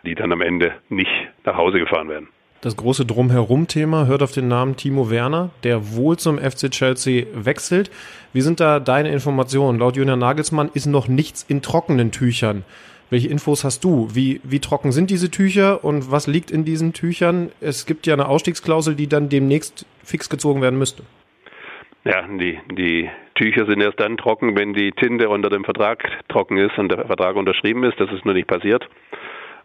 die 0.06 0.16
dann 0.16 0.32
am 0.32 0.42
Ende 0.42 0.74
nicht 0.90 1.12
nach 1.46 1.56
Hause 1.56 1.80
gefahren 1.80 2.10
werden. 2.10 2.30
Das 2.62 2.78
große 2.78 3.06
Drumherum-Thema 3.06 4.06
hört 4.06 4.24
auf 4.24 4.32
den 4.32 4.48
Namen 4.48 4.78
Timo 4.78 5.10
Werner, 5.10 5.50
der 5.64 5.96
wohl 5.96 6.18
zum 6.18 6.38
FC 6.38 6.72
Chelsea 6.72 7.26
wechselt. 7.34 7.92
Wie 8.32 8.40
sind 8.40 8.62
da 8.62 8.80
deine 8.80 9.12
Informationen? 9.12 9.80
Laut 9.80 9.98
Julian 9.98 10.20
Nagelsmann 10.20 10.72
ist 10.74 10.86
noch 10.86 11.10
nichts 11.10 11.44
in 11.46 11.62
trockenen 11.62 12.12
Tüchern. 12.12 12.64
Welche 13.10 13.28
Infos 13.28 13.66
hast 13.66 13.84
du? 13.84 14.08
Wie, 14.14 14.40
wie 14.44 14.60
trocken 14.60 14.94
sind 14.94 15.10
diese 15.10 15.30
Tücher 15.30 15.84
und 15.84 16.10
was 16.10 16.28
liegt 16.28 16.52
in 16.52 16.64
diesen 16.64 16.94
Tüchern? 16.94 17.52
Es 17.60 17.86
gibt 17.86 18.08
ja 18.08 18.14
eine 18.14 18.30
Ausstiegsklausel, 18.30 18.96
die 18.96 19.08
dann 19.08 19.28
demnächst 19.28 19.86
fix 20.02 20.30
gezogen 20.30 20.62
werden 20.62 20.80
müsste. 20.80 21.04
Ja, 22.06 22.24
die, 22.28 22.60
die 22.72 23.10
Tücher 23.36 23.66
sind 23.66 23.82
erst 23.82 24.00
dann 24.00 24.18
trocken, 24.18 24.58
wenn 24.58 24.74
die 24.74 24.92
Tinte 24.92 25.30
unter 25.30 25.50
dem 25.50 25.64
Vertrag 25.64 26.04
trocken 26.28 26.58
ist 26.58 26.78
und 26.78 26.92
der 26.92 27.06
Vertrag 27.06 27.36
unterschrieben 27.38 27.84
ist. 27.84 28.00
Das 28.00 28.12
ist 28.12 28.26
nur 28.26 28.34
nicht 28.34 28.48
passiert. 28.48 28.88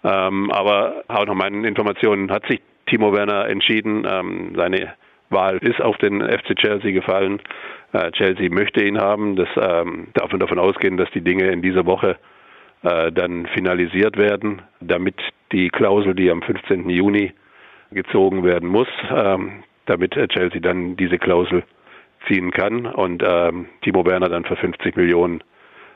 Ähm, 0.05 0.51
aber 0.53 1.03
auch 1.09 1.27
nach 1.27 1.35
meinen 1.35 1.65
Informationen 1.65 2.31
hat 2.31 2.47
sich 2.47 2.61
Timo 2.87 3.13
Werner 3.13 3.49
entschieden. 3.49 4.07
Ähm, 4.09 4.53
seine 4.55 4.95
Wahl 5.31 5.59
ist 5.59 5.81
auf 5.81 5.99
den 5.99 6.23
FC 6.23 6.57
Chelsea 6.57 6.93
gefallen. 6.93 7.41
Äh, 7.93 8.13
Chelsea 8.13 8.49
möchte 8.51 8.85
ihn 8.85 8.99
haben. 8.99 9.35
Das 9.35 9.49
ähm, 9.57 10.09
darf 10.15 10.31
man 10.31 10.39
davon 10.41 10.61
ausgehen, 10.61 10.97
dass 10.97 11.11
die 11.11 11.21
Dinge 11.21 11.51
in 11.51 11.61
dieser 11.61 11.87
Woche 11.87 12.17
äh, 12.83 13.11
dann 13.11 13.47
finalisiert 13.47 14.17
werden, 14.17 14.63
damit 14.81 15.17
die 15.51 15.71
Klausel, 15.71 16.15
die 16.15 16.31
am 16.31 16.43
15. 16.43 16.89
Juni 16.89 17.33
gezogen 17.91 18.45
werden 18.45 18.69
muss, 18.69 18.89
ähm, 19.11 19.65
damit 19.87 20.13
Chelsea 20.13 20.61
dann 20.61 20.97
diese 20.97 21.19
Klausel 21.19 21.65
ziehen 22.27 22.51
kann 22.51 22.87
und 22.87 23.23
ähm, 23.25 23.67
Timo 23.83 24.05
Werner 24.05 24.29
dann 24.29 24.45
für 24.45 24.57
50 24.57 24.97
Millionen 24.97 25.43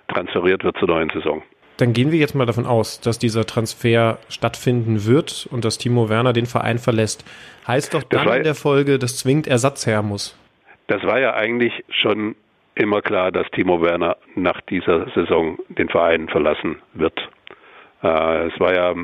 transferiert 0.09 0.65
wird 0.65 0.77
zur 0.79 0.89
neuen 0.89 1.11
Saison. 1.11 1.43
Dann 1.79 1.93
gehen 1.93 2.13
wir 2.13 2.19
jetzt 2.19 2.35
mal 2.35 2.47
davon 2.47 2.67
aus, 2.67 3.01
dass 3.01 3.19
dieser 3.19 3.45
Transfer 3.47 4.19
stattfinden 4.29 5.07
wird 5.07 5.49
und 5.51 5.65
dass 5.65 5.79
Timo 5.79 6.09
Werner 6.09 6.33
den 6.33 6.47
Verein 6.47 6.79
verlässt. 6.79 7.25
Heißt 7.67 7.95
doch 7.95 8.03
dann 8.03 8.29
in 8.37 8.45
der 8.45 8.55
Folge, 8.55 8.99
dass 8.99 9.17
zwingend 9.19 9.47
Ersatz 9.47 9.87
her 9.87 10.03
muss. 10.03 10.39
Das 10.87 11.03
war 11.05 11.19
ja 11.19 11.35
eigentlich 11.35 11.73
schon 11.89 12.37
immer 12.75 13.01
klar, 13.03 13.33
dass 13.33 13.51
Timo 13.51 13.81
Werner 13.83 14.17
nach 14.35 14.61
dieser 14.63 15.11
Saison 15.15 15.59
den 15.69 15.89
Verein 15.89 16.29
verlassen 16.29 16.77
wird. 16.95 17.19
Äh, 18.03 18.49
es 18.49 18.61
war 18.61 18.75
ja 18.75 18.95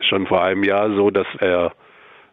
schon 0.00 0.26
vor 0.26 0.42
einem 0.42 0.64
Jahr 0.64 0.94
so, 0.94 1.10
dass 1.10 1.26
er 1.40 1.72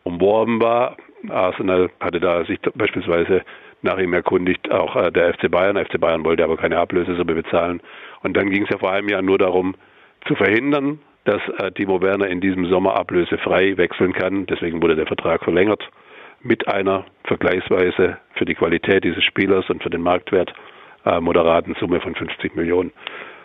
umworben 0.04 0.62
war. 0.62 0.98
Arsenal 1.30 1.90
hatte 2.00 2.20
da 2.20 2.44
sich 2.46 2.60
beispielsweise 2.76 3.44
nach 3.82 3.98
ihm 3.98 4.14
erkundigt, 4.14 4.72
auch 4.72 4.96
äh, 4.96 5.12
der 5.12 5.34
FC 5.34 5.50
Bayern. 5.50 5.76
Der 5.76 5.86
FC 5.86 6.00
Bayern 6.00 6.24
wollte 6.24 6.44
aber 6.44 6.58
keine 6.58 6.78
Ablösesumme 6.78 7.36
bezahlen. 7.36 7.82
Und 8.24 8.38
dann 8.38 8.50
ging 8.50 8.64
es 8.64 8.70
ja 8.70 8.78
vor 8.78 8.92
einem 8.92 9.10
Jahr 9.10 9.22
nur 9.22 9.38
darum, 9.38 9.76
zu 10.28 10.36
verhindern, 10.36 11.00
dass 11.26 11.42
äh, 11.60 11.72
Timo 11.72 12.02
Werner 12.02 12.28
in 12.28 12.42
diesem 12.42 12.66
Sommer 12.66 12.96
ablösefrei 12.96 13.78
wechseln 13.78 14.14
kann. 14.14 14.46
Deswegen 14.46 14.82
wurde 14.82 14.96
der 14.96 15.08
Vertrag 15.08 15.44
verlängert 15.44 15.84
mit 16.44 16.68
einer 16.68 17.06
vergleichsweise 17.26 18.18
für 18.34 18.46
die 18.46 18.56
Qualität 18.56 19.04
dieses 19.04 19.24
Spielers 19.24 19.70
und 19.70 19.84
für 19.84 19.90
den 19.90 20.02
Marktwert 20.02 20.54
äh, 21.06 21.20
moderaten 21.20 21.76
Summe 21.80 22.02
von 22.02 22.16
50 22.16 22.56
Millionen. 22.56 22.92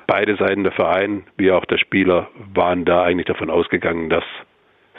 Beide 0.07 0.37
Seiten, 0.37 0.63
der 0.63 0.73
Verein 0.73 1.25
wie 1.37 1.51
auch 1.51 1.65
der 1.65 1.79
Spieler, 1.79 2.29
waren 2.55 2.85
da 2.85 3.03
eigentlich 3.03 3.27
davon 3.27 3.51
ausgegangen, 3.51 4.09
dass 4.09 4.25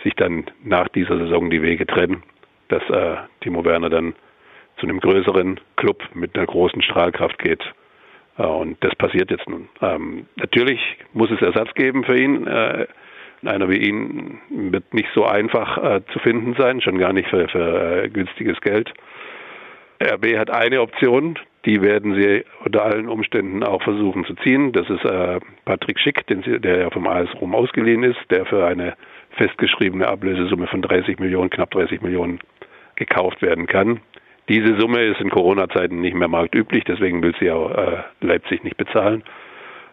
sich 0.03 0.13
dann 0.15 0.45
nach 0.63 0.89
dieser 0.89 1.17
Saison 1.17 1.49
die 1.49 1.61
Wege 1.61 1.87
trennen, 1.87 2.23
dass 2.67 2.83
äh, 2.89 3.15
Timo 3.41 3.63
Werner 3.65 3.89
dann 3.89 4.13
zu 4.77 4.87
einem 4.87 4.99
größeren 4.99 5.59
Club 5.75 6.03
mit 6.13 6.35
einer 6.37 6.47
großen 6.47 6.81
Strahlkraft 6.81 7.39
geht. 7.39 7.63
Äh, 8.37 8.43
und 8.43 8.77
das 8.83 8.95
passiert 8.95 9.31
jetzt 9.31 9.49
nun. 9.49 9.69
Ähm, 9.81 10.27
natürlich 10.35 10.79
muss 11.13 11.31
es 11.31 11.41
Ersatz 11.41 11.73
geben 11.73 12.03
für 12.03 12.17
ihn. 12.17 12.47
Äh, 12.47 12.87
einer 13.45 13.69
wie 13.69 13.77
ihn 13.77 14.39
wird 14.49 14.93
nicht 14.93 15.09
so 15.13 15.25
einfach 15.25 15.77
äh, 15.77 16.01
zu 16.11 16.19
finden 16.19 16.55
sein, 16.57 16.81
schon 16.81 16.97
gar 16.97 17.13
nicht 17.13 17.29
für, 17.29 17.47
für 17.47 18.03
äh, 18.03 18.09
günstiges 18.09 18.59
Geld. 18.61 18.91
RB 20.01 20.37
hat 20.37 20.49
eine 20.49 20.81
Option, 20.81 21.39
die 21.65 21.81
werden 21.81 22.15
sie 22.15 22.45
unter 22.63 22.83
allen 22.83 23.09
Umständen 23.09 23.63
auch 23.63 23.81
versuchen 23.81 24.25
zu 24.25 24.35
ziehen. 24.35 24.71
Das 24.71 24.89
ist 24.89 25.03
äh, 25.05 25.39
Patrick 25.65 25.99
Schick, 25.99 26.23
sie, 26.27 26.59
der 26.59 26.79
ja 26.79 26.89
vom 26.89 27.07
AS 27.07 27.29
Rom 27.41 27.55
ausgeliehen 27.55 28.03
ist, 28.03 28.19
der 28.29 28.45
für 28.45 28.65
eine 28.65 28.95
festgeschriebene 29.31 30.07
Ablösesumme 30.07 30.67
von 30.67 30.81
30 30.81 31.19
Millionen, 31.19 31.49
knapp 31.49 31.71
30 31.71 32.01
Millionen 32.01 32.39
gekauft 32.95 33.41
werden 33.41 33.67
kann. 33.67 33.99
Diese 34.49 34.79
Summe 34.79 35.03
ist 35.03 35.19
in 35.19 35.29
Corona-Zeiten 35.29 35.99
nicht 35.99 36.15
mehr 36.15 36.29
marktüblich, 36.29 36.85
deswegen 36.85 37.21
will 37.21 37.35
sie 37.39 37.51
auch 37.51 37.69
äh, 37.71 38.03
Leipzig 38.21 38.63
nicht 38.63 38.77
bezahlen. 38.77 39.23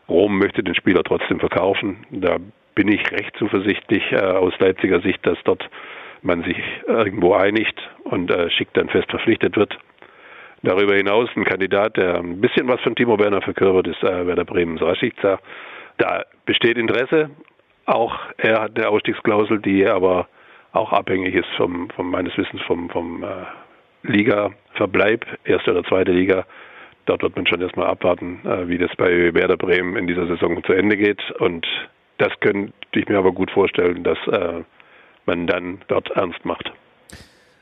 Rom 0.09 0.39
möchte 0.39 0.63
den 0.63 0.75
Spieler 0.75 1.03
trotzdem 1.03 1.41
verkaufen. 1.41 2.07
Da 2.11 2.37
bin 2.75 2.89
ich 2.89 3.11
recht 3.11 3.37
zuversichtlich 3.37 4.13
äh, 4.13 4.17
aus 4.21 4.53
Leipziger 4.59 5.01
Sicht, 5.01 5.27
dass 5.27 5.39
dort 5.45 5.69
man 6.23 6.43
sich 6.45 6.59
irgendwo 6.87 7.35
einigt 7.35 7.79
und 8.05 8.31
äh, 8.31 8.49
Schick 8.51 8.69
dann 8.75 8.89
fest 8.89 9.11
verpflichtet 9.11 9.57
wird. 9.57 9.77
Darüber 10.63 10.95
hinaus 10.95 11.29
ein 11.37 11.45
Kandidat, 11.45 11.97
der 11.97 12.17
ein 12.17 12.41
bisschen 12.41 12.69
was 12.69 12.81
von 12.81 12.95
Timo 12.95 13.19
Werner 13.19 13.43
verkörpert, 13.43 13.89
ist 13.89 14.03
äh, 14.03 14.27
Werder 14.27 14.45
Bremen 14.45 14.79
Rashica. 14.79 15.39
Da 15.99 16.25
besteht 16.47 16.79
Interesse. 16.79 17.31
Auch 17.87 18.19
er 18.39 18.63
hat 18.63 18.79
eine 18.79 18.89
Ausstiegsklausel, 18.89 19.61
die 19.61 19.87
aber 19.87 20.29
auch 20.73 20.93
abhängig 20.93 21.35
ist 21.35 21.49
vom, 21.57 21.91
vom 21.91 22.11
meines 22.11 22.37
Wissens 22.39 22.63
vom, 22.63 22.89
vom 22.89 23.23
äh, 23.23 23.27
Liga-Verbleib, 24.05 25.27
erste 25.45 25.73
oder 25.73 25.85
zweite 25.85 26.13
Liga. 26.13 26.47
Dort 27.07 27.23
wird 27.23 27.37
man 27.37 27.47
schon 27.47 27.61
erstmal 27.61 27.89
abwarten, 27.89 28.41
äh, 28.45 28.69
wie 28.69 28.79
das 28.79 28.95
bei 28.97 29.35
Werder 29.35 29.57
Bremen 29.57 29.97
in 29.97 30.07
dieser 30.07 30.27
Saison 30.27 30.63
zu 30.65 30.73
Ende 30.73 30.97
geht. 30.97 31.21
Und 31.39 31.67
das 32.19 32.33
könnte 32.41 32.73
ich 32.93 33.09
mir 33.09 33.19
aber 33.19 33.33
gut 33.33 33.51
vorstellen, 33.51 34.05
dass 34.05 34.19
äh, 34.29 34.63
man 35.27 35.47
dann 35.47 35.83
dort 35.89 36.11
ernst 36.13 36.45
macht. 36.45 36.73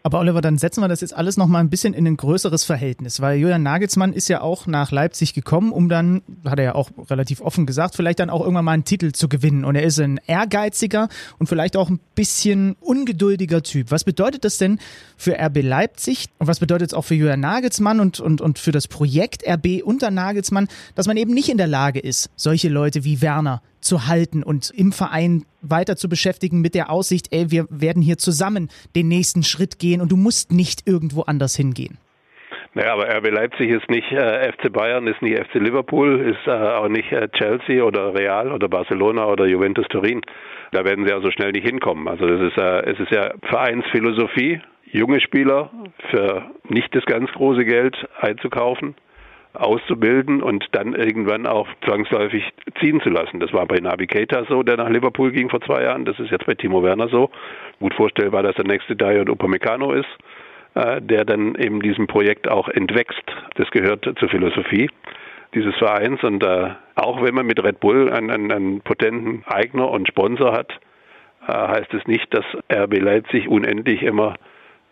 Aber 0.05 0.19
Oliver, 0.19 0.41
dann 0.41 0.59
setzen 0.59 0.83
wir 0.83 0.89
das 0.89 1.01
jetzt 1.01 1.15
alles 1.15 1.37
noch 1.37 1.47
mal 1.47 1.61
ein 1.61 1.71
bisschen 1.71 1.95
in 1.95 2.07
ein 2.07 2.17
größeres 2.17 2.65
Verhältnis, 2.65 3.21
weil 3.21 3.39
Julian 3.39 3.63
Nagelsmann 3.63 4.13
ist 4.13 4.29
ja 4.29 4.41
auch 4.41 4.67
nach 4.67 4.91
Leipzig 4.91 5.33
gekommen, 5.33 5.71
um 5.71 5.89
dann, 5.89 6.23
hat 6.45 6.59
er 6.59 6.65
ja 6.65 6.75
auch 6.75 6.91
relativ 7.09 7.41
offen 7.41 7.67
gesagt, 7.67 7.95
vielleicht 7.95 8.19
dann 8.19 8.31
auch 8.31 8.41
irgendwann 8.41 8.65
mal 8.65 8.73
einen 8.73 8.85
Titel 8.85 9.13
zu 9.13 9.29
gewinnen. 9.29 9.65
Und 9.65 9.77
er 9.77 9.85
ist 9.85 10.01
ein 10.01 10.19
ehrgeiziger 10.27 11.09
und 11.39 11.47
vielleicht 11.47 11.77
auch 11.77 11.89
ein 11.89 12.01
bisschen 12.15 12.77
ungeduldiger 12.81 13.63
Typ. 13.63 13.91
Was 13.91 14.03
bedeutet 14.03 14.45
das 14.45 14.59
denn 14.59 14.81
für 15.17 15.39
RB 15.39 15.63
Leipzig 15.63 16.27
und 16.39 16.49
was 16.49 16.59
bedeutet 16.59 16.91
es 16.91 16.95
auch 16.95 17.05
für 17.05 17.15
Julian 17.15 17.41
Nagelsmann 17.41 18.01
und, 18.01 18.19
und, 18.19 18.41
und 18.41 18.59
für 18.59 18.73
das 18.73 18.89
Projekt 18.89 19.47
RB 19.47 19.83
unter 19.85 20.11
Nagelsmann, 20.11 20.67
dass 20.97 21.07
man 21.07 21.17
eben 21.17 21.33
nicht 21.33 21.49
in 21.49 21.59
der 21.59 21.69
Lage 21.69 22.01
ist, 22.01 22.31
solche 22.35 22.69
Leute 22.69 23.05
wie 23.05 23.21
Werner 23.21 23.63
zu 23.83 24.07
halten 24.07 24.43
und 24.43 24.71
im 24.71 24.93
Verein 24.93 25.45
weiter 25.61 25.97
zu 25.97 26.09
beschäftigen 26.09 26.61
mit 26.61 26.75
der 26.75 26.91
Aussicht, 26.91 27.29
ey, 27.33 27.51
wir 27.51 27.67
werden 27.71 28.03
hier 28.03 28.19
zusammen 28.19 28.69
den 28.97 29.09
nächsten 29.09 29.43
Schritt 29.43 29.79
gehen 29.79 30.01
und 30.01 30.11
du 30.11 30.17
musst 30.17 30.53
nicht 30.53 30.87
irgendwo 30.87 31.23
anders 31.23 31.57
hingehen. 31.57 31.99
Naja, 32.75 32.95
aber 32.95 33.07
RB 33.19 33.31
Leipzig 33.31 33.69
ist 33.69 33.91
nicht 33.91 34.11
äh, 34.13 34.51
FC 34.51 34.73
Bayern, 34.73 35.07
ist 35.07 35.21
nicht 35.21 35.39
FC 35.39 35.57
Liverpool, 35.57 36.21
ist 36.21 36.47
äh, 36.47 36.51
auch 36.51 36.89
nicht 36.89 37.13
äh, 37.13 37.29
Chelsea 37.29 37.85
oder 37.85 38.15
Real 38.15 38.51
oder 38.51 38.67
Barcelona 38.69 39.27
oder 39.27 39.45
Juventus 39.45 39.87
Turin. 39.89 40.23
Da 40.71 40.83
werden 40.83 41.07
sie 41.07 41.13
also 41.13 41.31
schnell 41.31 41.53
nicht 41.53 41.67
hinkommen. 41.67 42.09
Also 42.09 42.27
das 42.27 42.41
ist, 42.41 42.57
äh, 42.57 42.91
es 42.91 42.99
ist 42.99 43.11
ja 43.11 43.35
Vereinsphilosophie, 43.43 44.63
junge 44.87 45.21
Spieler 45.21 45.71
für 46.11 46.51
nicht 46.69 46.95
das 46.95 47.05
ganz 47.05 47.31
große 47.33 47.67
Geld 47.67 47.95
einzukaufen 48.19 48.95
auszubilden 49.55 50.43
und 50.43 50.67
dann 50.73 50.95
irgendwann 50.95 51.47
auch 51.47 51.69
zwangsläufig 51.85 52.45
ziehen 52.81 53.01
zu 53.01 53.11
lassen. 53.11 53.41
Das 53.41 53.53
war 53.53 53.67
bei 53.67 53.79
Navi 53.79 54.07
Keita 54.07 54.45
so, 54.49 54.63
der 54.63 54.77
nach 54.77 54.89
Liverpool 54.89 55.31
ging 55.33 55.51
vor 55.51 55.61
zwei 55.61 55.83
Jahren. 55.83 56.05
Das 56.05 56.19
ist 56.19 56.31
jetzt 56.31 56.47
bei 56.47 56.55
Timo 56.55 56.83
Werner 56.83 57.09
so. 57.09 57.31
Gut 57.81 57.95
vorstellbar, 57.95 58.43
dass 58.43 58.57
der 58.57 58.67
nächste 58.67 58.97
Dion 58.97 59.29
Upamecano 59.29 59.93
ist, 59.93 60.09
äh, 60.75 61.01
der 61.03 61.25
dann 61.25 61.55
eben 61.57 61.81
diesem 61.83 62.07
Projekt 62.07 62.49
auch 62.49 62.69
entwächst. 62.69 63.25
Das 63.57 63.71
gehört 63.71 64.09
zur 64.19 64.29
Philosophie 64.29 64.89
dieses 65.55 65.77
Vereins 65.77 66.23
und 66.23 66.43
äh, 66.43 66.71
auch 66.95 67.23
wenn 67.23 67.35
man 67.35 67.47
mit 67.47 67.63
Red 67.63 67.81
Bull 67.81 68.11
einen, 68.11 68.31
einen, 68.31 68.53
einen 68.53 68.81
potenten 68.81 69.45
Eigner 69.47 69.91
und 69.91 70.09
Sponsor 70.09 70.53
hat, 70.53 70.73
äh, 71.47 71.53
heißt 71.53 71.93
es 71.95 72.07
nicht, 72.07 72.33
dass 72.33 72.45
RB 72.73 72.99
Leipzig 72.99 73.49
unendlich 73.49 74.03
immer 74.03 74.35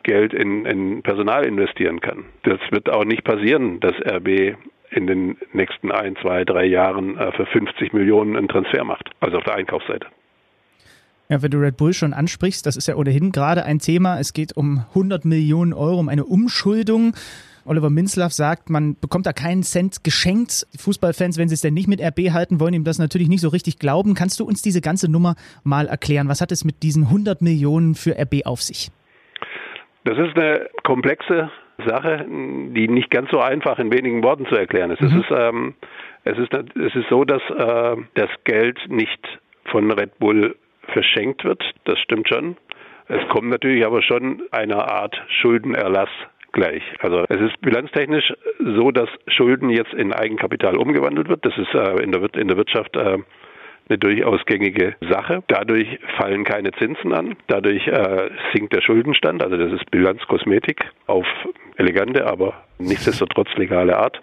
Geld 0.02 0.32
in, 0.32 0.64
in 0.66 1.02
Personal 1.02 1.44
investieren 1.44 2.00
kann. 2.00 2.24
Das 2.42 2.58
wird 2.70 2.88
auch 2.88 3.04
nicht 3.04 3.24
passieren, 3.24 3.80
dass 3.80 3.94
RB 3.94 4.56
in 4.90 5.06
den 5.06 5.36
nächsten 5.52 5.92
ein, 5.92 6.16
zwei, 6.16 6.44
drei 6.44 6.64
Jahren 6.64 7.16
äh, 7.16 7.32
für 7.32 7.46
50 7.46 7.92
Millionen 7.92 8.36
einen 8.36 8.48
Transfer 8.48 8.84
macht, 8.84 9.10
also 9.20 9.38
auf 9.38 9.44
der 9.44 9.54
Einkaufsseite. 9.54 10.06
Ja, 11.28 11.42
wenn 11.42 11.50
du 11.52 11.58
Red 11.58 11.76
Bull 11.76 11.94
schon 11.94 12.12
ansprichst, 12.12 12.66
das 12.66 12.76
ist 12.76 12.88
ja 12.88 12.96
ohnehin 12.96 13.30
gerade 13.30 13.64
ein 13.64 13.78
Thema. 13.78 14.18
Es 14.18 14.32
geht 14.32 14.56
um 14.56 14.84
100 14.88 15.24
Millionen 15.24 15.72
Euro, 15.72 16.00
um 16.00 16.08
eine 16.08 16.24
Umschuldung. 16.24 17.14
Oliver 17.64 17.88
Minzlaff 17.88 18.32
sagt, 18.32 18.68
man 18.68 18.96
bekommt 18.98 19.26
da 19.26 19.32
keinen 19.32 19.62
Cent 19.62 20.02
geschenkt. 20.02 20.66
Die 20.74 20.78
Fußballfans, 20.78 21.36
wenn 21.36 21.48
sie 21.48 21.54
es 21.54 21.60
denn 21.60 21.74
nicht 21.74 21.86
mit 21.86 22.00
RB 22.00 22.32
halten, 22.32 22.58
wollen 22.58 22.74
ihm 22.74 22.82
das 22.82 22.98
natürlich 22.98 23.28
nicht 23.28 23.42
so 23.42 23.48
richtig 23.48 23.78
glauben. 23.78 24.14
Kannst 24.14 24.40
du 24.40 24.44
uns 24.44 24.60
diese 24.60 24.80
ganze 24.80 25.08
Nummer 25.08 25.36
mal 25.62 25.86
erklären? 25.86 26.26
Was 26.26 26.40
hat 26.40 26.50
es 26.50 26.64
mit 26.64 26.82
diesen 26.82 27.04
100 27.04 27.42
Millionen 27.42 27.94
für 27.94 28.18
RB 28.18 28.44
auf 28.44 28.60
sich? 28.60 28.90
Das 30.10 30.18
ist 30.18 30.36
eine 30.36 30.68
komplexe 30.82 31.52
Sache, 31.86 32.26
die 32.28 32.88
nicht 32.88 33.10
ganz 33.10 33.30
so 33.30 33.38
einfach 33.38 33.78
in 33.78 33.92
wenigen 33.92 34.24
Worten 34.24 34.44
zu 34.46 34.56
erklären 34.56 34.90
ist. 34.90 35.00
Mhm. 35.00 35.06
Es 35.06 35.14
ist, 35.14 35.30
ähm, 35.30 35.74
es 36.24 36.38
ist, 36.38 36.52
es 36.52 36.96
ist 36.96 37.08
so, 37.08 37.24
dass 37.24 37.40
äh, 37.48 37.96
das 38.14 38.28
Geld 38.42 38.78
nicht 38.88 39.20
von 39.66 39.88
Red 39.92 40.18
Bull 40.18 40.56
verschenkt 40.88 41.44
wird. 41.44 41.62
Das 41.84 41.96
stimmt 42.00 42.28
schon. 42.28 42.56
Es 43.06 43.24
kommt 43.28 43.50
natürlich 43.50 43.86
aber 43.86 44.02
schon 44.02 44.42
einer 44.50 44.90
Art 44.90 45.14
Schuldenerlass 45.28 46.10
gleich. 46.50 46.82
Also 46.98 47.24
es 47.28 47.40
ist 47.40 47.60
bilanztechnisch 47.60 48.32
so, 48.58 48.90
dass 48.90 49.08
Schulden 49.28 49.70
jetzt 49.70 49.94
in 49.94 50.12
Eigenkapital 50.12 50.76
umgewandelt 50.76 51.28
wird. 51.28 51.44
Das 51.46 51.56
ist 51.56 51.72
äh, 51.72 52.02
in, 52.02 52.10
der, 52.10 52.34
in 52.34 52.48
der 52.48 52.56
Wirtschaft 52.56 52.96
äh, 52.96 53.18
eine 53.90 53.98
durchaus 53.98 54.44
gängige 54.46 54.94
Sache. 55.00 55.42
Dadurch 55.48 55.98
fallen 56.16 56.44
keine 56.44 56.72
Zinsen 56.72 57.12
an, 57.12 57.36
dadurch 57.48 57.86
äh, 57.86 58.30
sinkt 58.54 58.72
der 58.72 58.80
Schuldenstand, 58.80 59.42
also 59.42 59.56
das 59.56 59.72
ist 59.72 59.90
Bilanzkosmetik 59.90 60.84
auf 61.06 61.26
elegante, 61.76 62.26
aber 62.26 62.54
nichtsdestotrotz 62.78 63.48
legale 63.56 63.96
Art. 63.96 64.20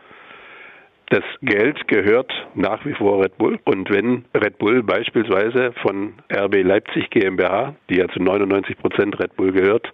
Das 1.10 1.24
Geld 1.42 1.88
gehört 1.88 2.32
nach 2.54 2.86
wie 2.86 2.94
vor 2.94 3.24
Red 3.24 3.38
Bull. 3.38 3.60
Und 3.64 3.90
wenn 3.90 4.26
Red 4.36 4.58
Bull 4.58 4.84
beispielsweise 4.84 5.72
von 5.82 6.14
RB 6.30 6.64
Leipzig 6.64 7.10
GmbH, 7.12 7.76
die 7.90 7.98
ja 7.98 8.10
zu 8.10 8.22
99 8.22 8.78
Prozent 8.78 9.18
Red 9.18 9.36
Bull 9.38 9.54
gehört, 9.54 9.94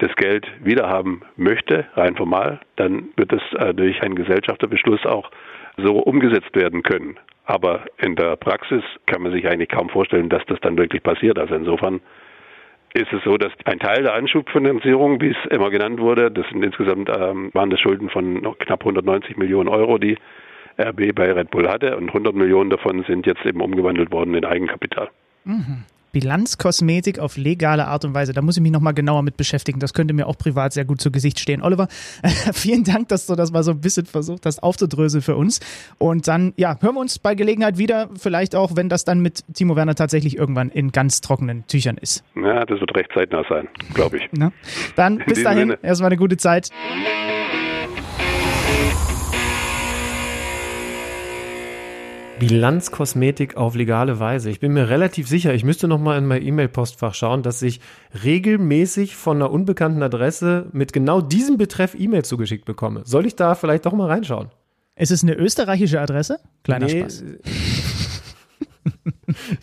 das 0.00 0.14
Geld 0.16 0.46
wiederhaben 0.62 1.22
möchte, 1.36 1.86
rein 1.94 2.16
formal, 2.16 2.60
dann 2.76 3.08
wird 3.16 3.32
es 3.32 3.42
äh, 3.58 3.74
durch 3.74 4.02
einen 4.02 4.14
Gesellschafterbeschluss 4.14 5.06
auch 5.06 5.30
so 5.76 5.98
umgesetzt 5.98 6.54
werden 6.54 6.82
können. 6.82 7.18
Aber 7.44 7.84
in 7.98 8.16
der 8.16 8.36
Praxis 8.36 8.82
kann 9.06 9.22
man 9.22 9.32
sich 9.32 9.46
eigentlich 9.48 9.68
kaum 9.68 9.88
vorstellen, 9.88 10.28
dass 10.28 10.44
das 10.46 10.60
dann 10.60 10.78
wirklich 10.78 11.02
passiert. 11.02 11.38
Also 11.38 11.54
insofern 11.54 12.00
ist 12.94 13.12
es 13.12 13.22
so, 13.24 13.36
dass 13.36 13.52
ein 13.64 13.78
Teil 13.78 14.02
der 14.02 14.14
Anschubfinanzierung, 14.14 15.20
wie 15.20 15.30
es 15.30 15.50
immer 15.50 15.70
genannt 15.70 16.00
wurde, 16.00 16.30
das 16.30 16.48
sind 16.48 16.64
insgesamt 16.64 17.08
ähm, 17.08 17.50
waren 17.52 17.70
das 17.70 17.80
Schulden 17.80 18.08
von 18.08 18.42
knapp 18.58 18.80
190 18.80 19.36
Millionen 19.36 19.68
Euro, 19.68 19.98
die 19.98 20.16
RB 20.78 21.14
bei 21.14 21.32
Red 21.32 21.50
Bull 21.50 21.68
hatte 21.68 21.96
und 21.96 22.08
100 22.08 22.34
Millionen 22.34 22.70
davon 22.70 23.04
sind 23.04 23.26
jetzt 23.26 23.44
eben 23.44 23.60
umgewandelt 23.60 24.10
worden 24.12 24.34
in 24.34 24.44
Eigenkapital. 24.44 25.08
Mhm. 25.44 25.84
Bilanzkosmetik 26.12 27.18
auf 27.18 27.36
legale 27.36 27.86
Art 27.86 28.04
und 28.04 28.14
Weise. 28.14 28.32
Da 28.32 28.42
muss 28.42 28.56
ich 28.56 28.62
mich 28.62 28.72
nochmal 28.72 28.94
genauer 28.94 29.22
mit 29.22 29.36
beschäftigen. 29.36 29.80
Das 29.80 29.94
könnte 29.94 30.14
mir 30.14 30.26
auch 30.26 30.36
privat 30.36 30.72
sehr 30.72 30.84
gut 30.84 31.00
zu 31.00 31.10
Gesicht 31.10 31.38
stehen. 31.38 31.62
Oliver, 31.62 31.88
vielen 32.52 32.84
Dank, 32.84 33.08
dass 33.08 33.26
du 33.26 33.34
das 33.34 33.52
mal 33.52 33.62
so 33.62 33.72
ein 33.72 33.80
bisschen 33.80 34.06
versucht 34.06 34.46
hast 34.46 34.62
aufzudröseln 34.62 35.22
für 35.22 35.36
uns. 35.36 35.60
Und 35.98 36.28
dann, 36.28 36.52
ja, 36.56 36.76
hören 36.80 36.94
wir 36.94 37.00
uns 37.00 37.18
bei 37.18 37.34
Gelegenheit 37.34 37.78
wieder. 37.78 38.10
Vielleicht 38.18 38.54
auch, 38.54 38.76
wenn 38.76 38.88
das 38.88 39.04
dann 39.04 39.20
mit 39.20 39.44
Timo 39.54 39.76
Werner 39.76 39.94
tatsächlich 39.94 40.36
irgendwann 40.36 40.70
in 40.70 40.92
ganz 40.92 41.20
trockenen 41.20 41.66
Tüchern 41.66 41.96
ist. 41.96 42.24
Ja, 42.34 42.64
das 42.64 42.80
wird 42.80 42.94
recht 42.96 43.10
zeitnah 43.14 43.44
sein, 43.48 43.68
glaube 43.94 44.18
ich. 44.18 44.28
Na? 44.32 44.52
Dann 44.96 45.18
bis 45.18 45.42
dahin, 45.42 45.70
Sinne. 45.70 45.78
erstmal 45.82 46.08
eine 46.08 46.16
gute 46.16 46.36
Zeit. 46.36 46.70
Bilanzkosmetik 52.40 53.56
auf 53.56 53.76
legale 53.76 54.18
Weise. 54.18 54.50
Ich 54.50 54.58
bin 54.58 54.72
mir 54.72 54.88
relativ 54.88 55.28
sicher, 55.28 55.54
ich 55.54 55.62
müsste 55.62 55.86
noch 55.86 56.00
mal 56.00 56.18
in 56.18 56.26
mein 56.26 56.42
E-Mail-Postfach 56.42 57.14
schauen, 57.14 57.42
dass 57.42 57.62
ich 57.62 57.80
regelmäßig 58.24 59.14
von 59.14 59.36
einer 59.36 59.50
unbekannten 59.50 60.02
Adresse 60.02 60.66
mit 60.72 60.92
genau 60.92 61.20
diesem 61.20 61.58
Betreff 61.58 61.94
E-Mail 61.94 62.24
zugeschickt 62.24 62.64
bekomme. 62.64 63.02
Soll 63.04 63.26
ich 63.26 63.36
da 63.36 63.54
vielleicht 63.54 63.86
doch 63.86 63.92
mal 63.92 64.08
reinschauen? 64.08 64.48
Ist 64.96 65.12
es 65.12 65.22
eine 65.22 65.34
österreichische 65.34 66.00
Adresse? 66.00 66.40
Kleiner 66.64 66.86
nee, 66.86 67.00
Spaß. 67.00 67.24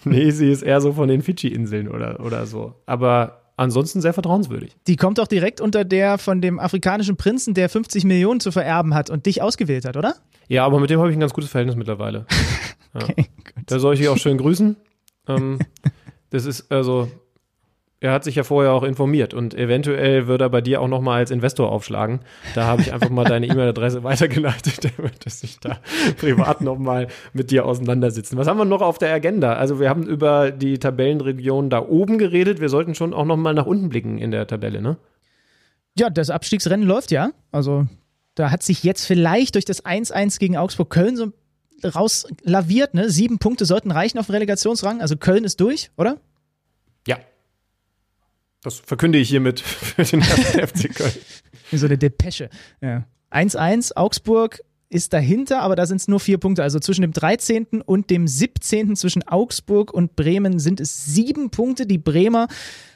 nee, 0.06 0.32
sie 0.32 0.52
ist 0.52 0.62
eher 0.62 0.80
so 0.80 0.94
von 0.94 1.10
den 1.10 1.22
Fidschi-Inseln 1.22 1.88
oder, 1.88 2.24
oder 2.24 2.46
so. 2.46 2.76
Aber 2.86 3.47
ansonsten 3.58 4.00
sehr 4.00 4.14
vertrauenswürdig. 4.14 4.78
Die 4.88 4.96
kommt 4.96 5.18
doch 5.18 5.28
direkt 5.28 5.60
unter 5.60 5.84
der 5.84 6.18
von 6.18 6.42
dem 6.42 6.60
afrikanischen 6.60 7.18
Prinzen, 7.18 7.54
der 7.54 7.68
50 7.68 8.06
Millionen 8.06 8.40
zu 8.40 8.52
vererben 8.52 8.94
hat 8.94 9.10
und 9.10 9.26
dich 9.26 9.42
ausgewählt 9.42 9.84
hat, 9.84 9.98
oder? 9.98 10.16
Ja, 10.48 10.66
aber 10.66 10.80
mit 10.80 10.90
dem 10.90 11.00
habe 11.00 11.10
ich 11.10 11.18
ein 11.18 11.20
ganz 11.20 11.34
gutes 11.34 11.50
Verhältnis 11.50 11.76
mittlerweile. 11.76 12.26
Ja. 12.94 13.04
Okay, 13.04 13.28
da 13.68 13.80
soll 13.80 13.94
ich 13.94 14.00
dich 14.00 14.10
auch 14.10 14.18
schön 14.18 14.38
grüßen. 14.38 14.76
Ähm, 15.28 15.60
das 16.32 16.46
ist 16.46 16.72
also, 16.72 17.12
er 18.00 18.12
hat 18.12 18.24
sich 18.24 18.36
ja 18.36 18.44
vorher 18.44 18.74
auch 18.74 18.84
informiert 18.84 19.34
und 19.34 19.56
eventuell 19.56 20.28
wird 20.28 20.42
er 20.42 20.50
bei 20.50 20.62
dir 20.62 20.82
auch 20.82 20.88
nochmal 20.88 21.20
als 21.20 21.32
Investor 21.32 21.72
aufschlagen. 21.72 22.20
Da 22.54 22.66
habe 22.66 22.82
ich 22.82 22.94
einfach 22.94 23.10
mal 23.10 23.24
deine 23.24 23.48
E-Mail-Adresse 23.48 24.04
weitergeleitet, 24.04 24.92
damit 24.98 25.26
er 25.26 25.32
sich 25.32 25.60
da 25.60 25.80
privat 26.20 26.62
nochmal 26.62 27.08
mit 27.34 27.50
dir 27.50 27.66
auseinandersetzen. 27.66 28.38
Was 28.38 28.48
haben 28.48 28.58
wir 28.58 28.66
noch 28.66 28.82
auf 28.82 29.00
der 29.00 29.14
Agenda? 29.14 29.54
Also 29.54 29.80
wir 29.80 29.90
haben 29.90 30.06
über 30.06 30.52
die 30.52 30.78
Tabellenregion 30.78 31.72
da 31.72 31.82
oben 31.82 32.20
geredet. 32.20 32.62
Wir 32.62 32.70
sollten 32.70 32.94
schon 32.94 33.14
auch 33.14 33.26
nochmal 33.26 33.56
nach 33.56 33.66
unten 33.66 33.90
blicken 33.90 34.20
in 34.20 34.30
der 34.30 34.46
Tabelle, 34.46 34.82
ne? 34.82 34.98
Ja, 35.98 36.12
das 36.12 36.30
Abstiegsrennen 36.30 36.86
läuft 36.86 37.10
ja. 37.10 37.32
Also 37.52 37.88
da 38.36 38.52
hat 38.52 38.62
sich 38.62 38.84
jetzt 38.84 39.06
vielleicht 39.06 39.56
durch 39.56 39.66
das 39.66 39.84
1-1 39.84 40.38
gegen 40.38 40.58
Augsburg-Köln 40.58 41.18
so 41.18 41.32
rauslaviert. 41.84 42.94
Ne? 42.94 43.10
Sieben 43.10 43.40
Punkte 43.40 43.66
sollten 43.66 43.90
reichen 43.90 44.20
auf 44.20 44.28
den 44.28 44.34
Relegationsrang. 44.36 45.02
Also 45.02 45.18
Köln 45.18 45.44
ist 45.44 45.60
durch, 45.60 45.90
oder? 45.98 46.18
Ja. 47.08 47.18
Das 48.68 48.80
verkünde 48.80 49.18
ich 49.18 49.30
hiermit 49.30 49.60
für 49.62 50.04
den 50.04 50.22
FC 50.24 50.94
Köln. 50.94 51.14
So 51.72 51.86
eine 51.86 51.98
Depesche. 51.98 52.50
1-1, 53.32 53.90
ja. 53.90 53.96
Augsburg 53.96 54.60
ist 54.90 55.14
dahinter, 55.14 55.62
aber 55.62 55.78
da 55.78 55.86
sind 55.86 56.02
es 56.02 56.10
nur 56.10 56.20
vier 56.20 56.38
Punkte. 56.38 56.64
Also 56.64 56.80
zwischen 56.80 57.02
dem 57.02 57.14
13. 57.14 57.82
und 57.86 58.10
dem 58.10 58.28
17. 58.28 58.98
zwischen 58.98 59.26
Augsburg 59.26 59.94
und 59.94 60.18
Bremen 60.18 60.60
sind 60.60 60.82
es 60.82 61.06
sieben 61.06 61.50
Punkte. 61.50 61.86
Die 61.86 61.98
Bremer 61.98 62.50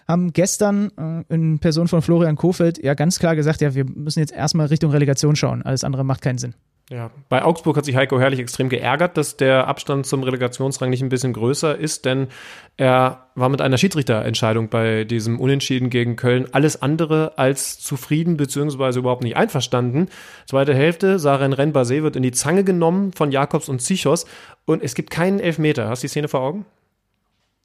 haben 0.09 0.34
gestern 0.34 0.91
äh, 1.30 1.34
in 1.34 1.59
Person 1.59 1.88
von 1.88 2.01
Florian 2.01 2.36
Kofeld 2.36 2.84
ja 2.84 2.93
ganz 2.93 3.17
klar 3.17 3.38
gesagt, 3.38 3.61
ja, 3.61 3.74
wir 3.74 3.86
müssen 3.86 4.19
jetzt 4.19 4.34
erstmal 4.34 4.67
Richtung 4.67 4.91
Relegation 4.91 5.38
schauen. 5.38 5.61
Alles 5.61 5.86
andere 5.86 6.03
macht 6.03 6.22
keinen 6.22 6.38
Sinn. 6.38 6.53
Ja, 6.92 7.10
bei 7.30 7.42
Augsburg 7.42 7.78
hat 7.78 7.86
sich 7.86 7.96
Heiko 7.96 8.20
Herrlich 8.20 8.42
extrem 8.42 8.68
geärgert, 8.68 9.16
dass 9.16 9.38
der 9.38 9.70
Abstand 9.70 10.06
zum 10.06 10.24
Relegationsrang 10.24 10.89
nicht 10.89 11.02
ein 11.02 11.08
bisschen 11.08 11.32
größer 11.32 11.78
ist, 11.78 12.04
denn 12.04 12.28
er 12.76 13.28
war 13.34 13.48
mit 13.48 13.62
einer 13.62 13.78
Schiedsrichterentscheidung 13.78 14.68
bei 14.68 15.06
diesem 15.06 15.39
Unentschieden 15.39 15.89
gegen 15.89 16.18
Köln 16.18 16.50
alles 16.52 16.82
andere 16.82 17.38
als 17.38 17.80
zufrieden 17.80 18.36
bzw. 18.36 19.00
überhaupt 19.00 19.24
nicht 19.24 19.38
einverstanden. 19.38 20.10
Zweite 20.46 20.76
Hälfte, 20.76 21.18
Saren 21.18 21.54
Renbase 21.54 22.04
wird 22.04 22.18
in 22.18 22.24
die 22.24 22.34
Zange 22.34 22.66
genommen 22.66 23.14
von 23.14 23.32
Jakobs 23.32 23.70
und 23.70 23.82
Zichos 23.82 24.26
und 24.66 24.84
es 24.84 24.94
gibt 24.94 25.12
keinen 25.12 25.39
Elfmeter. 25.39 25.88
Hast 25.88 26.04
du 26.04 26.08
die 26.08 26.12
Szene 26.12 26.28
vor 26.28 26.42
Augen? 26.42 26.66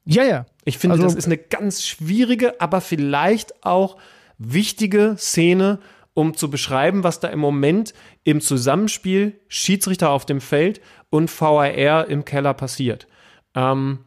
Ja, 0.04 0.22
ja. 0.22 0.46
Ich 0.64 0.78
finde, 0.78 0.94
also, 0.94 1.04
das 1.04 1.16
ist 1.16 1.26
eine 1.26 1.36
ganz 1.36 1.84
schwierige, 1.84 2.60
aber 2.60 2.80
vielleicht 2.80 3.64
auch 3.64 3.96
wichtige 4.38 5.16
Szene, 5.18 5.80
um 6.16 6.34
zu 6.34 6.48
beschreiben, 6.48 7.04
was 7.04 7.20
da 7.20 7.28
im 7.28 7.38
Moment 7.38 7.92
im 8.24 8.40
Zusammenspiel 8.40 9.38
Schiedsrichter 9.48 10.08
auf 10.08 10.24
dem 10.24 10.40
Feld 10.40 10.80
und 11.10 11.30
VAR 11.30 12.08
im 12.08 12.24
Keller 12.24 12.54
passiert. 12.54 13.06
Ähm, 13.54 13.98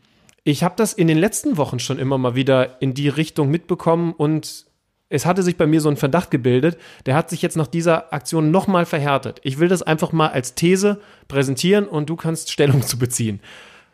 ich 0.43 0.63
habe 0.63 0.73
das 0.75 0.93
in 0.93 1.07
den 1.07 1.19
letzten 1.19 1.57
Wochen 1.57 1.77
schon 1.77 1.99
immer 1.99 2.17
mal 2.17 2.33
wieder 2.33 2.81
in 2.81 2.95
die 2.95 3.09
Richtung 3.09 3.51
mitbekommen 3.51 4.13
und 4.13 4.65
es 5.09 5.27
hatte 5.27 5.43
sich 5.43 5.55
bei 5.55 5.67
mir 5.67 5.81
so 5.81 5.89
ein 5.89 5.97
Verdacht 5.97 6.31
gebildet, 6.31 6.79
der 7.05 7.13
hat 7.13 7.29
sich 7.29 7.43
jetzt 7.43 7.57
nach 7.57 7.67
dieser 7.67 8.11
Aktion 8.11 8.49
nochmal 8.49 8.87
verhärtet. 8.87 9.39
Ich 9.43 9.59
will 9.59 9.67
das 9.67 9.83
einfach 9.83 10.11
mal 10.11 10.29
als 10.29 10.55
These 10.55 10.99
präsentieren 11.27 11.87
und 11.87 12.09
du 12.09 12.15
kannst 12.15 12.51
Stellung 12.51 12.81
zu 12.87 12.97
beziehen. 12.97 13.39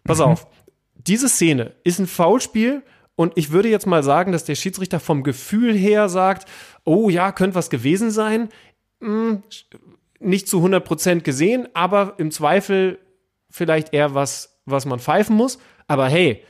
Pass 0.06 0.20
mhm. 0.20 0.26
auf, 0.26 0.48
diese 0.96 1.28
Szene 1.28 1.74
ist 1.84 2.00
ein 2.00 2.08
Foulspiel 2.08 2.82
und 3.18 3.34
ich 3.36 3.52
würde 3.52 3.70
jetzt 3.70 3.88
mal 3.88 4.04
sagen, 4.04 4.32
dass 4.32 4.46
der 4.46 4.56
Schiedsrichter 4.56 5.02
vom 5.02 5.24
Gefühl 5.24 5.76
her 5.76 6.08
sagt, 6.08 6.48
oh 6.86 7.10
ja, 7.10 7.32
könnte 7.32 7.56
was 7.56 7.70
gewesen 7.70 8.12
sein. 8.12 8.50
Hm, 9.02 9.44
nicht 10.20 10.48
zu 10.48 10.66
100% 10.66 11.22
gesehen, 11.22 11.68
aber 11.74 12.14
im 12.18 12.32
Zweifel 12.32 13.00
vielleicht 13.50 13.94
eher 13.94 14.14
was, 14.16 14.62
was 14.66 14.86
man 14.86 15.00
pfeifen 15.00 15.36
muss. 15.36 15.60
Aber 15.88 16.08
hey, 16.08 16.44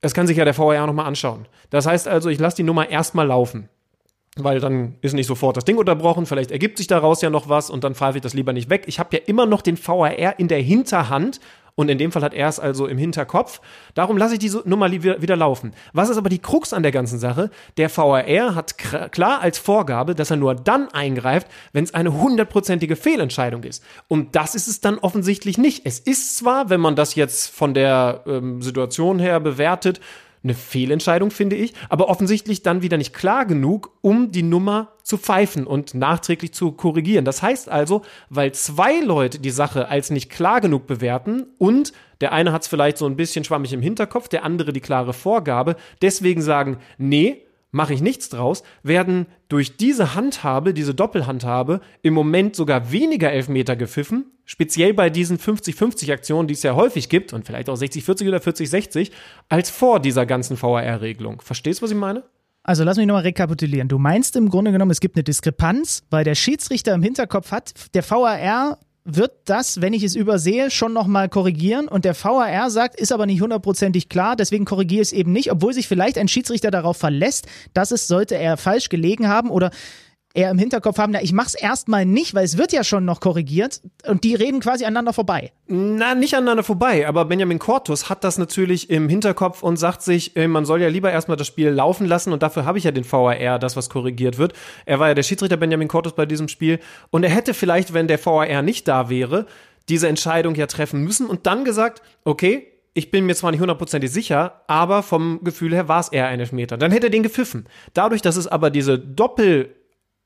das 0.00 0.14
kann 0.14 0.26
sich 0.26 0.36
ja 0.36 0.44
der 0.44 0.56
VAR 0.56 0.86
nochmal 0.86 1.06
anschauen. 1.06 1.46
Das 1.70 1.86
heißt 1.86 2.08
also, 2.08 2.28
ich 2.28 2.38
lasse 2.38 2.56
die 2.56 2.62
Nummer 2.64 2.90
erstmal 2.90 3.26
laufen. 3.26 3.68
Weil 4.36 4.60
dann 4.60 4.96
ist 5.02 5.12
nicht 5.12 5.26
sofort 5.26 5.58
das 5.58 5.64
Ding 5.64 5.76
unterbrochen, 5.76 6.24
vielleicht 6.24 6.50
ergibt 6.50 6.78
sich 6.78 6.86
daraus 6.86 7.20
ja 7.20 7.28
noch 7.28 7.50
was 7.50 7.68
und 7.68 7.84
dann 7.84 7.94
pfeife 7.94 8.16
ich 8.16 8.22
das 8.22 8.32
lieber 8.32 8.54
nicht 8.54 8.70
weg. 8.70 8.84
Ich 8.86 8.98
habe 8.98 9.14
ja 9.14 9.22
immer 9.26 9.44
noch 9.44 9.60
den 9.60 9.76
VAR 9.76 10.38
in 10.38 10.48
der 10.48 10.60
Hinterhand 10.60 11.38
und 11.74 11.88
in 11.88 11.98
dem 11.98 12.12
Fall 12.12 12.22
hat 12.22 12.34
er 12.34 12.48
es 12.48 12.60
also 12.60 12.86
im 12.86 12.98
Hinterkopf. 12.98 13.60
Darum 13.94 14.18
lasse 14.18 14.34
ich 14.34 14.38
diese 14.38 14.62
Nummer 14.66 14.90
wieder 14.92 15.36
laufen. 15.36 15.72
Was 15.92 16.10
ist 16.10 16.18
aber 16.18 16.28
die 16.28 16.38
Krux 16.38 16.72
an 16.72 16.82
der 16.82 16.92
ganzen 16.92 17.18
Sache? 17.18 17.50
Der 17.76 17.94
VAR 17.94 18.54
hat 18.54 18.76
klar 19.12 19.40
als 19.40 19.58
Vorgabe, 19.58 20.14
dass 20.14 20.30
er 20.30 20.36
nur 20.36 20.54
dann 20.54 20.88
eingreift, 20.88 21.46
wenn 21.72 21.84
es 21.84 21.94
eine 21.94 22.12
hundertprozentige 22.12 22.96
Fehlentscheidung 22.96 23.62
ist. 23.64 23.82
Und 24.08 24.36
das 24.36 24.54
ist 24.54 24.68
es 24.68 24.80
dann 24.80 24.98
offensichtlich 24.98 25.56
nicht. 25.56 25.86
Es 25.86 25.98
ist 25.98 26.36
zwar, 26.36 26.68
wenn 26.68 26.80
man 26.80 26.94
das 26.94 27.14
jetzt 27.14 27.50
von 27.50 27.72
der 27.72 28.22
ähm, 28.26 28.60
Situation 28.60 29.18
her 29.18 29.40
bewertet, 29.40 30.00
eine 30.44 30.54
Fehlentscheidung, 30.54 31.30
finde 31.30 31.56
ich, 31.56 31.72
aber 31.88 32.08
offensichtlich 32.08 32.62
dann 32.62 32.82
wieder 32.82 32.96
nicht 32.96 33.14
klar 33.14 33.46
genug, 33.46 33.92
um 34.00 34.32
die 34.32 34.42
Nummer 34.42 34.92
zu 35.02 35.18
pfeifen 35.18 35.66
und 35.66 35.94
nachträglich 35.94 36.52
zu 36.52 36.72
korrigieren. 36.72 37.24
Das 37.24 37.42
heißt 37.42 37.68
also, 37.68 38.02
weil 38.28 38.52
zwei 38.52 39.00
Leute 39.00 39.38
die 39.38 39.50
Sache 39.50 39.88
als 39.88 40.10
nicht 40.10 40.30
klar 40.30 40.60
genug 40.60 40.86
bewerten 40.86 41.46
und 41.58 41.92
der 42.20 42.32
eine 42.32 42.52
hat 42.52 42.62
es 42.62 42.68
vielleicht 42.68 42.98
so 42.98 43.06
ein 43.06 43.16
bisschen 43.16 43.44
schwammig 43.44 43.72
im 43.72 43.82
Hinterkopf, 43.82 44.28
der 44.28 44.44
andere 44.44 44.72
die 44.72 44.80
klare 44.80 45.12
Vorgabe, 45.12 45.76
deswegen 46.00 46.42
sagen, 46.42 46.78
nee, 46.98 47.42
mache 47.72 47.94
ich 47.94 48.02
nichts 48.02 48.28
draus, 48.28 48.62
werden 48.82 49.26
durch 49.48 49.76
diese 49.76 50.14
Handhabe, 50.14 50.72
diese 50.72 50.94
Doppelhandhabe, 50.94 51.80
im 52.02 52.14
Moment 52.14 52.54
sogar 52.54 52.92
weniger 52.92 53.32
Elfmeter 53.32 53.74
gepfiffen, 53.74 54.26
speziell 54.44 54.94
bei 54.94 55.10
diesen 55.10 55.38
50-50-Aktionen, 55.38 56.46
die 56.46 56.54
es 56.54 56.62
ja 56.62 56.76
häufig 56.76 57.08
gibt, 57.08 57.32
und 57.32 57.44
vielleicht 57.46 57.68
auch 57.68 57.76
60-40 57.76 58.28
oder 58.28 58.38
40-60, 58.38 59.10
als 59.48 59.70
vor 59.70 59.98
dieser 59.98 60.26
ganzen 60.26 60.60
VAR-Regelung. 60.60 61.40
Verstehst 61.40 61.80
du, 61.80 61.84
was 61.84 61.90
ich 61.90 61.96
meine? 61.96 62.22
Also 62.62 62.84
lass 62.84 62.96
mich 62.96 63.06
nochmal 63.06 63.24
rekapitulieren. 63.24 63.88
Du 63.88 63.98
meinst 63.98 64.36
im 64.36 64.48
Grunde 64.48 64.70
genommen, 64.70 64.92
es 64.92 65.00
gibt 65.00 65.16
eine 65.16 65.24
Diskrepanz, 65.24 66.04
weil 66.10 66.22
der 66.22 66.36
Schiedsrichter 66.36 66.94
im 66.94 67.02
Hinterkopf 67.02 67.50
hat, 67.50 67.72
der 67.94 68.08
VAR 68.08 68.78
wird 69.04 69.32
das, 69.46 69.80
wenn 69.80 69.92
ich 69.92 70.04
es 70.04 70.14
übersehe, 70.14 70.70
schon 70.70 70.92
nochmal 70.92 71.28
korrigieren. 71.28 71.88
Und 71.88 72.04
der 72.04 72.14
VAR 72.14 72.70
sagt, 72.70 72.98
ist 73.00 73.12
aber 73.12 73.26
nicht 73.26 73.40
hundertprozentig 73.40 74.08
klar, 74.08 74.36
deswegen 74.36 74.64
korrigiere 74.64 75.02
ich 75.02 75.08
es 75.08 75.12
eben 75.12 75.32
nicht, 75.32 75.50
obwohl 75.50 75.72
sich 75.72 75.88
vielleicht 75.88 76.18
ein 76.18 76.28
Schiedsrichter 76.28 76.70
darauf 76.70 76.96
verlässt, 76.96 77.46
dass 77.74 77.90
es 77.90 78.06
sollte 78.06 78.36
er 78.36 78.56
falsch 78.56 78.88
gelegen 78.88 79.28
haben 79.28 79.50
oder 79.50 79.70
eher 80.34 80.50
im 80.50 80.58
Hinterkopf 80.58 80.98
haben, 80.98 81.12
na, 81.12 81.22
ich 81.22 81.32
mach's 81.32 81.54
erstmal 81.54 82.04
nicht, 82.04 82.34
weil 82.34 82.44
es 82.44 82.58
wird 82.58 82.72
ja 82.72 82.84
schon 82.84 83.04
noch 83.04 83.20
korrigiert 83.20 83.80
und 84.06 84.24
die 84.24 84.34
reden 84.34 84.60
quasi 84.60 84.84
aneinander 84.84 85.12
vorbei. 85.12 85.52
Na, 85.66 86.14
nicht 86.14 86.34
aneinander 86.34 86.62
vorbei, 86.62 87.06
aber 87.06 87.24
Benjamin 87.24 87.58
Cortus 87.58 88.08
hat 88.08 88.24
das 88.24 88.38
natürlich 88.38 88.90
im 88.90 89.08
Hinterkopf 89.08 89.62
und 89.62 89.76
sagt 89.76 90.02
sich, 90.02 90.36
äh, 90.36 90.48
man 90.48 90.64
soll 90.64 90.80
ja 90.80 90.88
lieber 90.88 91.10
erstmal 91.10 91.36
das 91.36 91.46
Spiel 91.46 91.68
laufen 91.68 92.06
lassen 92.06 92.32
und 92.32 92.42
dafür 92.42 92.64
habe 92.64 92.78
ich 92.78 92.84
ja 92.84 92.90
den 92.90 93.10
VAR, 93.10 93.58
das 93.58 93.76
was 93.76 93.90
korrigiert 93.90 94.38
wird. 94.38 94.52
Er 94.86 94.98
war 94.98 95.08
ja 95.08 95.14
der 95.14 95.22
Schiedsrichter 95.22 95.56
Benjamin 95.56 95.88
Cortus 95.88 96.14
bei 96.14 96.26
diesem 96.26 96.48
Spiel 96.48 96.78
und 97.10 97.24
er 97.24 97.30
hätte 97.30 97.54
vielleicht, 97.54 97.92
wenn 97.92 98.08
der 98.08 98.24
VAR 98.24 98.62
nicht 98.62 98.88
da 98.88 99.08
wäre, 99.10 99.46
diese 99.88 100.08
Entscheidung 100.08 100.54
ja 100.54 100.66
treffen 100.66 101.02
müssen 101.02 101.26
und 101.26 101.46
dann 101.46 101.64
gesagt, 101.64 102.02
okay, 102.24 102.68
ich 102.94 103.10
bin 103.10 103.24
mir 103.24 103.34
zwar 103.34 103.50
nicht 103.50 103.60
hundertprozentig 103.60 104.10
sicher, 104.10 104.62
aber 104.66 105.02
vom 105.02 105.40
Gefühl 105.42 105.72
her 105.74 105.88
war 105.88 106.00
es 106.00 106.08
eher 106.08 106.26
ein 106.26 106.40
Elfmeter. 106.40 106.76
Dann 106.76 106.92
hätte 106.92 107.06
er 107.06 107.10
den 107.10 107.22
gepfiffen. 107.22 107.66
Dadurch, 107.94 108.20
dass 108.20 108.36
es 108.36 108.46
aber 108.46 108.70
diese 108.70 108.98
Doppel- 108.98 109.74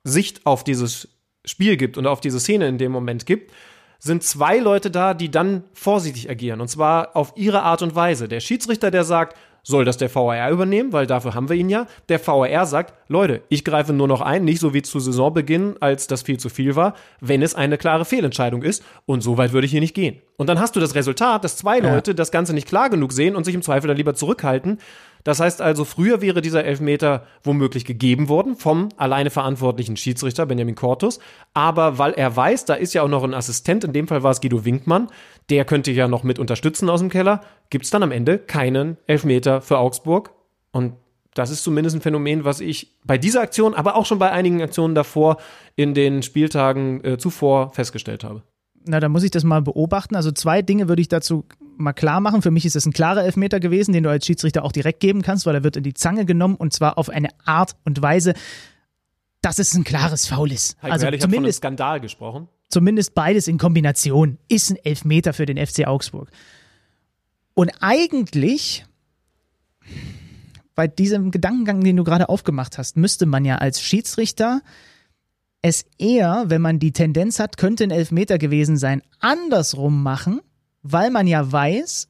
Sicht 0.07 0.47
auf 0.47 0.65
dieses 0.65 1.09
Spiel 1.45 1.77
gibt 1.77 1.99
und 1.99 2.07
auf 2.07 2.20
diese 2.20 2.41
Szene 2.41 2.69
in 2.69 2.78
dem 2.78 2.93
Moment 2.93 3.27
gibt, 3.27 3.53
sind 3.99 4.23
zwei 4.23 4.59
Leute 4.59 4.91
da, 4.91 5.15
die 5.15 5.31
dann 5.31 5.65
vorsichtig 5.73 6.31
agieren. 6.31 6.61
Und 6.61 6.69
zwar 6.69 7.16
auf 7.16 7.33
ihre 7.37 7.62
Art 7.62 7.83
und 7.83 7.95
Weise. 7.95 8.28
Der 8.28 8.41
Schiedsrichter, 8.41 8.91
der 8.91 9.05
sagt, 9.05 9.37
soll 9.62 9.85
das 9.85 9.97
der 9.97 10.15
VAR 10.15 10.51
übernehmen, 10.51 10.93
weil 10.93 11.09
dafür 11.09 11.35
haben 11.35 11.49
wir 11.49 11.57
ihn 11.57 11.69
ja. 11.69 11.89
Der 12.09 12.24
VAR 12.24 12.66
sagt, 12.66 12.95
Leute, 13.09 13.43
ich 13.49 13.65
greife 13.65 13.93
nur 13.93 14.07
noch 14.07 14.20
ein, 14.20 14.45
nicht 14.45 14.61
so 14.61 14.74
wie 14.74 14.83
zu 14.83 15.01
Saisonbeginn, 15.01 15.74
als 15.81 16.07
das 16.07 16.23
viel 16.23 16.39
zu 16.39 16.51
viel 16.51 16.77
war, 16.77 16.95
wenn 17.20 17.43
es 17.43 17.57
eine 17.57 17.77
klare 17.77 18.05
Fehlentscheidung 18.05 18.62
ist. 18.62 18.85
Und 19.07 19.23
so 19.23 19.39
weit 19.39 19.53
würde 19.53 19.65
ich 19.65 19.73
hier 19.73 19.81
nicht 19.81 19.95
gehen. 19.95 20.23
Und 20.37 20.49
dann 20.49 20.61
hast 20.61 20.77
du 20.77 20.81
das 20.81 20.95
Resultat, 20.95 21.43
dass 21.43 21.57
zwei 21.57 21.78
ja. 21.81 21.93
Leute 21.93 22.15
das 22.15 22.31
Ganze 22.31 22.55
nicht 22.55 22.69
klar 22.69 22.91
genug 22.91 23.12
sehen 23.12 23.35
und 23.35 23.43
sich 23.43 23.57
im 23.57 23.62
Zweifel 23.62 23.89
dann 23.89 23.97
lieber 23.97 24.15
zurückhalten, 24.15 24.78
das 25.27 25.40
heißt 25.40 25.61
also, 25.61 25.85
früher 25.85 26.20
wäre 26.20 26.40
dieser 26.40 26.65
Elfmeter 26.65 27.27
womöglich 27.43 27.85
gegeben 27.85 28.28
worden 28.28 28.55
vom 28.55 28.90
alleine 28.97 29.31
verantwortlichen 29.31 29.97
Schiedsrichter 29.97 30.47
Benjamin 30.47 30.77
Cortus. 30.77 31.19
Aber 31.53 31.98
weil 31.98 32.12
er 32.12 32.36
weiß, 32.36 32.65
da 32.65 32.74
ist 32.74 32.94
ja 32.94 33.03
auch 33.03 33.09
noch 33.09 33.24
ein 33.24 33.35
Assistent, 33.35 33.82
in 33.82 33.93
dem 33.93 34.07
Fall 34.07 34.23
war 34.23 34.31
es 34.31 34.40
Guido 34.40 34.65
Winkmann, 34.65 35.09
der 35.51 35.65
könnte 35.65 35.90
ja 35.90 36.07
noch 36.07 36.23
mit 36.23 36.39
unterstützen 36.39 36.89
aus 36.89 37.01
dem 37.01 37.09
Keller, 37.09 37.40
gibt 37.70 37.86
es 37.86 37.90
dann 37.90 38.05
am 38.05 38.12
Ende 38.12 38.39
keinen 38.39 38.98
Elfmeter 39.09 39.62
für 39.62 39.78
Augsburg. 39.78 40.31
Und 40.70 40.93
das 41.35 41.51
ist 41.51 41.65
zumindest 41.65 41.97
ein 41.97 42.03
Phänomen, 42.03 42.44
was 42.44 42.61
ich 42.61 42.94
bei 43.03 43.19
dieser 43.19 43.40
Aktion, 43.40 43.74
aber 43.74 43.97
auch 43.97 44.07
schon 44.07 44.20
bei 44.20 44.31
einigen 44.31 44.62
Aktionen 44.62 44.94
davor 44.94 45.39
in 45.74 45.93
den 45.93 46.23
Spieltagen 46.23 47.03
äh, 47.03 47.19
zuvor 47.19 47.73
festgestellt 47.73 48.23
habe. 48.23 48.44
Na, 48.85 49.01
da 49.01 49.09
muss 49.09 49.24
ich 49.24 49.32
das 49.32 49.43
mal 49.43 49.61
beobachten. 49.61 50.15
Also 50.15 50.31
zwei 50.31 50.62
Dinge 50.62 50.89
würde 50.89 51.03
ich 51.03 51.09
dazu 51.09 51.47
mal 51.78 51.93
klar 51.93 52.20
machen. 52.20 52.43
Für 52.43 52.51
mich 52.51 52.65
ist 52.65 52.77
es 52.77 52.86
ein 52.86 52.93
klarer 52.93 53.24
Elfmeter 53.24 53.61
gewesen, 53.61 53.93
den 53.93 54.03
du 54.03 54.11
als 54.11 54.27
Schiedsrichter 54.27 54.65
auch 54.65 54.73
direkt 54.73 55.01
geben 55.01 55.23
kannst, 55.23 55.47
weil 55.47 55.55
er 55.55 55.65
wird 55.65 55.77
in 55.77 55.82
die 55.82 55.94
Zange 55.94 56.24
genommen 56.24 56.57
und 56.57 56.73
zwar 56.73 56.98
auf 56.98 57.09
eine 57.09 57.28
Art 57.44 57.77
und 57.85 58.01
Weise, 58.03 58.35
dass 59.43 59.59
es 59.59 59.74
ein 59.74 59.85
klares 59.85 60.27
Foul 60.27 60.53
ist. 60.53 60.77
Heiko 60.82 60.93
also 60.93 61.07
zumindest 61.07 61.24
von 61.31 61.44
einem 61.44 61.53
Skandal 61.53 62.01
gesprochen. 62.01 62.48
Zumindest 62.69 63.15
beides 63.15 63.47
in 63.47 63.59
Kombination 63.59 64.39
ist 64.48 64.70
ein 64.70 64.77
Elfmeter 64.85 65.32
für 65.32 65.47
den 65.47 65.65
FC 65.65 65.86
Augsburg. 65.86 66.31
Und 67.55 67.70
eigentlich 67.81 68.85
bei 70.74 70.89
diesem 70.89 71.31
Gedankengang, 71.31 71.82
den 71.82 71.97
du 71.97 72.05
gerade 72.05 72.28
aufgemacht 72.28 72.77
hast, 72.77 72.97
müsste 72.97 73.27
man 73.27 73.44
ja 73.44 73.57
als 73.57 73.81
Schiedsrichter 73.81 74.62
es 75.62 75.86
eher, 75.98 76.44
wenn 76.47 76.61
man 76.61 76.78
die 76.78 76.93
Tendenz 76.93 77.40
hat, 77.40 77.57
könnte 77.57 77.85
ein 77.85 77.90
Elfmeter 77.90 78.39
gewesen 78.39 78.77
sein, 78.77 79.03
andersrum 79.20 80.03
machen 80.03 80.40
weil 80.93 81.11
man 81.11 81.27
ja 81.27 81.51
weiß, 81.51 82.09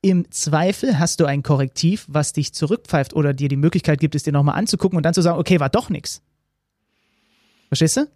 im 0.00 0.30
Zweifel 0.30 0.98
hast 0.98 1.20
du 1.20 1.24
ein 1.24 1.42
Korrektiv, 1.42 2.06
was 2.08 2.32
dich 2.32 2.52
zurückpfeift 2.52 3.14
oder 3.14 3.32
dir 3.32 3.48
die 3.48 3.56
Möglichkeit 3.56 4.00
gibt, 4.00 4.14
es 4.14 4.22
dir 4.22 4.32
nochmal 4.32 4.58
anzugucken 4.58 4.96
und 4.96 5.02
dann 5.02 5.14
zu 5.14 5.22
sagen, 5.22 5.38
okay, 5.38 5.60
war 5.60 5.70
doch 5.70 5.88
nichts. 5.88 6.22
Verstehst 7.68 7.96
du? 7.96 8.06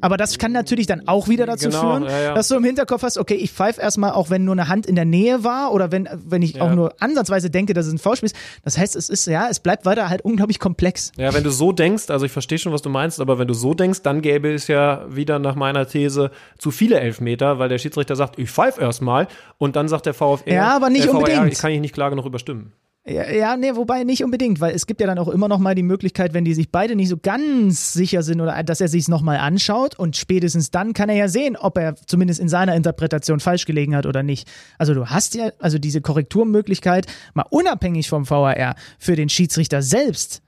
Aber 0.00 0.16
das 0.16 0.38
kann 0.38 0.52
natürlich 0.52 0.86
dann 0.86 1.08
auch 1.08 1.28
wieder 1.28 1.46
dazu 1.46 1.68
genau, 1.68 1.80
führen, 1.80 2.04
ja, 2.04 2.20
ja. 2.20 2.34
dass 2.34 2.48
du 2.48 2.56
im 2.56 2.64
Hinterkopf 2.64 3.02
hast, 3.02 3.18
okay, 3.18 3.34
ich 3.34 3.50
pfeife 3.52 3.80
erstmal, 3.80 4.12
auch 4.12 4.30
wenn 4.30 4.44
nur 4.44 4.52
eine 4.52 4.68
Hand 4.68 4.86
in 4.86 4.94
der 4.94 5.04
Nähe 5.04 5.44
war 5.44 5.72
oder 5.72 5.90
wenn, 5.92 6.08
wenn 6.12 6.42
ich 6.42 6.54
ja. 6.54 6.62
auch 6.62 6.72
nur 6.72 6.94
ansatzweise 7.00 7.50
denke, 7.50 7.72
dass 7.72 7.86
es 7.86 7.92
ein 7.92 7.98
Foulspiel 7.98 8.26
ist. 8.26 8.36
Das 8.64 8.76
heißt, 8.78 8.96
es 8.96 9.08
ist, 9.08 9.26
ja, 9.26 9.48
es 9.50 9.60
bleibt 9.60 9.84
weiter 9.84 10.08
halt 10.08 10.22
unglaublich 10.22 10.58
komplex. 10.58 11.12
Ja, 11.16 11.32
wenn 11.32 11.44
du 11.44 11.50
so 11.50 11.72
denkst, 11.72 12.10
also 12.10 12.26
ich 12.26 12.32
verstehe 12.32 12.58
schon, 12.58 12.72
was 12.72 12.82
du 12.82 12.90
meinst, 12.90 13.20
aber 13.20 13.38
wenn 13.38 13.48
du 13.48 13.54
so 13.54 13.74
denkst, 13.74 14.02
dann 14.02 14.22
gäbe 14.22 14.52
es 14.52 14.68
ja 14.68 15.04
wieder 15.08 15.38
nach 15.38 15.54
meiner 15.54 15.86
These 15.86 16.30
zu 16.58 16.70
viele 16.70 17.00
Elfmeter, 17.00 17.58
weil 17.58 17.68
der 17.68 17.78
Schiedsrichter 17.78 18.16
sagt, 18.16 18.38
ich 18.38 18.50
pfeife 18.50 18.80
erstmal 18.80 19.28
und 19.58 19.76
dann 19.76 19.88
sagt 19.88 20.06
der 20.06 20.14
VfR, 20.14 20.52
ja, 20.52 20.76
aber 20.76 20.90
nicht 20.90 21.06
der 21.06 21.14
unbedingt. 21.14 21.52
ich 21.52 21.58
kann 21.58 21.72
ich 21.72 21.80
nicht 21.80 21.94
klar 21.94 22.10
genug 22.10 22.26
überstimmen. 22.26 22.72
Ja, 23.08 23.30
ja, 23.30 23.56
nee, 23.56 23.76
wobei 23.76 24.02
nicht 24.02 24.24
unbedingt, 24.24 24.60
weil 24.60 24.74
es 24.74 24.86
gibt 24.86 25.00
ja 25.00 25.06
dann 25.06 25.18
auch 25.18 25.28
immer 25.28 25.46
noch 25.46 25.60
mal 25.60 25.76
die 25.76 25.84
Möglichkeit, 25.84 26.34
wenn 26.34 26.44
die 26.44 26.54
sich 26.54 26.72
beide 26.72 26.96
nicht 26.96 27.08
so 27.08 27.16
ganz 27.16 27.92
sicher 27.92 28.24
sind 28.24 28.40
oder 28.40 28.60
dass 28.64 28.80
er 28.80 28.88
sich 28.88 29.02
es 29.02 29.08
nochmal 29.08 29.36
anschaut 29.36 29.96
und 29.96 30.16
spätestens 30.16 30.72
dann 30.72 30.92
kann 30.92 31.08
er 31.08 31.14
ja 31.14 31.28
sehen, 31.28 31.56
ob 31.56 31.78
er 31.78 31.94
zumindest 31.94 32.40
in 32.40 32.48
seiner 32.48 32.74
Interpretation 32.74 33.38
falsch 33.38 33.64
gelegen 33.64 33.94
hat 33.94 34.06
oder 34.06 34.24
nicht. 34.24 34.48
Also 34.76 34.92
du 34.92 35.06
hast 35.06 35.36
ja 35.36 35.52
also 35.60 35.78
diese 35.78 36.00
Korrekturmöglichkeit 36.00 37.06
mal 37.32 37.46
unabhängig 37.48 38.08
vom 38.08 38.28
VAR 38.28 38.74
für 38.98 39.14
den 39.14 39.28
Schiedsrichter 39.28 39.82
selbst 39.82 40.42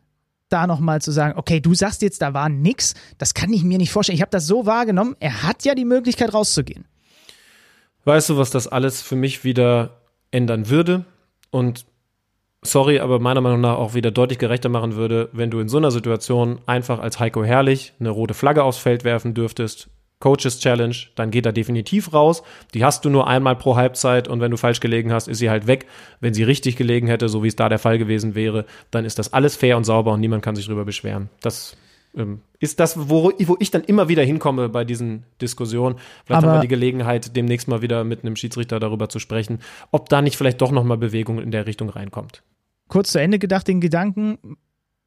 da 0.48 0.66
nochmal 0.66 1.00
zu 1.00 1.12
sagen, 1.12 1.38
okay, 1.38 1.60
du 1.60 1.74
sagst 1.74 2.02
jetzt, 2.02 2.22
da 2.22 2.34
war 2.34 2.48
nix, 2.48 2.94
das 3.18 3.34
kann 3.34 3.52
ich 3.52 3.62
mir 3.62 3.78
nicht 3.78 3.92
vorstellen. 3.92 4.16
Ich 4.16 4.22
habe 4.22 4.30
das 4.30 4.46
so 4.46 4.66
wahrgenommen, 4.66 5.14
er 5.20 5.44
hat 5.44 5.64
ja 5.64 5.76
die 5.76 5.84
Möglichkeit 5.84 6.34
rauszugehen. 6.34 6.86
Weißt 8.04 8.30
du, 8.30 8.36
was 8.36 8.50
das 8.50 8.66
alles 8.66 9.00
für 9.02 9.16
mich 9.16 9.44
wieder 9.44 10.00
ändern 10.32 10.70
würde? 10.70 11.04
Und 11.50 11.86
sorry, 12.62 13.00
aber 13.00 13.18
meiner 13.18 13.40
Meinung 13.40 13.60
nach 13.60 13.76
auch 13.76 13.94
wieder 13.94 14.10
deutlich 14.10 14.38
gerechter 14.38 14.68
machen 14.68 14.96
würde, 14.96 15.28
wenn 15.32 15.50
du 15.50 15.60
in 15.60 15.68
so 15.68 15.78
einer 15.78 15.90
Situation 15.90 16.60
einfach 16.66 16.98
als 16.98 17.20
Heiko 17.20 17.44
Herrlich 17.44 17.94
eine 18.00 18.10
rote 18.10 18.34
Flagge 18.34 18.62
aufs 18.62 18.78
Feld 18.78 19.04
werfen 19.04 19.34
dürftest. 19.34 19.88
Coaches 20.20 20.58
Challenge, 20.58 20.96
dann 21.14 21.30
geht 21.30 21.46
er 21.46 21.52
definitiv 21.52 22.12
raus. 22.12 22.42
Die 22.74 22.84
hast 22.84 23.04
du 23.04 23.10
nur 23.10 23.28
einmal 23.28 23.54
pro 23.54 23.76
Halbzeit 23.76 24.26
und 24.26 24.40
wenn 24.40 24.50
du 24.50 24.56
falsch 24.56 24.80
gelegen 24.80 25.12
hast, 25.12 25.28
ist 25.28 25.38
sie 25.38 25.48
halt 25.48 25.68
weg. 25.68 25.86
Wenn 26.20 26.34
sie 26.34 26.42
richtig 26.42 26.74
gelegen 26.74 27.06
hätte, 27.06 27.28
so 27.28 27.44
wie 27.44 27.48
es 27.48 27.54
da 27.54 27.68
der 27.68 27.78
Fall 27.78 27.98
gewesen 27.98 28.34
wäre, 28.34 28.64
dann 28.90 29.04
ist 29.04 29.20
das 29.20 29.32
alles 29.32 29.54
fair 29.54 29.76
und 29.76 29.84
sauber 29.84 30.12
und 30.12 30.20
niemand 30.20 30.42
kann 30.42 30.56
sich 30.56 30.66
darüber 30.66 30.84
beschweren. 30.84 31.30
Das 31.40 31.76
ist 32.58 32.80
das, 32.80 33.08
wo, 33.08 33.32
wo 33.38 33.56
ich 33.60 33.70
dann 33.70 33.84
immer 33.84 34.08
wieder 34.08 34.22
hinkomme 34.22 34.68
bei 34.68 34.84
diesen 34.84 35.24
Diskussionen. 35.40 35.96
Vielleicht 36.24 36.42
Aber 36.42 36.52
haben 36.52 36.58
wir 36.58 36.62
die 36.62 36.68
Gelegenheit, 36.68 37.36
demnächst 37.36 37.68
mal 37.68 37.82
wieder 37.82 38.04
mit 38.04 38.24
einem 38.24 38.36
Schiedsrichter 38.36 38.80
darüber 38.80 39.08
zu 39.08 39.18
sprechen, 39.18 39.60
ob 39.92 40.08
da 40.08 40.22
nicht 40.22 40.36
vielleicht 40.36 40.60
doch 40.60 40.72
nochmal 40.72 40.98
Bewegung 40.98 41.40
in 41.40 41.50
der 41.50 41.66
Richtung 41.66 41.88
reinkommt. 41.88 42.42
Kurz 42.88 43.12
zu 43.12 43.20
Ende 43.20 43.38
gedacht, 43.38 43.68
den 43.68 43.80
Gedanken, 43.80 44.56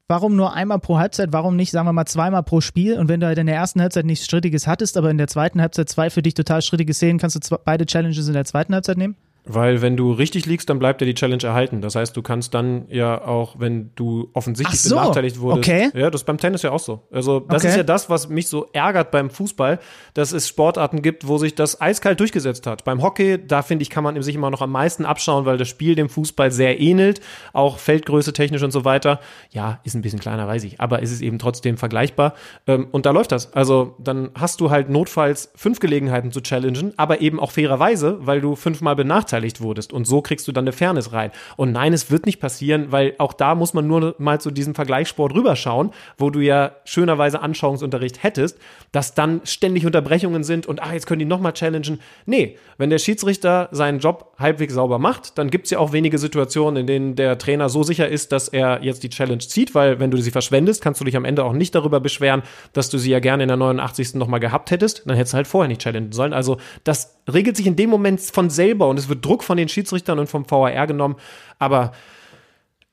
warum 0.08 0.36
nur 0.36 0.54
einmal 0.54 0.80
pro 0.80 1.00
Halbzeit, 1.00 1.34
warum 1.34 1.56
nicht, 1.56 1.72
sagen 1.72 1.88
wir 1.88 1.94
mal, 1.94 2.06
zweimal 2.06 2.44
pro 2.44 2.62
Spiel? 2.62 2.98
Und 2.98 3.10
wenn 3.10 3.20
du 3.20 3.28
halt 3.28 3.38
in 3.38 3.48
der 3.48 3.56
ersten 3.56 3.82
Halbzeit 3.82 4.06
nichts 4.06 4.26
Strittiges 4.26 4.68
hattest, 4.68 4.96
aber 4.98 5.10
in 5.10 5.18
der 5.18 5.28
zweiten 5.28 5.62
Halbzeit 5.62 5.90
zwei 5.90 6.10
für 6.10 6.22
dich 6.22 6.36
total 6.36 6.62
strittige 6.62 6.94
Szenen, 6.94 7.20
kannst 7.20 7.36
du 7.36 7.40
zwei, 7.40 7.58
beide 7.64 7.86
Challenges 7.86 8.28
in 8.28 8.34
der 8.34 8.46
zweiten 8.46 8.74
Halbzeit 8.74 8.98
nehmen? 8.98 9.16
Weil 9.44 9.82
wenn 9.82 9.98
du 9.98 10.12
richtig 10.12 10.46
liegst, 10.46 10.70
dann 10.70 10.78
bleibt 10.78 11.02
dir 11.02 11.06
die 11.06 11.16
Challenge 11.16 11.42
erhalten. 11.44 11.82
Das 11.82 11.96
heißt, 11.96 12.16
du 12.16 12.22
kannst 12.22 12.54
dann 12.54 12.86
ja 12.90 13.26
auch, 13.26 13.56
wenn 13.58 13.90
du 13.96 14.30
offensichtlich 14.34 14.80
so, 14.80 14.96
benachteiligt 14.96 15.40
wurdest. 15.40 15.68
Okay. 15.68 15.90
Ja, 15.96 16.12
das 16.12 16.22
ist 16.22 16.26
beim 16.26 16.38
Tennis 16.38 16.62
ja 16.62 16.70
auch 16.70 16.80
so. 16.80 17.02
Also 17.12 17.40
das 17.40 17.64
okay. 17.64 17.70
ist 17.70 17.78
ja 17.78 17.84
das, 17.84 18.08
was 18.08 18.30
mich 18.30 18.48
so 18.48 18.68
ärgert 18.72 19.10
beim 19.10 19.32
Fußball, 19.32 19.80
dass 20.14 20.32
es 20.32 20.48
Sportarten 20.48 21.02
gibt, 21.02 21.28
wo 21.28 21.40
sich 21.40 21.56
das 21.56 21.82
eiskalt 21.82 22.20
durchgesetzt 22.20 22.68
hat. 22.68 22.84
Beim 22.84 23.02
Hockey, 23.02 23.40
da 23.44 23.64
finde 23.64 23.82
ich, 23.82 23.90
kann 23.90 24.04
man 24.04 24.22
sich 24.22 24.36
immer 24.36 24.52
noch 24.52 24.62
am 24.62 24.72
meisten 24.72 25.06
abschauen, 25.06 25.46
weil 25.46 25.58
das 25.58 25.70
Spiel 25.70 25.96
dem 25.96 26.10
Fußball 26.10 26.52
sehr 26.52 26.80
ähnelt. 26.80 27.20
Auch 27.52 27.80
Feldgröße 27.80 28.34
technisch 28.34 28.62
und 28.62 28.72
so 28.72 28.86
weiter. 28.86 29.20
Ja, 29.50 29.80
ist 29.84 29.96
ein 29.96 30.04
bisschen 30.04 30.20
kleiner, 30.20 30.48
weiß 30.48 30.64
ich. 30.66 30.80
Aber 30.80 31.02
ist 31.02 31.12
es 31.12 31.20
eben 31.20 31.40
trotzdem 31.40 31.78
vergleichbar. 31.78 32.36
Ähm, 32.68 32.90
und 32.92 33.08
da 33.08 33.12
läuft 33.12 33.32
das. 33.32 33.52
Also 33.54 33.96
dann 33.98 34.30
hast 34.36 34.62
du 34.62 34.70
halt 34.70 34.92
notfalls 34.92 35.52
fünf 35.56 35.80
Gelegenheiten 35.80 36.32
zu 36.32 36.42
challengen, 36.42 36.94
aber 36.98 37.22
eben 37.22 37.40
auch 37.40 37.52
fairerweise, 37.52 38.20
weil 38.22 38.40
du 38.40 38.56
fünfmal 38.56 38.96
benachteiligt 38.96 39.31
benachteiligt 39.32 39.62
wurdest. 39.62 39.94
Und 39.94 40.06
so 40.06 40.22
kriegst 40.22 40.48
du 40.48 40.52
dann 40.52 40.66
eine 40.66 40.72
Fairness 40.72 41.14
rein. 41.14 41.32
Und 41.56 41.72
nein, 41.72 41.94
es 41.94 42.12
wird 42.12 42.26
nicht 42.26 42.40
passieren, 42.40 42.92
weil 42.92 43.16
auch 43.18 43.34
da 43.34 43.56
muss 43.56 43.74
man 43.74 43.88
nur 43.88 44.16
mal 44.18 44.42
zu 44.42 44.52
diesem 44.52 44.76
Vergleichssport 44.76 45.34
rüberschauen, 45.34 45.92
wo 46.18 46.30
du 46.30 46.40
ja 46.40 46.74
schönerweise 46.86 47.42
Anschauungsunterricht 47.42 48.24
hättest, 48.24 48.58
dass 48.92 49.14
dann 49.14 49.42
ständig 49.46 49.86
Unterbrechungen 49.86 50.44
sind 50.44 50.68
und 50.68 50.82
ah, 50.82 50.94
jetzt 50.94 51.08
können 51.08 51.20
die 51.20 51.26
nochmal 51.26 51.54
challengen. 51.54 52.00
Nee, 52.26 52.58
wenn 52.78 52.90
der 52.90 53.00
Schiedsrichter 53.00 53.70
seinen 53.72 54.00
Job 54.00 54.34
halbwegs 54.38 54.74
sauber 54.74 55.00
macht, 55.00 55.38
dann 55.38 55.50
gibt 55.50 55.66
es 55.66 55.72
ja 55.72 55.80
auch 55.80 55.94
wenige 55.94 56.18
Situationen, 56.18 56.82
in 56.82 56.88
denen 56.88 57.16
der 57.16 57.38
Trainer 57.38 57.70
so 57.70 57.84
sicher 57.84 58.08
ist, 58.10 58.32
dass 58.32 58.48
er 58.48 58.84
jetzt 58.84 59.04
die 59.04 59.10
Challenge 59.10 59.40
zieht, 59.40 59.76
weil 59.76 60.00
wenn 60.00 60.12
du 60.12 60.18
sie 60.18 60.32
verschwendest, 60.32 60.82
kannst 60.82 61.00
du 61.00 61.06
dich 61.06 61.16
am 61.16 61.26
Ende 61.26 61.44
auch 61.44 61.54
nicht 61.54 61.74
darüber 61.76 62.00
beschweren, 62.00 62.44
dass 62.74 62.90
du 62.90 62.98
sie 62.98 63.12
ja 63.12 63.20
gerne 63.20 63.44
in 63.44 63.48
der 63.48 63.58
89. 63.58 64.16
nochmal 64.16 64.40
gehabt 64.40 64.72
hättest. 64.72 65.04
Dann 65.06 65.16
hättest 65.16 65.34
du 65.34 65.38
halt 65.38 65.48
vorher 65.48 65.68
nicht 65.68 65.82
challengen 65.82 66.12
sollen. 66.12 66.34
Also 66.34 66.58
das 66.84 67.22
regelt 67.32 67.58
sich 67.58 67.68
in 67.68 67.76
dem 67.76 67.90
Moment 67.90 68.20
von 68.22 68.50
selber 68.50 68.88
und 68.88 68.98
es 68.98 69.10
wird 69.10 69.21
Druck 69.22 69.44
von 69.44 69.58
den 69.58 69.70
Schiedsrichtern 69.70 70.20
und 70.20 70.28
vom 70.28 70.50
VAR 70.50 70.88
genommen. 70.88 71.16
Aber 71.60 71.92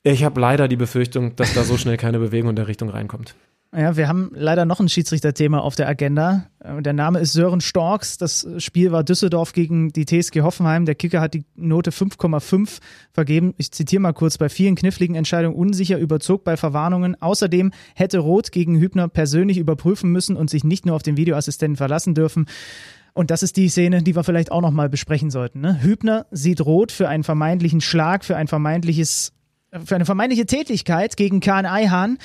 Ich 0.03 0.23
habe 0.23 0.39
leider 0.39 0.67
die 0.67 0.77
Befürchtung, 0.77 1.35
dass 1.35 1.53
da 1.53 1.63
so 1.63 1.77
schnell 1.77 1.97
keine 1.97 2.19
Bewegung 2.19 2.51
in 2.51 2.55
der 2.55 2.67
Richtung 2.67 2.89
reinkommt. 2.89 3.35
Ja, 3.75 3.95
wir 3.95 4.07
haben 4.07 4.31
leider 4.33 4.65
noch 4.65 4.79
ein 4.79 4.89
Schiedsrichterthema 4.89 5.59
auf 5.59 5.75
der 5.75 5.87
Agenda. 5.87 6.47
Äh, 6.59 6.81
der 6.81 6.93
Name 6.93 7.19
ist 7.19 7.33
Sören 7.33 7.61
Storks. 7.61 8.17
Das 8.17 8.47
Spiel 8.57 8.91
war 8.91 9.03
Düsseldorf 9.03 9.53
gegen 9.53 9.93
die 9.93 10.05
TSG 10.05 10.41
Hoffenheim. 10.41 10.85
Der 10.85 10.95
Kicker 10.95 11.21
hat 11.21 11.35
die 11.35 11.45
Note 11.55 11.91
5,5 11.91 12.79
vergeben. 13.11 13.53
Ich 13.57 13.71
zitiere 13.71 14.01
mal 14.01 14.13
kurz. 14.13 14.39
Bei 14.39 14.49
vielen 14.49 14.73
kniffligen 14.73 15.15
Entscheidungen 15.15 15.55
unsicher 15.55 15.99
überzog 15.99 16.43
bei 16.43 16.57
Verwarnungen. 16.57 17.21
Außerdem 17.21 17.71
hätte 17.93 18.17
Roth 18.17 18.51
gegen 18.51 18.79
Hübner 18.79 19.07
persönlich 19.07 19.59
überprüfen 19.59 20.11
müssen 20.11 20.35
und 20.35 20.49
sich 20.49 20.63
nicht 20.63 20.87
nur 20.87 20.95
auf 20.95 21.03
den 21.03 21.15
Videoassistenten 21.17 21.75
verlassen 21.75 22.15
dürfen. 22.15 22.47
Und 23.19 23.31
das 23.31 23.43
ist 23.43 23.57
die 23.57 23.67
Szene, 23.67 24.01
die 24.01 24.15
wir 24.15 24.23
vielleicht 24.23 24.49
auch 24.49 24.61
noch 24.61 24.71
mal 24.71 24.87
besprechen 24.87 25.29
sollten. 25.29 25.59
Ne? 25.59 25.83
Hübner 25.83 26.25
sieht 26.31 26.61
Roth 26.61 26.93
für 26.93 27.09
einen 27.09 27.25
vermeintlichen 27.25 27.81
Schlag, 27.81 28.23
für 28.23 28.37
ein 28.37 28.47
vermeintliches, 28.47 29.33
für 29.83 29.95
eine 29.95 30.05
vermeintliche 30.05 30.45
Tätigkeit 30.45 31.17
gegen 31.17 31.41
Kahn 31.41 31.65
Eihan 31.65 32.17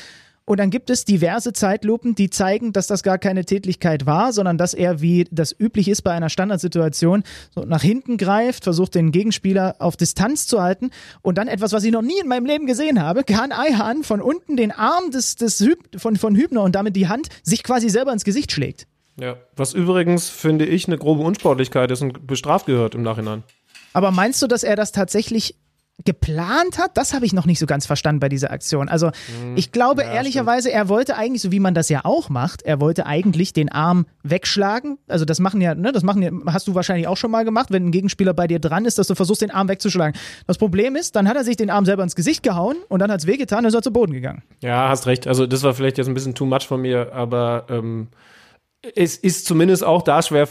und 0.44 0.60
dann 0.60 0.70
gibt 0.70 0.90
es 0.90 1.04
diverse 1.04 1.52
Zeitlupen, 1.52 2.14
die 2.14 2.30
zeigen, 2.30 2.72
dass 2.72 2.86
das 2.86 3.02
gar 3.02 3.18
keine 3.18 3.44
Tätlichkeit 3.44 4.06
war, 4.06 4.32
sondern 4.32 4.56
dass 4.56 4.72
er, 4.72 5.00
wie 5.00 5.26
das 5.32 5.52
üblich 5.58 5.88
ist 5.88 6.02
bei 6.02 6.12
einer 6.12 6.28
Standardsituation, 6.28 7.24
so 7.52 7.62
nach 7.62 7.82
hinten 7.82 8.16
greift, 8.16 8.62
versucht 8.62 8.94
den 8.94 9.10
Gegenspieler 9.10 9.74
auf 9.80 9.96
Distanz 9.96 10.46
zu 10.46 10.62
halten 10.62 10.90
und 11.22 11.38
dann 11.38 11.48
etwas, 11.48 11.72
was 11.72 11.82
ich 11.82 11.90
noch 11.90 12.02
nie 12.02 12.20
in 12.22 12.28
meinem 12.28 12.46
Leben 12.46 12.66
gesehen 12.66 13.02
habe, 13.02 13.24
kann 13.24 13.50
Eihan 13.50 14.04
von 14.04 14.22
unten 14.22 14.56
den 14.56 14.70
Arm 14.70 15.10
des, 15.10 15.34
des 15.34 15.58
Hüb 15.58 16.00
von, 16.00 16.14
von 16.14 16.36
Hübner 16.36 16.62
und 16.62 16.76
damit 16.76 16.94
die 16.94 17.08
Hand 17.08 17.30
sich 17.42 17.64
quasi 17.64 17.88
selber 17.88 18.12
ins 18.12 18.22
Gesicht 18.22 18.52
schlägt. 18.52 18.86
Ja, 19.18 19.36
was 19.56 19.74
übrigens, 19.74 20.28
finde 20.28 20.66
ich, 20.66 20.86
eine 20.86 20.98
grobe 20.98 21.22
Unsportlichkeit 21.22 21.90
ist 21.90 22.02
und 22.02 22.26
bestraft 22.26 22.66
gehört 22.66 22.94
im 22.94 23.02
Nachhinein. 23.02 23.44
Aber 23.92 24.10
meinst 24.10 24.42
du, 24.42 24.46
dass 24.46 24.64
er 24.64 24.74
das 24.74 24.90
tatsächlich 24.92 25.56
geplant 26.04 26.76
hat, 26.76 26.96
das 26.96 27.14
habe 27.14 27.24
ich 27.24 27.32
noch 27.32 27.46
nicht 27.46 27.60
so 27.60 27.66
ganz 27.66 27.86
verstanden 27.86 28.18
bei 28.18 28.28
dieser 28.28 28.50
Aktion. 28.50 28.88
Also 28.88 29.08
hm, 29.08 29.56
ich 29.56 29.70
glaube 29.70 30.02
ja, 30.02 30.12
ehrlicherweise, 30.12 30.68
stimmt. 30.68 30.82
er 30.82 30.88
wollte 30.88 31.16
eigentlich, 31.16 31.40
so 31.40 31.52
wie 31.52 31.60
man 31.60 31.72
das 31.72 31.88
ja 31.88 32.00
auch 32.04 32.28
macht, 32.28 32.62
er 32.62 32.80
wollte 32.80 33.06
eigentlich 33.06 33.52
den 33.52 33.70
Arm 33.70 34.06
wegschlagen. 34.24 34.98
Also 35.06 35.24
das 35.24 35.38
machen 35.38 35.60
ja, 35.60 35.74
ne, 35.76 35.92
das 35.92 36.02
machen 36.02 36.22
ja, 36.22 36.30
hast 36.52 36.66
du 36.66 36.74
wahrscheinlich 36.74 37.06
auch 37.06 37.16
schon 37.16 37.30
mal 37.30 37.44
gemacht, 37.44 37.70
wenn 37.70 37.86
ein 37.86 37.92
Gegenspieler 37.92 38.34
bei 38.34 38.48
dir 38.48 38.58
dran 38.58 38.86
ist, 38.86 38.98
dass 38.98 39.06
du 39.06 39.14
versuchst, 39.14 39.42
den 39.42 39.52
Arm 39.52 39.68
wegzuschlagen. 39.68 40.18
Das 40.48 40.58
Problem 40.58 40.96
ist, 40.96 41.14
dann 41.14 41.28
hat 41.28 41.36
er 41.36 41.44
sich 41.44 41.56
den 41.56 41.70
Arm 41.70 41.84
selber 41.84 42.02
ins 42.02 42.16
Gesicht 42.16 42.42
gehauen 42.42 42.76
und 42.88 42.98
dann 42.98 43.12
hat 43.12 43.20
es 43.20 43.26
wehgetan 43.28 43.60
und 43.60 43.66
ist 43.66 43.74
er 43.74 43.82
zu 43.82 43.92
Boden 43.92 44.12
gegangen. 44.12 44.42
Ja, 44.62 44.88
hast 44.88 45.06
recht. 45.06 45.28
Also 45.28 45.46
das 45.46 45.62
war 45.62 45.74
vielleicht 45.74 45.98
jetzt 45.98 46.08
ein 46.08 46.14
bisschen 46.14 46.34
too 46.34 46.44
much 46.44 46.66
von 46.66 46.80
mir, 46.80 47.12
aber 47.12 47.66
ähm, 47.70 48.08
es 48.94 49.16
ist 49.16 49.46
zumindest 49.46 49.84
auch 49.84 50.02
da 50.02 50.22
schwer, 50.22 50.48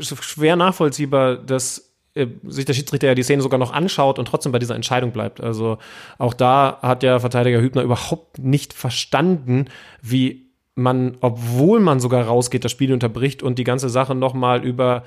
schwer 0.00 0.56
nachvollziehbar, 0.56 1.36
dass 1.36 1.94
äh, 2.14 2.26
sich 2.44 2.64
der 2.64 2.74
Schiedsrichter 2.74 3.08
ja 3.08 3.14
die 3.14 3.22
Szene 3.22 3.42
sogar 3.42 3.58
noch 3.58 3.72
anschaut 3.72 4.18
und 4.18 4.26
trotzdem 4.26 4.52
bei 4.52 4.58
dieser 4.58 4.76
Entscheidung 4.76 5.12
bleibt. 5.12 5.40
Also 5.40 5.78
auch 6.18 6.34
da 6.34 6.78
hat 6.82 7.02
der 7.02 7.20
Verteidiger 7.20 7.60
Hübner 7.60 7.82
überhaupt 7.82 8.38
nicht 8.38 8.72
verstanden, 8.72 9.66
wie 10.00 10.44
man, 10.74 11.16
obwohl 11.20 11.80
man 11.80 12.00
sogar 12.00 12.24
rausgeht, 12.24 12.64
das 12.64 12.72
Spiel 12.72 12.92
unterbricht 12.92 13.42
und 13.42 13.58
die 13.58 13.64
ganze 13.64 13.88
Sache 13.88 14.14
nochmal 14.14 14.64
über 14.64 15.04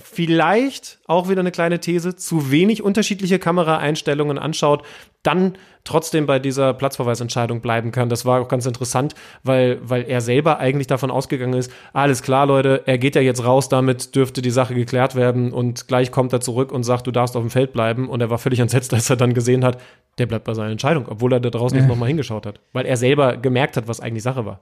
vielleicht 0.00 0.98
auch 1.06 1.28
wieder 1.28 1.40
eine 1.40 1.52
kleine 1.52 1.78
These, 1.78 2.16
zu 2.16 2.50
wenig 2.50 2.82
unterschiedliche 2.82 3.38
Kameraeinstellungen 3.38 4.38
anschaut, 4.38 4.84
dann 5.22 5.54
trotzdem 5.84 6.26
bei 6.26 6.38
dieser 6.38 6.74
Platzverweisentscheidung 6.74 7.60
bleiben 7.60 7.92
kann. 7.92 8.08
Das 8.08 8.24
war 8.24 8.40
auch 8.40 8.48
ganz 8.48 8.66
interessant, 8.66 9.14
weil, 9.42 9.78
weil 9.82 10.02
er 10.02 10.20
selber 10.20 10.58
eigentlich 10.58 10.86
davon 10.86 11.10
ausgegangen 11.10 11.54
ist, 11.54 11.70
alles 11.92 12.22
klar, 12.22 12.46
Leute, 12.46 12.82
er 12.86 12.98
geht 12.98 13.14
ja 13.14 13.22
jetzt 13.22 13.44
raus, 13.44 13.68
damit 13.68 14.14
dürfte 14.16 14.42
die 14.42 14.50
Sache 14.50 14.74
geklärt 14.74 15.14
werden 15.14 15.52
und 15.52 15.86
gleich 15.86 16.10
kommt 16.10 16.32
er 16.32 16.40
zurück 16.40 16.72
und 16.72 16.82
sagt, 16.82 17.06
du 17.06 17.10
darfst 17.10 17.36
auf 17.36 17.42
dem 17.42 17.50
Feld 17.50 17.72
bleiben 17.72 18.08
und 18.08 18.20
er 18.20 18.30
war 18.30 18.38
völlig 18.38 18.60
entsetzt, 18.60 18.92
als 18.94 19.10
er 19.10 19.16
dann 19.16 19.34
gesehen 19.34 19.64
hat, 19.64 19.80
der 20.18 20.26
bleibt 20.26 20.44
bei 20.44 20.54
seiner 20.54 20.72
Entscheidung, 20.72 21.06
obwohl 21.08 21.32
er 21.32 21.40
da 21.40 21.50
draußen 21.50 21.76
ja. 21.76 21.82
nicht 21.82 21.90
nochmal 21.90 22.08
hingeschaut 22.08 22.46
hat, 22.46 22.60
weil 22.72 22.86
er 22.86 22.96
selber 22.96 23.36
gemerkt 23.36 23.76
hat, 23.76 23.86
was 23.86 24.00
eigentlich 24.00 24.22
Sache 24.22 24.44
war 24.44 24.60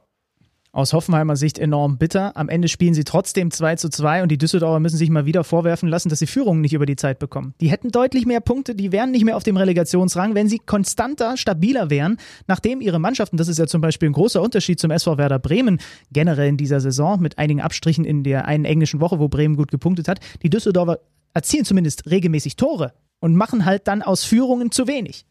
aus 0.72 0.94
Hoffenheimer 0.94 1.36
Sicht 1.36 1.58
enorm 1.58 1.98
bitter. 1.98 2.36
Am 2.36 2.48
Ende 2.48 2.68
spielen 2.68 2.94
sie 2.94 3.04
trotzdem 3.04 3.50
2 3.50 3.76
zu 3.76 3.90
2 3.90 4.22
und 4.22 4.30
die 4.30 4.38
Düsseldorfer 4.38 4.80
müssen 4.80 4.96
sich 4.96 5.10
mal 5.10 5.26
wieder 5.26 5.44
vorwerfen 5.44 5.88
lassen, 5.88 6.08
dass 6.08 6.18
sie 6.18 6.26
Führungen 6.26 6.62
nicht 6.62 6.72
über 6.72 6.86
die 6.86 6.96
Zeit 6.96 7.18
bekommen. 7.18 7.54
Die 7.60 7.70
hätten 7.70 7.90
deutlich 7.90 8.24
mehr 8.24 8.40
Punkte, 8.40 8.74
die 8.74 8.90
wären 8.90 9.10
nicht 9.10 9.24
mehr 9.24 9.36
auf 9.36 9.44
dem 9.44 9.58
Relegationsrang, 9.58 10.34
wenn 10.34 10.48
sie 10.48 10.58
konstanter, 10.58 11.36
stabiler 11.36 11.90
wären, 11.90 12.16
nachdem 12.46 12.80
ihre 12.80 12.98
Mannschaften, 12.98 13.36
das 13.36 13.48
ist 13.48 13.58
ja 13.58 13.66
zum 13.66 13.82
Beispiel 13.82 14.08
ein 14.08 14.14
großer 14.14 14.40
Unterschied 14.40 14.80
zum 14.80 14.90
SV 14.90 15.18
Werder 15.18 15.38
Bremen 15.38 15.78
generell 16.10 16.48
in 16.48 16.56
dieser 16.56 16.80
Saison, 16.80 17.20
mit 17.20 17.38
einigen 17.38 17.60
Abstrichen 17.60 18.04
in 18.04 18.24
der 18.24 18.46
einen 18.46 18.64
englischen 18.64 19.00
Woche, 19.00 19.18
wo 19.18 19.28
Bremen 19.28 19.56
gut 19.56 19.70
gepunktet 19.70 20.08
hat, 20.08 20.20
die 20.42 20.50
Düsseldorfer 20.50 21.00
erzielen 21.34 21.66
zumindest 21.66 22.10
regelmäßig 22.10 22.56
Tore 22.56 22.94
und 23.20 23.36
machen 23.36 23.64
halt 23.64 23.88
dann 23.88 24.02
aus 24.02 24.24
Führungen 24.24 24.70
zu 24.70 24.86
wenig. 24.86 25.26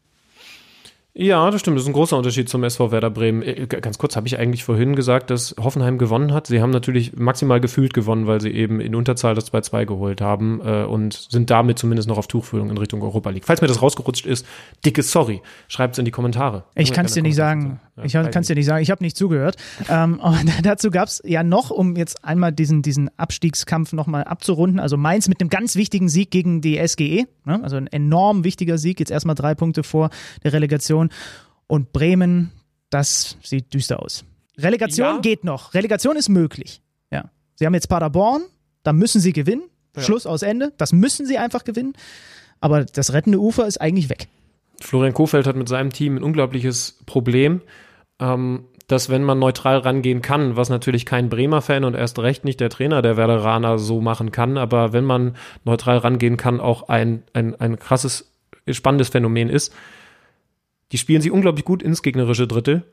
Ja, 1.14 1.50
das 1.50 1.60
stimmt. 1.60 1.76
Das 1.76 1.84
ist 1.84 1.88
ein 1.88 1.92
großer 1.92 2.16
Unterschied 2.16 2.48
zum 2.48 2.64
SV 2.64 2.90
Werder 2.90 3.10
Bremen. 3.10 3.42
Äh, 3.42 3.66
ganz 3.66 3.98
kurz, 3.98 4.16
habe 4.16 4.26
ich 4.26 4.38
eigentlich 4.38 4.64
vorhin 4.64 4.96
gesagt, 4.96 5.28
dass 5.28 5.54
Hoffenheim 5.60 5.98
gewonnen 5.98 6.32
hat. 6.32 6.46
Sie 6.46 6.62
haben 6.62 6.70
natürlich 6.70 7.14
maximal 7.14 7.60
gefühlt 7.60 7.92
gewonnen, 7.92 8.26
weil 8.26 8.40
sie 8.40 8.50
eben 8.50 8.80
in 8.80 8.94
Unterzahl 8.94 9.34
das 9.34 9.52
2-2 9.52 9.84
geholt 9.84 10.22
haben 10.22 10.62
äh, 10.64 10.84
und 10.84 11.12
sind 11.12 11.50
damit 11.50 11.78
zumindest 11.78 12.08
noch 12.08 12.16
auf 12.16 12.28
Tuchfühlung 12.28 12.70
in 12.70 12.78
Richtung 12.78 13.02
Europa 13.02 13.28
League. 13.28 13.44
Falls 13.44 13.60
mir 13.60 13.68
das 13.68 13.82
rausgerutscht 13.82 14.24
ist, 14.24 14.46
dickes 14.86 15.12
Sorry. 15.12 15.42
Schreibt 15.68 15.94
es 15.94 15.98
in 15.98 16.06
die 16.06 16.10
Kommentare. 16.10 16.64
Ich 16.74 16.92
kann 16.94 17.04
es 17.04 17.12
dir 17.12 17.22
nicht 17.22 17.36
sagen. 17.36 17.78
Ich 18.02 18.12
kann 18.12 18.30
es 18.34 18.46
dir 18.46 18.54
nicht 18.54 18.66
sagen. 18.66 18.82
Ich 18.82 18.90
habe 18.90 19.04
nicht 19.04 19.16
zugehört. 19.16 19.56
ähm, 19.88 20.20
dazu 20.62 20.90
gab 20.90 21.08
es 21.08 21.20
ja 21.24 21.42
noch, 21.42 21.70
um 21.70 21.94
jetzt 21.96 22.24
einmal 22.24 22.52
diesen, 22.52 22.82
diesen 22.82 23.10
Abstiegskampf 23.18 23.92
nochmal 23.92 24.24
abzurunden, 24.24 24.80
also 24.80 24.96
Mainz 24.96 25.28
mit 25.28 25.40
einem 25.40 25.50
ganz 25.50 25.76
wichtigen 25.76 26.08
Sieg 26.08 26.30
gegen 26.30 26.62
die 26.62 26.80
SGE. 26.86 27.26
Ne? 27.44 27.60
Also 27.62 27.76
ein 27.76 27.86
enorm 27.86 28.44
wichtiger 28.44 28.78
Sieg, 28.78 28.98
jetzt 28.98 29.10
erstmal 29.10 29.34
drei 29.34 29.54
Punkte 29.54 29.82
vor 29.82 30.10
der 30.42 30.52
Relegation. 30.52 30.72
Relegation. 30.72 31.10
Und 31.66 31.92
Bremen, 31.92 32.52
das 32.90 33.38
sieht 33.42 33.72
düster 33.72 34.02
aus. 34.02 34.24
Relegation 34.58 35.16
ja. 35.16 35.20
geht 35.20 35.44
noch. 35.44 35.74
Relegation 35.74 36.16
ist 36.16 36.28
möglich. 36.28 36.82
Ja. 37.10 37.30
Sie 37.54 37.64
haben 37.64 37.74
jetzt 37.74 37.88
Paderborn, 37.88 38.42
da 38.82 38.92
müssen 38.92 39.20
sie 39.20 39.32
gewinnen. 39.32 39.62
Ja. 39.96 40.02
Schluss 40.02 40.26
aus 40.26 40.42
Ende. 40.42 40.72
Das 40.76 40.92
müssen 40.92 41.26
sie 41.26 41.38
einfach 41.38 41.64
gewinnen. 41.64 41.94
Aber 42.60 42.84
das 42.84 43.12
rettende 43.12 43.38
Ufer 43.38 43.66
ist 43.66 43.80
eigentlich 43.80 44.08
weg. 44.08 44.28
Florian 44.82 45.14
Kofeld 45.14 45.46
hat 45.46 45.56
mit 45.56 45.68
seinem 45.68 45.92
Team 45.92 46.16
ein 46.16 46.22
unglaubliches 46.22 46.98
Problem, 47.06 47.60
ähm, 48.18 48.64
dass 48.88 49.08
wenn 49.08 49.24
man 49.24 49.38
neutral 49.38 49.78
rangehen 49.78 50.22
kann, 50.22 50.56
was 50.56 50.68
natürlich 50.68 51.06
kein 51.06 51.28
Bremer 51.28 51.62
Fan 51.62 51.84
und 51.84 51.94
erst 51.94 52.18
recht 52.18 52.44
nicht 52.44 52.60
der 52.60 52.68
Trainer 52.68 53.00
der 53.00 53.16
Werderaner 53.16 53.78
so 53.78 54.00
machen 54.00 54.32
kann, 54.32 54.58
aber 54.58 54.92
wenn 54.92 55.04
man 55.04 55.36
neutral 55.64 55.98
rangehen 55.98 56.36
kann, 56.36 56.60
auch 56.60 56.88
ein, 56.88 57.22
ein, 57.32 57.54
ein 57.54 57.78
krasses, 57.78 58.34
spannendes 58.68 59.08
Phänomen 59.08 59.48
ist, 59.48 59.74
die 60.90 60.98
spielen 60.98 61.22
sie 61.22 61.30
unglaublich 61.30 61.64
gut 61.64 61.82
ins 61.82 62.02
gegnerische 62.02 62.46
Drittel 62.46 62.84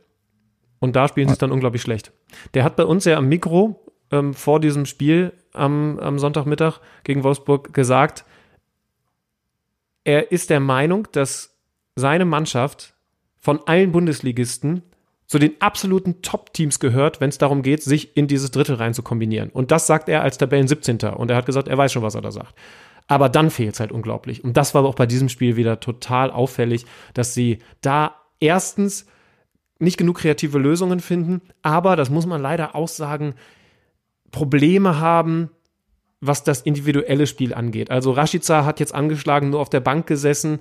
und 0.80 0.96
da 0.96 1.08
spielen 1.08 1.28
sie 1.28 1.34
es 1.34 1.40
dann 1.40 1.52
unglaublich 1.52 1.82
schlecht. 1.82 2.14
Der 2.54 2.64
hat 2.64 2.76
bei 2.76 2.86
uns 2.86 3.04
ja 3.06 3.18
am 3.18 3.28
Mikro 3.28 3.84
ähm, 4.12 4.34
vor 4.34 4.60
diesem 4.60 4.86
Spiel 4.86 5.34
am, 5.54 6.00
am 6.00 6.20
Sonntagmittag 6.20 6.80
gegen 7.04 7.24
Wolfsburg 7.24 7.74
gesagt, 7.74 8.26
er 10.06 10.32
ist 10.32 10.50
der 10.50 10.60
Meinung, 10.60 11.08
dass 11.12 11.49
seine 12.00 12.26
Mannschaft 12.26 12.94
von 13.38 13.60
allen 13.66 13.92
Bundesligisten 13.92 14.84
zu 15.26 15.38
den 15.38 15.62
absoluten 15.62 16.22
Top-Teams 16.24 16.80
gehört, 16.80 17.22
wenn 17.22 17.30
es 17.30 17.38
darum 17.38 17.62
geht, 17.62 17.84
sich 17.84 18.18
in 18.18 18.28
dieses 18.28 18.50
Drittel 18.50 18.76
rein 18.76 18.96
zu 18.96 19.04
kombinieren. 19.04 19.50
Und 19.52 19.70
das 19.70 19.86
sagt 19.86 20.10
er 20.10 20.24
als 20.24 20.40
Tabellen 20.40 20.68
17. 20.68 20.98
Und 21.02 21.30
er 21.30 21.38
hat 21.38 21.46
gesagt, 21.46 21.68
er 21.68 21.78
weiß 21.78 21.92
schon, 21.92 22.02
was 22.02 22.16
er 22.16 22.22
da 22.22 22.32
sagt. 22.32 22.56
Aber 23.08 23.30
dann 23.30 23.52
fehlt 23.52 23.76
es 23.76 23.80
halt 23.80 23.92
unglaublich. 23.92 24.44
Und 24.44 24.58
das 24.58 24.74
war 24.74 24.84
auch 24.86 24.96
bei 24.96 25.06
diesem 25.06 25.30
Spiel 25.30 25.56
wieder 25.56 25.80
total 25.80 26.32
auffällig, 26.32 26.86
dass 27.14 27.36
sie 27.36 27.60
da 27.82 28.16
erstens 28.40 29.06
nicht 29.80 29.98
genug 29.98 30.18
kreative 30.18 30.60
Lösungen 30.60 31.00
finden, 31.00 31.42
aber, 31.62 31.96
das 31.96 32.10
muss 32.10 32.26
man 32.26 32.42
leider 32.42 32.76
auch 32.76 32.88
sagen, 32.88 33.34
Probleme 34.32 35.00
haben, 35.00 35.50
was 36.22 36.44
das 36.44 36.62
individuelle 36.62 37.28
Spiel 37.28 37.54
angeht. 37.54 37.90
Also 37.90 38.12
Rashica 38.12 38.66
hat 38.66 38.80
jetzt 38.80 38.94
angeschlagen, 38.94 39.52
nur 39.52 39.62
auf 39.62 39.70
der 39.70 39.80
Bank 39.80 40.06
gesessen. 40.06 40.60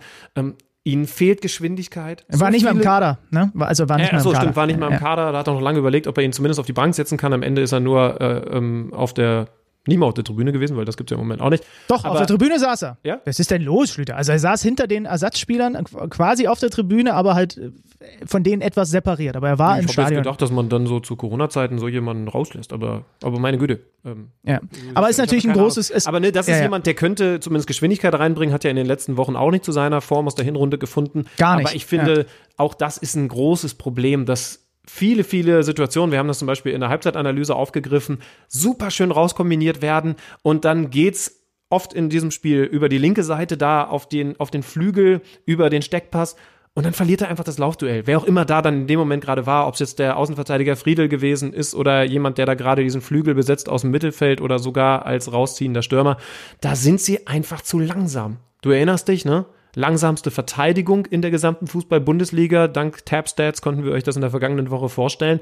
Ihnen 0.89 1.06
fehlt 1.06 1.43
Geschwindigkeit. 1.43 2.24
Er 2.28 2.40
war 2.40 2.51
nicht 2.51 2.60
viele, 2.60 2.73
mal 2.73 2.78
im 2.81 2.85
Kader, 2.85 3.19
ne? 3.31 3.52
Also 3.59 3.89
war 3.89 3.98
nicht 3.98 4.09
äh, 4.09 4.15
mal 4.15 4.19
im 4.19 4.24
so, 4.24 4.31
Kader. 4.31 4.40
stimmt, 4.40 4.56
war 4.56 4.66
nicht 4.66 4.81
mal 4.81 4.90
im. 4.90 4.98
Kader. 4.98 5.32
Da 5.32 5.39
hat 5.39 5.47
er 5.47 5.52
noch 5.55 5.60
lange 5.60 5.78
überlegt, 5.78 6.06
ob 6.06 6.16
er 6.16 6.24
ihn 6.24 6.32
zumindest 6.32 6.59
auf 6.59 6.66
die 6.66 6.73
Bank 6.73 6.94
setzen 6.94 7.19
kann. 7.19 7.32
Am 7.35 7.43
Ende 7.43 7.60
ist 7.60 7.73
er 7.73 7.81
nur 7.81 8.20
äh, 8.20 8.56
ähm, 8.56 8.93
auf 8.94 9.12
der 9.12 9.48
nie 9.89 9.97
mal 9.97 10.06
auf 10.06 10.15
der 10.15 10.24
Tribüne 10.24 10.52
gewesen, 10.52 10.77
weil 10.77 10.85
das 10.85 10.97
gibt 10.97 11.10
es 11.10 11.16
ja 11.16 11.20
im 11.20 11.27
Moment 11.27 11.40
auch 11.40 11.51
nicht. 11.51 11.65
Doch, 11.89 12.05
aber, 12.05 12.12
auf 12.12 12.19
der 12.19 12.27
Tribüne 12.27 12.59
saß 12.59 12.82
er. 12.82 12.98
Ja? 13.02 13.20
Was 13.24 13.40
ist 13.40 13.51
denn 13.51 13.62
los, 13.62 13.90
Schlüter? 13.90 14.16
Also 14.16 14.32
er 14.32 14.39
saß 14.39 14.62
hinter 14.62 14.86
den 14.86 15.06
Ersatzspielern 15.06 15.82
quasi 16.10 16.47
auf 16.47 16.60
der 16.60 16.70
Tribüne, 16.70 17.15
aber 17.15 17.35
halt 17.35 17.56
äh, 17.56 17.70
von 18.27 18.44
denen 18.44 18.62
etwas 18.62 18.90
separiert. 18.90 19.36
Aber 19.36 19.48
er 19.48 19.59
war 19.59 19.78
ich 19.78 19.82
im 19.82 19.89
Stadion. 19.89 20.12
Ich 20.12 20.16
habe 20.19 20.24
gedacht, 20.24 20.43
dass 20.43 20.52
man 20.52 20.69
dann 20.69 20.86
so 20.86 21.01
zu 21.01 21.16
Corona-Zeiten 21.16 21.78
so 21.78 21.89
jemanden 21.89 22.28
rauslässt, 22.28 22.73
aber, 22.73 23.05
aber 23.23 23.40
meine 23.40 23.59
Güte. 23.59 23.81
Ähm, 24.05 24.28
ja, 24.44 24.60
aber 24.94 25.09
ist 25.09 25.19
natürlich 25.19 25.47
ein 25.47 25.55
großes... 25.55 25.90
Ist, 25.90 26.06
aber 26.06 26.20
ne, 26.20 26.31
das 26.31 26.47
ist 26.47 26.56
ja, 26.56 26.62
jemand, 26.62 26.86
der 26.86 26.94
könnte 26.94 27.40
zumindest 27.40 27.66
Geschwindigkeit 27.66 28.15
reinbringen, 28.15 28.55
hat 28.55 28.65
ja 28.65 28.70
in 28.70 28.77
den 28.77 28.86
letzten 28.86 29.16
Wochen 29.16 29.35
auch 29.35 29.51
nicht 29.51 29.65
zu 29.65 29.73
seiner 29.73 30.01
Form 30.01 30.27
aus 30.27 30.35
der 30.35 30.44
Hinrunde 30.44 30.78
gefunden. 30.78 31.24
Gar 31.39 31.56
nicht. 31.56 31.66
Aber 31.66 31.74
ich 31.74 31.86
finde, 31.86 32.19
ja. 32.19 32.24
auch 32.59 32.74
das 32.74 32.98
ist 32.98 33.16
ein 33.16 33.28
großes 33.28 33.74
Problem, 33.74 34.27
dass 34.27 34.68
viele, 34.89 35.24
viele 35.24 35.62
Situationen, 35.62 36.12
wir 36.12 36.19
haben 36.19 36.28
das 36.28 36.39
zum 36.39 36.47
Beispiel 36.47 36.73
in 36.73 36.81
der 36.81 36.89
Halbzeitanalyse 36.89 37.55
aufgegriffen, 37.55 38.19
super 38.48 38.90
schön 38.90 39.10
rauskombiniert 39.10 39.82
werden 39.82 40.16
und 40.43 40.65
dann 40.65 40.90
geht's 40.90 41.44
oft 41.70 41.93
in 41.93 42.09
diesem 42.09 42.31
Spiel 42.31 42.62
über 42.62 42.89
die 42.89 42.98
linke 42.98 43.23
Seite 43.23 43.56
da 43.56 43.85
auf 43.85 44.09
den, 44.09 44.39
auf 44.40 44.51
den 44.51 44.62
Flügel, 44.62 45.20
über 45.44 45.70
den 45.70 45.82
Steckpass 45.82 46.36
und 46.74 46.85
dann 46.85 46.93
verliert 46.93 47.23
er 47.23 47.28
einfach 47.28 47.44
das 47.44 47.59
Laufduell. 47.59 48.06
Wer 48.06 48.19
auch 48.19 48.24
immer 48.24 48.44
da 48.44 48.62
dann 48.62 48.82
in 48.82 48.86
dem 48.86 48.98
Moment 48.98 49.24
gerade 49.24 49.47
war, 49.47 49.66
ob 49.66 49.74
es 49.74 49.81
jetzt 49.81 49.98
der 49.98 50.16
Außenverteidiger 50.16 50.77
Friedel 50.77 51.09
gewesen 51.09 51.52
ist 51.52 51.74
oder 51.74 52.05
jemand, 52.05 52.39
der 52.39 52.47
da 52.47 52.55
gerade 52.55 52.85
diesen 52.85 53.01
Flügel 53.01 53.35
besetzt 53.35 53.69
aus 53.69 53.82
dem 53.82 53.90
Mittelfeld 53.90 54.40
oder 54.40 54.59
sogar 54.59 55.05
als 55.05 55.32
rausziehender 55.32 55.82
Stürmer, 55.82 56.19
da 56.60 56.77
sind 56.77 57.01
sie 57.01 57.27
einfach 57.27 57.62
zu 57.62 57.81
langsam. 57.81 58.36
Du 58.62 58.70
erinnerst 58.70 59.09
dich, 59.09 59.24
ne? 59.24 59.47
Langsamste 59.78 60.32
Verteidigung 60.32 61.06
in 61.06 61.22
der 61.22 61.30
gesamten 61.30 61.68
Fußball-Bundesliga. 61.68 62.66
Dank 62.66 63.06
Tab-Stats 63.06 63.62
konnten 63.62 63.84
wir 63.84 63.92
euch 63.92 64.02
das 64.02 64.16
in 64.16 64.22
der 64.22 64.32
vergangenen 64.32 64.70
Woche 64.70 64.88
vorstellen. 64.88 65.38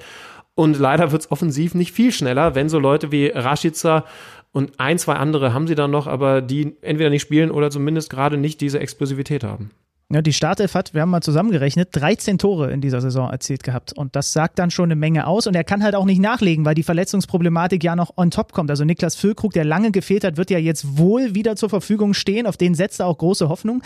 Und 0.54 0.78
leider 0.78 1.10
wird's 1.10 1.30
offensiv 1.30 1.74
nicht 1.74 1.92
viel 1.92 2.12
schneller, 2.12 2.54
wenn 2.54 2.68
so 2.68 2.78
Leute 2.78 3.10
wie 3.10 3.28
Rashica 3.28 4.04
und 4.52 4.78
ein, 4.78 4.98
zwei 4.98 5.14
andere 5.14 5.54
haben 5.54 5.66
sie 5.66 5.74
dann 5.74 5.90
noch, 5.90 6.06
aber 6.06 6.42
die 6.42 6.76
entweder 6.82 7.08
nicht 7.08 7.22
spielen 7.22 7.50
oder 7.50 7.70
zumindest 7.70 8.10
gerade 8.10 8.36
nicht 8.36 8.60
diese 8.60 8.78
Explosivität 8.78 9.42
haben. 9.42 9.70
Ja, 10.09 10.23
die 10.23 10.33
Startelf 10.33 10.74
hat, 10.74 10.95
wir 10.95 11.01
haben 11.01 11.11
mal 11.11 11.20
zusammengerechnet, 11.20 11.89
13 11.91 12.39
Tore 12.39 12.70
in 12.70 12.81
dieser 12.81 13.01
Saison 13.01 13.28
erzielt 13.28 13.65
gehabt. 13.65 13.93
Und 13.93 14.15
das 14.15 14.33
sagt 14.33 14.61
dann 14.61 14.70
schon 14.70 14.85
eine 14.85 14.95
Menge 14.95 15.27
aus. 15.27 15.49
Und 15.49 15.57
er 15.57 15.65
kann 15.65 15.83
halt 15.83 15.97
auch 15.97 16.05
nicht 16.05 16.20
nachlegen, 16.20 16.65
weil 16.65 16.77
die 16.77 16.85
Verletzungsproblematik 16.85 17.83
ja 17.83 17.97
noch 17.97 18.16
on 18.16 18.31
top 18.31 18.53
kommt. 18.53 18.70
Also 18.70 18.85
Niklas 18.85 19.16
Füllkrug, 19.16 19.53
der 19.53 19.65
lange 19.65 19.91
gefehlt 19.91 20.23
hat, 20.23 20.37
wird 20.37 20.51
ja 20.51 20.59
jetzt 20.59 20.97
wohl 20.97 21.35
wieder 21.35 21.57
zur 21.57 21.70
Verfügung 21.70 22.15
stehen. 22.15 22.47
Auf 22.47 22.57
den 22.57 22.77
setzt 22.77 23.01
er 23.01 23.07
auch 23.07 23.19
große 23.19 23.49
Hoffnung. 23.49 23.83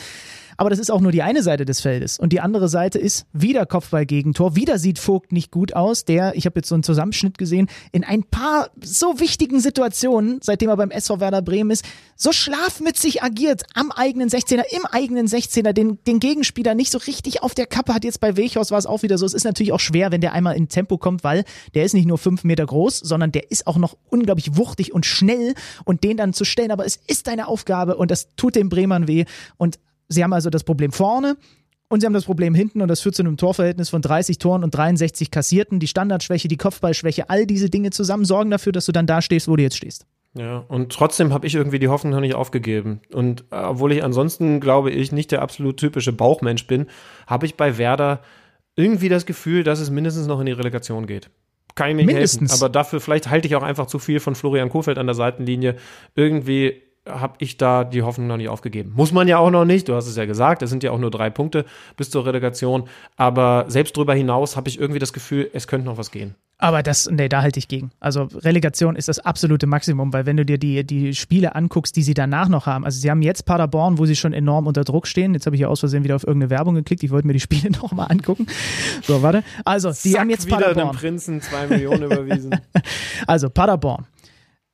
Aber 0.61 0.69
das 0.69 0.79
ist 0.79 0.91
auch 0.91 1.01
nur 1.01 1.11
die 1.11 1.23
eine 1.23 1.43
Seite 1.43 1.65
des 1.65 1.81
Feldes. 1.81 2.19
Und 2.19 2.35
die 2.35 2.41
andere 2.43 2.69
Seite 2.69 2.99
ist 2.99 3.25
wieder 3.33 3.65
Kopfball-Gegentor. 3.65 4.57
Wieder 4.57 4.79
sieht 4.79 4.99
Vogt 4.99 5.33
nicht 5.33 5.51
gut 5.51 5.75
aus, 5.75 6.05
der, 6.05 6.37
ich 6.37 6.45
habe 6.45 6.59
jetzt 6.59 6.69
so 6.69 6.75
einen 6.75 6.83
Zusammenschnitt 6.83 7.39
gesehen, 7.39 7.71
in 7.93 8.05
ein 8.05 8.25
paar 8.25 8.69
so 8.85 9.21
wichtigen 9.21 9.61
Situationen, 9.61 10.41
seitdem 10.43 10.69
er 10.69 10.77
beim 10.77 10.91
SV 10.91 11.19
Werder 11.19 11.41
Bremen 11.41 11.71
ist, 11.71 11.87
so 12.15 12.31
schlafmützig 12.31 13.23
agiert 13.23 13.63
am 13.73 13.91
eigenen 13.91 14.29
16er, 14.29 14.65
im 14.77 14.85
eigenen 14.85 15.29
16er, 15.29 15.73
den, 15.73 15.99
den 16.07 16.21
Gegenspieler 16.21 16.75
nicht 16.75 16.93
so 16.93 16.99
richtig 16.99 17.43
auf 17.43 17.55
der 17.55 17.65
Kappe 17.65 17.95
hat. 17.95 18.05
Jetzt 18.05 18.21
bei 18.21 18.37
Welchhaus 18.37 18.71
war 18.71 18.79
es 18.79 18.85
auch 18.85 19.03
wieder 19.03 19.17
so. 19.17 19.25
Es 19.25 19.33
ist 19.33 19.45
natürlich 19.45 19.73
auch 19.73 19.81
schwer, 19.81 20.13
wenn 20.13 20.21
der 20.21 20.35
einmal 20.35 20.57
in 20.57 20.69
Tempo 20.69 20.99
kommt, 20.99 21.25
weil 21.25 21.45
der 21.75 21.85
ist 21.85 21.95
nicht 21.95 22.07
nur 22.07 22.19
fünf 22.19 22.45
Meter 22.45 22.67
groß, 22.67 22.99
sondern 22.99 23.33
der 23.33 23.51
ist 23.51 23.67
auch 23.67 23.79
noch 23.79 23.97
unglaublich 24.11 24.59
wuchtig 24.59 24.93
und 24.93 25.07
schnell 25.07 25.55
und 25.87 26.05
den 26.05 26.19
dann 26.19 26.35
zu 26.35 26.45
stellen. 26.45 26.71
Aber 26.71 26.85
es 26.85 27.01
ist 27.07 27.29
deine 27.29 27.49
Aufgabe 27.49 27.97
und 27.97 28.11
das 28.11 28.29
tut 28.37 28.57
den 28.57 28.69
Bremern 28.69 29.09
weh. 29.09 29.25
Und 29.57 29.79
Sie 30.11 30.23
haben 30.23 30.33
also 30.33 30.51
das 30.51 30.65
Problem 30.65 30.93
vorne 30.93 31.37
und 31.89 32.01
sie 32.01 32.07
haben 32.07 32.13
das 32.13 32.25
Problem 32.25 32.55
hinten 32.55 32.83
und 32.83 32.89
das 32.89 33.01
führt 33.01 33.15
zu 33.15 33.23
einem 33.23 33.37
Torverhältnis 33.37 33.89
von 33.89 34.03
30 34.03 34.39
Toren 34.39 34.65
und 34.65 34.75
63 34.75 35.31
kassierten. 35.31 35.81
Die 35.81 35.87
Standardschwäche, 35.87 36.49
die 36.49 36.57
Kopfballschwäche, 36.57 37.31
all 37.31 37.47
diese 37.47 37.71
Dinge 37.71 37.91
zusammen 37.91 38.25
sorgen 38.25 38.51
dafür, 38.51 38.73
dass 38.73 38.87
du 38.87 38.93
dann 38.93 39.07
da 39.07 39.23
stehst, 39.23 39.49
wo 39.49 39.57
du 39.57 39.63
jetzt 39.63 39.77
stehst. 39.77 40.07
Ja, 40.35 40.59
und 40.69 40.93
trotzdem 40.93 41.33
habe 41.33 41.47
ich 41.47 41.55
irgendwie 41.55 41.79
die 41.79 41.89
Hoffnung 41.89 42.13
noch 42.13 42.21
nicht 42.21 42.35
aufgegeben. 42.35 43.01
Und 43.13 43.45
äh, 43.51 43.57
obwohl 43.57 43.93
ich 43.93 44.05
ansonsten, 44.05 44.61
glaube 44.61 44.91
ich, 44.91 45.11
nicht 45.11 45.33
der 45.33 45.43
absolut 45.43 45.77
typische 45.77 46.13
Bauchmensch 46.13 46.67
bin, 46.67 46.87
habe 47.27 47.47
ich 47.47 47.57
bei 47.57 47.79
Werder 47.79 48.21
irgendwie 48.77 49.09
das 49.09 49.27
Gefühl, 49.27 49.65
dass 49.65 49.81
es 49.81 49.91
mindestens 49.91 50.27
noch 50.27 50.39
in 50.41 50.47
die 50.47 50.53
Relegation 50.53 51.07
geht. 51.07 51.31
Kann 51.75 51.91
ich 51.91 51.97
mir 51.97 52.03
nicht 52.03 52.15
Mindestens. 52.15 52.53
helfen. 52.53 52.63
Aber 52.63 52.71
dafür, 52.71 53.01
vielleicht 53.01 53.29
halte 53.29 53.49
ich 53.49 53.57
auch 53.57 53.63
einfach 53.63 53.87
zu 53.87 53.99
viel 53.99 54.21
von 54.21 54.35
Florian 54.35 54.69
Kofeld 54.69 54.99
an 54.99 55.07
der 55.07 55.15
Seitenlinie. 55.15 55.77
Irgendwie 56.15 56.83
habe 57.07 57.35
ich 57.39 57.57
da 57.57 57.85
die 57.85 58.03
Hoffnung 58.03 58.27
noch 58.27 58.37
nicht 58.37 58.49
aufgegeben. 58.49 58.93
Muss 58.95 59.13
man 59.13 59.27
ja 59.27 59.39
auch 59.39 59.51
noch 59.51 59.65
nicht, 59.65 59.89
du 59.89 59.95
hast 59.95 60.07
es 60.07 60.17
ja 60.17 60.27
gesagt, 60.27 60.63
es 60.63 60.71
sind 60.71 60.83
ja 60.83 60.91
auch 60.91 60.99
nur 60.99 61.11
drei 61.11 61.31
Punkte 61.31 61.65
bis 61.97 62.11
zur 62.11 62.27
Relegation, 62.27 62.89
aber 63.17 63.65
selbst 63.69 63.97
darüber 63.97 64.15
hinaus 64.15 64.57
habe 64.57 64.69
ich 64.69 64.79
irgendwie 64.79 64.99
das 64.99 65.13
Gefühl, 65.13 65.51
es 65.53 65.67
könnte 65.67 65.87
noch 65.87 65.97
was 65.97 66.11
gehen. 66.11 66.35
Aber 66.63 66.83
das, 66.83 67.09
nee, 67.11 67.31
da 67.31 67.41
halte 67.41 67.59
ich 67.59 67.69
gegen. 67.69 67.91
Also 68.01 68.25
Relegation 68.35 68.95
ist 68.95 69.09
das 69.09 69.19
absolute 69.19 69.67
Maximum, 69.67 70.13
weil 70.13 70.27
wenn 70.27 70.37
du 70.37 70.45
dir 70.45 70.59
die, 70.59 70.85
die 70.87 71.15
Spiele 71.15 71.55
anguckst, 71.55 71.97
die 71.97 72.03
sie 72.03 72.13
danach 72.13 72.51
noch 72.51 72.67
haben, 72.67 72.85
also 72.85 73.01
sie 73.01 73.11
haben 73.11 73.23
jetzt 73.23 73.47
Paderborn, 73.47 73.97
wo 73.97 74.05
sie 74.05 74.15
schon 74.15 74.35
enorm 74.35 74.67
unter 74.67 74.85
Druck 74.85 75.07
stehen. 75.07 75.33
Jetzt 75.33 75.47
habe 75.47 75.57
ich 75.57 75.63
ja 75.63 75.69
aus 75.69 75.81
Versehen 75.81 76.05
wieder 76.05 76.17
auf 76.17 76.27
irgendeine 76.27 76.51
Werbung 76.51 76.75
geklickt. 76.75 77.03
Ich 77.03 77.11
wollte 77.11 77.27
mir 77.27 77.33
die 77.33 77.41
Spiele 77.51 77.71
noch 77.71 77.93
mal 77.93 78.05
angucken. 78.05 78.47
So, 79.03 79.23
warte. 79.23 79.43
Also, 79.65 79.91
Zack, 79.91 80.21
haben 80.21 80.29
jetzt 80.29 80.47
wieder 80.47 80.59
Paderborn. 80.59 80.97
Prinzen 80.97 81.41
zwei 81.41 81.67
Millionen 81.67 82.03
überwiesen. 82.03 82.51
Also 83.27 83.49
Paderborn. 83.49 84.07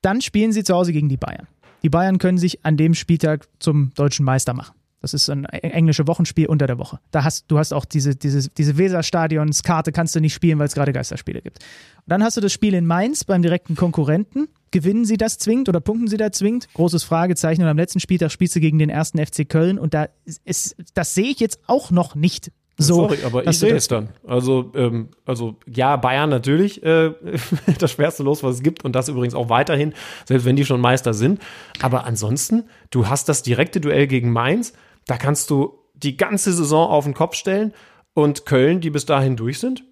Dann 0.03 0.21
spielen 0.21 0.53
sie 0.53 0.63
zu 0.63 0.75
Hause 0.75 0.93
gegen 0.93 1.09
die 1.09 1.17
Bayern. 1.17 1.47
Die 1.83 1.91
Bayern 1.91 2.19
können 2.19 2.39
sich 2.39 2.65
an 2.65 2.77
dem 2.77 2.95
Spieltag 2.95 3.49
zum 3.59 3.93
deutschen 3.95 4.25
Meister 4.25 4.55
machen. 4.55 4.75
Das 5.03 5.15
ist 5.15 5.29
ein 5.29 5.45
englische 5.45 6.09
Wochenspiel 6.09 6.47
unter 6.47 6.67
der 6.67 6.79
Woche. 6.79 6.99
Da 7.13 7.23
hast, 7.23 7.45
du 7.49 7.59
hast 7.59 7.73
auch 7.73 7.85
diese, 7.85 8.17
diese, 8.17 8.49
diese 8.49 8.77
Weserstadionskarte, 8.77 9.93
kannst 9.93 10.17
du 10.17 10.21
nicht 10.21 10.35
spielen, 10.35 10.59
weil 10.59 10.67
es 10.67 10.75
gerade 10.75 10.93
Geisterspiele 10.93 11.43
gibt. 11.43 11.59
Und 11.59 12.09
dann 12.09 12.25
hast 12.25 12.37
du 12.37 12.41
das 12.41 12.53
Spiel 12.53 12.75
in 12.75 12.87
Mainz 12.87 13.23
beim 13.23 13.43
direkten 13.43 13.77
Konkurrenten. 13.77 14.49
Gewinnen 14.73 15.05
sie 15.05 15.17
das 15.17 15.39
zwingend 15.39 15.69
oder 15.69 15.81
punkten 15.81 16.09
sie 16.09 16.17
da 16.17 16.33
zwingend? 16.33 16.67
Großes 16.75 17.05
Fragezeichen. 17.05 17.63
Und 17.63 17.69
am 17.69 17.77
letzten 17.77 18.01
Spieltag 18.01 18.33
spielst 18.33 18.57
du 18.57 18.61
gegen 18.61 18.79
den 18.79 18.89
ersten 18.89 19.25
FC 19.25 19.49
Köln. 19.49 19.79
Und 19.79 19.95
da 19.95 20.09
ist, 20.45 20.75
das 20.95 21.15
sehe 21.15 21.31
ich 21.31 21.41
jetzt 21.41 21.61
auch 21.69 21.91
noch 21.93 22.15
nicht 22.15 22.51
so. 22.79 22.95
Sorry, 22.95 23.19
aber 23.25 23.47
ich 23.47 23.59
sehe 23.59 23.75
es 23.75 23.89
dann. 23.89 24.11
Also, 24.27 24.73
ähm, 24.75 25.09
also 25.25 25.57
ja, 25.67 25.97
Bayern 25.97 26.29
natürlich 26.29 26.83
äh, 26.83 27.13
das 27.79 27.93
schwerste 27.93 28.23
Los, 28.23 28.43
was 28.43 28.57
es 28.57 28.63
gibt 28.63 28.85
und 28.85 28.93
das 28.95 29.09
übrigens 29.09 29.35
auch 29.35 29.49
weiterhin, 29.49 29.95
selbst 30.27 30.45
wenn 30.45 30.57
die 30.57 30.65
schon 30.65 30.81
Meister 30.81 31.15
sind. 31.15 31.41
Aber 31.81 32.05
ansonsten, 32.05 32.65
du 32.91 33.09
hast 33.09 33.29
das 33.29 33.43
direkte 33.43 33.81
Duell 33.81 34.07
gegen 34.07 34.31
Mainz, 34.31 34.75
da 35.07 35.17
kannst 35.17 35.51
du 35.51 35.79
die 35.95 36.17
ganze 36.17 36.53
Saison 36.53 36.91
auf 36.91 37.05
den 37.05 37.15
Kopf 37.15 37.35
stellen 37.35 37.73
und 38.13 38.45
Köln, 38.45 38.81
die 38.81 38.91
bis 38.91 39.07
dahin 39.07 39.37
durch 39.37 39.59
sind. 39.59 39.85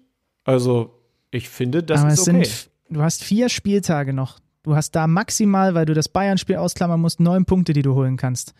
Also, 0.43 1.01
ich 1.31 1.49
finde, 1.49 1.81
das 1.81 2.01
Aber 2.01 2.13
ist 2.13 2.27
okay. 2.27 2.43
sind, 2.43 2.69
du 2.89 3.01
hast 3.01 3.23
vier 3.23 3.49
Spieltage 3.49 4.13
noch. 4.13 4.39
Du 4.65 4.75
hast 4.75 4.91
da 4.95 5.05
maximal, 5.05 5.75
weil 5.75 5.85
du 5.85 5.93
das 5.93 6.09
Bayern-Spiel 6.09 6.55
ausklammern 6.55 6.99
musst, 6.99 7.19
neun 7.19 7.45
Punkte, 7.45 7.71
die 7.73 7.83
du 7.83 7.93
holen 7.93 8.17
kannst. 8.17 8.53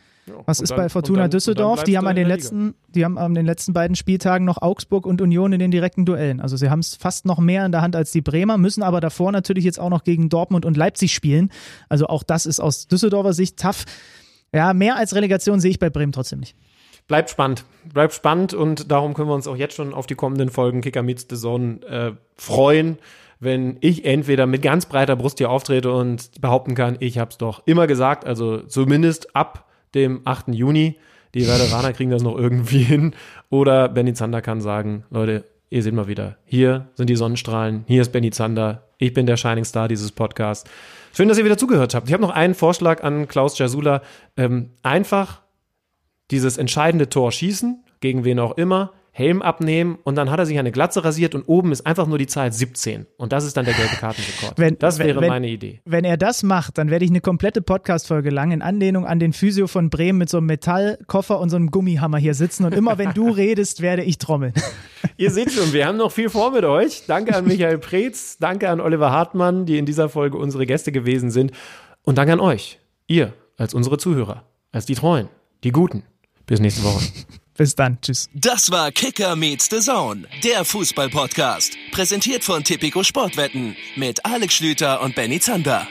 Was 0.45 0.59
Und 0.59 0.63
ist 0.65 0.69
dann- 0.69 0.77
bei 0.77 0.89
Fortuna 0.89 1.23
dann- 1.23 1.31
Düsseldorf? 1.31 1.83
Die 1.83 1.97
haben 1.97 2.05
an 2.07 2.15
den 2.15 2.25
Liga. 2.27 2.35
letzten, 2.35 2.75
die 2.89 3.03
haben 3.03 3.17
an 3.17 3.33
den 3.33 3.45
letzten 3.45 3.73
beiden 3.73 3.95
Spieltagen 3.95 4.45
noch 4.45 4.61
Augsburg 4.61 5.05
und 5.07 5.19
Union 5.21 5.51
in 5.53 5.59
den 5.59 5.71
direkten 5.71 6.05
Duellen. 6.05 6.39
Also 6.39 6.57
sie 6.57 6.69
haben 6.69 6.79
es 6.79 6.95
fast 6.95 7.25
noch 7.25 7.39
mehr 7.39 7.65
in 7.65 7.71
der 7.71 7.81
Hand 7.81 7.95
als 7.95 8.11
die 8.11 8.21
Bremer, 8.21 8.57
müssen 8.59 8.83
aber 8.83 9.01
davor 9.01 9.31
natürlich 9.31 9.63
jetzt 9.63 9.79
auch 9.79 9.89
noch 9.89 10.03
gegen 10.03 10.29
Dortmund 10.29 10.63
und 10.65 10.77
Leipzig 10.77 11.11
spielen. 11.13 11.51
Also 11.89 12.05
auch 12.07 12.21
das 12.23 12.45
ist 12.45 12.59
aus 12.59 12.87
Düsseldorfer 12.87 13.33
Sicht 13.33 13.59
tough. 13.59 13.85
Ja, 14.53 14.73
mehr 14.73 14.95
als 14.97 15.15
Relegation 15.15 15.59
sehe 15.59 15.71
ich 15.71 15.79
bei 15.79 15.89
Bremen 15.89 16.11
trotzdem 16.11 16.39
nicht. 16.39 16.55
Bleibt 17.07 17.29
spannend. 17.29 17.65
Bleibt 17.93 18.13
spannend 18.13 18.53
und 18.53 18.89
darum 18.91 19.13
können 19.15 19.29
wir 19.29 19.35
uns 19.35 19.47
auch 19.47 19.57
jetzt 19.57 19.75
schon 19.75 19.93
auf 19.93 20.07
die 20.07 20.15
kommenden 20.15 20.49
Folgen 20.49 20.81
Kicker 20.81 21.03
Meets 21.03 21.27
the 21.29 21.35
Zone 21.35 21.81
äh, 21.87 22.11
freuen, 22.35 22.97
wenn 23.45 23.77
ich 23.79 24.03
entweder 24.03 24.45
mit 24.45 24.61
ganz 24.61 24.85
breiter 24.85 25.15
Brust 25.15 25.37
hier 25.37 25.49
auftrete 25.49 25.91
und 25.93 26.41
behaupten 26.41 26.75
kann, 26.75 26.97
ich 26.99 27.17
habe 27.17 27.31
es 27.31 27.37
doch 27.37 27.63
immer 27.65 27.87
gesagt, 27.87 28.25
also 28.25 28.59
zumindest 28.59 29.35
ab 29.35 29.69
dem 29.93 30.21
8. 30.25 30.49
Juni. 30.49 30.97
Die 31.33 31.47
Werderaner 31.47 31.93
kriegen 31.93 32.11
das 32.11 32.23
noch 32.23 32.37
irgendwie 32.37 32.83
hin. 32.83 33.13
Oder 33.49 33.89
Benny 33.89 34.13
Zander 34.13 34.41
kann 34.41 34.61
sagen, 34.61 35.05
Leute, 35.09 35.45
ihr 35.69 35.83
seht 35.83 35.93
mal 35.93 36.07
wieder, 36.07 36.37
hier 36.45 36.87
sind 36.95 37.09
die 37.09 37.15
Sonnenstrahlen, 37.15 37.83
hier 37.87 38.01
ist 38.01 38.11
Benny 38.11 38.31
Zander, 38.31 38.83
ich 38.97 39.13
bin 39.13 39.25
der 39.25 39.37
Shining 39.37 39.65
Star 39.65 39.87
dieses 39.87 40.11
Podcasts. 40.11 40.69
Schön, 41.13 41.27
dass 41.27 41.37
ihr 41.37 41.45
wieder 41.45 41.57
zugehört 41.57 41.93
habt. 41.93 42.07
Ich 42.07 42.13
habe 42.13 42.21
noch 42.21 42.29
einen 42.29 42.55
Vorschlag 42.55 43.03
an 43.03 43.27
Klaus 43.27 43.57
Jasula. 43.57 44.01
Ähm, 44.37 44.71
einfach 44.83 45.41
dieses 46.31 46.57
entscheidende 46.57 47.09
Tor 47.09 47.31
schießen, 47.31 47.83
gegen 47.99 48.25
wen 48.25 48.39
auch 48.39 48.57
immer, 48.57 48.91
Helm 49.17 49.41
abnehmen 49.41 49.97
und 50.03 50.15
dann 50.15 50.29
hat 50.29 50.39
er 50.39 50.45
sich 50.45 50.59
eine 50.59 50.73
Glatze 50.73 51.05
rasiert 51.05 51.35
und 51.35 51.43
oben 51.43 51.71
ist 51.71 51.85
einfach 51.87 52.05
nur 52.05 52.17
die 52.17 52.27
Zahl 52.27 52.51
17. 52.51 53.05
Und 53.15 53.31
das 53.31 53.45
ist 53.45 53.55
dann 53.55 53.63
der 53.63 53.73
gelbe 53.73 53.95
Kartenrekord. 53.95 54.57
Wenn- 54.57 54.77
das 54.77 54.99
wäre 54.99 55.21
wenn- 55.21 55.29
meine 55.29 55.47
Idee. 55.47 55.79
Wenn 55.85 56.03
er 56.03 56.17
das 56.17 56.43
macht, 56.43 56.77
dann 56.77 56.89
werde 56.89 57.05
ich 57.05 57.11
eine 57.11 57.21
komplette 57.21 57.61
Podcast-Folge 57.61 58.29
lang 58.29 58.51
in 58.51 58.61
Anlehnung 58.61 59.05
an 59.05 59.19
den 59.19 59.31
Physio 59.31 59.67
von 59.67 59.89
Bremen 59.89 60.17
mit 60.19 60.27
so 60.27 60.39
einem 60.39 60.47
Metallkoffer 60.47 61.39
und 61.39 61.49
so 61.49 61.55
einem 61.55 61.71
Gummihammer 61.71 62.17
hier 62.17 62.33
sitzen 62.33 62.65
und 62.65 62.73
immer 62.75 62.97
wenn 62.97 63.13
du 63.13 63.29
redest, 63.31 63.81
werde 63.81 64.03
ich 64.03 64.17
trommeln. 64.17 64.51
Ihr 65.15 65.31
seht 65.31 65.49
schon, 65.53 65.71
wir 65.71 65.87
haben 65.87 65.95
noch 65.97 66.11
viel 66.11 66.27
vor 66.29 66.51
mit 66.51 66.65
euch. 66.65 67.03
Danke 67.07 67.37
an 67.37 67.45
Michael 67.47 67.77
Preetz, 67.77 68.37
danke 68.37 68.69
an 68.69 68.81
Oliver 68.81 69.11
Hartmann, 69.11 69.65
die 69.65 69.77
in 69.77 69.85
dieser 69.85 70.09
Folge 70.09 70.37
unsere 70.37 70.65
Gäste 70.65 70.91
gewesen 70.91 71.31
sind. 71.31 71.53
Und 72.03 72.17
danke 72.17 72.33
an 72.33 72.41
euch, 72.41 72.79
ihr 73.07 73.31
als 73.55 73.73
unsere 73.73 73.97
Zuhörer, 73.97 74.43
als 74.73 74.85
die 74.85 74.95
Treuen, 74.95 75.29
die 75.63 75.71
Guten. 75.71 76.03
Bis 76.47 76.59
nächste 76.59 76.83
Woche. 76.83 77.01
Bis 77.57 77.75
dann. 77.75 77.97
Tschüss. 78.01 78.29
Das 78.33 78.69
war 78.71 78.91
Kicker 78.91 79.35
meets 79.35 79.69
the 79.69 79.79
Zone, 79.79 80.27
der 80.43 80.65
Fußball-Podcast. 80.65 81.77
Präsentiert 81.91 82.43
von 82.43 82.63
Tipico 82.63 83.03
Sportwetten 83.03 83.75
mit 83.95 84.25
Alex 84.25 84.55
Schlüter 84.55 85.01
und 85.01 85.15
Benny 85.15 85.39
Zander. 85.39 85.87